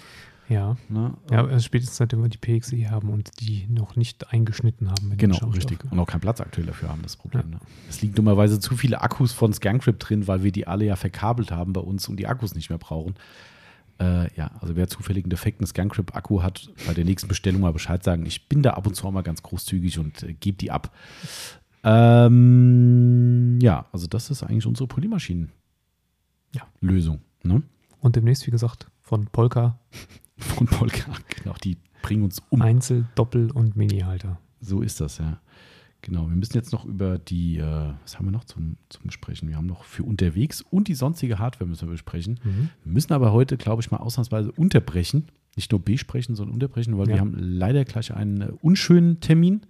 [0.49, 0.77] Ja.
[0.89, 1.15] Ne?
[1.29, 5.13] Ja, also spätestens seitdem wir die PXE haben und die noch nicht eingeschnitten haben.
[5.17, 5.81] genau, richtig.
[5.91, 7.43] Und auch keinen Platz aktuell dafür haben, das Problem.
[7.51, 7.57] Ja.
[7.57, 7.61] Ne?
[7.89, 11.51] Es liegen dummerweise zu viele Akkus von Scancrip drin, weil wir die alle ja verkabelt
[11.51, 13.17] haben bei uns und die Akkus nicht mehr brauchen.
[13.99, 18.05] Äh, ja, also wer zufällig einen defekten Scancrip-Akku hat, bei der nächsten Bestellung mal Bescheid
[18.05, 18.27] sagen.
[18.27, 20.95] Ich bin da ab und zu auch mal ganz großzügig und äh, gebe die ab.
[21.83, 27.21] Ähm, ja, also das ist eigentlich unsere Polymaschinen-Lösung.
[27.45, 27.53] Ja.
[27.53, 27.63] Ne?
[28.01, 29.79] Und demnächst, wie gesagt, von Polka
[30.37, 31.13] von Polka.
[31.43, 32.61] Genau, die bringen uns um.
[32.61, 34.39] Einzel-, Doppel- und Mini-Halter.
[34.61, 35.41] So ist das, ja.
[36.07, 39.49] Genau, wir müssen jetzt noch über die, äh, was haben wir noch zum, zum Besprechen?
[39.49, 42.39] Wir haben noch für unterwegs und die sonstige Hardware müssen wir besprechen.
[42.45, 42.69] Mhm.
[42.85, 45.25] Wir müssen aber heute, glaube ich, mal ausnahmsweise unterbrechen.
[45.57, 47.15] Nicht nur besprechen, sondern unterbrechen, weil ja.
[47.15, 49.63] wir haben leider gleich einen äh, unschönen Termin.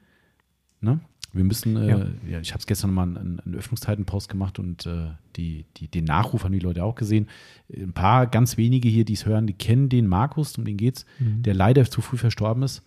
[0.83, 1.01] Ne?
[1.33, 2.07] Wir müssen, äh, ja.
[2.29, 6.05] ja ich habe es gestern mal einen, einen Öffnungszeitenpost gemacht und äh, die, die, den
[6.05, 7.29] Nachruf haben die Leute auch gesehen.
[7.75, 11.07] Ein paar ganz wenige hier, die es hören, die kennen den Markus, um den geht's,
[11.19, 11.45] mhm.
[11.45, 12.83] der leider zu früh verstorben ist.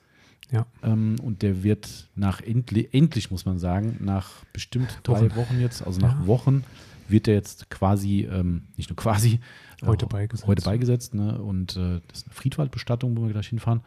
[0.51, 0.65] Ja.
[0.83, 5.59] Ähm, und der wird nach endlich, endlich, muss man sagen, nach bestimmt drei Wochen, Wochen
[5.59, 6.27] jetzt, also nach ja.
[6.27, 6.63] Wochen,
[7.07, 9.39] wird er jetzt quasi, ähm, nicht nur quasi,
[9.83, 10.47] heute äh, beigesetzt.
[10.47, 11.41] Heute beigesetzt ne?
[11.41, 13.81] Und äh, das ist eine Friedwaldbestattung, wo wir gleich hinfahren.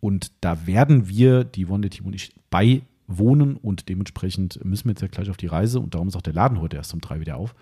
[0.00, 4.92] Und da werden wir, die Wonde Team und ich, bei wohnen und dementsprechend müssen wir
[4.92, 7.00] jetzt ja gleich auf die Reise und darum ist auch der Laden heute erst um
[7.00, 7.54] drei wieder auf.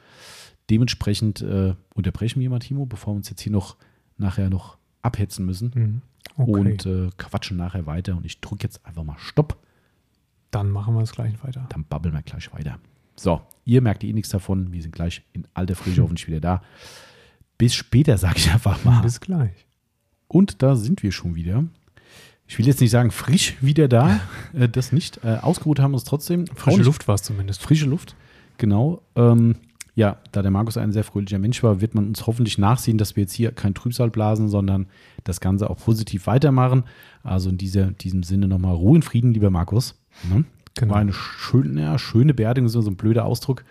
[0.70, 3.76] Dementsprechend äh, unterbrechen wir mal, Timo, bevor wir uns jetzt hier noch
[4.18, 4.76] nachher noch
[5.08, 6.02] abhetzen müssen mhm.
[6.36, 6.50] okay.
[6.50, 9.58] und äh, quatschen nachher weiter und ich drücke jetzt einfach mal Stopp.
[10.50, 11.66] Dann machen wir es gleich weiter.
[11.68, 12.78] Dann babbeln wir gleich weiter.
[13.16, 14.72] So, ihr merkt eh nichts davon.
[14.72, 16.62] Wir sind gleich in alter Frische hoffentlich wieder da.
[17.58, 19.02] Bis später, sage ich einfach mal.
[19.02, 19.66] Bis gleich.
[20.28, 21.64] Und da sind wir schon wieder
[22.48, 24.20] ich will jetzt nicht sagen frisch wieder da,
[24.54, 25.20] äh, das nicht.
[25.22, 26.46] Äh, ausgeruht haben wir uns trotzdem.
[26.46, 27.62] Frische Luft war es zumindest.
[27.62, 28.16] Frische Luft,
[28.56, 29.02] genau.
[29.14, 29.56] Ähm,
[29.98, 33.16] ja, da der Markus ein sehr fröhlicher Mensch war, wird man uns hoffentlich nachsehen, dass
[33.16, 34.86] wir jetzt hier kein Trübsal blasen, sondern
[35.24, 36.84] das Ganze auch positiv weitermachen.
[37.24, 40.00] Also in dieser, diesem Sinne nochmal Ruhe und Frieden, lieber Markus.
[40.32, 40.44] Ne?
[40.76, 40.94] Genau.
[40.94, 43.64] War eine schöne, ja, schöne Beerdigung, so ein blöder Ausdruck.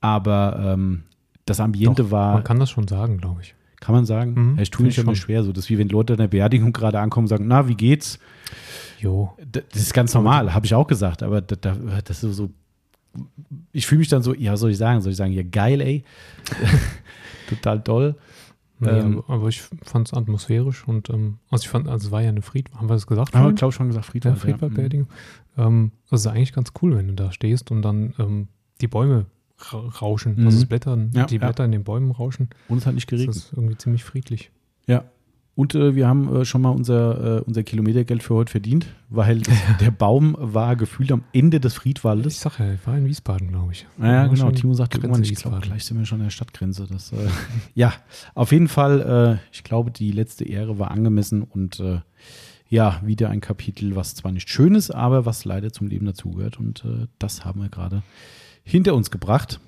[0.00, 1.04] Aber ähm,
[1.46, 2.34] das Ambiente Doch, war.
[2.34, 3.54] Man kann das schon sagen, glaube ich.
[3.78, 4.34] Kann man sagen?
[4.34, 5.44] Mhm, ich tue mich immer schwer.
[5.44, 7.76] So, das ist wie wenn Leute in der Beerdigung gerade ankommen und sagen, na, wie
[7.76, 8.18] geht's?
[8.98, 9.36] Jo.
[9.48, 12.50] Das ist ganz normal, habe ich auch gesagt, aber das, das ist so,
[13.72, 15.00] ich fühle mich dann so, ja, soll ich sagen?
[15.00, 16.04] Soll ich sagen, ja, geil, ey.
[17.48, 18.16] Total toll.
[18.78, 22.20] Nee, ähm, aber ich fand es atmosphärisch und ähm, also ich fand, also es war
[22.20, 23.32] ja eine Fried, haben wir das gesagt?
[23.32, 24.36] Haben wir, glaube ich, schon gesagt, Friedwald.
[24.36, 25.06] Ja, Friedwaldbeerdigung.
[25.56, 25.68] Ja.
[25.68, 25.82] Mhm.
[25.84, 28.48] Ähm, das ist eigentlich ganz cool, wenn du da stehst und dann ähm,
[28.80, 29.26] die Bäume
[29.72, 30.34] rauschen.
[30.36, 30.46] Mhm.
[30.46, 32.48] Also das Blättern, ja, die Blätter in den Bäumen rauschen.
[32.68, 33.36] Und es hat nicht geregnet.
[33.36, 34.50] Das ist irgendwie ziemlich friedlich.
[34.86, 35.04] Ja.
[35.54, 39.42] Und äh, wir haben äh, schon mal unser, äh, unser Kilometergeld für heute verdient, weil
[39.80, 42.34] der Baum war gefühlt am Ende des Friedwaldes.
[42.34, 43.86] Ich sag ja, ich war in Wiesbaden, glaube ich.
[44.00, 44.50] Ja, genau.
[44.50, 46.86] Timo sagt irgendwann, ich glaube, gleich sind wir schon an der Stadtgrenze.
[46.90, 47.28] Das, äh,
[47.74, 47.92] ja,
[48.34, 52.00] auf jeden Fall, äh, ich glaube, die letzte Ehre war angemessen und äh,
[52.70, 56.58] ja, wieder ein Kapitel, was zwar nicht schön ist, aber was leider zum Leben dazugehört.
[56.58, 56.84] Und
[57.18, 58.02] das haben wir gerade
[58.64, 59.60] hinter uns gebracht.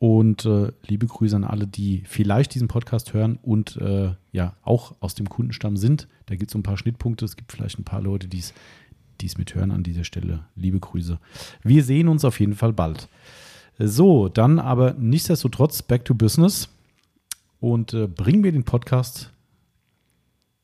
[0.00, 4.94] Und äh, liebe Grüße an alle, die vielleicht diesen Podcast hören und äh, ja auch
[5.00, 6.08] aus dem Kundenstamm sind.
[6.24, 7.26] Da gibt es so ein paar Schnittpunkte.
[7.26, 10.46] Es gibt vielleicht ein paar Leute, die es mithören an dieser Stelle.
[10.56, 11.18] Liebe Grüße.
[11.62, 13.10] Wir sehen uns auf jeden Fall bald.
[13.78, 16.70] So, dann aber nichtsdestotrotz back to business
[17.60, 19.34] und äh, bringen wir den Podcast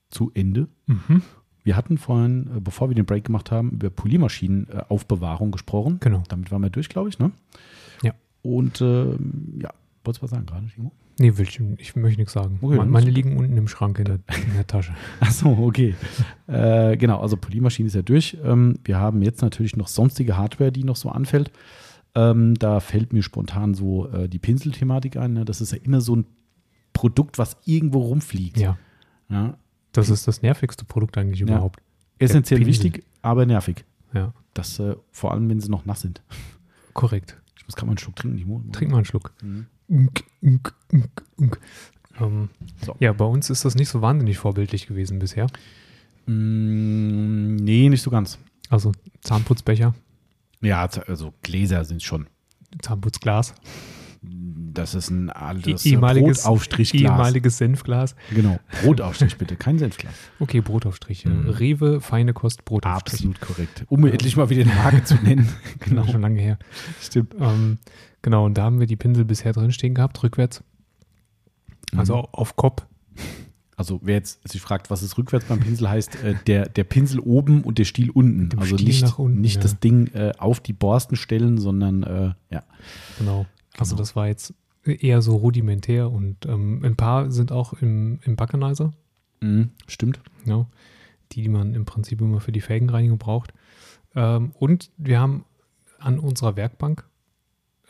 [0.08, 0.66] zu Ende.
[0.86, 1.20] Mhm.
[1.62, 5.98] Wir hatten vorhin, äh, bevor wir den Break gemacht haben, über Poliermaschinenaufbewahrung gesprochen.
[6.00, 6.22] Genau.
[6.28, 7.32] Damit waren wir durch, glaube ich, ne?
[8.47, 9.10] Und äh,
[9.60, 9.70] ja,
[10.05, 10.93] wolltest du was sagen gerade, Timo?
[11.18, 12.59] Nee, will ich, ich möchte nichts sagen.
[12.60, 14.94] Okay, meine, meine liegen unten im Schrank in der, in der Tasche.
[15.20, 15.94] Achso, okay.
[16.47, 18.36] äh, genau, also Poliermaschine ist ja durch.
[18.44, 21.51] Ähm, wir haben jetzt natürlich noch sonstige Hardware, die noch so anfällt.
[22.14, 25.32] Ähm, da fällt mir spontan so äh, die Pinselthematik ein.
[25.32, 25.44] Ne?
[25.44, 26.27] Das ist ja immer so ein
[26.93, 28.59] Produkt, was irgendwo rumfliegt.
[28.59, 28.77] Ja.
[29.31, 29.56] ja
[29.93, 31.47] das ist das nervigste Produkt eigentlich ja.
[31.47, 31.81] überhaupt.
[32.18, 33.85] Essentiell wichtig, aber nervig.
[34.12, 34.32] Ja.
[34.55, 36.23] Das, äh, vor allem, wenn sie noch nass sind.
[36.94, 37.36] Korrekt.
[37.66, 38.36] Ich muss gerade mal einen Schluck trinken.
[38.38, 38.62] Timo.
[38.70, 39.32] Trink mal einen Schluck.
[39.43, 39.66] Mhm.
[39.88, 40.72] Unk, unk,
[41.36, 41.60] unk,
[42.20, 42.48] ähm,
[42.84, 42.94] so.
[43.01, 45.47] Ja, bei uns ist das nicht so wahnsinnig vorbildlich gewesen bisher.
[46.26, 48.38] Mm, nee, nicht so ganz.
[48.68, 49.94] Also Zahnputzbecher.
[50.60, 52.28] Ja, also Gläser sind schon.
[52.80, 53.55] Zahnputzglas.
[54.22, 57.02] Das ist ein altes ehemaliges- Brotaufstrichglas.
[57.02, 58.14] Ehemaliges Senfglas.
[58.34, 60.12] Genau, Brotaufstrich bitte, kein Senfglas.
[60.38, 61.24] Okay, Brotaufstrich.
[61.24, 61.48] Mhm.
[61.48, 63.20] Rewe, feine Kost, Brotaufstrich.
[63.20, 63.84] Absolut korrekt.
[63.88, 65.48] Um endlich mal wieder eine Marke zu nennen.
[65.80, 66.05] Genau.
[66.06, 66.59] Schon lange her.
[67.01, 67.34] Stimmt.
[67.38, 67.78] Ähm,
[68.22, 70.62] genau, und da haben wir die Pinsel bisher drin stehen gehabt, rückwärts.
[71.97, 72.24] Also Mhm.
[72.32, 72.84] auf Kopf.
[73.78, 77.20] Also wer jetzt sich fragt, was es rückwärts beim Pinsel heißt, äh, der, der Pinsel
[77.20, 78.59] oben und der Stiel unten.
[78.59, 79.60] Also Stiel nicht, unten, nicht ja.
[79.62, 82.62] das Ding äh, auf die Borsten stellen, sondern äh, ja.
[83.18, 83.44] Genau.
[83.78, 84.03] Also Genau.
[84.03, 84.55] das war jetzt
[84.85, 88.93] eher so rudimentär und ähm, ein paar sind auch im, im Backenizer.
[89.40, 90.20] Mhm, stimmt.
[90.44, 90.66] Ja,
[91.32, 93.53] die, die man im Prinzip immer für die Felgenreinigung braucht.
[94.15, 95.44] Ähm, und wir haben
[95.98, 97.05] an unserer Werkbank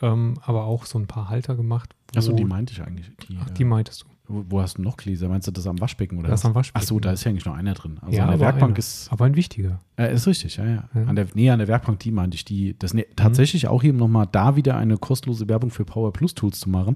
[0.01, 1.95] ähm, aber auch so ein paar Halter gemacht.
[2.15, 3.11] Achso, die meinte ich eigentlich.
[3.27, 4.07] Die, Ach, die meintest du.
[4.27, 5.29] Wo, wo hast du noch Gläser?
[5.29, 6.45] Meinst du das am Waschbecken oder Das was?
[6.45, 6.81] am Waschbecken.
[6.83, 7.97] Achso, da ist ja eigentlich nur einer drin.
[8.01, 8.79] Also Ja, an der aber Werkbank einer.
[8.79, 9.07] ist.
[9.11, 9.79] Aber ein wichtiger.
[9.97, 10.89] Äh, ist richtig, ja, ja.
[10.93, 11.03] Ja.
[11.05, 12.45] An der, nee, an der Werkbank, die meinte ich.
[12.45, 16.33] Die, das ne, tatsächlich auch hier nochmal da wieder eine kostenlose Werbung für Power Plus
[16.35, 16.95] Tools zu machen.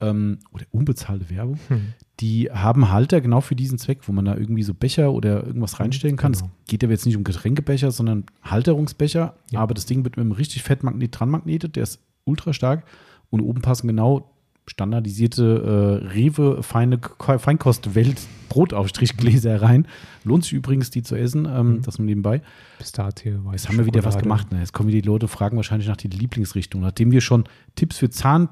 [0.00, 1.58] Ähm, oder unbezahlte Werbung.
[1.68, 1.94] Hm.
[2.20, 5.78] Die haben Halter genau für diesen Zweck, wo man da irgendwie so Becher oder irgendwas
[5.80, 6.32] reinstellen kann.
[6.32, 6.46] Genau.
[6.46, 9.34] Es geht ja jetzt nicht um Getränkebecher, sondern Halterungsbecher.
[9.50, 9.60] Ja.
[9.60, 11.76] Aber das Ding wird mit einem richtig fetten Magnet dran magnetet.
[11.76, 12.84] Der ist ultra stark.
[13.30, 14.30] Und oben passen genau
[14.66, 16.98] standardisierte äh, Rewe feine
[17.38, 19.86] Feinkostwelt Brotaufstrichgläser rein.
[20.24, 21.46] Lohnt sich übrigens, die zu essen.
[21.46, 21.82] Ähm, Mhm.
[21.82, 22.40] Das nur nebenbei.
[22.78, 24.52] Pistazie, weiße Jetzt haben wir wieder was gemacht.
[24.52, 24.60] Ne?
[24.60, 26.80] Jetzt kommen die Leute, fragen wahrscheinlich nach die Lieblingsrichtung.
[26.80, 28.48] Nachdem wir schon Tipps für Zahn,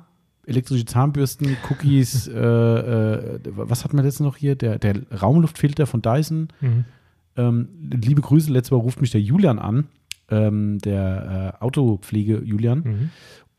[0.47, 4.57] elektrische Zahnbürsten, Cookies, äh, äh, was hatten wir letztens noch hier?
[4.57, 6.49] Der, der Raumluftfilter von Dyson.
[6.61, 6.85] Mhm.
[7.37, 7.69] Ähm,
[8.03, 9.87] liebe Grüße, letztes Mal ruft mich der Julian an,
[10.31, 13.11] ähm, der äh, Autopflege Julian, Mhm.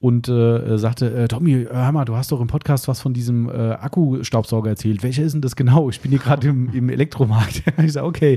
[0.04, 3.14] Und äh, sagte, äh, Tommy, äh, hör mal, du hast doch im Podcast was von
[3.14, 5.02] diesem äh, Akkustaubsauger erzählt.
[5.02, 5.90] Welcher ist denn das genau?
[5.90, 7.64] Ich bin hier gerade im, im Elektromarkt.
[7.82, 8.34] ich sage, okay,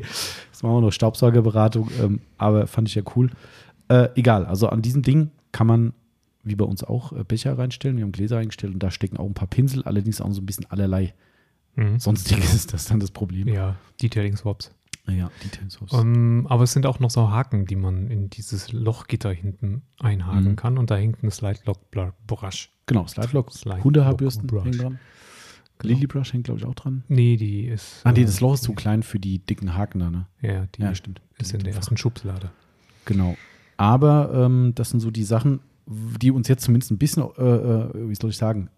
[0.52, 3.30] jetzt machen wir noch Staubsaugerberatung, ähm, aber fand ich ja cool.
[3.88, 5.92] Äh, egal, also an diesem Ding kann man,
[6.44, 7.96] wie bei uns auch, äh, Becher reinstellen.
[7.96, 10.46] Wir haben Gläser reingestellt und da stecken auch ein paar Pinsel, allerdings auch so ein
[10.46, 11.14] bisschen allerlei.
[11.74, 11.98] Mhm.
[11.98, 13.48] Sonstiges ist das dann das Problem.
[13.48, 14.70] Ja, Detailing-Swaps.
[15.08, 15.78] Ja, Details.
[15.92, 20.52] Ähm, aber es sind auch noch so Haken, die man in dieses Lochgitter hinten einhaken
[20.52, 20.56] Mhm.
[20.56, 20.78] kann.
[20.78, 22.70] Und da hängt ein Slide Lock Blur- Brush.
[22.86, 24.64] Genau, Slide Lock, Slide Hundehaarbürsten Brush.
[24.64, 24.98] hängen dran.
[25.78, 25.94] Genau.
[25.94, 27.04] Lily Brush hängt, glaube ich, auch dran.
[27.08, 28.00] Nee, die ist.
[28.04, 30.26] Ah, nee, äh, das Loch ist zu klein für die dicken Haken da, ne?
[30.40, 31.20] Ja, die Ja, stimmt.
[31.38, 32.50] ist in der ersten Schublade.
[33.04, 33.36] Genau.
[33.76, 38.08] Aber ähm, das sind so die Sachen, die uns jetzt zumindest ein bisschen, äh, äh,
[38.08, 38.70] wie soll ich sagen,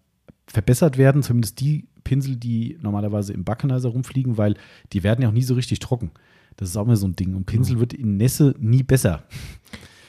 [0.51, 1.23] verbessert werden.
[1.23, 4.55] Zumindest die Pinsel, die normalerweise im Backenizer rumfliegen, weil
[4.93, 6.11] die werden ja auch nie so richtig trocken.
[6.57, 7.35] Das ist auch immer so ein Ding.
[7.35, 9.23] Und Pinsel wird in Nässe nie besser.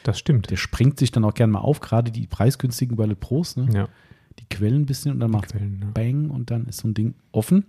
[0.02, 0.50] Das stimmt.
[0.50, 3.68] Der sprengt sich dann auch gerne mal auf, gerade die preisgünstigen Ballet Pros, ne?
[3.72, 3.88] ja,
[4.38, 5.90] Die quellen ein bisschen und dann macht Quellen, ja.
[5.92, 7.66] Bang und dann ist so ein Ding offen.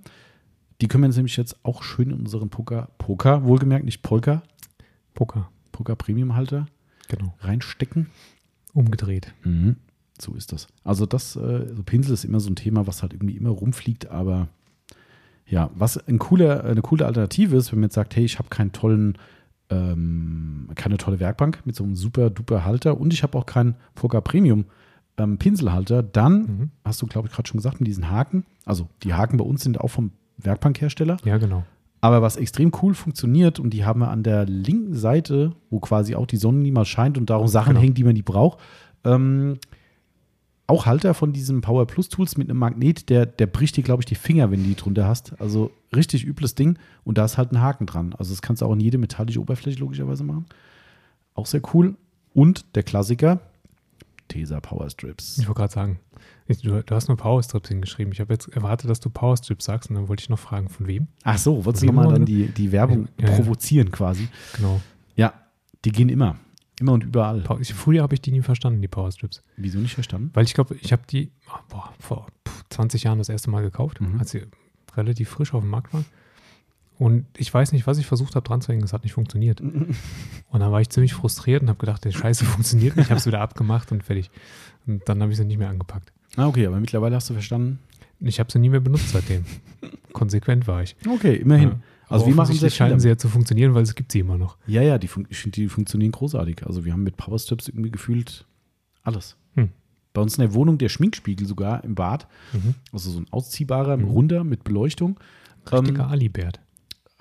[0.80, 4.42] Die können wir uns nämlich jetzt auch schön in unseren Poker, Poker, wohlgemerkt, nicht Polka,
[5.14, 5.50] Poker.
[5.74, 6.66] Poker Premium Halter
[7.10, 7.36] Genau.
[7.42, 8.08] reinstecken.
[8.74, 9.34] Umgedreht.
[9.44, 9.76] Mhm.
[10.22, 10.68] So ist das.
[10.84, 14.10] Also das, äh, so Pinsel ist immer so ein Thema, was halt irgendwie immer rumfliegt,
[14.12, 14.48] aber
[15.48, 18.50] ja, was ein cooler, eine coole Alternative ist, wenn man jetzt sagt, hey, ich habe
[18.50, 19.18] keinen tollen,
[19.70, 23.76] ähm, keine tolle Werkbank mit so einem super duper Halter und ich habe auch keinen
[23.96, 24.66] Poker Premium
[25.18, 26.70] ähm, Pinselhalter, dann Mhm.
[26.86, 28.46] hast du, glaube ich, gerade schon gesagt, mit diesen Haken.
[28.66, 31.18] Also die Haken bei uns sind auch vom Werkbankhersteller.
[31.26, 31.64] Ja, genau.
[32.00, 36.16] Aber was extrem cool funktioniert, und die haben wir an der linken Seite, wo quasi
[36.16, 37.82] auch die Sonne niemals scheint und darum Sachen Genau.
[37.82, 38.60] hängen, die man nie braucht,
[39.04, 39.58] ähm,
[40.72, 44.02] auch Halter von diesen Power Plus Tools mit einem Magnet, der, der bricht dir, glaube
[44.02, 45.40] ich, die Finger, wenn du die drunter hast.
[45.40, 46.78] Also richtig übles Ding.
[47.04, 48.14] Und da ist halt ein Haken dran.
[48.18, 50.46] Also das kannst du auch in jede metallische Oberfläche logischerweise machen.
[51.36, 51.96] Auch sehr cool.
[52.34, 53.40] Und der Klassiker,
[54.30, 55.38] Tesa Power Strips.
[55.38, 56.00] Ich wollte gerade sagen,
[56.48, 58.14] du, du hast nur Powerstrips hingeschrieben.
[58.14, 60.88] Ich habe jetzt erwartet, dass du Powerstrips sagst und dann wollte ich noch fragen, von
[60.88, 61.08] wem?
[61.24, 63.36] Ach so, wolltest du nochmal dann die, die Werbung Ja, ja.
[63.36, 64.30] provozieren quasi?
[64.56, 64.82] Genau.
[65.16, 65.34] Ja,
[65.84, 66.38] die gehen immer.
[66.82, 67.44] Immer und überall.
[67.64, 69.44] Früher habe ich die nie verstanden, die Powerstrips.
[69.56, 70.32] Wieso nicht verstanden?
[70.34, 73.62] Weil ich glaube, ich habe die ah, boah, vor pff, 20 Jahren das erste Mal
[73.62, 74.20] gekauft, Mhm.
[74.20, 74.42] als sie
[74.98, 76.06] relativ frisch auf dem Markt waren.
[76.98, 79.62] Und ich weiß nicht, was ich versucht habe dran zu hängen, es hat nicht funktioniert.
[79.62, 79.96] Und
[80.60, 83.06] dann war ich ziemlich frustriert und habe gedacht, der Scheiße funktioniert nicht.
[83.06, 84.30] Ich habe es wieder abgemacht und fertig.
[84.86, 86.12] Und dann habe ich sie nicht mehr angepackt.
[86.36, 87.80] Ah, okay, aber mittlerweile hast du verstanden.
[88.20, 89.46] Ich habe sie nie mehr benutzt seitdem.
[90.14, 90.96] Konsequent war ich.
[91.08, 91.82] Okay, immerhin.
[92.12, 94.20] Also wir machen sehr offensichtlich viel scheinen sie ja zu funktionieren, weil es gibt sie
[94.20, 94.58] immer noch.
[94.68, 96.66] Ja, ja, die, fun die funktionieren großartig.
[96.68, 98.46] Also wir haben mit Powerstrips irgendwie gefühlt
[99.04, 99.38] alles.
[99.56, 99.70] Hm.
[100.14, 102.28] Bei uns in der Wohnung der Schminkspiegel sogar im Bad.
[102.54, 102.76] Mhm.
[102.92, 104.04] Also so ein ausziehbarer, Mhm.
[104.06, 105.20] runder mit Beleuchtung.
[105.72, 106.60] Richtiger Ähm, Alibert.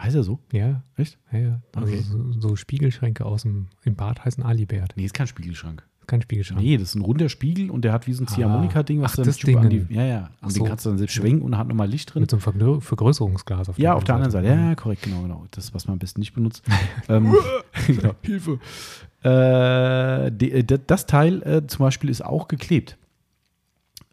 [0.00, 0.40] heißt er so?
[0.52, 1.18] Ja, Echt?
[1.30, 1.62] ja, ja.
[1.74, 2.02] Also Okay.
[2.02, 4.94] so, so Spiegelschränke aus dem im Bad heißen Alibert.
[4.96, 5.86] Nee, ist kein Spiegelschrank.
[6.10, 6.60] Kein Spiegelschrank.
[6.60, 8.34] Nee, das ist ein runder Spiegel und der hat wie so ein Ah.
[8.34, 9.86] Ziehharmonika-Ding, was Ach, dann das super an Ding.
[9.88, 10.18] die, Ja, ja.
[10.18, 10.64] Und Ach den so.
[10.64, 12.22] kannst du dann selbst schwenken und hat nochmal Licht drin.
[12.22, 14.48] Mit so einem Vergrö Vergrößerungsglas auf Ja, auf der anderen Seite.
[14.48, 15.46] Ja, ja, korrekt, genau, genau.
[15.52, 16.64] Das, was man am besten nicht benutzt.
[17.08, 17.32] ähm,
[17.86, 18.14] genau.
[18.22, 18.58] Hilfe.
[19.22, 22.96] Äh, die, äh, d- das Teil äh, zum Beispiel ist auch geklebt.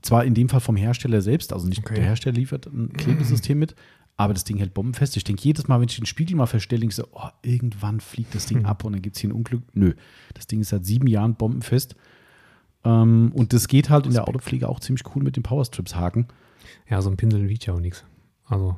[0.01, 1.95] Zwar in dem Fall vom Hersteller selbst, also nicht okay.
[1.95, 3.75] der Hersteller liefert ein Klebesystem mit,
[4.18, 5.15] aber das Ding hält bombenfest.
[5.15, 7.99] Ich denke jedes Mal, wenn ich den Spiegel mal verstelle, denke ich so, oh, irgendwann
[7.99, 8.65] fliegt das Ding hm.
[8.65, 9.64] ab und dann gibt es hier ein Unglück.
[9.73, 9.94] Nö,
[10.34, 11.95] das Ding ist seit sieben Jahren bombenfest.
[12.84, 16.27] Ähm, und das geht halt in der Autopflege auch ziemlich cool mit den Powerstrips-Haken.
[16.89, 18.03] Ja, so ein Pinsel wiegt ja auch nichts.
[18.45, 18.76] Also.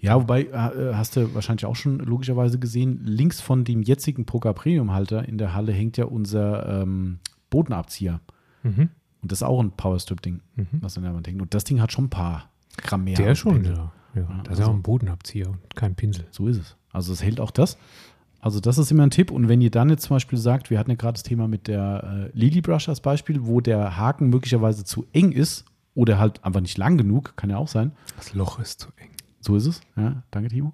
[0.00, 4.54] Ja, wobei, äh, hast du wahrscheinlich auch schon logischerweise gesehen, links von dem jetzigen Poker
[4.54, 7.18] Premium-Halter in der Halle hängt ja unser ähm,
[7.50, 8.20] Bodenabzieher.
[8.62, 8.88] Mhm.
[9.20, 10.66] Und das ist auch ein Powerstrip-Ding, mhm.
[10.80, 11.42] was an der Wand hängt.
[11.42, 12.48] Und das Ding hat schon ein paar
[12.78, 13.16] Gramm mehr.
[13.16, 13.92] Der schon, ja.
[14.18, 14.26] Ja.
[14.44, 16.26] Das also, ist ja auch ein Bodenabzieher und kein Pinsel.
[16.30, 16.76] So ist es.
[16.92, 17.78] Also es hält auch das.
[18.40, 19.30] Also das ist immer ein Tipp.
[19.30, 21.66] Und wenn ihr dann jetzt zum Beispiel sagt, wir hatten ja gerade das Thema mit
[21.66, 25.64] der äh, Lily Brush als Beispiel, wo der Haken möglicherweise zu eng ist
[25.94, 27.92] oder halt einfach nicht lang genug, kann ja auch sein.
[28.16, 29.10] Das Loch ist zu eng.
[29.40, 29.80] So ist es.
[29.96, 30.72] Ja, danke, Timo.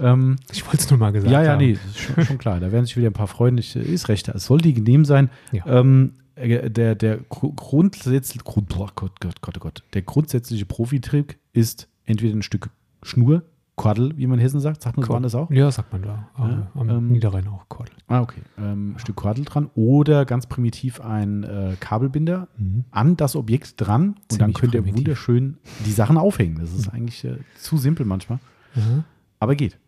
[0.00, 1.44] Ähm, ich wollte es nur mal gesagt haben.
[1.44, 2.60] Ja, ja, nee, ist schon, schon, klar.
[2.60, 4.28] Da werden sich wieder ein paar Freunde, ist recht.
[4.28, 5.30] Es soll die genehm sein.
[5.50, 5.66] Ja.
[5.66, 12.36] Ähm, äh, der, der grundsätzlich, oh Gott, Gott, Gott, Gott, der grundsätzliche Profitrick ist entweder
[12.36, 12.70] ein Stück
[13.02, 13.42] Schnur,
[13.76, 14.82] Kordel, wie man in Hessen sagt.
[14.82, 15.50] Sagt man so anders auch?
[15.50, 16.28] Ja, sagt man da.
[16.38, 17.94] Ja, am ähm, Niederrhein auch Kordel.
[18.06, 18.42] Ah, okay.
[18.58, 18.98] Ähm, ja.
[18.98, 22.84] Stück Kordel dran oder ganz primitiv ein äh, Kabelbinder mhm.
[22.90, 25.06] an das Objekt dran und Ziemlich dann könnt ihr primitiv.
[25.06, 26.58] wunderschön die Sachen aufhängen.
[26.60, 26.98] Das ist mhm.
[26.98, 28.40] eigentlich äh, zu simpel manchmal.
[28.74, 29.04] Mhm.
[29.40, 29.78] Aber geht.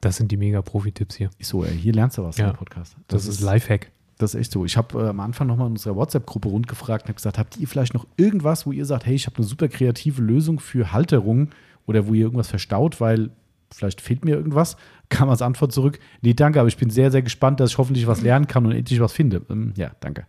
[0.00, 1.30] Das sind die mega Profi-Tipps hier.
[1.38, 2.96] Ist so, ey, hier lernst du was ja, im Podcast.
[3.08, 3.90] Das, das ist Lifehack.
[4.18, 4.64] Das ist echt so.
[4.64, 7.66] Ich habe äh, am Anfang nochmal in unserer WhatsApp-Gruppe rundgefragt und habe gesagt, habt ihr
[7.66, 11.50] vielleicht noch irgendwas, wo ihr sagt, hey, ich habe eine super kreative Lösung für Halterungen
[11.86, 13.30] oder wo ihr irgendwas verstaut, weil
[13.72, 14.76] vielleicht fehlt mir irgendwas?
[15.08, 18.06] Kam als Antwort zurück, nee, danke, aber ich bin sehr, sehr gespannt, dass ich hoffentlich
[18.06, 19.42] was lernen kann und endlich was finde.
[19.50, 20.26] Ähm, ja, danke.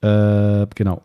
[0.00, 1.02] Äh, genau.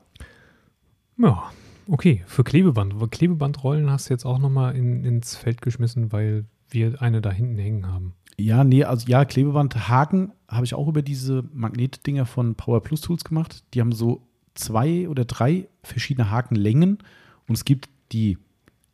[1.17, 1.51] Ja,
[1.87, 2.23] okay.
[2.27, 2.95] Für Klebeband.
[3.11, 7.57] Klebebandrollen hast du jetzt auch nochmal in, ins Feld geschmissen, weil wir eine da hinten
[7.57, 8.13] hängen haben.
[8.39, 13.23] Ja, nee, also ja, Klebebandhaken habe ich auch über diese Magnetdinger von Power Plus Tools
[13.23, 13.63] gemacht.
[13.73, 14.21] Die haben so
[14.53, 16.99] zwei oder drei verschiedene Hakenlängen
[17.47, 18.37] und es gibt die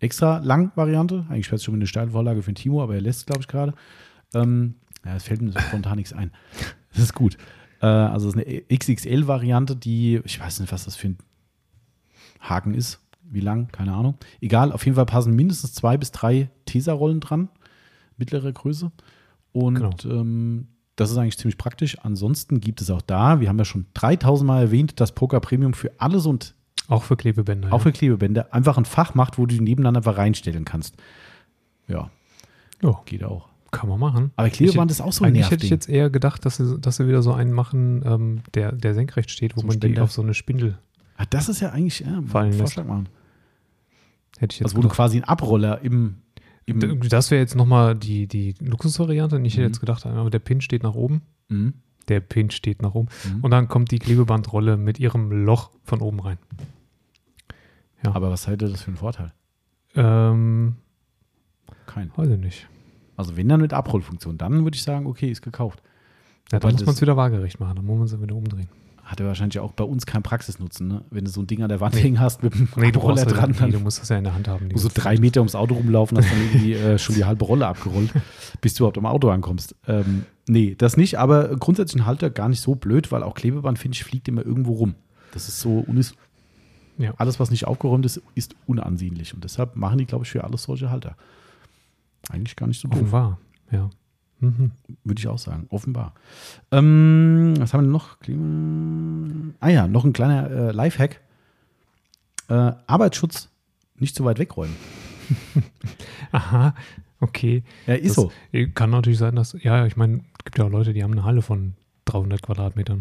[0.04, 1.26] extra lang Variante.
[1.30, 3.74] Eigentlich wäre es schon eine Steilvorlage für den Timo, aber er lässt, glaube ich, gerade.
[4.34, 4.76] Ähm,
[5.06, 6.32] ja, es fällt mir so spontan nichts ein.
[6.94, 7.38] Das ist gut.
[7.82, 11.18] Äh, also es ist eine XXL-Variante, die, ich weiß nicht, was das für ein
[12.40, 13.00] Haken ist.
[13.24, 13.70] Wie lang?
[13.72, 14.16] Keine Ahnung.
[14.42, 17.50] Egal, auf jeden Fall passen mindestens zwei bis drei Tesa-Rollen dran.
[18.18, 18.92] Mittlere Größe.
[19.52, 19.96] Und genau.
[20.06, 21.98] ähm, das ist eigentlich ziemlich praktisch.
[22.00, 25.74] Ansonsten gibt es auch da, wir haben ja schon 3000 Mal erwähnt, das Poker Premium
[25.74, 26.54] für alles und
[26.88, 27.70] auch für Klebebänder.
[27.70, 27.84] Auch ja.
[27.84, 28.54] für Klebebänder.
[28.54, 30.96] Einfach ein Fach macht, wo du die nebeneinander einfach reinstellen kannst.
[31.88, 32.10] Ja.
[32.82, 33.02] Ja.
[33.06, 33.50] Geht auch.
[33.72, 34.32] Kann man machen.
[34.36, 36.80] Aber Klebeband ich, ist auch so ein Eigentlich hätte ich jetzt eher gedacht, dass sie,
[36.80, 39.96] dass sie wieder so einen machen, ähm, der, der senkrecht steht, wo so man Spender.
[39.96, 40.78] die auf so eine Spindel.
[41.18, 43.10] Ah, das ist ja eigentlich ja, fallen Vorschlag machen.
[44.38, 44.92] Hätte ich jetzt also, wo gedacht.
[44.92, 46.18] du quasi einen Abroller im.
[46.66, 49.40] im das wäre jetzt nochmal die, die Luxusvariante.
[49.44, 49.68] Ich hätte mhm.
[49.68, 51.22] jetzt gedacht, aber der Pin steht nach oben.
[51.50, 51.74] Mhm.
[52.10, 53.10] Der Pin steht nach oben.
[53.24, 53.44] Mhm.
[53.44, 56.38] Und dann kommt die Klebebandrolle mit ihrem Loch von oben rein.
[58.04, 58.16] Ja.
[58.16, 59.32] Aber was hätte das für einen Vorteil?
[59.96, 60.76] Ähm,
[61.86, 62.12] Kein.
[62.16, 62.68] Weiß ich nicht.
[63.16, 65.82] Also wenn dann mit Abrollfunktion, dann würde ich sagen, okay, ist gekauft.
[66.52, 68.68] Ja, dann muss man es wieder waagerecht machen, dann muss man es wieder umdrehen.
[69.04, 71.04] Hat er wahrscheinlich auch bei uns keinen Praxisnutzen, ne?
[71.10, 72.02] Wenn du so ein Ding an der Wand nee.
[72.02, 73.54] hängen hast mit einem nee, Abroller dran.
[73.60, 74.70] Nee, du musst das ja in der Hand haben.
[74.76, 78.12] So drei Meter ums Auto rumlaufen, hast dann irgendwie äh, schon die halbe Rolle abgerollt,
[78.62, 79.76] bis du überhaupt am Auto ankommst.
[79.88, 83.78] Ähm, nee, das nicht, aber grundsätzlich ein Halter gar nicht so blöd, weil auch Klebeband,
[83.78, 84.96] finde ich, fliegt immer irgendwo rum.
[85.34, 86.16] Das ist so unis
[86.98, 87.14] ja.
[87.18, 89.34] Alles, was nicht aufgeräumt ist, ist unansehnlich.
[89.34, 91.16] Und deshalb machen die, glaube ich, für alles solche Halter.
[92.30, 93.02] Eigentlich gar nicht so doof.
[93.02, 93.40] Offenbar,
[93.72, 93.90] ja.
[94.44, 94.72] Mhm.
[95.06, 96.14] Würde ich auch sagen, offenbar.
[96.72, 98.20] Ähm, was haben wir denn noch?
[98.20, 101.22] Klima ah ja, noch ein kleiner äh, Lifehack.
[102.50, 103.50] Äh, Arbeitsschutz
[104.00, 104.76] nicht so weit wegräumen.
[106.34, 106.76] Aha,
[107.22, 107.64] okay.
[107.88, 108.32] Ja, ist das so.
[108.74, 111.24] Kann natürlich sein, dass, ja, ich meine, es gibt ja auch Leute, die haben eine
[111.24, 111.74] Halle von
[112.06, 113.00] 300 Quadratmetern.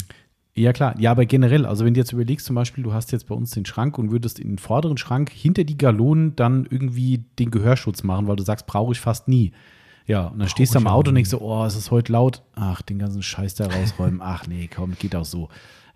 [0.55, 0.94] Ja, klar.
[1.01, 3.51] Ja, aber generell, also wenn du jetzt überlegst, zum Beispiel, du hast jetzt bei uns
[3.51, 8.05] den Schrank und würdest in den vorderen Schrank hinter die Galonen dann irgendwie den Gehörschutz
[8.05, 9.52] machen, weil du sagst, brauche ich fast nie.
[10.13, 12.13] Ja, und dann Brauch stehst du am Auto und denkst so, oh, es ist heute
[12.13, 12.43] laut.
[12.55, 14.21] Ach, den ganzen Scheiß da rausräumen.
[14.23, 15.49] Ach nee, kaum, geht auch so.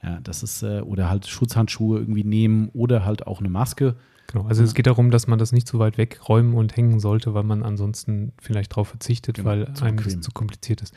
[0.03, 3.95] Ja, das ist, äh, oder halt Schutzhandschuhe irgendwie nehmen oder halt auch eine Maske.
[4.29, 7.35] Genau, also es geht darum, dass man das nicht zu weit wegräumen und hängen sollte,
[7.35, 10.95] weil man ansonsten vielleicht darauf verzichtet, genau, weil einem das zu kompliziert ist.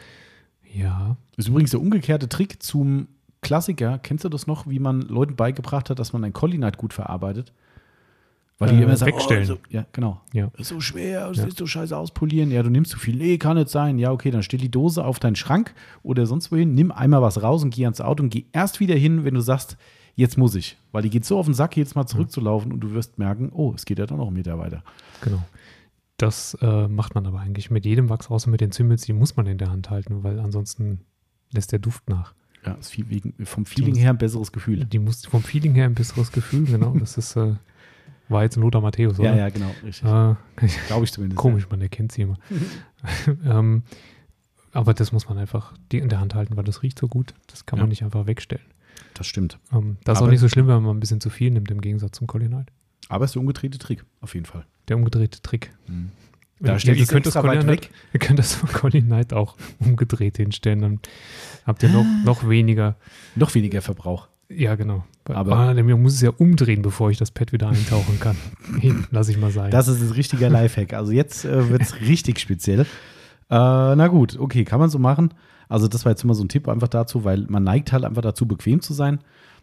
[0.73, 1.17] Ja.
[1.35, 3.09] Das ist übrigens der umgekehrte Trick zum
[3.41, 6.93] Klassiker, kennst du das noch, wie man Leuten beigebracht hat, dass man ein Collinite gut
[6.93, 7.51] verarbeitet?
[8.59, 9.43] Weil die äh, immer sagen, wegstellen.
[9.43, 10.21] Oh, so, ja, genau.
[10.33, 10.51] Ja.
[10.57, 11.43] Ist so schwer, das ja.
[11.45, 12.51] willst du scheiße auspolieren.
[12.51, 13.15] Ja, du nimmst zu viel.
[13.15, 13.97] Nee, kann nicht sein.
[13.97, 15.73] Ja, okay, dann stell die Dose auf deinen Schrank
[16.03, 18.95] oder sonst wohin, nimm einmal was raus und geh ans Auto und geh erst wieder
[18.95, 19.77] hin, wenn du sagst,
[20.15, 20.77] jetzt muss ich.
[20.91, 23.71] Weil die geht so auf den Sack, jetzt mal zurückzulaufen und du wirst merken, oh,
[23.73, 24.83] es geht ja doch noch einen Meter weiter.
[25.21, 25.41] Genau.
[26.17, 29.37] Das äh, macht man aber eigentlich mit jedem Wachs, außer mit den Zimmels, die muss
[29.37, 30.99] man in der Hand halten, weil ansonsten
[31.53, 32.33] lässt der Duft nach.
[32.65, 34.83] Ja, ist viel wegen, vom Feeling her ein besseres Gefühl.
[34.83, 36.93] Die muss vom Feeling her ein besseres Gefühl, genau.
[36.99, 37.53] Das ist, äh,
[38.29, 39.31] war jetzt Lothar Matthäus, oder?
[39.31, 40.03] Ja, ja, genau, richtig.
[40.09, 41.37] Äh, Glaube ich zumindest.
[41.37, 42.37] Komisch, man erkennt sie immer.
[43.45, 43.83] ähm,
[44.71, 47.33] aber das muss man einfach in der Hand halten, weil das riecht so gut.
[47.47, 47.83] Das kann ja.
[47.83, 48.65] man nicht einfach wegstellen.
[49.13, 49.57] Das stimmt.
[49.73, 51.71] Ähm, das ist aber auch nicht so schlimm, wenn man ein bisschen zu viel nimmt,
[51.71, 52.71] im Gegensatz zum Collinite.
[53.07, 54.65] Aber es ist der umgedrehte Trick, auf jeden Fall.
[54.87, 55.71] Der umgedrehte Trick.
[55.87, 56.11] Mhm.
[56.59, 57.89] Da steht ihr, könnt das weit weg.
[58.13, 60.99] Ihr könnt das Colin Knight auch umgedreht hinstellen, dann
[61.65, 62.21] habt ihr noch, ah.
[62.25, 62.97] noch weniger.
[63.35, 64.27] Noch weniger Verbrauch.
[64.49, 65.03] Ja, genau.
[65.25, 68.35] Aber man muss es ja umdrehen, bevor ich das Pad wieder eintauchen kann.
[69.11, 69.69] Lass ich mal sein.
[69.69, 70.93] Das ist ein richtiger Lifehack.
[70.93, 72.81] Also jetzt äh, wird es richtig speziell.
[72.81, 72.85] Äh,
[73.49, 75.33] na gut, okay, kann man so machen.
[75.67, 78.23] Also das war jetzt immer so ein Tipp einfach dazu, weil man neigt halt einfach
[78.23, 79.19] dazu, bequem zu sein.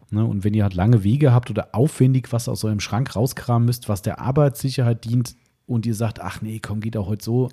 [0.09, 0.23] Ne?
[0.25, 3.89] Und wenn ihr halt lange Wege habt oder aufwendig was aus eurem Schrank rauskramen müsst,
[3.89, 5.35] was der Arbeitssicherheit dient,
[5.65, 7.49] und ihr sagt, ach nee, komm, geht auch heute so,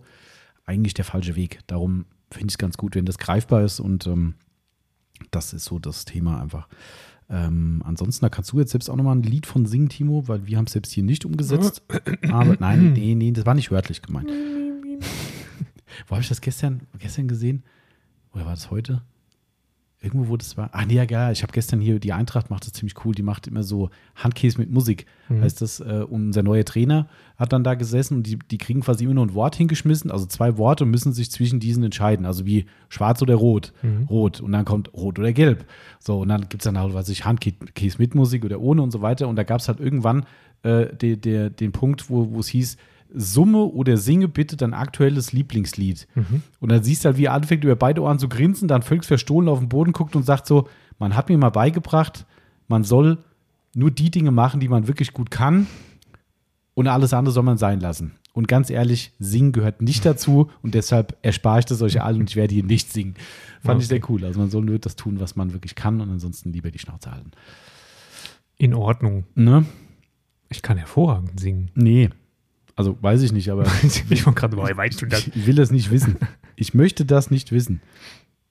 [0.66, 1.59] eigentlich der falsche Weg.
[1.66, 4.35] Darum finde ich es ganz gut, wenn das greifbar ist und ähm,
[5.31, 6.69] das ist so das Thema einfach.
[7.31, 10.47] Ähm, ansonsten, da kannst du jetzt selbst auch nochmal ein Lied von singen, Timo, weil
[10.47, 11.83] wir haben es selbst hier nicht umgesetzt.
[12.31, 14.31] Aber nein, nee, nee, das war nicht wörtlich gemeint.
[16.07, 17.63] Wo habe ich das gestern, gestern gesehen?
[18.33, 19.03] Oder war das heute?
[20.05, 20.71] Irgendwo, wo das war.
[20.73, 21.33] Ach nee, ja, geil.
[21.33, 23.15] Ich habe gestern hier, die Eintracht macht das ziemlich cool.
[23.15, 25.07] Die macht immer so Handkäse mit Musik.
[25.29, 25.43] Mhm.
[25.43, 29.05] Heißt das, äh, unser neuer Trainer hat dann da gesessen und die, die kriegen quasi
[29.05, 32.27] immer nur ein Wort hingeschmissen, also zwei Worte und müssen sich zwischen diesen entscheiden.
[32.27, 33.73] Also wie schwarz oder rot.
[33.83, 34.05] Mhm.
[34.05, 34.41] Rot.
[34.41, 35.65] Und dann kommt rot oder gelb.
[35.99, 38.91] So, und dann gibt es dann halt, was ich, Handkäse mit Musik oder ohne und
[38.91, 39.27] so weiter.
[39.27, 40.27] Und da gab es halt irgendwann
[40.63, 42.77] äh, de, de, den Punkt, wo es hieß,
[43.15, 46.07] summe oder singe bitte dein aktuelles Lieblingslied.
[46.15, 46.43] Mhm.
[46.61, 49.05] Und dann siehst du halt, wie er anfängt, über beide Ohren zu grinsen, dann völlig
[49.05, 50.69] verstohlen auf den Boden guckt und sagt so,
[50.99, 52.27] man hat mir mal beigebracht,
[52.69, 53.19] man soll
[53.74, 55.66] nur die Dinge machen, die man wirklich gut kann
[56.74, 58.12] und alles andere soll man sein lassen.
[58.32, 62.31] Und ganz ehrlich, singen gehört nicht dazu und deshalb erspare ich das euch allen und
[62.31, 63.15] ich werde hier nicht singen.
[63.62, 63.82] Fand okay.
[63.82, 64.24] ich sehr cool.
[64.24, 67.11] Also man soll nur das tun, was man wirklich kann und ansonsten lieber die Schnauze
[67.11, 67.31] halten.
[68.59, 69.24] In Ordnung.
[69.35, 69.65] Ne?
[70.49, 71.70] Ich kann hervorragend singen.
[71.74, 72.11] Nee,
[72.77, 73.67] also weiß ich nicht, aber.
[73.83, 75.29] ich gerade, woher weißt du das?
[75.29, 76.17] Ich will das nicht wissen.
[76.57, 77.81] Ich möchte das nicht wissen.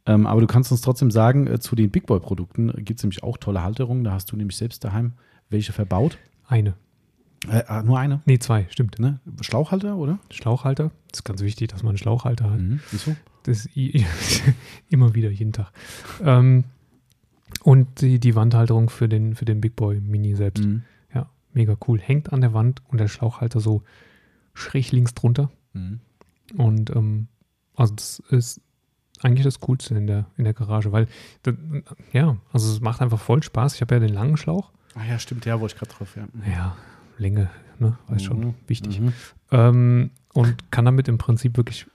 [0.06, 3.24] Ähm, aber du kannst uns trotzdem sagen, äh, zu den Big Boy-Produkten gibt es nämlich
[3.24, 4.04] auch tolle Halterungen.
[4.04, 5.14] Da hast du nämlich selbst daheim
[5.50, 6.18] welche verbaut.
[6.48, 6.74] Eine.
[7.48, 8.22] Äh, ah, nur eine?
[8.26, 9.00] Nee, zwei, stimmt.
[9.00, 9.20] Ne?
[9.41, 10.20] Schlauchhalter, oder?
[10.30, 10.91] Schlauchhalter.
[11.10, 12.60] Das ist ganz wichtig, dass man einen Schlauchhalter hat.
[12.60, 12.80] Mhm.
[12.91, 13.16] Wieso?
[13.44, 13.70] Das ist
[14.90, 15.72] immer wieder, jeden Tag.
[16.24, 16.66] Ähm,
[17.64, 20.66] und die, die Wandhalterung für den, für den Big Boy Mini selbst.
[20.66, 20.84] Mhm.
[21.14, 22.00] Ja, mega cool.
[22.00, 23.84] Hängt an der Wand und der Schlauchhalter so
[24.54, 25.52] schräg links drunter.
[25.74, 26.00] Mhm.
[26.58, 27.28] Und ähm,
[27.76, 28.62] also das ist
[29.22, 31.08] eigentlich das Coolste in der, in der Garage, weil
[31.44, 31.56] das,
[32.12, 33.76] ja, also es macht einfach voll Spaß.
[33.76, 34.72] Ich habe ja den langen Schlauch.
[34.96, 36.28] Ah ja, stimmt, ja, wo ich gerade drauf, ja.
[36.52, 36.78] Ja,
[37.18, 37.50] Länge,
[37.80, 38.26] ne, weiß mhm.
[38.26, 39.00] schon, wichtig.
[39.00, 39.14] Mhm.
[39.52, 41.88] Ähm, und kann damit im Prinzip wirklich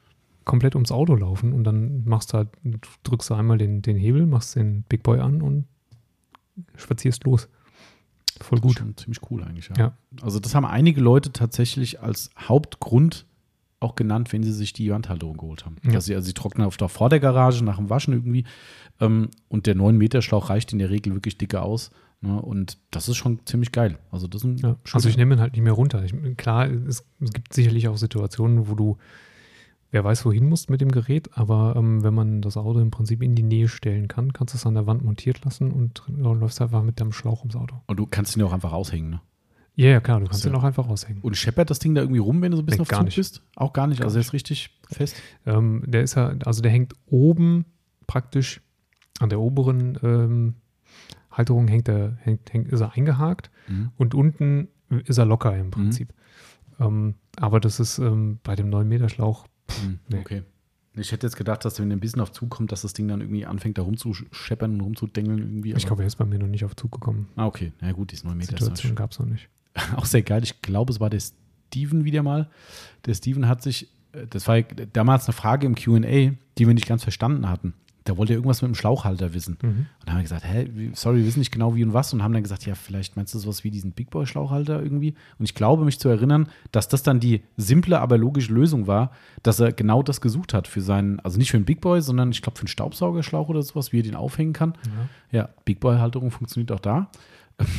[0.45, 2.49] komplett ums Auto laufen und dann machst du halt,
[3.03, 5.67] drückst du einmal den, den Hebel, machst den Big Boy an und
[6.77, 7.49] spazierst los.
[8.43, 8.78] Voll gut.
[8.78, 9.74] schon ziemlich cool eigentlich, ja.
[9.77, 9.93] ja.
[10.23, 13.27] Also das haben einige Leute tatsächlich als Hauptgrund
[13.81, 15.77] auch genannt, wenn sie sich die Wandhalterung geholt haben.
[15.85, 15.93] Ja.
[15.93, 18.44] Dass sie, also sie trocknen auf der, vor der Garage nach dem Waschen irgendwie.
[19.01, 21.90] Ähm, und der 9-Meter-Schlauch reicht in der Regel wirklich dicke aus.
[22.20, 22.40] Ne?
[22.40, 23.98] Und das ist schon ziemlich geil.
[24.10, 24.77] Also, das ja.
[24.93, 26.02] also ich nehme ihn halt nicht mehr runter.
[26.05, 28.98] Ich, klar, es, es, gibt sicherlich auch Situationen, wo du
[29.90, 33.23] wer weiß, wohin musst mit dem Gerät, aber ähm, wenn man das Auto im Prinzip
[33.23, 36.60] in die Nähe stellen kann, kannst du es an der Wand montiert lassen und läufst
[36.60, 37.77] einfach mit deinem Schlauch ums Auto.
[37.86, 39.20] Und du kannst ihn auch einfach raushängen, ne?
[39.74, 41.23] Ja, ja, klar, du kannst ihn auch einfach raushängen.
[41.23, 43.05] Und scheppert das Ding da irgendwie rum, wenn du so ein bisschen nee, auf Zug
[43.05, 43.15] nicht.
[43.15, 43.43] bist?
[43.55, 45.15] Auch gar nicht, gar also er ist richtig fest?
[45.47, 47.65] Ähm, der ist ja, also der hängt oben
[48.09, 48.60] praktisch
[49.20, 50.55] an der oberen ähm,
[51.31, 53.90] Halterung hängt er, hängt, hängt, ist er eingehakt mhm.
[53.97, 56.12] und unten ist er locker im Prinzip.
[56.78, 56.85] Mhm.
[56.85, 59.99] Ähm, aber das ist ähm, bei dem 9-Meter-Schlauch hm.
[60.20, 60.43] Okay.
[60.95, 63.20] Ich hätte jetzt gedacht, dass wenn ein bisschen auf Zug kommt, dass das Ding dann
[63.20, 65.74] irgendwie anfängt, da rumzuscheppern und rumzudengeln irgendwie.
[65.74, 67.28] Ich glaube, er ist bei mir noch nicht auf Zug gekommen.
[67.36, 67.73] Ah, okay.
[67.81, 68.57] Na ja, gut, die ist 9 Meter.
[68.57, 69.49] Situation gab es noch nicht.
[69.97, 70.43] Auch sehr geil.
[70.43, 72.51] Ich glaube, es war der Steven wieder mal.
[73.07, 76.01] Der Steven hat sich, äh, das war damals eine Frage im QA,
[76.59, 77.74] die wir nicht ganz verstanden hatten
[78.09, 79.59] da wollte er irgendwas mit dem Schlauchhalter wissen.
[79.61, 79.69] Mhm.
[79.69, 82.13] Und dann haben wir gesagt, hä, sorry, wir wissen nicht genau wie und was.
[82.13, 85.15] Und haben dann gesagt, ja, vielleicht meinst du sowas wie diesen Big Boy Schlauchhalter irgendwie.
[85.39, 89.11] Und ich glaube, mich zu erinnern, dass das dann die simple, aber logische Lösung war,
[89.43, 92.31] dass er genau das gesucht hat für seinen, also nicht für einen Big Boy, sondern
[92.31, 94.75] ich glaube für einen Staubsaugerschlauch oder sowas, wie er den aufhängen kann.
[95.31, 97.11] Ja, ja Big Boy Halterung funktioniert auch da.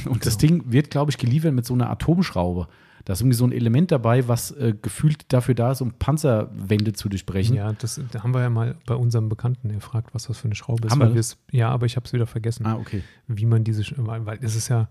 [0.05, 2.67] Und das Ding wird, glaube ich, geliefert mit so einer Atomschraube.
[3.05, 6.93] Da ist irgendwie so ein Element dabei, was äh, gefühlt dafür da ist, um Panzerwände
[6.93, 7.55] zu durchbrechen.
[7.55, 10.55] Ja, das da haben wir ja mal bei unserem Bekannten gefragt, was das für eine
[10.55, 10.91] Schraube ist.
[10.91, 11.23] Haben wir?
[11.51, 12.65] Ja, aber ich habe es wieder vergessen.
[12.65, 13.03] Ah, okay.
[13.27, 14.89] Wie man diese, weil, weil das ist ja,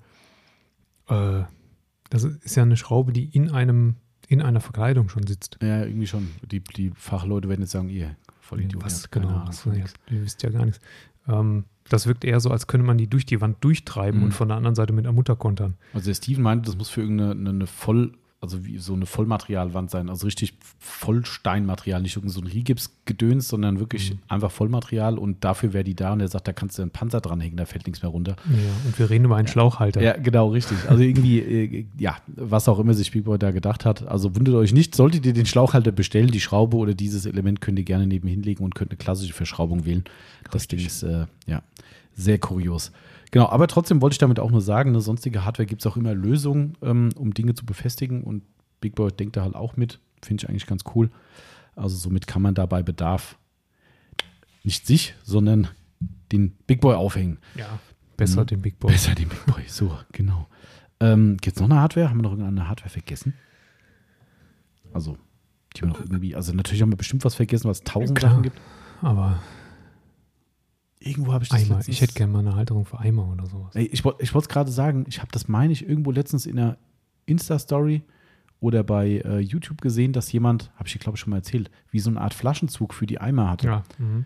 [1.08, 1.42] äh,
[2.10, 3.96] das ist ja eine Schraube, die in einem,
[4.28, 5.58] in einer Verkleidung schon sitzt.
[5.62, 6.28] Ja, irgendwie schon.
[6.50, 8.84] Die, die Fachleute werden jetzt sagen, ihr voll Idiot.
[8.84, 10.80] Was, genau, ja, ihr wisst ja gar nichts.
[11.28, 14.26] Ähm, das wirkt eher so, als könnte man die durch die Wand durchtreiben mhm.
[14.26, 15.74] und von der anderen Seite mit einer Mutter kontern.
[15.94, 19.90] Also der Steven meinte, das muss für irgendeine eine voll also wie so eine Vollmaterialwand
[19.90, 24.18] sein, also richtig Vollsteinmaterial, nicht irgend so ein Rigipsgedöns, sondern wirklich mhm.
[24.28, 27.20] einfach Vollmaterial und dafür wäre die da und er sagt, da kannst du einen Panzer
[27.20, 28.36] dranhängen, da fällt nichts mehr runter.
[28.48, 30.00] Ja, und wir reden über einen Schlauchhalter.
[30.00, 30.78] Ja, genau, richtig.
[30.88, 34.06] Also irgendwie, äh, ja, was auch immer sich Big Boy da gedacht hat.
[34.06, 37.78] Also wundert euch nicht, solltet ihr den Schlauchhalter bestellen, die Schraube oder dieses Element könnt
[37.80, 40.04] ihr gerne nebenhin legen und könnt eine klassische Verschraubung wählen.
[40.44, 40.52] Richtig.
[40.52, 41.62] Das Ding ist, äh, ja,
[42.14, 42.92] sehr kurios.
[43.30, 45.96] Genau, aber trotzdem wollte ich damit auch nur sagen, eine sonstige Hardware gibt es auch
[45.96, 48.42] immer Lösungen, ähm, um Dinge zu befestigen und
[48.80, 50.00] Big Boy denkt da halt auch mit.
[50.22, 51.10] Finde ich eigentlich ganz cool.
[51.76, 53.38] Also somit kann man da bei Bedarf
[54.64, 55.68] nicht sich, sondern
[56.32, 57.38] den Big Boy aufhängen.
[57.54, 57.78] Ja,
[58.16, 58.46] besser mhm.
[58.46, 58.92] den Big Boy.
[58.92, 60.48] Besser den Big Boy, so, genau.
[61.00, 62.10] Ähm, Gibt es noch eine Hardware?
[62.10, 63.34] Haben wir noch irgendeine Hardware vergessen?
[64.92, 65.16] Also,
[65.76, 68.58] die wir noch irgendwie, also natürlich haben wir bestimmt was vergessen, was tausend Sachen gibt.
[69.02, 69.40] Aber
[71.00, 71.76] Irgendwo habe ich das Eimer.
[71.76, 73.74] Letztens, ich hätte gerne mal eine Halterung für Eimer oder sowas.
[73.74, 76.76] Ey, ich wollte es gerade sagen, ich habe das, meine ich, irgendwo letztens in einer
[77.26, 78.02] Insta-Story
[78.60, 81.70] oder bei äh, YouTube gesehen, dass jemand, habe ich dir, glaube ich, schon mal erzählt,
[81.90, 83.66] wie so eine Art Flaschenzug für die Eimer hatte.
[83.68, 83.82] Ja.
[83.98, 84.24] Mhm.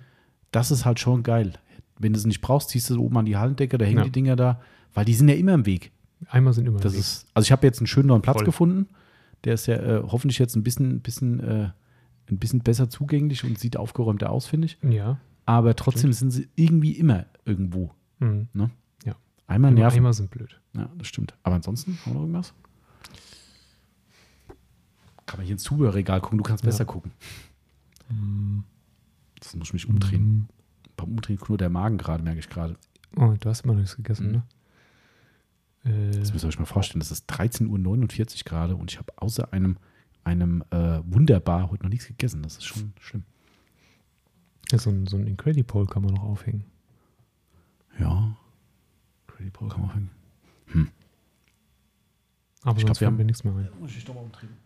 [0.51, 1.53] Das ist halt schon geil.
[1.99, 4.05] Wenn du es nicht brauchst, ziehst du es oben an die Hallendecke, da hängen ja.
[4.05, 4.61] die Dinger da,
[4.95, 5.93] weil die sind ja immer im Weg.
[6.29, 7.01] Eimer sind immer das im Weg.
[7.01, 8.47] Ist, also ich habe jetzt einen schönen neuen Platz Voll.
[8.47, 8.89] gefunden.
[9.45, 11.71] Der ist ja äh, hoffentlich jetzt ein bisschen, bisschen, äh,
[12.31, 14.79] ein bisschen besser zugänglich und sieht aufgeräumter aus, finde ich.
[14.83, 17.91] Ja aber trotzdem sind sie irgendwie immer irgendwo.
[18.19, 18.49] Mhm.
[18.53, 18.71] Ne?
[19.05, 19.17] Ja.
[19.47, 19.97] Einmal nerven.
[19.97, 20.61] Einmal sind blöd.
[20.75, 21.35] Ja, das stimmt.
[21.43, 22.55] Aber ansonsten, haben wir noch irgendwas?
[25.27, 26.69] Kann man hier ins Zubehörregal gucken, du kannst ja.
[26.69, 27.13] besser gucken.
[28.09, 28.65] Mhm.
[29.39, 30.23] Das muss ich mich umdrehen.
[30.23, 30.49] Mhm.
[30.97, 32.77] Beim Umdrehen nur der Magen gerade, merke ich gerade.
[33.17, 34.33] Oh, du hast immer noch nichts gegessen, mhm.
[34.33, 34.43] ne?
[35.85, 39.13] Äh, das müsst ihr euch mal vorstellen, das ist 13.49 Uhr gerade und ich habe
[39.17, 39.79] außer einem,
[40.23, 42.43] einem äh, Wunderbar heute noch nichts gegessen.
[42.43, 43.25] Das ist schon schlimm.
[44.73, 46.65] Ja, so ein, so ein Incredipole kann man noch aufhängen.
[47.99, 48.35] Ja.
[49.29, 50.11] Incredipole kann man aufhängen.
[50.69, 50.89] Hm.
[52.63, 53.69] Aber ich sonst glaub, wir haben nichts mehr rein.
[53.79, 54.57] Muss ich doch mal umdrehen.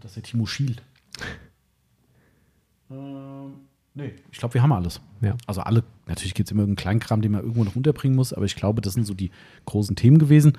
[0.00, 0.82] Dass der Timo schielt.
[2.90, 3.54] ähm,
[3.94, 5.00] nee, ich glaube, wir haben alles.
[5.22, 5.36] Ja.
[5.46, 8.44] Also alle, natürlich gibt es immer irgendeinen Kleinkram, den man irgendwo noch unterbringen muss, aber
[8.44, 9.32] ich glaube, das sind so die
[9.64, 10.56] großen Themen gewesen.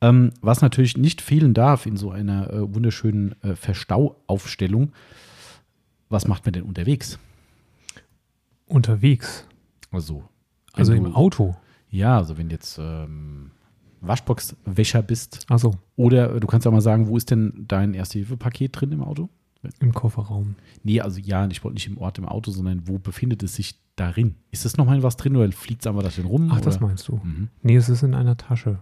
[0.00, 4.92] Ähm, was natürlich nicht fehlen darf in so einer äh, wunderschönen äh, Verstauaufstellung,
[6.10, 7.18] was macht man denn unterwegs?
[8.66, 9.46] Unterwegs.
[9.90, 10.24] Also.
[10.72, 11.56] Also im Auto.
[11.88, 13.52] Ja, also wenn jetzt ähm,
[14.00, 15.46] Waschboxwäscher bist.
[15.48, 15.74] Ach so.
[15.96, 19.28] Oder du kannst auch mal sagen, wo ist denn dein Erste-Hilfe-Paket drin im Auto?
[19.80, 20.54] Im Kofferraum.
[20.82, 23.80] Nee, also ja, ich wollte nicht im Ort im Auto, sondern wo befindet es sich
[23.96, 24.36] darin?
[24.50, 26.48] Ist das nochmal was drin oder fliegt es einfach da drin rum?
[26.50, 26.64] Ach, oder?
[26.64, 27.16] das meinst du?
[27.16, 27.48] Mhm.
[27.62, 28.78] Nee, es ist in einer Tasche.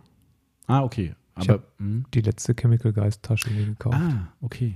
[0.67, 1.15] Ah, okay.
[1.35, 2.05] Aber ich hm?
[2.13, 3.97] die letzte Chemical Geist Tasche mir gekauft.
[3.99, 4.75] Ah, okay.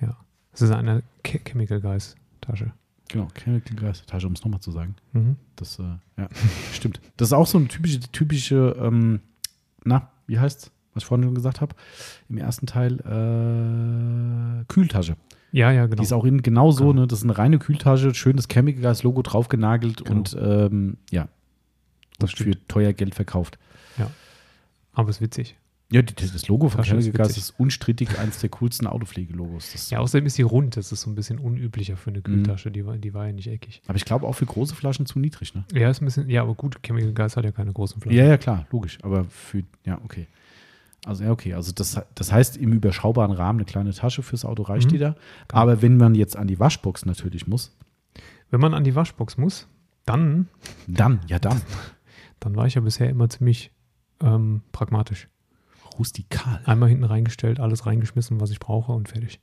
[0.00, 0.16] Ja.
[0.52, 2.72] Es ist eine Chemical Geist Tasche.
[3.08, 4.96] Genau, Chemical Geistertasche, um es nochmal zu sagen.
[5.12, 5.36] Mhm.
[5.54, 5.82] Das, äh,
[6.18, 6.28] ja,
[6.72, 7.00] stimmt.
[7.16, 9.20] Das ist auch so eine typische, typische, ähm,
[9.84, 11.76] na, wie heißt's, was ich vorhin schon gesagt habe,
[12.28, 15.16] im ersten Teil, äh, Kühltasche.
[15.52, 15.96] Ja, ja, genau.
[15.96, 17.02] Die ist auch in genau so, genau.
[17.02, 17.06] ne?
[17.06, 20.18] Das ist eine reine Kühltasche, schönes Chemical Geist Logo draufgenagelt genau.
[20.18, 21.28] und ähm, ja,
[22.18, 23.58] das für teuer Geld verkauft.
[23.98, 24.10] Ja.
[24.92, 25.56] Aber es ist witzig.
[25.92, 29.88] Ja, das Logo von Chemical Gas ist unstrittig eines der coolsten Autopflegelogos.
[29.90, 30.76] Ja, außerdem ist sie rund.
[30.76, 32.70] Das ist so ein bisschen unüblicher für eine Kühltasche.
[32.70, 32.72] Mhm.
[32.72, 33.82] Die, war, die war ja nicht eckig.
[33.86, 35.64] Aber ich glaube auch für große Flaschen zu niedrig, ne?
[35.72, 36.28] Ja, ist ein bisschen.
[36.28, 38.18] Ja, aber gut, Chemical Gas hat ja keine großen Flaschen.
[38.18, 38.98] Ja, ja, klar, logisch.
[39.02, 39.62] Aber für.
[39.84, 40.26] Ja, okay.
[41.04, 41.54] Also, ja, okay.
[41.54, 44.90] Also, das, das heißt, im überschaubaren Rahmen eine kleine Tasche fürs Auto reicht mhm.
[44.90, 45.10] die da.
[45.10, 45.60] Genau.
[45.60, 47.76] Aber wenn man jetzt an die Waschbox natürlich muss.
[48.50, 49.68] Wenn man an die Waschbox muss,
[50.04, 50.48] dann.
[50.88, 51.60] Dann, ja, dann.
[52.38, 53.72] Dann war ich ja bisher immer ziemlich
[54.20, 55.26] ähm, pragmatisch
[55.98, 56.60] rustikal.
[56.64, 59.40] Einmal hinten reingestellt, alles reingeschmissen, was ich brauche und fertig.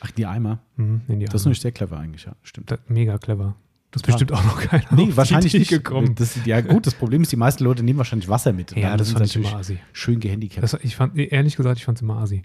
[0.00, 0.60] Ach, die Eimer?
[0.76, 2.70] Mhm, in die das ist nämlich sehr clever eigentlich, ja, stimmt.
[2.70, 3.56] Das, mega clever.
[3.90, 4.84] Das ist bestimmt auch noch keiner.
[4.90, 6.14] Nee, wahrscheinlich nicht gekommen.
[6.16, 8.76] Das, ja, gut, das Problem ist, die meisten Leute nehmen wahrscheinlich Wasser mit.
[8.76, 9.78] Ja, das fand ich immer assi.
[9.92, 10.62] Schön gehandicapt.
[10.62, 12.42] Das, ich fand, ehrlich gesagt, ich fand es immer assi.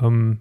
[0.00, 0.40] Ähm,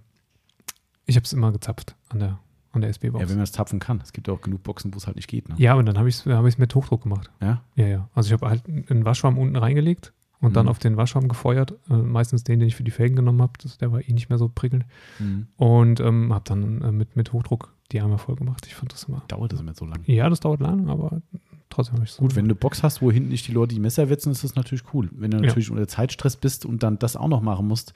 [1.06, 2.40] ich habe es immer gezapft an der,
[2.72, 3.22] an der SB-Box.
[3.22, 4.02] Ja, wenn man es zapfen kann.
[4.03, 5.48] Es gibt ja auch genug Boxen, wo es halt nicht geht.
[5.48, 5.56] Ne?
[5.57, 7.30] Ja, aber dann habe ich es hab mit Hochdruck gemacht.
[7.40, 7.61] Ja?
[7.76, 8.10] Ja, ja.
[8.15, 10.54] Also ich habe halt einen Waschschwamm unten reingelegt und mhm.
[10.54, 11.74] dann auf den Waschraum gefeuert.
[11.90, 13.54] Äh, meistens den, den ich für die Felgen genommen habe.
[13.80, 14.86] Der war eh nicht mehr so prickelnd.
[15.20, 15.48] Mhm.
[15.58, 18.66] Und ähm, habe dann äh, mit, mit Hochdruck die Eimer voll gemacht.
[18.68, 19.24] Ich fand das immer.
[19.28, 20.04] Dauert das immer so lange?
[20.06, 21.22] Ja, das dauert lang, aber
[21.70, 23.82] trotzdem habe ich es Gut, wenn du Box hast, wo hinten nicht die Leute die
[23.82, 25.10] Messer wetzen, ist das natürlich cool.
[25.14, 25.74] Wenn du natürlich ja.
[25.74, 27.94] unter Zeitstress bist und dann das auch noch machen musst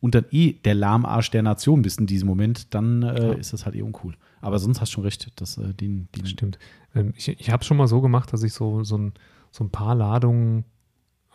[0.00, 3.32] und dann eh der Lahmarsch der Nation bist in diesem Moment, dann äh, ja.
[3.34, 4.16] ist das halt eh uncool.
[4.40, 6.22] Aber sonst hast du schon recht, dass äh, den, den.
[6.22, 6.58] Das stimmt.
[6.94, 9.12] Ähm, ich ich habe es schon mal so gemacht, dass ich so, so, ein,
[9.50, 10.64] so ein paar Ladungen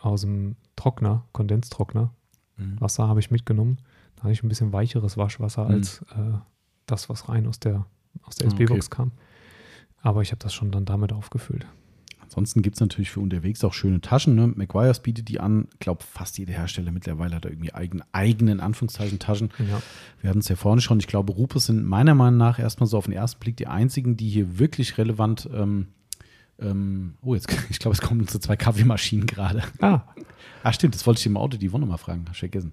[0.02, 2.12] aus dem Trockner, Kondenstrockner,
[2.56, 2.80] mhm.
[2.80, 3.78] Wasser habe ich mitgenommen.
[4.16, 5.70] Da habe ich ein bisschen weicheres Waschwasser mhm.
[5.70, 6.38] als äh,
[6.86, 7.86] das, was rein aus der,
[8.22, 8.96] aus der SB-Box okay.
[8.96, 9.12] kam.
[10.00, 11.66] Aber ich habe das schon dann damit aufgefüllt.
[12.20, 14.34] Ansonsten gibt es natürlich für unterwegs auch schöne Taschen.
[14.34, 14.46] Ne?
[14.46, 15.68] McGuire's bietet die an.
[15.74, 19.50] Ich glaube, fast jeder Hersteller mittlerweile hat da irgendwie eigene, eigenen Anführungszeichen Taschen.
[19.58, 19.82] Ja.
[20.20, 20.98] Wir hatten es ja vorne schon.
[20.98, 24.16] Ich glaube, Rupes sind meiner Meinung nach erstmal so auf den ersten Blick die einzigen,
[24.16, 25.48] die hier wirklich relevant.
[25.52, 25.88] Ähm,
[26.62, 29.62] ähm, oh, jetzt, ich glaube, es kommen zu zwei Kaffeemaschinen gerade.
[29.80, 30.02] Ah.
[30.62, 32.24] ah, stimmt, das wollte ich im Auto die Wonne mal fragen.
[32.28, 32.72] Hast du vergessen.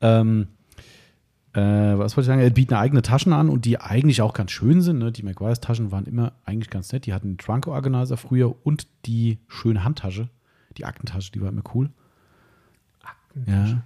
[0.00, 0.48] Ähm,
[1.54, 2.40] äh, was wollte ich sagen?
[2.40, 4.98] Er bietet eigene Taschen an und die eigentlich auch ganz schön sind.
[4.98, 5.12] Ne?
[5.12, 7.06] Die McGuire's Taschen waren immer eigentlich ganz nett.
[7.06, 10.30] Die hatten den Trunk Organizer früher und die schöne Handtasche.
[10.78, 11.90] Die Aktentasche, die war immer cool.
[13.02, 13.74] Aktentasche?
[13.74, 13.84] Ja.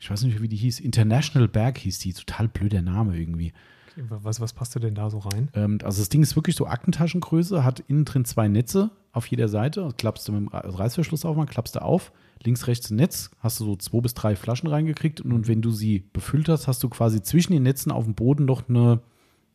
[0.00, 0.80] Ich weiß nicht, wie die hieß.
[0.80, 2.14] International Bag hieß die.
[2.14, 3.52] Total blöder Name irgendwie.
[3.96, 5.48] Was, was passte denn da so rein?
[5.54, 9.48] Ähm, also das Ding ist wirklich so Aktentaschengröße, hat innen drin zwei Netze auf jeder
[9.48, 9.88] Seite.
[9.96, 12.12] Klappst du mit dem Reißverschluss auf, man klappst du auf
[12.44, 15.70] links, rechts Netz, hast du so zwei bis drei Flaschen reingekriegt und, und wenn du
[15.70, 19.00] sie befüllt hast, hast du quasi zwischen den Netzen auf dem Boden noch eine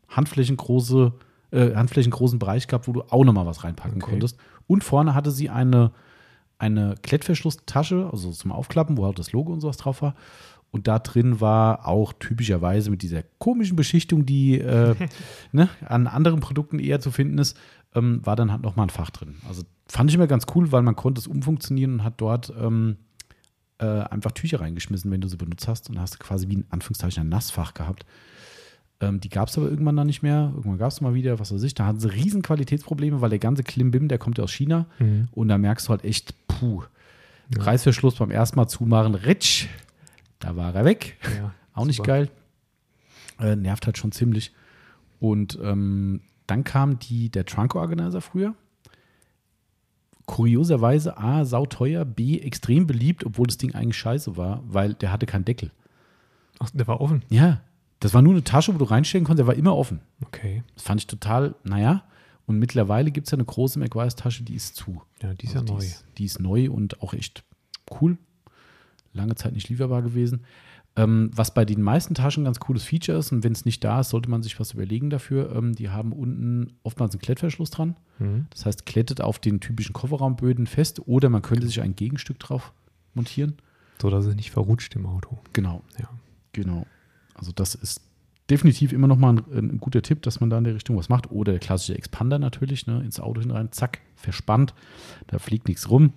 [0.08, 1.14] handflächengroße,
[1.52, 4.12] äh, handflächengroßen Bereich gehabt, wo du auch nochmal was reinpacken okay.
[4.12, 4.38] konntest.
[4.68, 5.92] Und vorne hatte sie eine,
[6.60, 10.16] eine Klettverschlusstasche, also zum Aufklappen, wo halt das Logo und sowas drauf war.
[10.72, 14.96] Und da drin war auch typischerweise mit dieser komischen Beschichtung, die äh,
[15.52, 17.58] ne, an anderen Produkten eher zu finden ist,
[17.96, 19.36] ähm, war dann halt nochmal ein Fach drin.
[19.48, 22.98] Also fand ich immer ganz cool, weil man konnte es umfunktionieren und hat dort ähm,
[23.80, 27.24] äh, einfach Tücher reingeschmissen, wenn du sie benutzt hast und hast quasi wie in Anführungszeichen
[27.24, 28.06] ein Nassfach gehabt.
[29.00, 30.52] Ähm, die gab es aber irgendwann dann nicht mehr.
[30.56, 31.76] Irgendwann gab es mal wieder, was weiß ich.
[31.76, 34.88] Da hatten sie riesen Qualitätsprobleme, weil der ganze Klimbim, der kommt ja aus China.
[35.00, 35.28] Mhm.
[35.32, 36.84] Und da merkst du halt echt, puh,
[37.56, 37.64] ja.
[37.64, 39.68] Reißverschluss beim ersten Mal zumachen, ritsch,
[40.40, 41.18] da war er weg.
[41.36, 42.08] Ja, Auch nicht super.
[42.08, 42.32] geil.
[43.40, 44.52] Äh, nervt halt schon ziemlich.
[45.20, 48.56] Und ähm, dann kam die, der Trunk Organizer früher
[50.28, 55.26] kurioserweise A, sauteuer, B, extrem beliebt, obwohl das Ding eigentlich scheiße war, weil der hatte
[55.26, 55.72] keinen Deckel.
[56.60, 57.24] Ach, der war offen?
[57.30, 57.62] Ja.
[58.00, 60.02] Das war nur eine Tasche, wo du reinstellen konntest, der war immer offen.
[60.24, 60.64] Okay.
[60.76, 62.04] Das fand ich total, naja.
[62.46, 65.02] Und mittlerweile gibt es ja eine große McGuire's-Tasche, die ist zu.
[65.24, 65.80] Ja, die ist also ja neu.
[65.80, 67.44] Die ist, die ist neu und auch echt
[68.00, 68.18] cool.
[69.18, 70.42] Lange Zeit nicht lieferbar gewesen.
[70.98, 74.00] Ähm, was bei den meisten Taschen ganz cooles Feature ist, und wenn es nicht da
[74.00, 75.56] ist, sollte man sich was überlegen dafür.
[75.56, 77.96] Ähm, die haben unten oftmals einen Klettverschluss dran.
[78.18, 78.48] Mhm.
[78.50, 82.74] Das heißt, klettet auf den typischen Kofferraumböden fest oder man könnte sich ein Gegenstück drauf
[83.14, 83.58] montieren.
[84.02, 85.38] So dass es nicht verrutscht im Auto.
[85.54, 85.84] Genau.
[86.00, 86.10] Ja.
[86.54, 86.88] Genau.
[87.36, 88.02] Also, das ist
[88.50, 91.10] definitiv immer noch mal ein, ein, guter Tipp, dass man da in der Richtung was
[91.10, 91.32] macht.
[91.32, 94.74] Oder der klassische Expander natürlich, ne, ins Auto hinein, zack, verspannt,
[95.28, 96.14] da fliegt nichts rum.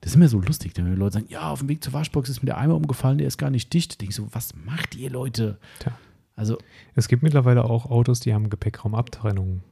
[0.00, 2.42] Das ist immer so lustig, wenn Leute sagen, ja, auf dem Weg zur Waschbox ist
[2.42, 4.00] mir der Eimer umgefallen, der ist gar nicht dicht.
[4.00, 5.58] Denke ich so, was macht ihr Leute?
[5.80, 5.92] Tja.
[6.36, 6.56] Also,
[6.94, 9.62] es gibt mittlerweile auch Autos, die haben Gepäckraumabtrennung.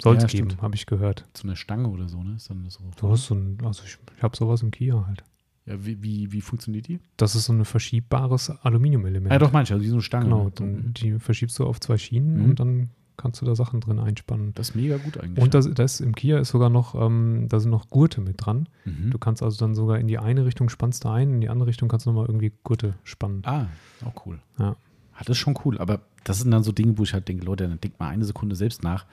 [0.00, 1.24] Soll es ja, geben, habe ich gehört.
[1.36, 2.34] So eine Stange oder so, ne?
[2.36, 5.24] Ist dann so du hast so ein, also ich, ich habe sowas im Kia halt.
[5.66, 6.98] Ja, wie, wie, wie funktioniert die?
[7.16, 9.32] Das ist so ein verschiebbares Aluminiumelement.
[9.32, 10.24] Ja, doch, manchmal, also wie so eine Stange.
[10.24, 10.94] Genau, dann, mhm.
[10.94, 12.44] die verschiebst du auf zwei Schienen mhm.
[12.44, 14.54] und dann kannst du da Sachen drin einspannen.
[14.54, 15.42] Das ist mega gut eigentlich.
[15.42, 18.68] Und das, das im Kia ist sogar noch, ähm, da sind noch Gurte mit dran.
[18.86, 19.10] Mhm.
[19.10, 21.68] Du kannst also dann sogar in die eine Richtung spannst du ein, in die andere
[21.68, 23.42] Richtung kannst du nochmal irgendwie Gurte spannen.
[23.44, 23.66] Ah,
[24.04, 24.38] auch cool.
[24.58, 24.76] Ja.
[25.12, 27.44] Ah, das ist schon cool, aber das sind dann so Dinge, wo ich halt denke,
[27.44, 29.04] Leute, dann denkt mal eine Sekunde selbst nach.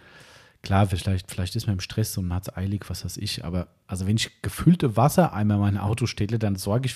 [0.62, 3.68] Klar, vielleicht, vielleicht ist man im Stress und hat es eilig, was weiß ich, aber
[3.88, 6.96] also wenn ich gefüllte Wassereimer in mein Auto stelle, dann sorge ich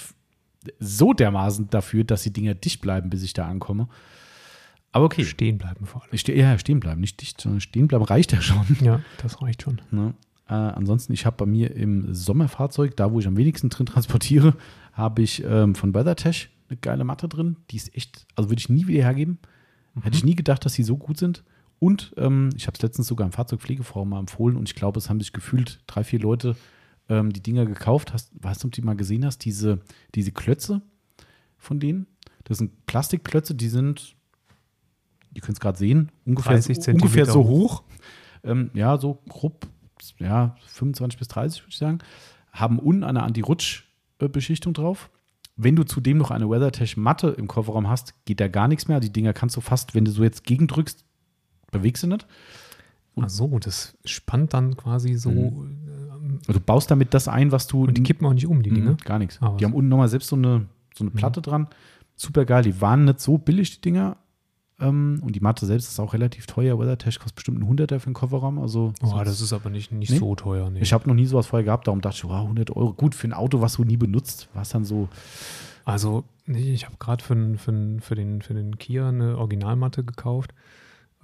[0.80, 3.88] so dermaßen dafür, dass die Dinger dicht bleiben, bis ich da ankomme.
[4.92, 5.24] Aber okay.
[5.24, 6.18] Stehen bleiben vor allem.
[6.18, 8.66] Ste ja, stehen bleiben, nicht dicht, sondern stehen bleiben reicht ja schon.
[8.82, 9.82] Ja, das reicht schon.
[9.92, 10.14] Ne?
[10.48, 14.56] Äh, ansonsten, ich habe bei mir im Sommerfahrzeug, da wo ich am wenigsten drin transportiere,
[14.94, 17.58] habe ich ähm, von WeatherTech eine geile Matte drin.
[17.70, 19.40] Die ist echt, also würde ich nie wieder hergeben.
[19.94, 20.02] Mhm.
[20.02, 21.44] Hätte ich nie gedacht, dass sie so gut sind.
[21.78, 25.10] Und ähm, ich habe es letztens sogar im Fahrzeugpflegeforum mal empfohlen und ich glaube, es
[25.10, 26.58] haben sich gefühlt drei, vier Leute
[27.08, 28.12] ähm, die Dinger gekauft.
[28.12, 29.46] Hast, weißt du, ob du die mal gesehen hast?
[29.46, 29.80] Diese,
[30.16, 30.82] diese Klötze
[31.58, 32.08] von denen.
[32.44, 34.16] Das sind Plastikklötze, die sind
[35.34, 37.84] ihr könnt es gerade sehen, ungefähr, so, ungefähr so hoch.
[38.44, 39.68] Ähm, ja, so grob,
[40.18, 42.00] ja, 25 bis 30 würde ich sagen.
[42.52, 45.10] Haben unten eine Anti-Rutsch-Beschichtung drauf.
[45.56, 49.00] Wenn du zudem noch eine WeatherTech-Matte im Kofferraum hast, geht da gar nichts mehr.
[49.00, 51.04] Die Dinger kannst du fast, wenn du so jetzt gegendrückst,
[51.72, 52.26] bewegst du nicht.
[53.14, 55.32] Und Ach so, das spannt dann quasi so.
[55.32, 56.40] Mhm.
[56.48, 57.84] Also du baust damit das ein, was du.
[57.84, 58.96] Und die kippen auch nicht um, die Dinge?
[59.04, 59.42] Gar nichts.
[59.42, 61.16] Ah, die haben unten nochmal selbst so eine, so eine mhm.
[61.16, 61.44] Platte mhm.
[61.44, 61.68] dran.
[62.16, 62.64] Super geil.
[62.64, 64.18] Die waren nicht so billig, die Dinger,
[64.80, 66.80] ähm, und die Matte selbst ist auch relativ teuer.
[66.80, 68.60] WeatherTech kostet bestimmt ein Hunderter für den Kofferraum.
[68.60, 70.18] Also oh, das ist aber nicht, nicht nee?
[70.18, 70.70] so teuer.
[70.70, 70.80] Nee.
[70.82, 72.94] Ich habe noch nie sowas vorher gehabt, darum dachte ich, wow, 100 Euro.
[72.94, 75.10] Gut, für ein Auto, was du nie benutzt, war es dann so.
[75.86, 80.54] Also, ich habe gerade für, für, für, den, für den Kia eine Originalmatte gekauft.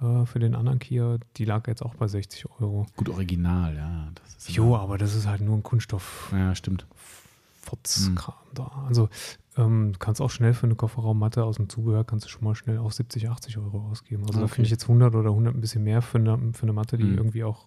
[0.00, 2.86] Äh, für den anderen Kia, die lag jetzt auch bei 60 Euro.
[2.96, 4.08] Gut, original, ja.
[4.48, 6.30] jo, aber das ist halt nur ein Kunststoff.
[6.32, 6.86] Ja, stimmt.
[7.62, 8.54] Fotzkram hm.
[8.54, 8.84] da.
[8.86, 9.08] Also
[9.56, 12.78] ähm, kannst auch schnell für eine Kofferraummatte aus dem Zubehör kannst du schon mal schnell
[12.78, 14.22] auch 70, 80 Euro ausgeben.
[14.22, 14.40] Also okay.
[14.40, 16.96] da finde ich jetzt 100 oder 100 ein bisschen mehr für eine, für eine Matte,
[16.96, 17.18] die mhm.
[17.18, 17.66] irgendwie auch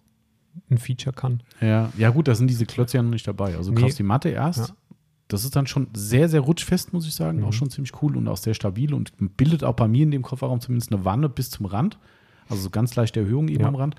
[0.70, 1.42] ein Feature kann.
[1.60, 3.56] Ja, ja gut, da sind diese Klötze ja noch nicht dabei.
[3.56, 3.82] Also du nee.
[3.82, 4.68] kaufst die Matte erst.
[4.68, 4.74] Ja.
[5.28, 7.38] Das ist dann schon sehr, sehr rutschfest, muss ich sagen.
[7.38, 7.44] Mhm.
[7.44, 10.22] Auch schon ziemlich cool und auch sehr stabil und bildet auch bei mir in dem
[10.22, 11.98] Kofferraum zumindest eine Wanne bis zum Rand.
[12.48, 13.68] Also so ganz leichte Erhöhung eben ja.
[13.68, 13.94] am Rand.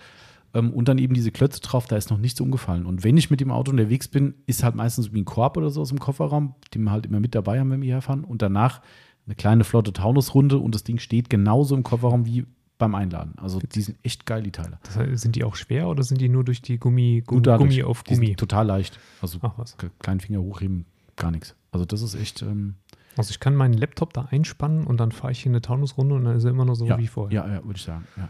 [0.54, 2.86] Ähm, und dann eben diese Klötze drauf, da ist noch nichts umgefallen.
[2.86, 5.70] Und wenn ich mit dem Auto unterwegs bin, ist halt meistens wie ein Korb oder
[5.70, 8.24] so aus dem Kofferraum, den wir halt immer mit dabei haben, wenn wir herfahren.
[8.24, 8.82] Und danach
[9.26, 12.46] eine kleine flotte Taunusrunde und das Ding steht genauso im Kofferraum wie
[12.78, 13.34] beim Einladen.
[13.38, 14.80] Also die sind echt geil, die Teile.
[14.84, 17.84] Das heißt, sind die auch schwer oder sind die nur durch die Gummi, Gummi, Gummi
[17.84, 18.36] auf Gummi?
[18.36, 19.00] total leicht.
[19.22, 19.78] Also Ach, was.
[20.00, 21.56] kleinen Finger hochheben, gar nichts.
[21.72, 22.42] Also das ist echt.
[22.42, 22.76] Ähm,
[23.18, 26.26] also ich kann meinen Laptop da einspannen und dann fahre ich hier eine Taunusrunde und
[26.26, 27.46] dann ist er immer noch so ja, wie vorher.
[27.46, 28.08] Ja, ja, würde ich sagen.
[28.18, 28.30] Ja.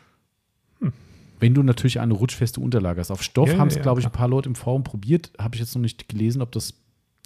[1.41, 3.11] Wenn du natürlich eine rutschfeste Unterlage hast.
[3.11, 5.31] Auf Stoff ja, haben es, ja, glaube ich, ein paar Leute im Forum probiert.
[5.39, 6.75] Habe ich jetzt noch nicht gelesen, ob das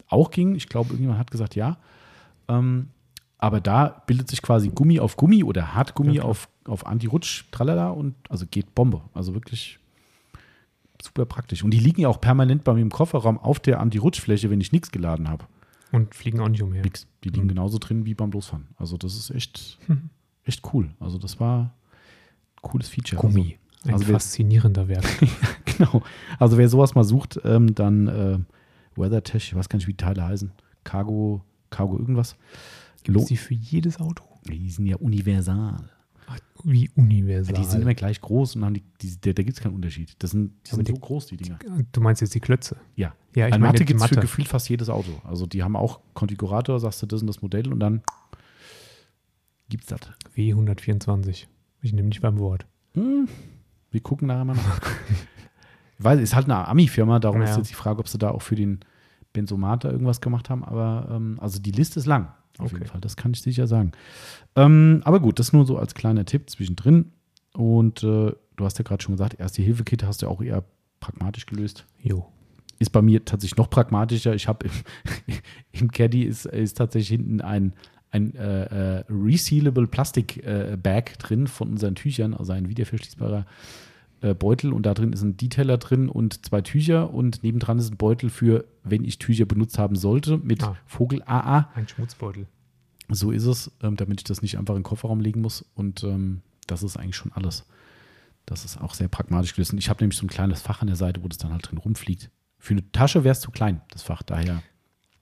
[0.07, 0.55] auch ging.
[0.55, 1.77] Ich glaube, irgendjemand hat gesagt, ja.
[2.47, 2.87] Ähm,
[3.37, 8.15] aber da bildet sich quasi Gummi auf Gummi oder Hartgummi auf, auf Anti-Rutsch, tralala, und
[8.29, 9.01] also geht Bombe.
[9.13, 9.79] Also wirklich
[11.03, 11.61] super praktisch.
[11.61, 14.71] Und die liegen ja auch permanent bei mir im Kofferraum auf der Anti-Rutschfläche, wenn ich
[14.71, 15.45] nichts geladen habe.
[15.91, 16.83] Und fliegen auch nicht umher.
[16.83, 17.05] Nix.
[17.23, 17.49] Die liegen mhm.
[17.49, 18.67] genauso drin wie beim Losfahren.
[18.77, 20.09] Also das ist echt, mhm.
[20.45, 20.89] echt cool.
[20.99, 23.21] Also das war ein cooles Feature.
[23.21, 23.57] Gummi.
[23.85, 25.05] Also, ein also faszinierender Werk.
[25.65, 26.01] genau.
[26.39, 28.39] Also wer sowas mal sucht, ähm, dann äh,
[28.95, 30.51] WeatherTech, ich weiß gar nicht, wie die Teile heißen.
[30.83, 32.35] Cargo, Cargo irgendwas.
[33.03, 34.23] Gibt es die für jedes Auto?
[34.47, 35.89] Die sind ja universal.
[36.27, 37.53] Ach, wie universal?
[37.53, 39.75] Ja, die sind immer gleich groß und haben die, die, da, da gibt es keinen
[39.75, 40.15] Unterschied.
[40.19, 41.59] Das sind, die sind so groß, die Dinger.
[41.91, 42.77] Du meinst jetzt die Klötze?
[42.95, 43.13] Ja.
[43.35, 45.11] ja ich Eine Matte gibt es für gefühlt fast jedes Auto.
[45.23, 48.01] Also die haben auch Konfigurator, sagst du, das ist das Modell und dann
[49.69, 49.99] gibt es das.
[50.35, 51.45] W124.
[51.81, 52.65] Ich nehme nicht beim Wort.
[52.95, 53.27] Hm.
[53.95, 54.81] Wir gucken nachher mal nach.
[55.97, 57.49] ich weiß, ist halt eine Ami-Firma, darum ja.
[57.49, 58.81] ist jetzt die Frage, ob sie da auch für den
[59.31, 60.65] Benzomater irgendwas gemacht haben.
[60.65, 62.27] Aber ähm, also die Liste ist lang.
[62.57, 62.73] Auf okay.
[62.73, 63.93] jeden Fall, das kann ich sicher sagen.
[64.57, 67.13] Ähm, aber gut, das nur so als kleiner Tipp zwischendrin.
[67.53, 70.65] Und äh, du hast ja gerade schon gesagt, erste Hilfe-Kit hast du auch eher
[70.99, 71.85] pragmatisch gelöst.
[72.01, 72.25] Jo.
[72.79, 74.35] Ist bei mir tatsächlich noch pragmatischer.
[74.35, 75.35] Ich habe im,
[75.71, 77.71] im Caddy ist, ist tatsächlich hinten ein,
[78.15, 83.45] ein äh, äh, resealable Plastik-Bag äh, drin von unseren Tüchern, also ein wiederverschließbarer
[84.21, 87.91] äh, Beutel und da drin ist ein Detailer drin und zwei Tücher und nebendran ist
[87.91, 91.69] ein Beutel für, wenn ich Tücher benutzt haben sollte, mit ah, Vogel AA.
[91.75, 92.47] Ein Schmutzbeutel.
[93.09, 96.03] So ist es, ähm, damit ich das nicht einfach in den Kofferraum legen muss und
[96.03, 97.65] ähm, das ist eigentlich schon alles.
[98.45, 99.73] Das ist auch sehr pragmatisch gelöst.
[99.73, 101.79] Ich habe nämlich so ein kleines Fach an der Seite, wo das dann halt drin
[101.79, 102.29] rumfliegt.
[102.57, 104.63] Für eine Tasche wäre es zu klein, das Fach, daher.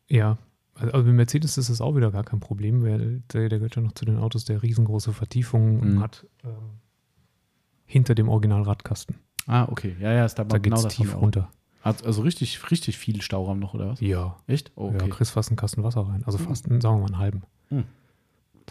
[0.08, 0.38] Ja,
[0.76, 3.82] also bei Mercedes ist das auch wieder gar kein Problem, weil der, der gehört ja
[3.82, 6.00] noch zu den Autos, der riesengroße Vertiefungen mhm.
[6.00, 6.26] hat.
[6.44, 6.80] Ähm,
[7.86, 9.18] hinter dem Originalradkasten.
[9.46, 9.96] Ah, okay.
[10.00, 11.50] Ja, ja, ist da, da genau das tief runter.
[11.84, 14.00] Also richtig, richtig viel Stauraum noch, oder was?
[14.00, 14.38] Ja.
[14.48, 14.72] Echt?
[14.76, 15.00] Oh, okay.
[15.02, 16.24] Ja, kriegst fast einen Kasten Wasser rein.
[16.26, 16.80] Also fast, mhm.
[16.80, 17.44] sagen wir mal, einen halben.
[17.70, 17.84] Mhm.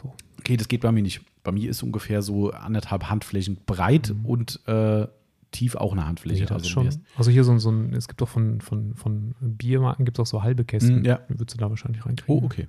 [0.00, 0.14] So.
[0.38, 1.20] Okay, das geht bei mir nicht.
[1.44, 4.26] Bei mir ist ungefähr so anderthalb Handflächen breit mhm.
[4.26, 5.06] und äh,
[5.52, 6.44] tief auch eine Handfläche.
[6.44, 10.04] Nee, also, schon, also hier so, so ein, es gibt auch von, von, von Biermarken
[10.04, 11.00] gibt es auch so halbe Kästen.
[11.00, 11.20] Mhm, ja.
[11.28, 12.42] Würdest du da wahrscheinlich reinkriegen.
[12.42, 12.66] Oh, okay.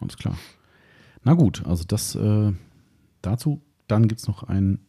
[0.00, 0.36] Alles klar.
[1.22, 2.52] Na gut, also das äh,
[3.20, 3.62] dazu.
[3.86, 4.80] Dann gibt es noch ein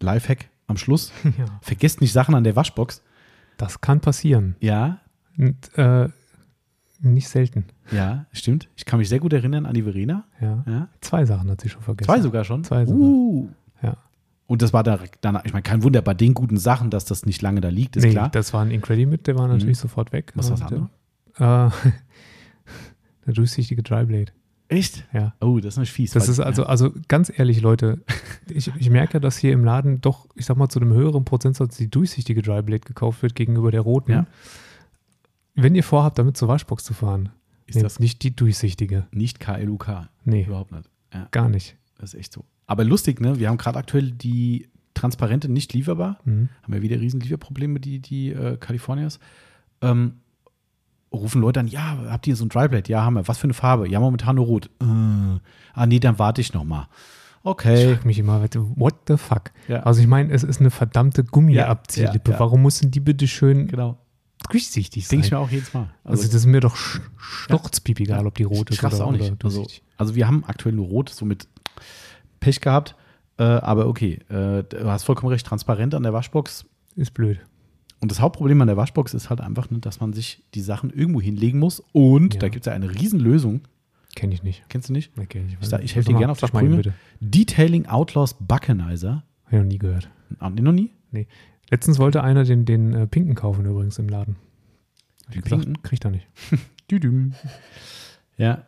[0.00, 1.12] Lifehack am Schluss.
[1.38, 1.58] Ja.
[1.60, 3.02] Vergesst nicht Sachen an der Waschbox.
[3.56, 4.56] Das kann passieren.
[4.60, 5.00] Ja.
[5.36, 6.08] Und, äh,
[7.00, 7.66] nicht selten.
[7.92, 8.68] Ja, stimmt.
[8.76, 10.24] Ich kann mich sehr gut erinnern an die Verena.
[10.40, 10.64] Ja.
[10.66, 10.88] ja.
[11.00, 12.06] Zwei Sachen hat sie schon vergessen.
[12.06, 12.64] Zwei sogar schon?
[12.64, 13.00] Zwei sogar.
[13.00, 13.48] Uh.
[14.48, 14.52] Ja.
[14.52, 17.26] Und das war direkt danach, ich meine, kein Wunder bei den guten Sachen, dass das
[17.26, 18.30] nicht lange da liegt, ist nee, klar.
[18.30, 19.82] Das war ein Incredimit, der war natürlich mhm.
[19.82, 20.32] sofort weg.
[20.34, 20.88] Was war das andere?
[21.36, 21.90] Äh,
[23.26, 24.32] der durchsichtige Dryblade.
[24.68, 25.06] Echt?
[25.12, 25.34] Ja.
[25.40, 26.12] Oh, das ist nicht fies.
[26.12, 28.00] Das ist also, also ganz ehrlich, Leute,
[28.48, 31.76] ich, ich merke, dass hier im Laden doch, ich sag mal, zu einem höheren Prozentsatz
[31.76, 34.12] die durchsichtige Dryblade gekauft wird gegenüber der roten.
[34.12, 34.26] Ja.
[35.54, 37.30] Wenn ihr vorhabt, damit zur Waschbox zu fahren,
[37.66, 39.06] ist das nicht die durchsichtige.
[39.10, 40.08] Nicht KLUK.
[40.24, 40.44] Nee.
[40.44, 40.88] Überhaupt nicht.
[41.12, 41.28] Ja.
[41.30, 41.76] Gar nicht.
[41.98, 42.44] Das ist echt so.
[42.68, 43.40] Aber lustig, ne?
[43.40, 46.18] Wir haben gerade aktuell die transparente nicht lieferbar.
[46.24, 46.50] Mhm.
[46.62, 49.18] Haben wir wieder riesen Lieferprobleme, die, die äh, Californias.
[49.80, 50.20] Ähm,
[51.12, 52.90] rufen Leute an, ja, habt ihr so ein Dryblade?
[52.90, 53.26] Ja, haben wir.
[53.26, 53.88] Was für eine Farbe?
[53.88, 54.66] Ja, momentan nur rot.
[54.80, 56.88] Äh, ah, nee, dann warte ich noch mal.
[57.42, 57.84] Okay.
[57.84, 58.42] Ich frage mich immer,
[58.76, 59.52] what the fuck?
[59.68, 59.80] Ja.
[59.84, 62.32] Also ich meine, es ist eine verdammte Gummiabziehlippe.
[62.32, 63.96] Ja, ja, Warum müssen die bitte schön genau.
[64.50, 65.16] durchsichtig sein?
[65.16, 65.88] Denke ich mir auch jedes Mal.
[66.04, 66.76] Also, also das ist mir doch
[67.16, 69.32] schnurzpiep egal, ob die rot ist oder, auch nicht.
[69.42, 69.66] Also,
[69.96, 71.48] also wir haben aktuell nur rot, so mit
[72.40, 72.96] Pech gehabt.
[73.38, 76.64] Äh, aber okay, äh, du hast vollkommen recht, transparent an der Waschbox.
[76.96, 77.40] Ist blöd.
[78.00, 80.90] Und das Hauptproblem an der Waschbox ist halt einfach, ne, dass man sich die Sachen
[80.90, 81.82] irgendwo hinlegen muss.
[81.92, 82.40] Und ja.
[82.40, 83.62] da gibt es ja eine Riesenlösung.
[84.14, 84.64] Kenne ich nicht.
[84.68, 85.16] Kennst du nicht?
[85.16, 85.72] Nee, kenn ich nicht.
[85.72, 86.94] Ich, ich helfe dir gerne auf die Sprünge.
[87.20, 89.22] Detailing Outlaws Buckenizer.
[89.46, 90.08] Habe ich noch nie gehört.
[90.40, 90.90] Haben die noch nie?
[91.10, 91.26] Nee.
[91.70, 94.36] Letztens wollte einer den, den äh, Pinken kaufen übrigens im Laden.
[95.26, 96.26] Hab ich gesagt, kriegt er nicht.
[96.90, 97.34] Düdüm.
[98.36, 98.64] Ja,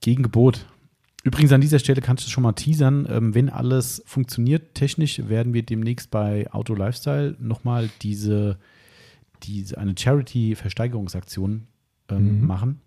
[0.00, 0.66] gegen Gebot.
[1.24, 5.54] Übrigens an dieser Stelle kannst du schon mal teasern, ähm, wenn alles funktioniert technisch, werden
[5.54, 8.58] wir demnächst bei Auto Lifestyle nochmal diese
[9.44, 11.66] die eine Charity-Versteigerungsaktion
[12.08, 12.46] ähm, mhm.
[12.46, 12.80] machen.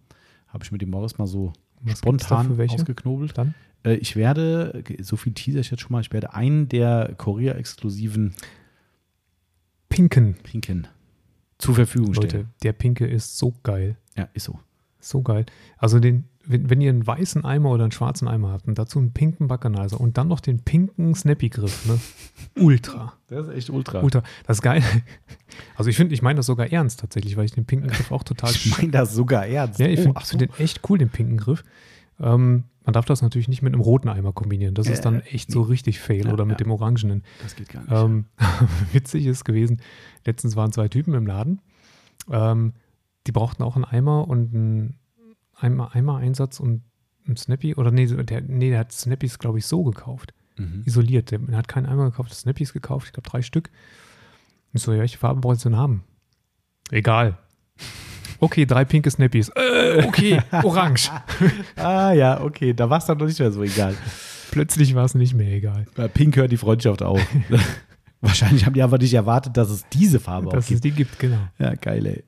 [0.48, 3.38] Habe ich mit dem Morris mal so Was spontan ausgeknobelt.
[3.38, 3.54] Dann?
[3.84, 8.34] Äh, ich werde, so viel teaser ich jetzt schon mal, ich werde einen der Korea-exklusiven
[9.90, 10.36] Pinken.
[10.44, 10.88] Pinken
[11.58, 12.32] zur Verfügung stellen.
[12.32, 13.98] Leute, der Pinke ist so geil.
[14.18, 14.60] Ja, ist so.
[15.00, 15.46] So geil.
[15.78, 19.00] Also den, wenn, wenn ihr einen weißen Eimer oder einen schwarzen Eimer habt und dazu
[19.00, 22.00] einen pinken Baccanizer und dann noch den pinken Snappy-Griff, ne?
[22.64, 23.14] Ultra.
[23.28, 24.02] Das ist echt ultra.
[24.02, 24.24] Ultra.
[24.46, 24.84] Das ist geil.
[25.76, 28.24] Also ich finde, ich meine das sogar ernst tatsächlich, weil ich den pinken Griff auch
[28.24, 28.52] total.
[28.52, 29.80] Ich meine das sogar ernst.
[29.80, 31.64] Ja, ich finde oh, find den echt cool, den pinken Griff.
[32.20, 34.76] Ähm, man darf das natürlich nicht mit einem roten Eimer kombinieren.
[34.76, 35.54] Das äh, ist dann echt nee.
[35.54, 36.26] so richtig fail.
[36.26, 36.66] Ja, oder mit ja.
[36.66, 37.24] dem orangenen.
[37.42, 37.92] Das geht gar nicht.
[37.92, 38.26] Ähm,
[38.92, 39.82] witzig ist gewesen,
[40.24, 41.62] letztens waren zwei Typen im Laden.
[42.30, 42.74] Ähm,
[43.28, 45.00] die brauchten auch einen Eimer und einen
[45.58, 46.84] Eimer, Eimer-Einsatz und
[47.26, 47.76] einen Snappy.
[47.76, 50.34] Oder nee, der, nee, der hat Snappys, glaube ich, so gekauft.
[50.58, 50.84] Mhm.
[50.86, 51.32] Isoliert.
[51.32, 53.08] Der, der, hat keinen Eimer gekauft, Snappys gekauft.
[53.08, 53.70] Ich glaube, drei Stück.
[54.74, 56.04] Und so, ja, welche Farbe brauchst du denn haben?
[56.92, 57.38] Egal.
[58.40, 59.50] Okay, drei pinke Snappies.
[59.50, 61.10] Äh, okay, orange.
[61.78, 63.96] ah ja, okay, da war es dann noch nicht mehr so egal.
[64.52, 65.86] Plötzlich war es nicht mehr egal.
[65.96, 67.20] Bei Pink hört die Freundschaft auf.
[68.22, 70.70] Wahrscheinlich haben die aber nicht erwartet, dass es diese Farbe dass auch gibt.
[70.70, 71.40] Dass es die gibt, genau.
[71.60, 72.24] Ja, geil, ey.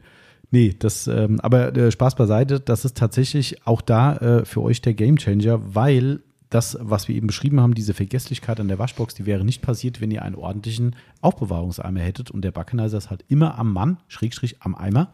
[0.50, 4.82] Nee, das, ähm, aber äh, Spaß beiseite, das ist tatsächlich auch da äh, für euch
[4.82, 9.26] der Gamechanger, weil das, was wir eben beschrieben haben, diese Vergesslichkeit an der Waschbox, die
[9.26, 13.58] wäre nicht passiert, wenn ihr einen ordentlichen Aufbewahrungseimer hättet und der Backenizer ist halt immer
[13.60, 15.12] am Mann, Schrägstrich am Eimer.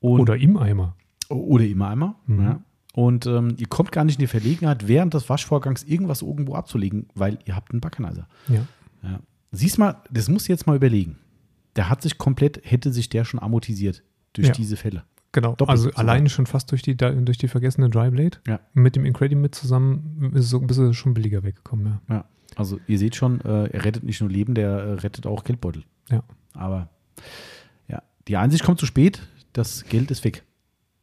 [0.00, 0.96] Und, oder im Eimer.
[1.28, 2.42] Oder im Eimer, mhm.
[2.42, 2.60] ja.
[2.94, 7.06] Und ähm, ihr kommt gar nicht in die Verlegenheit, während des Waschvorgangs irgendwas irgendwo abzulegen,
[7.14, 8.26] weil ihr habt einen Backenizer.
[8.48, 8.66] Ja.
[9.04, 9.20] ja.
[9.52, 11.16] Siehst mal, das musst du jetzt mal überlegen.
[11.76, 14.02] Der hat sich komplett, hätte sich der schon amortisiert
[14.32, 14.54] durch ja.
[14.54, 15.04] diese Fälle.
[15.32, 18.38] Genau, Doppelt also alleine schon fast durch die, durch die vergessene Dryblade.
[18.46, 18.60] Ja.
[18.72, 22.00] Mit dem Incredimit zusammen ist es so ein bisschen schon billiger weggekommen.
[22.08, 22.14] Ja.
[22.14, 22.24] ja.
[22.56, 25.84] Also ihr seht schon, äh, er rettet nicht nur Leben, der äh, rettet auch Geldbeutel.
[26.10, 26.22] Ja.
[26.54, 26.88] Aber
[27.88, 29.22] ja, die Einsicht kommt zu spät,
[29.52, 30.44] das Geld ist weg.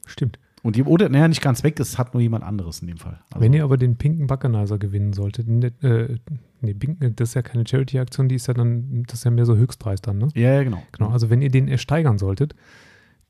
[0.06, 0.40] Stimmt.
[0.64, 3.20] Und die, oder, naja, nicht ganz weg, das hat nur jemand anderes in dem Fall.
[3.30, 5.48] Also, Wenn ihr aber den pinken Baccanizer gewinnen solltet,
[5.84, 6.18] äh,
[6.62, 9.46] nee, pink, das ist ja keine Charity-Aktion, die ist ja dann, das ist ja mehr
[9.46, 10.30] so Höchstpreis dann, ne?
[10.34, 10.82] Ja, ja, genau.
[10.92, 12.56] Genau, also wenn ihr den ersteigern solltet,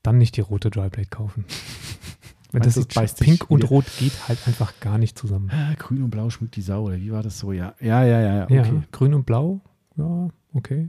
[0.06, 1.44] dann nicht die rote Dryblade kaufen.
[2.52, 5.50] Wenn das ist pink und rot geht halt einfach gar nicht zusammen.
[5.50, 7.52] Ah, grün und blau schmückt die Sau, oder wie war das so?
[7.52, 8.44] Ja, ja, ja, ja.
[8.44, 8.56] Okay.
[8.56, 9.60] Ja, grün und blau,
[9.96, 10.88] ja, okay.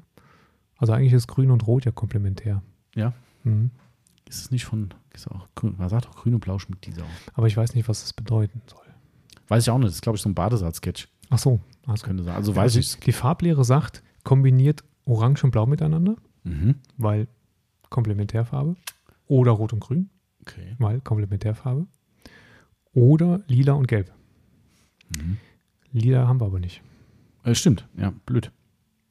[0.78, 2.62] Also eigentlich ist grün und rot ja komplementär.
[2.96, 3.14] Ja.
[3.44, 3.72] Mhm.
[4.30, 6.92] Ist es nicht von, ist auch grün, man sagt auch grün und blau schmückt die
[6.92, 7.06] Sau.
[7.34, 8.86] Aber ich weiß nicht, was das bedeuten soll.
[9.48, 11.10] Weiß ich auch nicht, das ist glaube ich so ein Badesalz-Sketch.
[11.30, 11.60] Ach so.
[11.86, 12.36] Also, könnte sein.
[12.36, 12.98] Also weiß ich.
[13.00, 16.76] Die Farblehre sagt, kombiniert Orange und Blau miteinander, mhm.
[16.98, 17.28] weil
[17.90, 18.76] Komplementärfarbe.
[19.28, 20.10] Oder Rot und Grün,
[20.42, 20.76] okay.
[20.80, 21.88] weil Komplementärfarbe.
[22.94, 24.12] Oder Lila und Gelb.
[25.16, 25.38] Mhm.
[25.92, 26.82] Lila haben wir aber nicht.
[27.44, 28.52] Äh, stimmt, ja, blöd.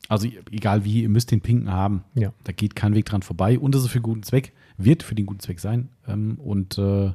[0.09, 2.05] Also egal wie, ihr müsst den pinken haben.
[2.15, 2.33] Ja.
[2.45, 3.59] Da geht kein Weg dran vorbei.
[3.59, 5.89] Und das ist für guten Zweck, wird für den guten Zweck sein.
[6.07, 7.13] Ähm, und äh,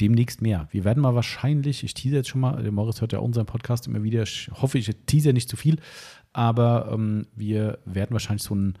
[0.00, 0.68] demnächst mehr.
[0.70, 3.46] Wir werden mal wahrscheinlich, ich tease jetzt schon mal, der Morris hört ja auch unseren
[3.46, 5.78] Podcast immer wieder, ich hoffe, ich tease nicht zu viel,
[6.32, 8.78] aber ähm, wir werden wahrscheinlich so ein,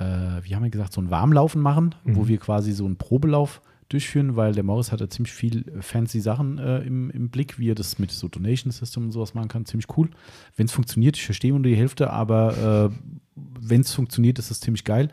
[0.00, 2.16] äh, wie haben wir gesagt, so ein Warmlaufen machen, mhm.
[2.16, 6.20] wo wir quasi so einen Probelauf durchführen, weil der Morris hat ja ziemlich viel fancy
[6.20, 9.48] Sachen äh, im, im Blick, wie er das mit so Donation System und sowas machen
[9.48, 9.66] kann.
[9.66, 10.10] Ziemlich cool.
[10.56, 12.96] Wenn es funktioniert, ich verstehe nur die Hälfte, aber äh,
[13.34, 15.08] wenn es funktioniert, ist es ziemlich geil.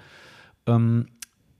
[0.68, 1.08] Ähm,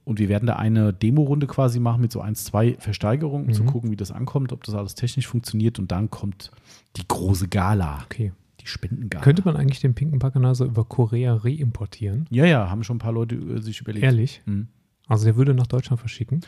[0.04, 3.54] und wir werden da eine Demo-Runde quasi machen mit so eins, zwei Versteigerungen, um mhm.
[3.54, 5.78] zu gucken, wie das ankommt, ob das alles technisch funktioniert.
[5.78, 6.50] Und dann kommt
[6.96, 8.04] die große Gala.
[8.04, 8.32] Okay.
[8.60, 9.22] Die Spendengala.
[9.22, 12.26] Könnte man eigentlich den pinken Bacchanase über Korea reimportieren?
[12.30, 14.04] Ja, ja, haben schon ein paar Leute äh, sich überlegt.
[14.04, 14.42] Ehrlich?
[14.46, 14.68] Mhm.
[15.06, 16.40] Also der würde nach Deutschland verschicken?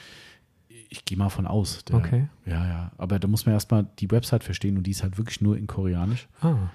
[0.89, 1.85] Ich gehe mal von aus.
[1.85, 2.29] Der, okay.
[2.47, 2.93] Ja, ja.
[2.99, 5.67] Aber da muss man erstmal die Website verstehen und die ist halt wirklich nur in
[5.67, 6.29] Koreanisch.
[6.41, 6.71] Ah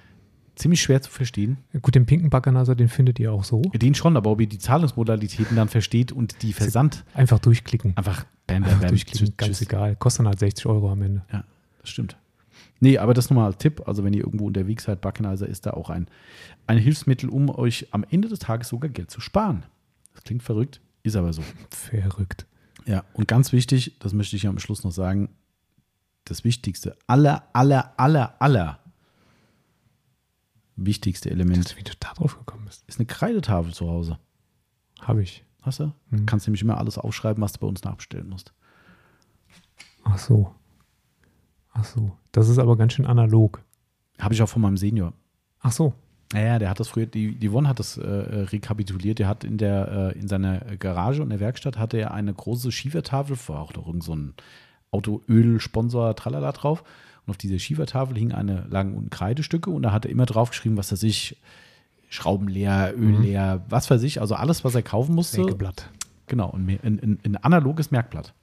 [0.55, 1.57] ziemlich schwer zu verstehen.
[1.81, 3.61] Gut, den pinken Bacchanasa, den findet ihr auch so.
[3.61, 7.03] Den schon, aber ob ihr die Zahlungsmodalitäten dann versteht und die Versand.
[7.14, 7.95] Einfach durchklicken.
[7.95, 8.89] Einfach bam, bam, bam.
[8.89, 9.67] durchklicken, tschüss, ganz tschüss.
[9.67, 9.95] egal.
[9.95, 11.23] Kostet dann halt 60 Euro am Ende.
[11.31, 11.43] Ja,
[11.81, 12.17] das stimmt.
[12.80, 13.88] Nee, aber das nochmal als Tipp.
[13.88, 16.08] Also, wenn ihr irgendwo unterwegs seid, Bacchanasa ist da auch ein,
[16.67, 19.64] ein Hilfsmittel, um euch am Ende des Tages sogar Geld zu sparen.
[20.14, 21.43] Das klingt verrückt, ist aber so.
[21.69, 22.45] Verrückt.
[22.85, 25.30] Ja, und ganz wichtig, das möchte ich am Schluss noch sagen,
[26.25, 28.80] das Wichtigste, aller, aller, aller, aller
[30.75, 31.66] wichtigste Element.
[31.66, 32.84] Das, wie du da drauf gekommen bist.
[32.88, 34.19] Ist eine Kreidetafel zu Hause.
[35.01, 35.43] Habe ich.
[35.61, 35.92] Hast du?
[36.09, 36.25] Mhm.
[36.25, 38.53] Kannst nämlich immer alles aufschreiben, was du bei uns nachbestellen musst.
[40.03, 40.53] Ach so.
[41.75, 42.11] Ach so.
[42.31, 43.61] Das ist aber ganz schön analog.
[44.19, 45.13] Habe ich auch von meinem Senior.
[45.59, 45.93] Ach so.
[46.33, 49.19] Naja, der hat das früher, die, die One hat das äh, rekapituliert.
[49.19, 52.71] Der hat in der, äh, in seiner Garage und der Werkstatt hatte er eine große
[52.71, 54.33] Schiefertafel, war auch noch irgend so ein
[54.91, 56.83] Autoöl-Sponsor, tralala drauf.
[57.25, 60.77] Und auf dieser Schiefertafel hing eine lagen unten Kreidestücke und da hat er immer draufgeschrieben,
[60.77, 61.37] was er sich,
[62.07, 63.21] Schrauben leer, Öl mhm.
[63.23, 65.37] leer, was weiß ich, also alles, was er kaufen musste.
[65.37, 65.89] Sägeblatt.
[66.27, 68.33] Genau, ein, ein, ein analoges Merkblatt.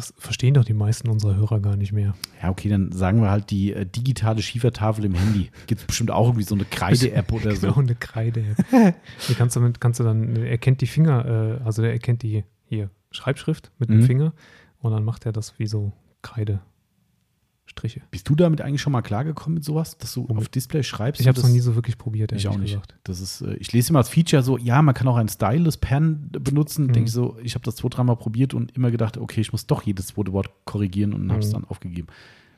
[0.00, 2.14] Das verstehen doch die meisten unserer Hörer gar nicht mehr.
[2.42, 5.50] Ja, okay, dann sagen wir halt die äh, digitale Schiefertafel im Handy.
[5.66, 7.66] Gibt es bestimmt auch irgendwie so eine Kreide-App oder so.
[7.66, 8.64] Genau, eine Kreide-App.
[9.28, 12.22] die kannst du, mit, kannst du dann, er kennt die Finger, äh, also der erkennt
[12.22, 14.04] die hier Schreibschrift mit dem mhm.
[14.04, 14.32] Finger
[14.78, 16.60] und dann macht er das wie so Kreide.
[17.70, 18.02] Striche.
[18.10, 21.20] Bist du damit eigentlich schon mal klargekommen mit sowas, dass du auf Display schreibst?
[21.20, 22.32] Ich habe es noch nie so wirklich probiert.
[22.32, 22.72] Ich auch nicht.
[22.72, 22.96] Gesagt.
[23.04, 26.30] Das ist, äh, ich lese immer als Feature so, ja, man kann auch ein Stylus-Pen
[26.32, 26.88] benutzen.
[26.88, 26.92] Mhm.
[26.92, 29.66] Denke ich so, ich habe das zwei, dreimal probiert und immer gedacht, okay, ich muss
[29.66, 31.30] doch jedes zweite Wort korrigieren und mhm.
[31.30, 32.08] habe es dann aufgegeben.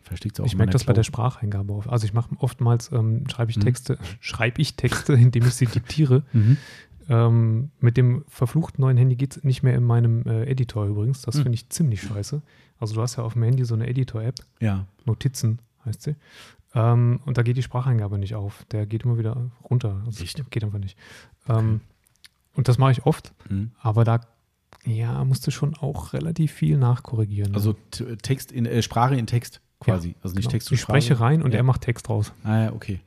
[0.00, 0.92] Versteht auch Ich merke das Klau.
[0.92, 1.90] bei der Spracheingabe auf.
[1.90, 3.62] Also ich mache oftmals, ähm, schreibe ich mhm.
[3.62, 4.06] Texte, mhm.
[4.20, 6.22] schreibe ich Texte, indem ich sie diktiere.
[6.32, 6.56] Mhm.
[7.08, 11.22] Ähm, mit dem verfluchten neuen Handy geht es nicht mehr in meinem äh, Editor übrigens.
[11.22, 11.42] Das mhm.
[11.42, 12.42] finde ich ziemlich scheiße.
[12.78, 14.36] Also du hast ja auf dem Handy so eine Editor-App.
[14.60, 14.86] Ja.
[15.04, 16.16] Notizen heißt sie.
[16.74, 18.64] Ähm, und da geht die Spracheingabe nicht auf.
[18.70, 20.02] Der geht immer wieder runter.
[20.06, 20.50] Also Echt?
[20.50, 20.98] Geht einfach nicht.
[21.48, 21.80] Ähm,
[22.54, 23.32] und das mache ich oft.
[23.48, 23.72] Mhm.
[23.80, 24.20] Aber da
[24.84, 27.54] ja, musst du schon auch relativ viel nachkorrigieren.
[27.54, 27.74] Also
[28.22, 30.08] Text in äh, Sprache in Text quasi.
[30.08, 30.52] Ja, also nicht genau.
[30.52, 31.58] Text zu Ich spreche rein und ja.
[31.58, 32.32] er macht Text raus.
[32.44, 33.00] Ah ja, okay.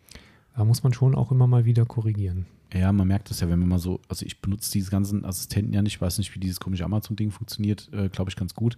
[0.56, 2.45] Da muss man schon auch immer mal wieder korrigieren.
[2.74, 5.74] Ja, man merkt das ja, wenn man mal so, also ich benutze diese ganzen Assistenten
[5.74, 8.77] ja nicht, ich weiß nicht, wie dieses komische Amazon-Ding funktioniert, äh, glaube ich ganz gut.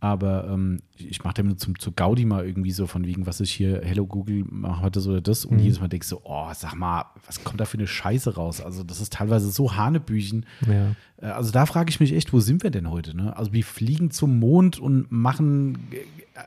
[0.00, 3.50] Aber ähm, ich mache damit zum, zu Gaudi mal irgendwie so von wegen, was ist
[3.50, 5.44] hier, Hello Google, mach heute so oder das.
[5.44, 5.64] Und mhm.
[5.64, 8.60] jedes Mal denkst du, so, oh, sag mal, was kommt da für eine Scheiße raus?
[8.60, 10.46] Also, das ist teilweise so Hanebüchen.
[10.68, 10.94] Ja.
[11.20, 13.16] Äh, also, da frage ich mich echt, wo sind wir denn heute?
[13.16, 13.36] Ne?
[13.36, 15.98] Also, wir fliegen zum Mond und machen äh,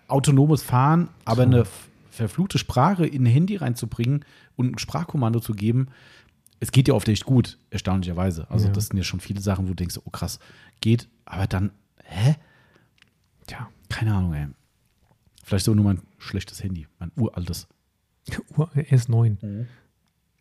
[0.08, 1.50] autonomes Fahren, aber so.
[1.50, 1.64] eine
[2.10, 4.24] verfluchte Sprache in ein Handy reinzubringen
[4.56, 5.88] und ein Sprachkommando zu geben,
[6.62, 8.50] es geht ja oft echt gut, erstaunlicherweise.
[8.50, 8.72] Also, ja.
[8.72, 10.40] das sind ja schon viele Sachen, wo du denkst, oh krass,
[10.80, 11.72] geht, aber dann,
[12.04, 12.36] hä?
[13.48, 14.48] Tja, keine Ahnung, ey.
[15.44, 17.68] Vielleicht so nur mein schlechtes Handy, mein uraltes.
[18.30, 19.44] S9.
[19.44, 19.68] Mhm.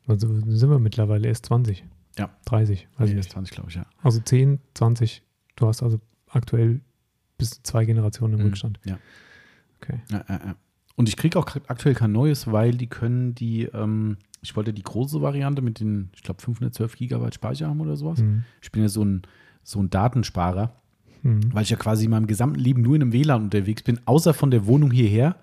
[0.06, 1.82] Also sind wir mittlerweile S20.
[2.18, 2.30] Ja.
[2.44, 2.86] 30.
[2.96, 3.86] Also S20, glaube ich, ja.
[4.02, 5.22] Also 10, 20.
[5.56, 6.82] Du hast also aktuell
[7.38, 8.46] bis zwei Generationen im mhm.
[8.46, 8.78] Rückstand.
[8.84, 8.98] Ja.
[9.80, 10.00] Okay.
[10.10, 10.56] Ja, ja, ja.
[10.96, 14.82] Und ich kriege auch aktuell kein neues, weil die können die, ähm, ich wollte die
[14.82, 18.20] große Variante mit den, ich glaube, 512 Gigabyte Speicher haben oder sowas.
[18.20, 18.44] Mhm.
[18.60, 19.22] Ich bin ja so ein,
[19.62, 20.74] so ein Datensparer
[21.22, 21.52] mhm.
[21.52, 24.34] weil ich ja quasi in meinem gesamten Leben nur in einem WLAN unterwegs bin, außer
[24.34, 25.36] von der Wohnung hierher.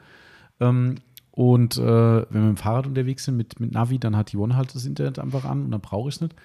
[0.60, 0.96] Ähm,
[1.32, 4.38] und äh, wenn wir mit dem Fahrrad unterwegs sind mit, mit Navi, dann hat die
[4.38, 6.36] One halt das Internet einfach an und dann brauche ich es nicht.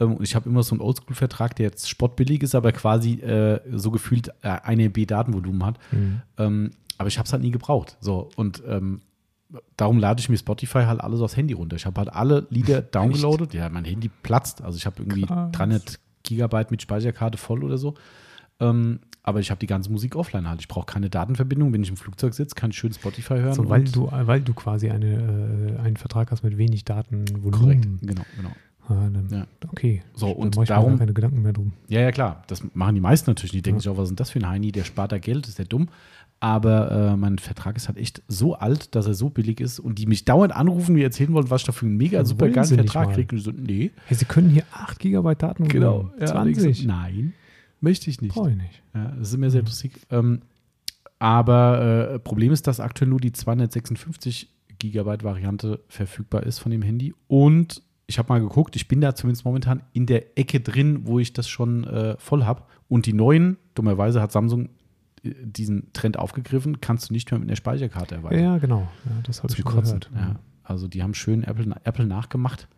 [0.00, 3.60] Ähm, und ich habe immer so einen Oldschool-Vertrag, der jetzt spottbillig ist, aber quasi äh,
[3.72, 5.78] so gefühlt äh, eine MB Datenvolumen hat.
[5.92, 6.22] Mhm.
[6.36, 7.96] Ähm, aber ich habe es halt nie gebraucht.
[8.00, 9.00] So, und ähm,
[9.76, 11.76] darum lade ich mir Spotify halt alles aufs Handy runter.
[11.76, 13.54] Ich habe halt alle Lieder downgeloadet.
[13.54, 14.62] Ja, mein Handy platzt.
[14.62, 15.52] Also ich habe irgendwie Krass.
[15.52, 17.94] 300 Gigabyte mit Speicherkarte voll oder so.
[18.60, 20.60] Ähm, aber ich habe die ganze Musik offline halt.
[20.60, 23.54] Ich brauche keine Datenverbindung, wenn ich im Flugzeug sitze, kann ich schön Spotify hören.
[23.54, 27.50] So, weil, du, weil du quasi eine, äh, einen Vertrag hast mit wenig Datenvolumen.
[27.50, 28.52] Korrekt, genau, genau.
[28.86, 29.46] Ah, dann, ja.
[29.68, 30.02] Okay.
[30.14, 30.98] So, und dann darum.
[30.98, 31.72] keine Gedanken mehr drum.
[31.88, 32.42] Ja, ja, klar.
[32.48, 33.52] Das machen die meisten natürlich.
[33.52, 33.82] Die denken ja.
[33.82, 34.72] sich auch, was ist denn das für ein Heini?
[34.72, 35.88] Der spart da Geld, ist der dumm.
[36.44, 39.98] Aber äh, mein Vertrag ist halt echt so alt, dass er so billig ist und
[39.98, 42.66] die mich dauernd anrufen, mir erzählen wollen, was ich da für einen mega super geilen
[42.66, 43.38] Vertrag kriege.
[43.38, 43.92] So, nee.
[44.04, 46.10] Hey, sie können hier 8 GB Daten Genau.
[46.22, 46.82] 20.
[46.82, 47.32] Ja, nein.
[47.80, 48.34] Möchte ich nicht.
[48.34, 48.82] Brauche ich nicht.
[48.94, 49.92] Ja, das ist mir sehr lustig.
[50.10, 50.42] Ähm,
[51.18, 56.82] aber äh, Problem ist, dass aktuell nur die 256 Gigabyte Variante verfügbar ist von dem
[56.82, 57.14] Handy.
[57.26, 61.20] Und ich habe mal geguckt, ich bin da zumindest momentan in der Ecke drin, wo
[61.20, 62.64] ich das schon äh, voll habe.
[62.90, 64.68] Und die neuen, dummerweise hat Samsung
[65.24, 68.42] diesen Trend aufgegriffen, kannst du nicht mehr mit einer Speicherkarte erweitern.
[68.42, 68.88] Ja, genau.
[69.04, 70.10] Ja, das habe ich schon gehört.
[70.14, 72.68] Ja, also die haben schön Apple, Apple nachgemacht.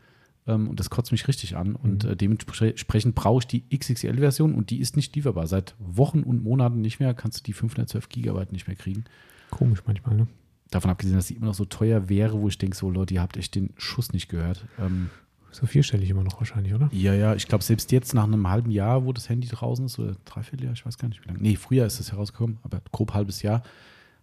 [0.47, 1.75] Ähm, und das kotzt mich richtig an.
[1.75, 2.11] Und mhm.
[2.11, 5.47] äh, dementsprechend brauche ich die XXL-Version und die ist nicht lieferbar.
[5.47, 7.15] Seit Wochen und Monaten nicht mehr.
[7.15, 9.05] Kannst du die 512 Gigabyte nicht mehr kriegen.
[9.51, 10.27] Komisch manchmal, ne?
[10.71, 13.23] Davon abgesehen, dass sie immer noch so teuer wäre, wo ich denke, so Leute, ihr
[13.23, 14.67] habt echt den Schuss nicht gehört.
[14.81, 15.11] Ähm,
[15.57, 16.89] so vierstellig immer noch wahrscheinlich, oder?
[16.93, 19.99] Ja, ja, ich glaube, selbst jetzt nach einem halben Jahr, wo das Handy draußen ist,
[19.99, 21.41] oder dreiviertel Jahr, ich weiß gar nicht wie lange.
[21.41, 23.63] Nee, früher ist es herausgekommen, aber grob halbes Jahr.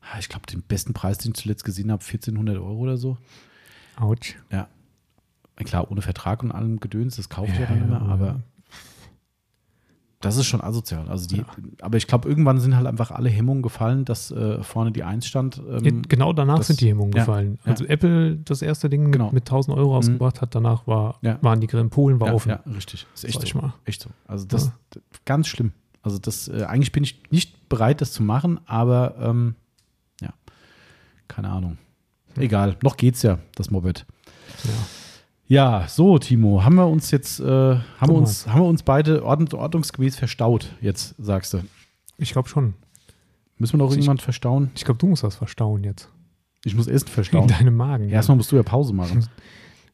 [0.02, 3.18] Ah, ich glaube, den besten Preis, den ich zuletzt gesehen habe, 1400 Euro oder so.
[3.95, 4.36] Autsch.
[4.52, 4.68] Ja,
[5.58, 8.42] klar, ohne Vertrag und allem Gedöns, das kauft ja, ja dann immer, aber
[10.24, 11.10] das ist schon asozial.
[11.10, 11.45] Also die, ja.
[11.82, 15.27] aber ich glaube, irgendwann sind halt einfach alle Hemmungen gefallen, dass äh, vorne die Eins
[15.27, 15.61] stand.
[15.69, 17.60] Ähm, genau danach das, sind die Hemmungen ja, gefallen.
[17.66, 19.26] Also Apple das erste Ding genau.
[19.26, 20.42] mit, mit 1000 Euro ausgebracht mhm.
[20.42, 22.50] hat, danach war, waren die in Polen war offen.
[22.50, 23.06] Ja, richtig.
[23.11, 23.60] Das ist echt so.
[23.60, 23.74] Mal.
[23.84, 24.10] echt so.
[24.26, 25.74] Also das, das ganz schlimm.
[26.02, 29.56] Also das, äh, eigentlich bin ich nicht bereit, das zu machen, aber ähm,
[30.22, 30.34] ja,
[31.27, 31.77] keine Ahnung.
[32.38, 34.06] Egal, noch geht's ja, das Moped.
[34.64, 34.69] Ja.
[35.47, 39.23] Ja, so, Timo, haben wir uns jetzt, äh, haben, wir uns, haben wir uns beide
[39.25, 41.59] ordnung, ordnungsgemäß verstaut, jetzt sagst du.
[42.17, 42.73] Ich glaube schon.
[43.57, 44.72] Müssen wir noch irgendjemand verstauen?
[44.75, 46.09] Ich glaube, du musst was verstauen jetzt.
[46.65, 47.43] Ich muss Essen verstauen.
[47.43, 48.05] In deinem Magen.
[48.09, 49.27] Ja, erstmal musst du ja Pause machen.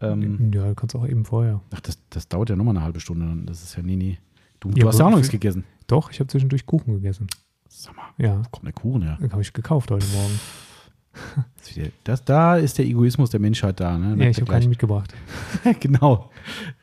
[0.01, 1.61] ähm, ja, du kannst auch eben vorher.
[1.71, 3.27] Ach, das, das dauert ja nochmal eine halbe Stunde.
[3.45, 4.17] Das ist ja, nee, nee.
[4.59, 5.63] Du, du hast ja auch noch nichts gegessen.
[5.87, 7.27] Doch, ich habe zwischendurch Kuchen gegessen.
[7.67, 9.17] Sag mal, Ja, wo kommt der Kuchen her?
[9.21, 10.39] den habe ich gekauft heute Morgen.
[12.03, 13.97] Das, da ist der Egoismus der Menschheit da.
[13.97, 14.23] Ne?
[14.23, 15.13] Ja, ich habe keinen mitgebracht.
[15.79, 16.31] genau,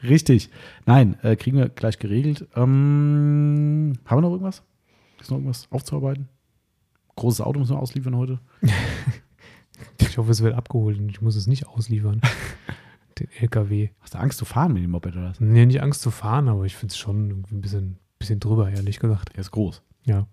[0.02, 0.50] richtig.
[0.84, 2.46] Nein, äh, kriegen wir gleich geregelt.
[2.55, 4.62] Ähm, haben wir noch irgendwas?
[5.20, 6.28] Ist noch irgendwas aufzuarbeiten?
[7.16, 8.40] Großes Auto müssen wir ausliefern heute.
[9.98, 12.20] Ich hoffe, es wird abgeholt und ich muss es nicht ausliefern.
[13.18, 13.90] Den LKW.
[14.00, 15.40] Hast du Angst zu fahren mit dem Moped oder was?
[15.40, 18.98] Nee, nicht Angst zu fahren, aber ich finde es schon ein bisschen, bisschen drüber, ehrlich
[18.98, 19.34] gesagt.
[19.34, 19.82] Der ist groß.
[20.05, 20.26] Ja.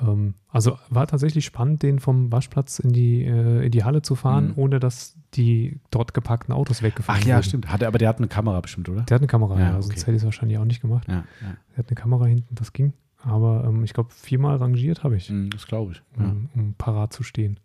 [0.00, 4.14] Ähm, also war tatsächlich spannend, den vom Waschplatz in die, äh, in die Halle zu
[4.14, 4.52] fahren, Mhm.
[4.56, 7.44] ohne dass die dort geparkten Autos weggefahren Ach ja, wurden.
[7.44, 7.72] stimmt.
[7.72, 9.02] Hat er, aber der hat eine Kamera bestimmt, oder?
[9.02, 10.00] Der hat eine Kamera, Ja, ja, sonst okay.
[10.00, 11.06] hätte ich es wahrscheinlich auch nicht gemacht.
[11.08, 11.56] Ja, ja.
[11.72, 12.92] Der hat eine Kamera hinten, das ging.
[13.22, 16.02] Aber ähm, ich glaube, viermal rangiert habe ich, Mhm, das glaube ich.
[16.16, 17.58] Um, um parat zu stehen.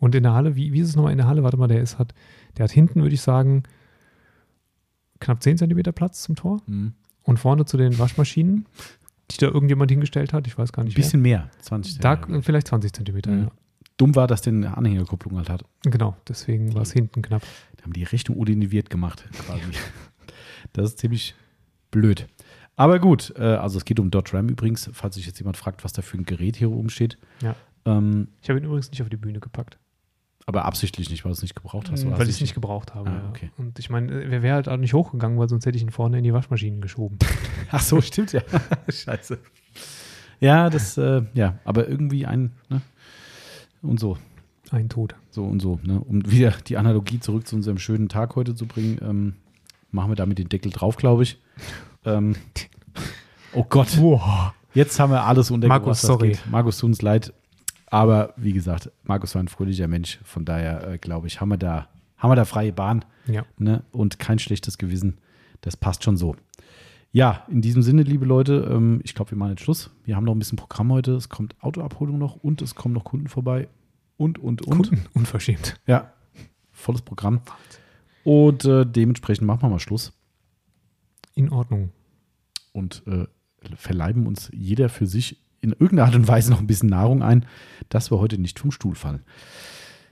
[0.00, 1.42] Und in der Halle, wie, wie ist es nochmal in der Halle?
[1.44, 2.14] Warte mal, der ist hat,
[2.56, 3.62] der hat hinten, würde ich sagen,
[5.20, 6.60] knapp 10 Zentimeter Platz zum Tor.
[6.66, 6.92] Mhm.
[7.22, 8.66] Und vorne zu den Waschmaschinen,
[9.30, 11.50] die da irgendjemand hingestellt hat, ich weiß gar Ein nicht bisschen mehr.
[11.60, 12.00] 20 wer.
[12.02, 12.42] Da Zentimeter.
[12.42, 13.42] vielleicht 20 Zentimeter, Mhm.
[13.44, 13.50] ja.
[13.96, 15.64] Dumm war, dass der eine Anhängerkupplung halt hat.
[15.82, 17.42] Genau, deswegen war es hinten knapp.
[17.78, 19.60] Die haben die Richtung udiniviert gemacht, quasi.
[20.72, 21.34] das ist ziemlich
[21.90, 22.26] blöd.
[22.76, 25.82] Aber gut, äh, also es geht um Dot RAM übrigens, falls sich jetzt jemand fragt,
[25.84, 27.18] was da für ein Gerät hier oben steht.
[27.42, 27.56] Ja.
[27.86, 29.78] Ähm, Ich habe ihn übrigens nicht auf die Bühne gepackt,
[30.48, 32.06] aber absichtlich nicht, weil du es nicht gebraucht hast.
[32.06, 33.10] oder weil ich es nicht gebraucht habe.
[33.10, 33.28] Ah, ja.
[33.28, 33.50] okay.
[33.58, 36.16] Und ich meine, er wäre halt auch nicht hochgegangen, weil sonst hätte ich ihn vorne
[36.16, 37.18] in die Waschmaschinen geschoben.
[37.70, 38.40] Ach so, stimmt ja.
[38.88, 39.38] Scheiße.
[40.40, 42.80] Ja, das, äh, ja, aber irgendwie ein, ne?
[43.82, 44.16] Und so,
[44.70, 45.16] Ein Tod.
[45.28, 46.00] so und so, ne?
[46.00, 49.34] Um wieder die Analogie zurück zu unserem schönen Tag heute zu bringen, ähm,
[49.90, 51.38] machen wir damit den Deckel drauf, glaube ich.
[52.06, 52.36] Ähm,
[53.52, 53.98] oh Gott.
[54.00, 54.54] Boah.
[54.72, 55.82] Jetzt haben wir alles untergebracht.
[55.82, 56.28] Markus, sorry.
[56.28, 56.50] geht.
[56.50, 57.34] Markus, tut uns leid.
[57.90, 60.18] Aber wie gesagt, Markus war ein fröhlicher Mensch.
[60.22, 63.44] Von daher, äh, glaube ich, haben wir, da, haben wir da freie Bahn Ja.
[63.56, 63.82] ne?
[63.92, 65.18] und kein schlechtes Gewissen.
[65.62, 66.36] Das passt schon so.
[67.10, 69.90] Ja, in diesem Sinne, liebe Leute, ähm, ich glaube, wir machen jetzt Schluss.
[70.04, 71.12] Wir haben noch ein bisschen Programm heute.
[71.14, 73.68] Es kommt Autoabholung noch und es kommen noch Kunden vorbei.
[74.18, 74.70] Und, und, und.
[74.88, 75.80] Kunden, unverschämt.
[75.86, 76.12] Ja,
[76.70, 77.40] volles Programm.
[78.24, 80.12] Und äh, dementsprechend machen wir mal Schluss
[81.34, 81.90] In Ordnung.
[82.72, 83.26] und äh,
[83.76, 87.44] verleiben uns jeder für sich in irgendeiner Art und Weise noch ein bisschen Nahrung ein,
[87.88, 89.22] dass wir heute nicht vom Stuhl fallen.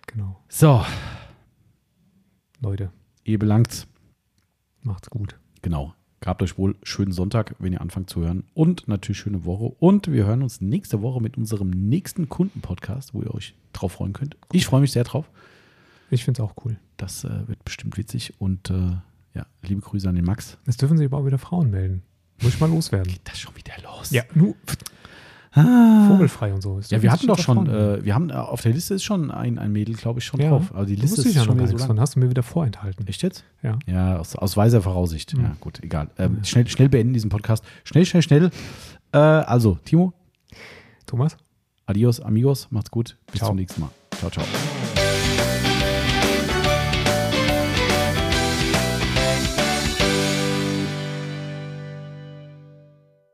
[0.06, 0.40] Genau.
[0.48, 0.84] So,
[2.60, 2.90] Leute,
[3.24, 3.86] ihr belangt's.
[4.82, 5.38] macht's gut.
[5.62, 5.94] Genau.
[6.20, 8.44] Gehabt euch wohl schönen Sonntag, wenn ihr anfangt zu hören.
[8.54, 9.64] Und natürlich schöne Woche.
[9.78, 14.12] Und wir hören uns nächste Woche mit unserem nächsten Kundenpodcast, wo ihr euch drauf freuen
[14.12, 14.36] könnt.
[14.52, 15.30] Ich freue mich sehr drauf.
[16.10, 16.78] Ich finde es auch cool.
[16.96, 18.34] Das äh, wird bestimmt witzig.
[18.38, 18.96] Und äh,
[19.34, 20.56] ja, liebe Grüße an den Max.
[20.66, 22.02] Es dürfen sich aber auch wieder Frauen melden.
[22.42, 23.12] Muss ich mal loswerden.
[23.12, 24.10] Geht das schon wieder los?
[24.34, 24.54] nur
[25.56, 26.06] Ah.
[26.08, 26.78] vogelfrei und so.
[26.78, 29.30] Es Ja, wir hatten doch schon, äh, wir haben äh, auf der Liste ist schon
[29.30, 30.74] ein, ein Mädel, glaube ich, schon Ja, drauf.
[30.74, 31.86] Also die Liste ist ja noch schon wieder so lang.
[31.86, 32.00] von.
[32.00, 33.06] Hast du mir wieder vorenthalten.
[33.06, 33.44] Echt jetzt?
[33.62, 33.78] Ja.
[33.86, 35.34] Ja, aus, aus weiser Voraussicht.
[35.36, 35.42] Mhm.
[35.44, 36.10] Ja, gut, egal.
[36.18, 37.64] Ähm, schnell, schnell beenden diesen Podcast.
[37.84, 38.50] Schnell, schnell, schnell.
[39.12, 40.12] Äh, also, Timo,
[41.06, 41.36] Thomas?
[41.86, 43.16] adios, amigos, macht's gut.
[43.30, 43.50] Bis Ciao.
[43.50, 43.90] zum nächsten Mal.
[44.18, 45.05] Ciao, ciao.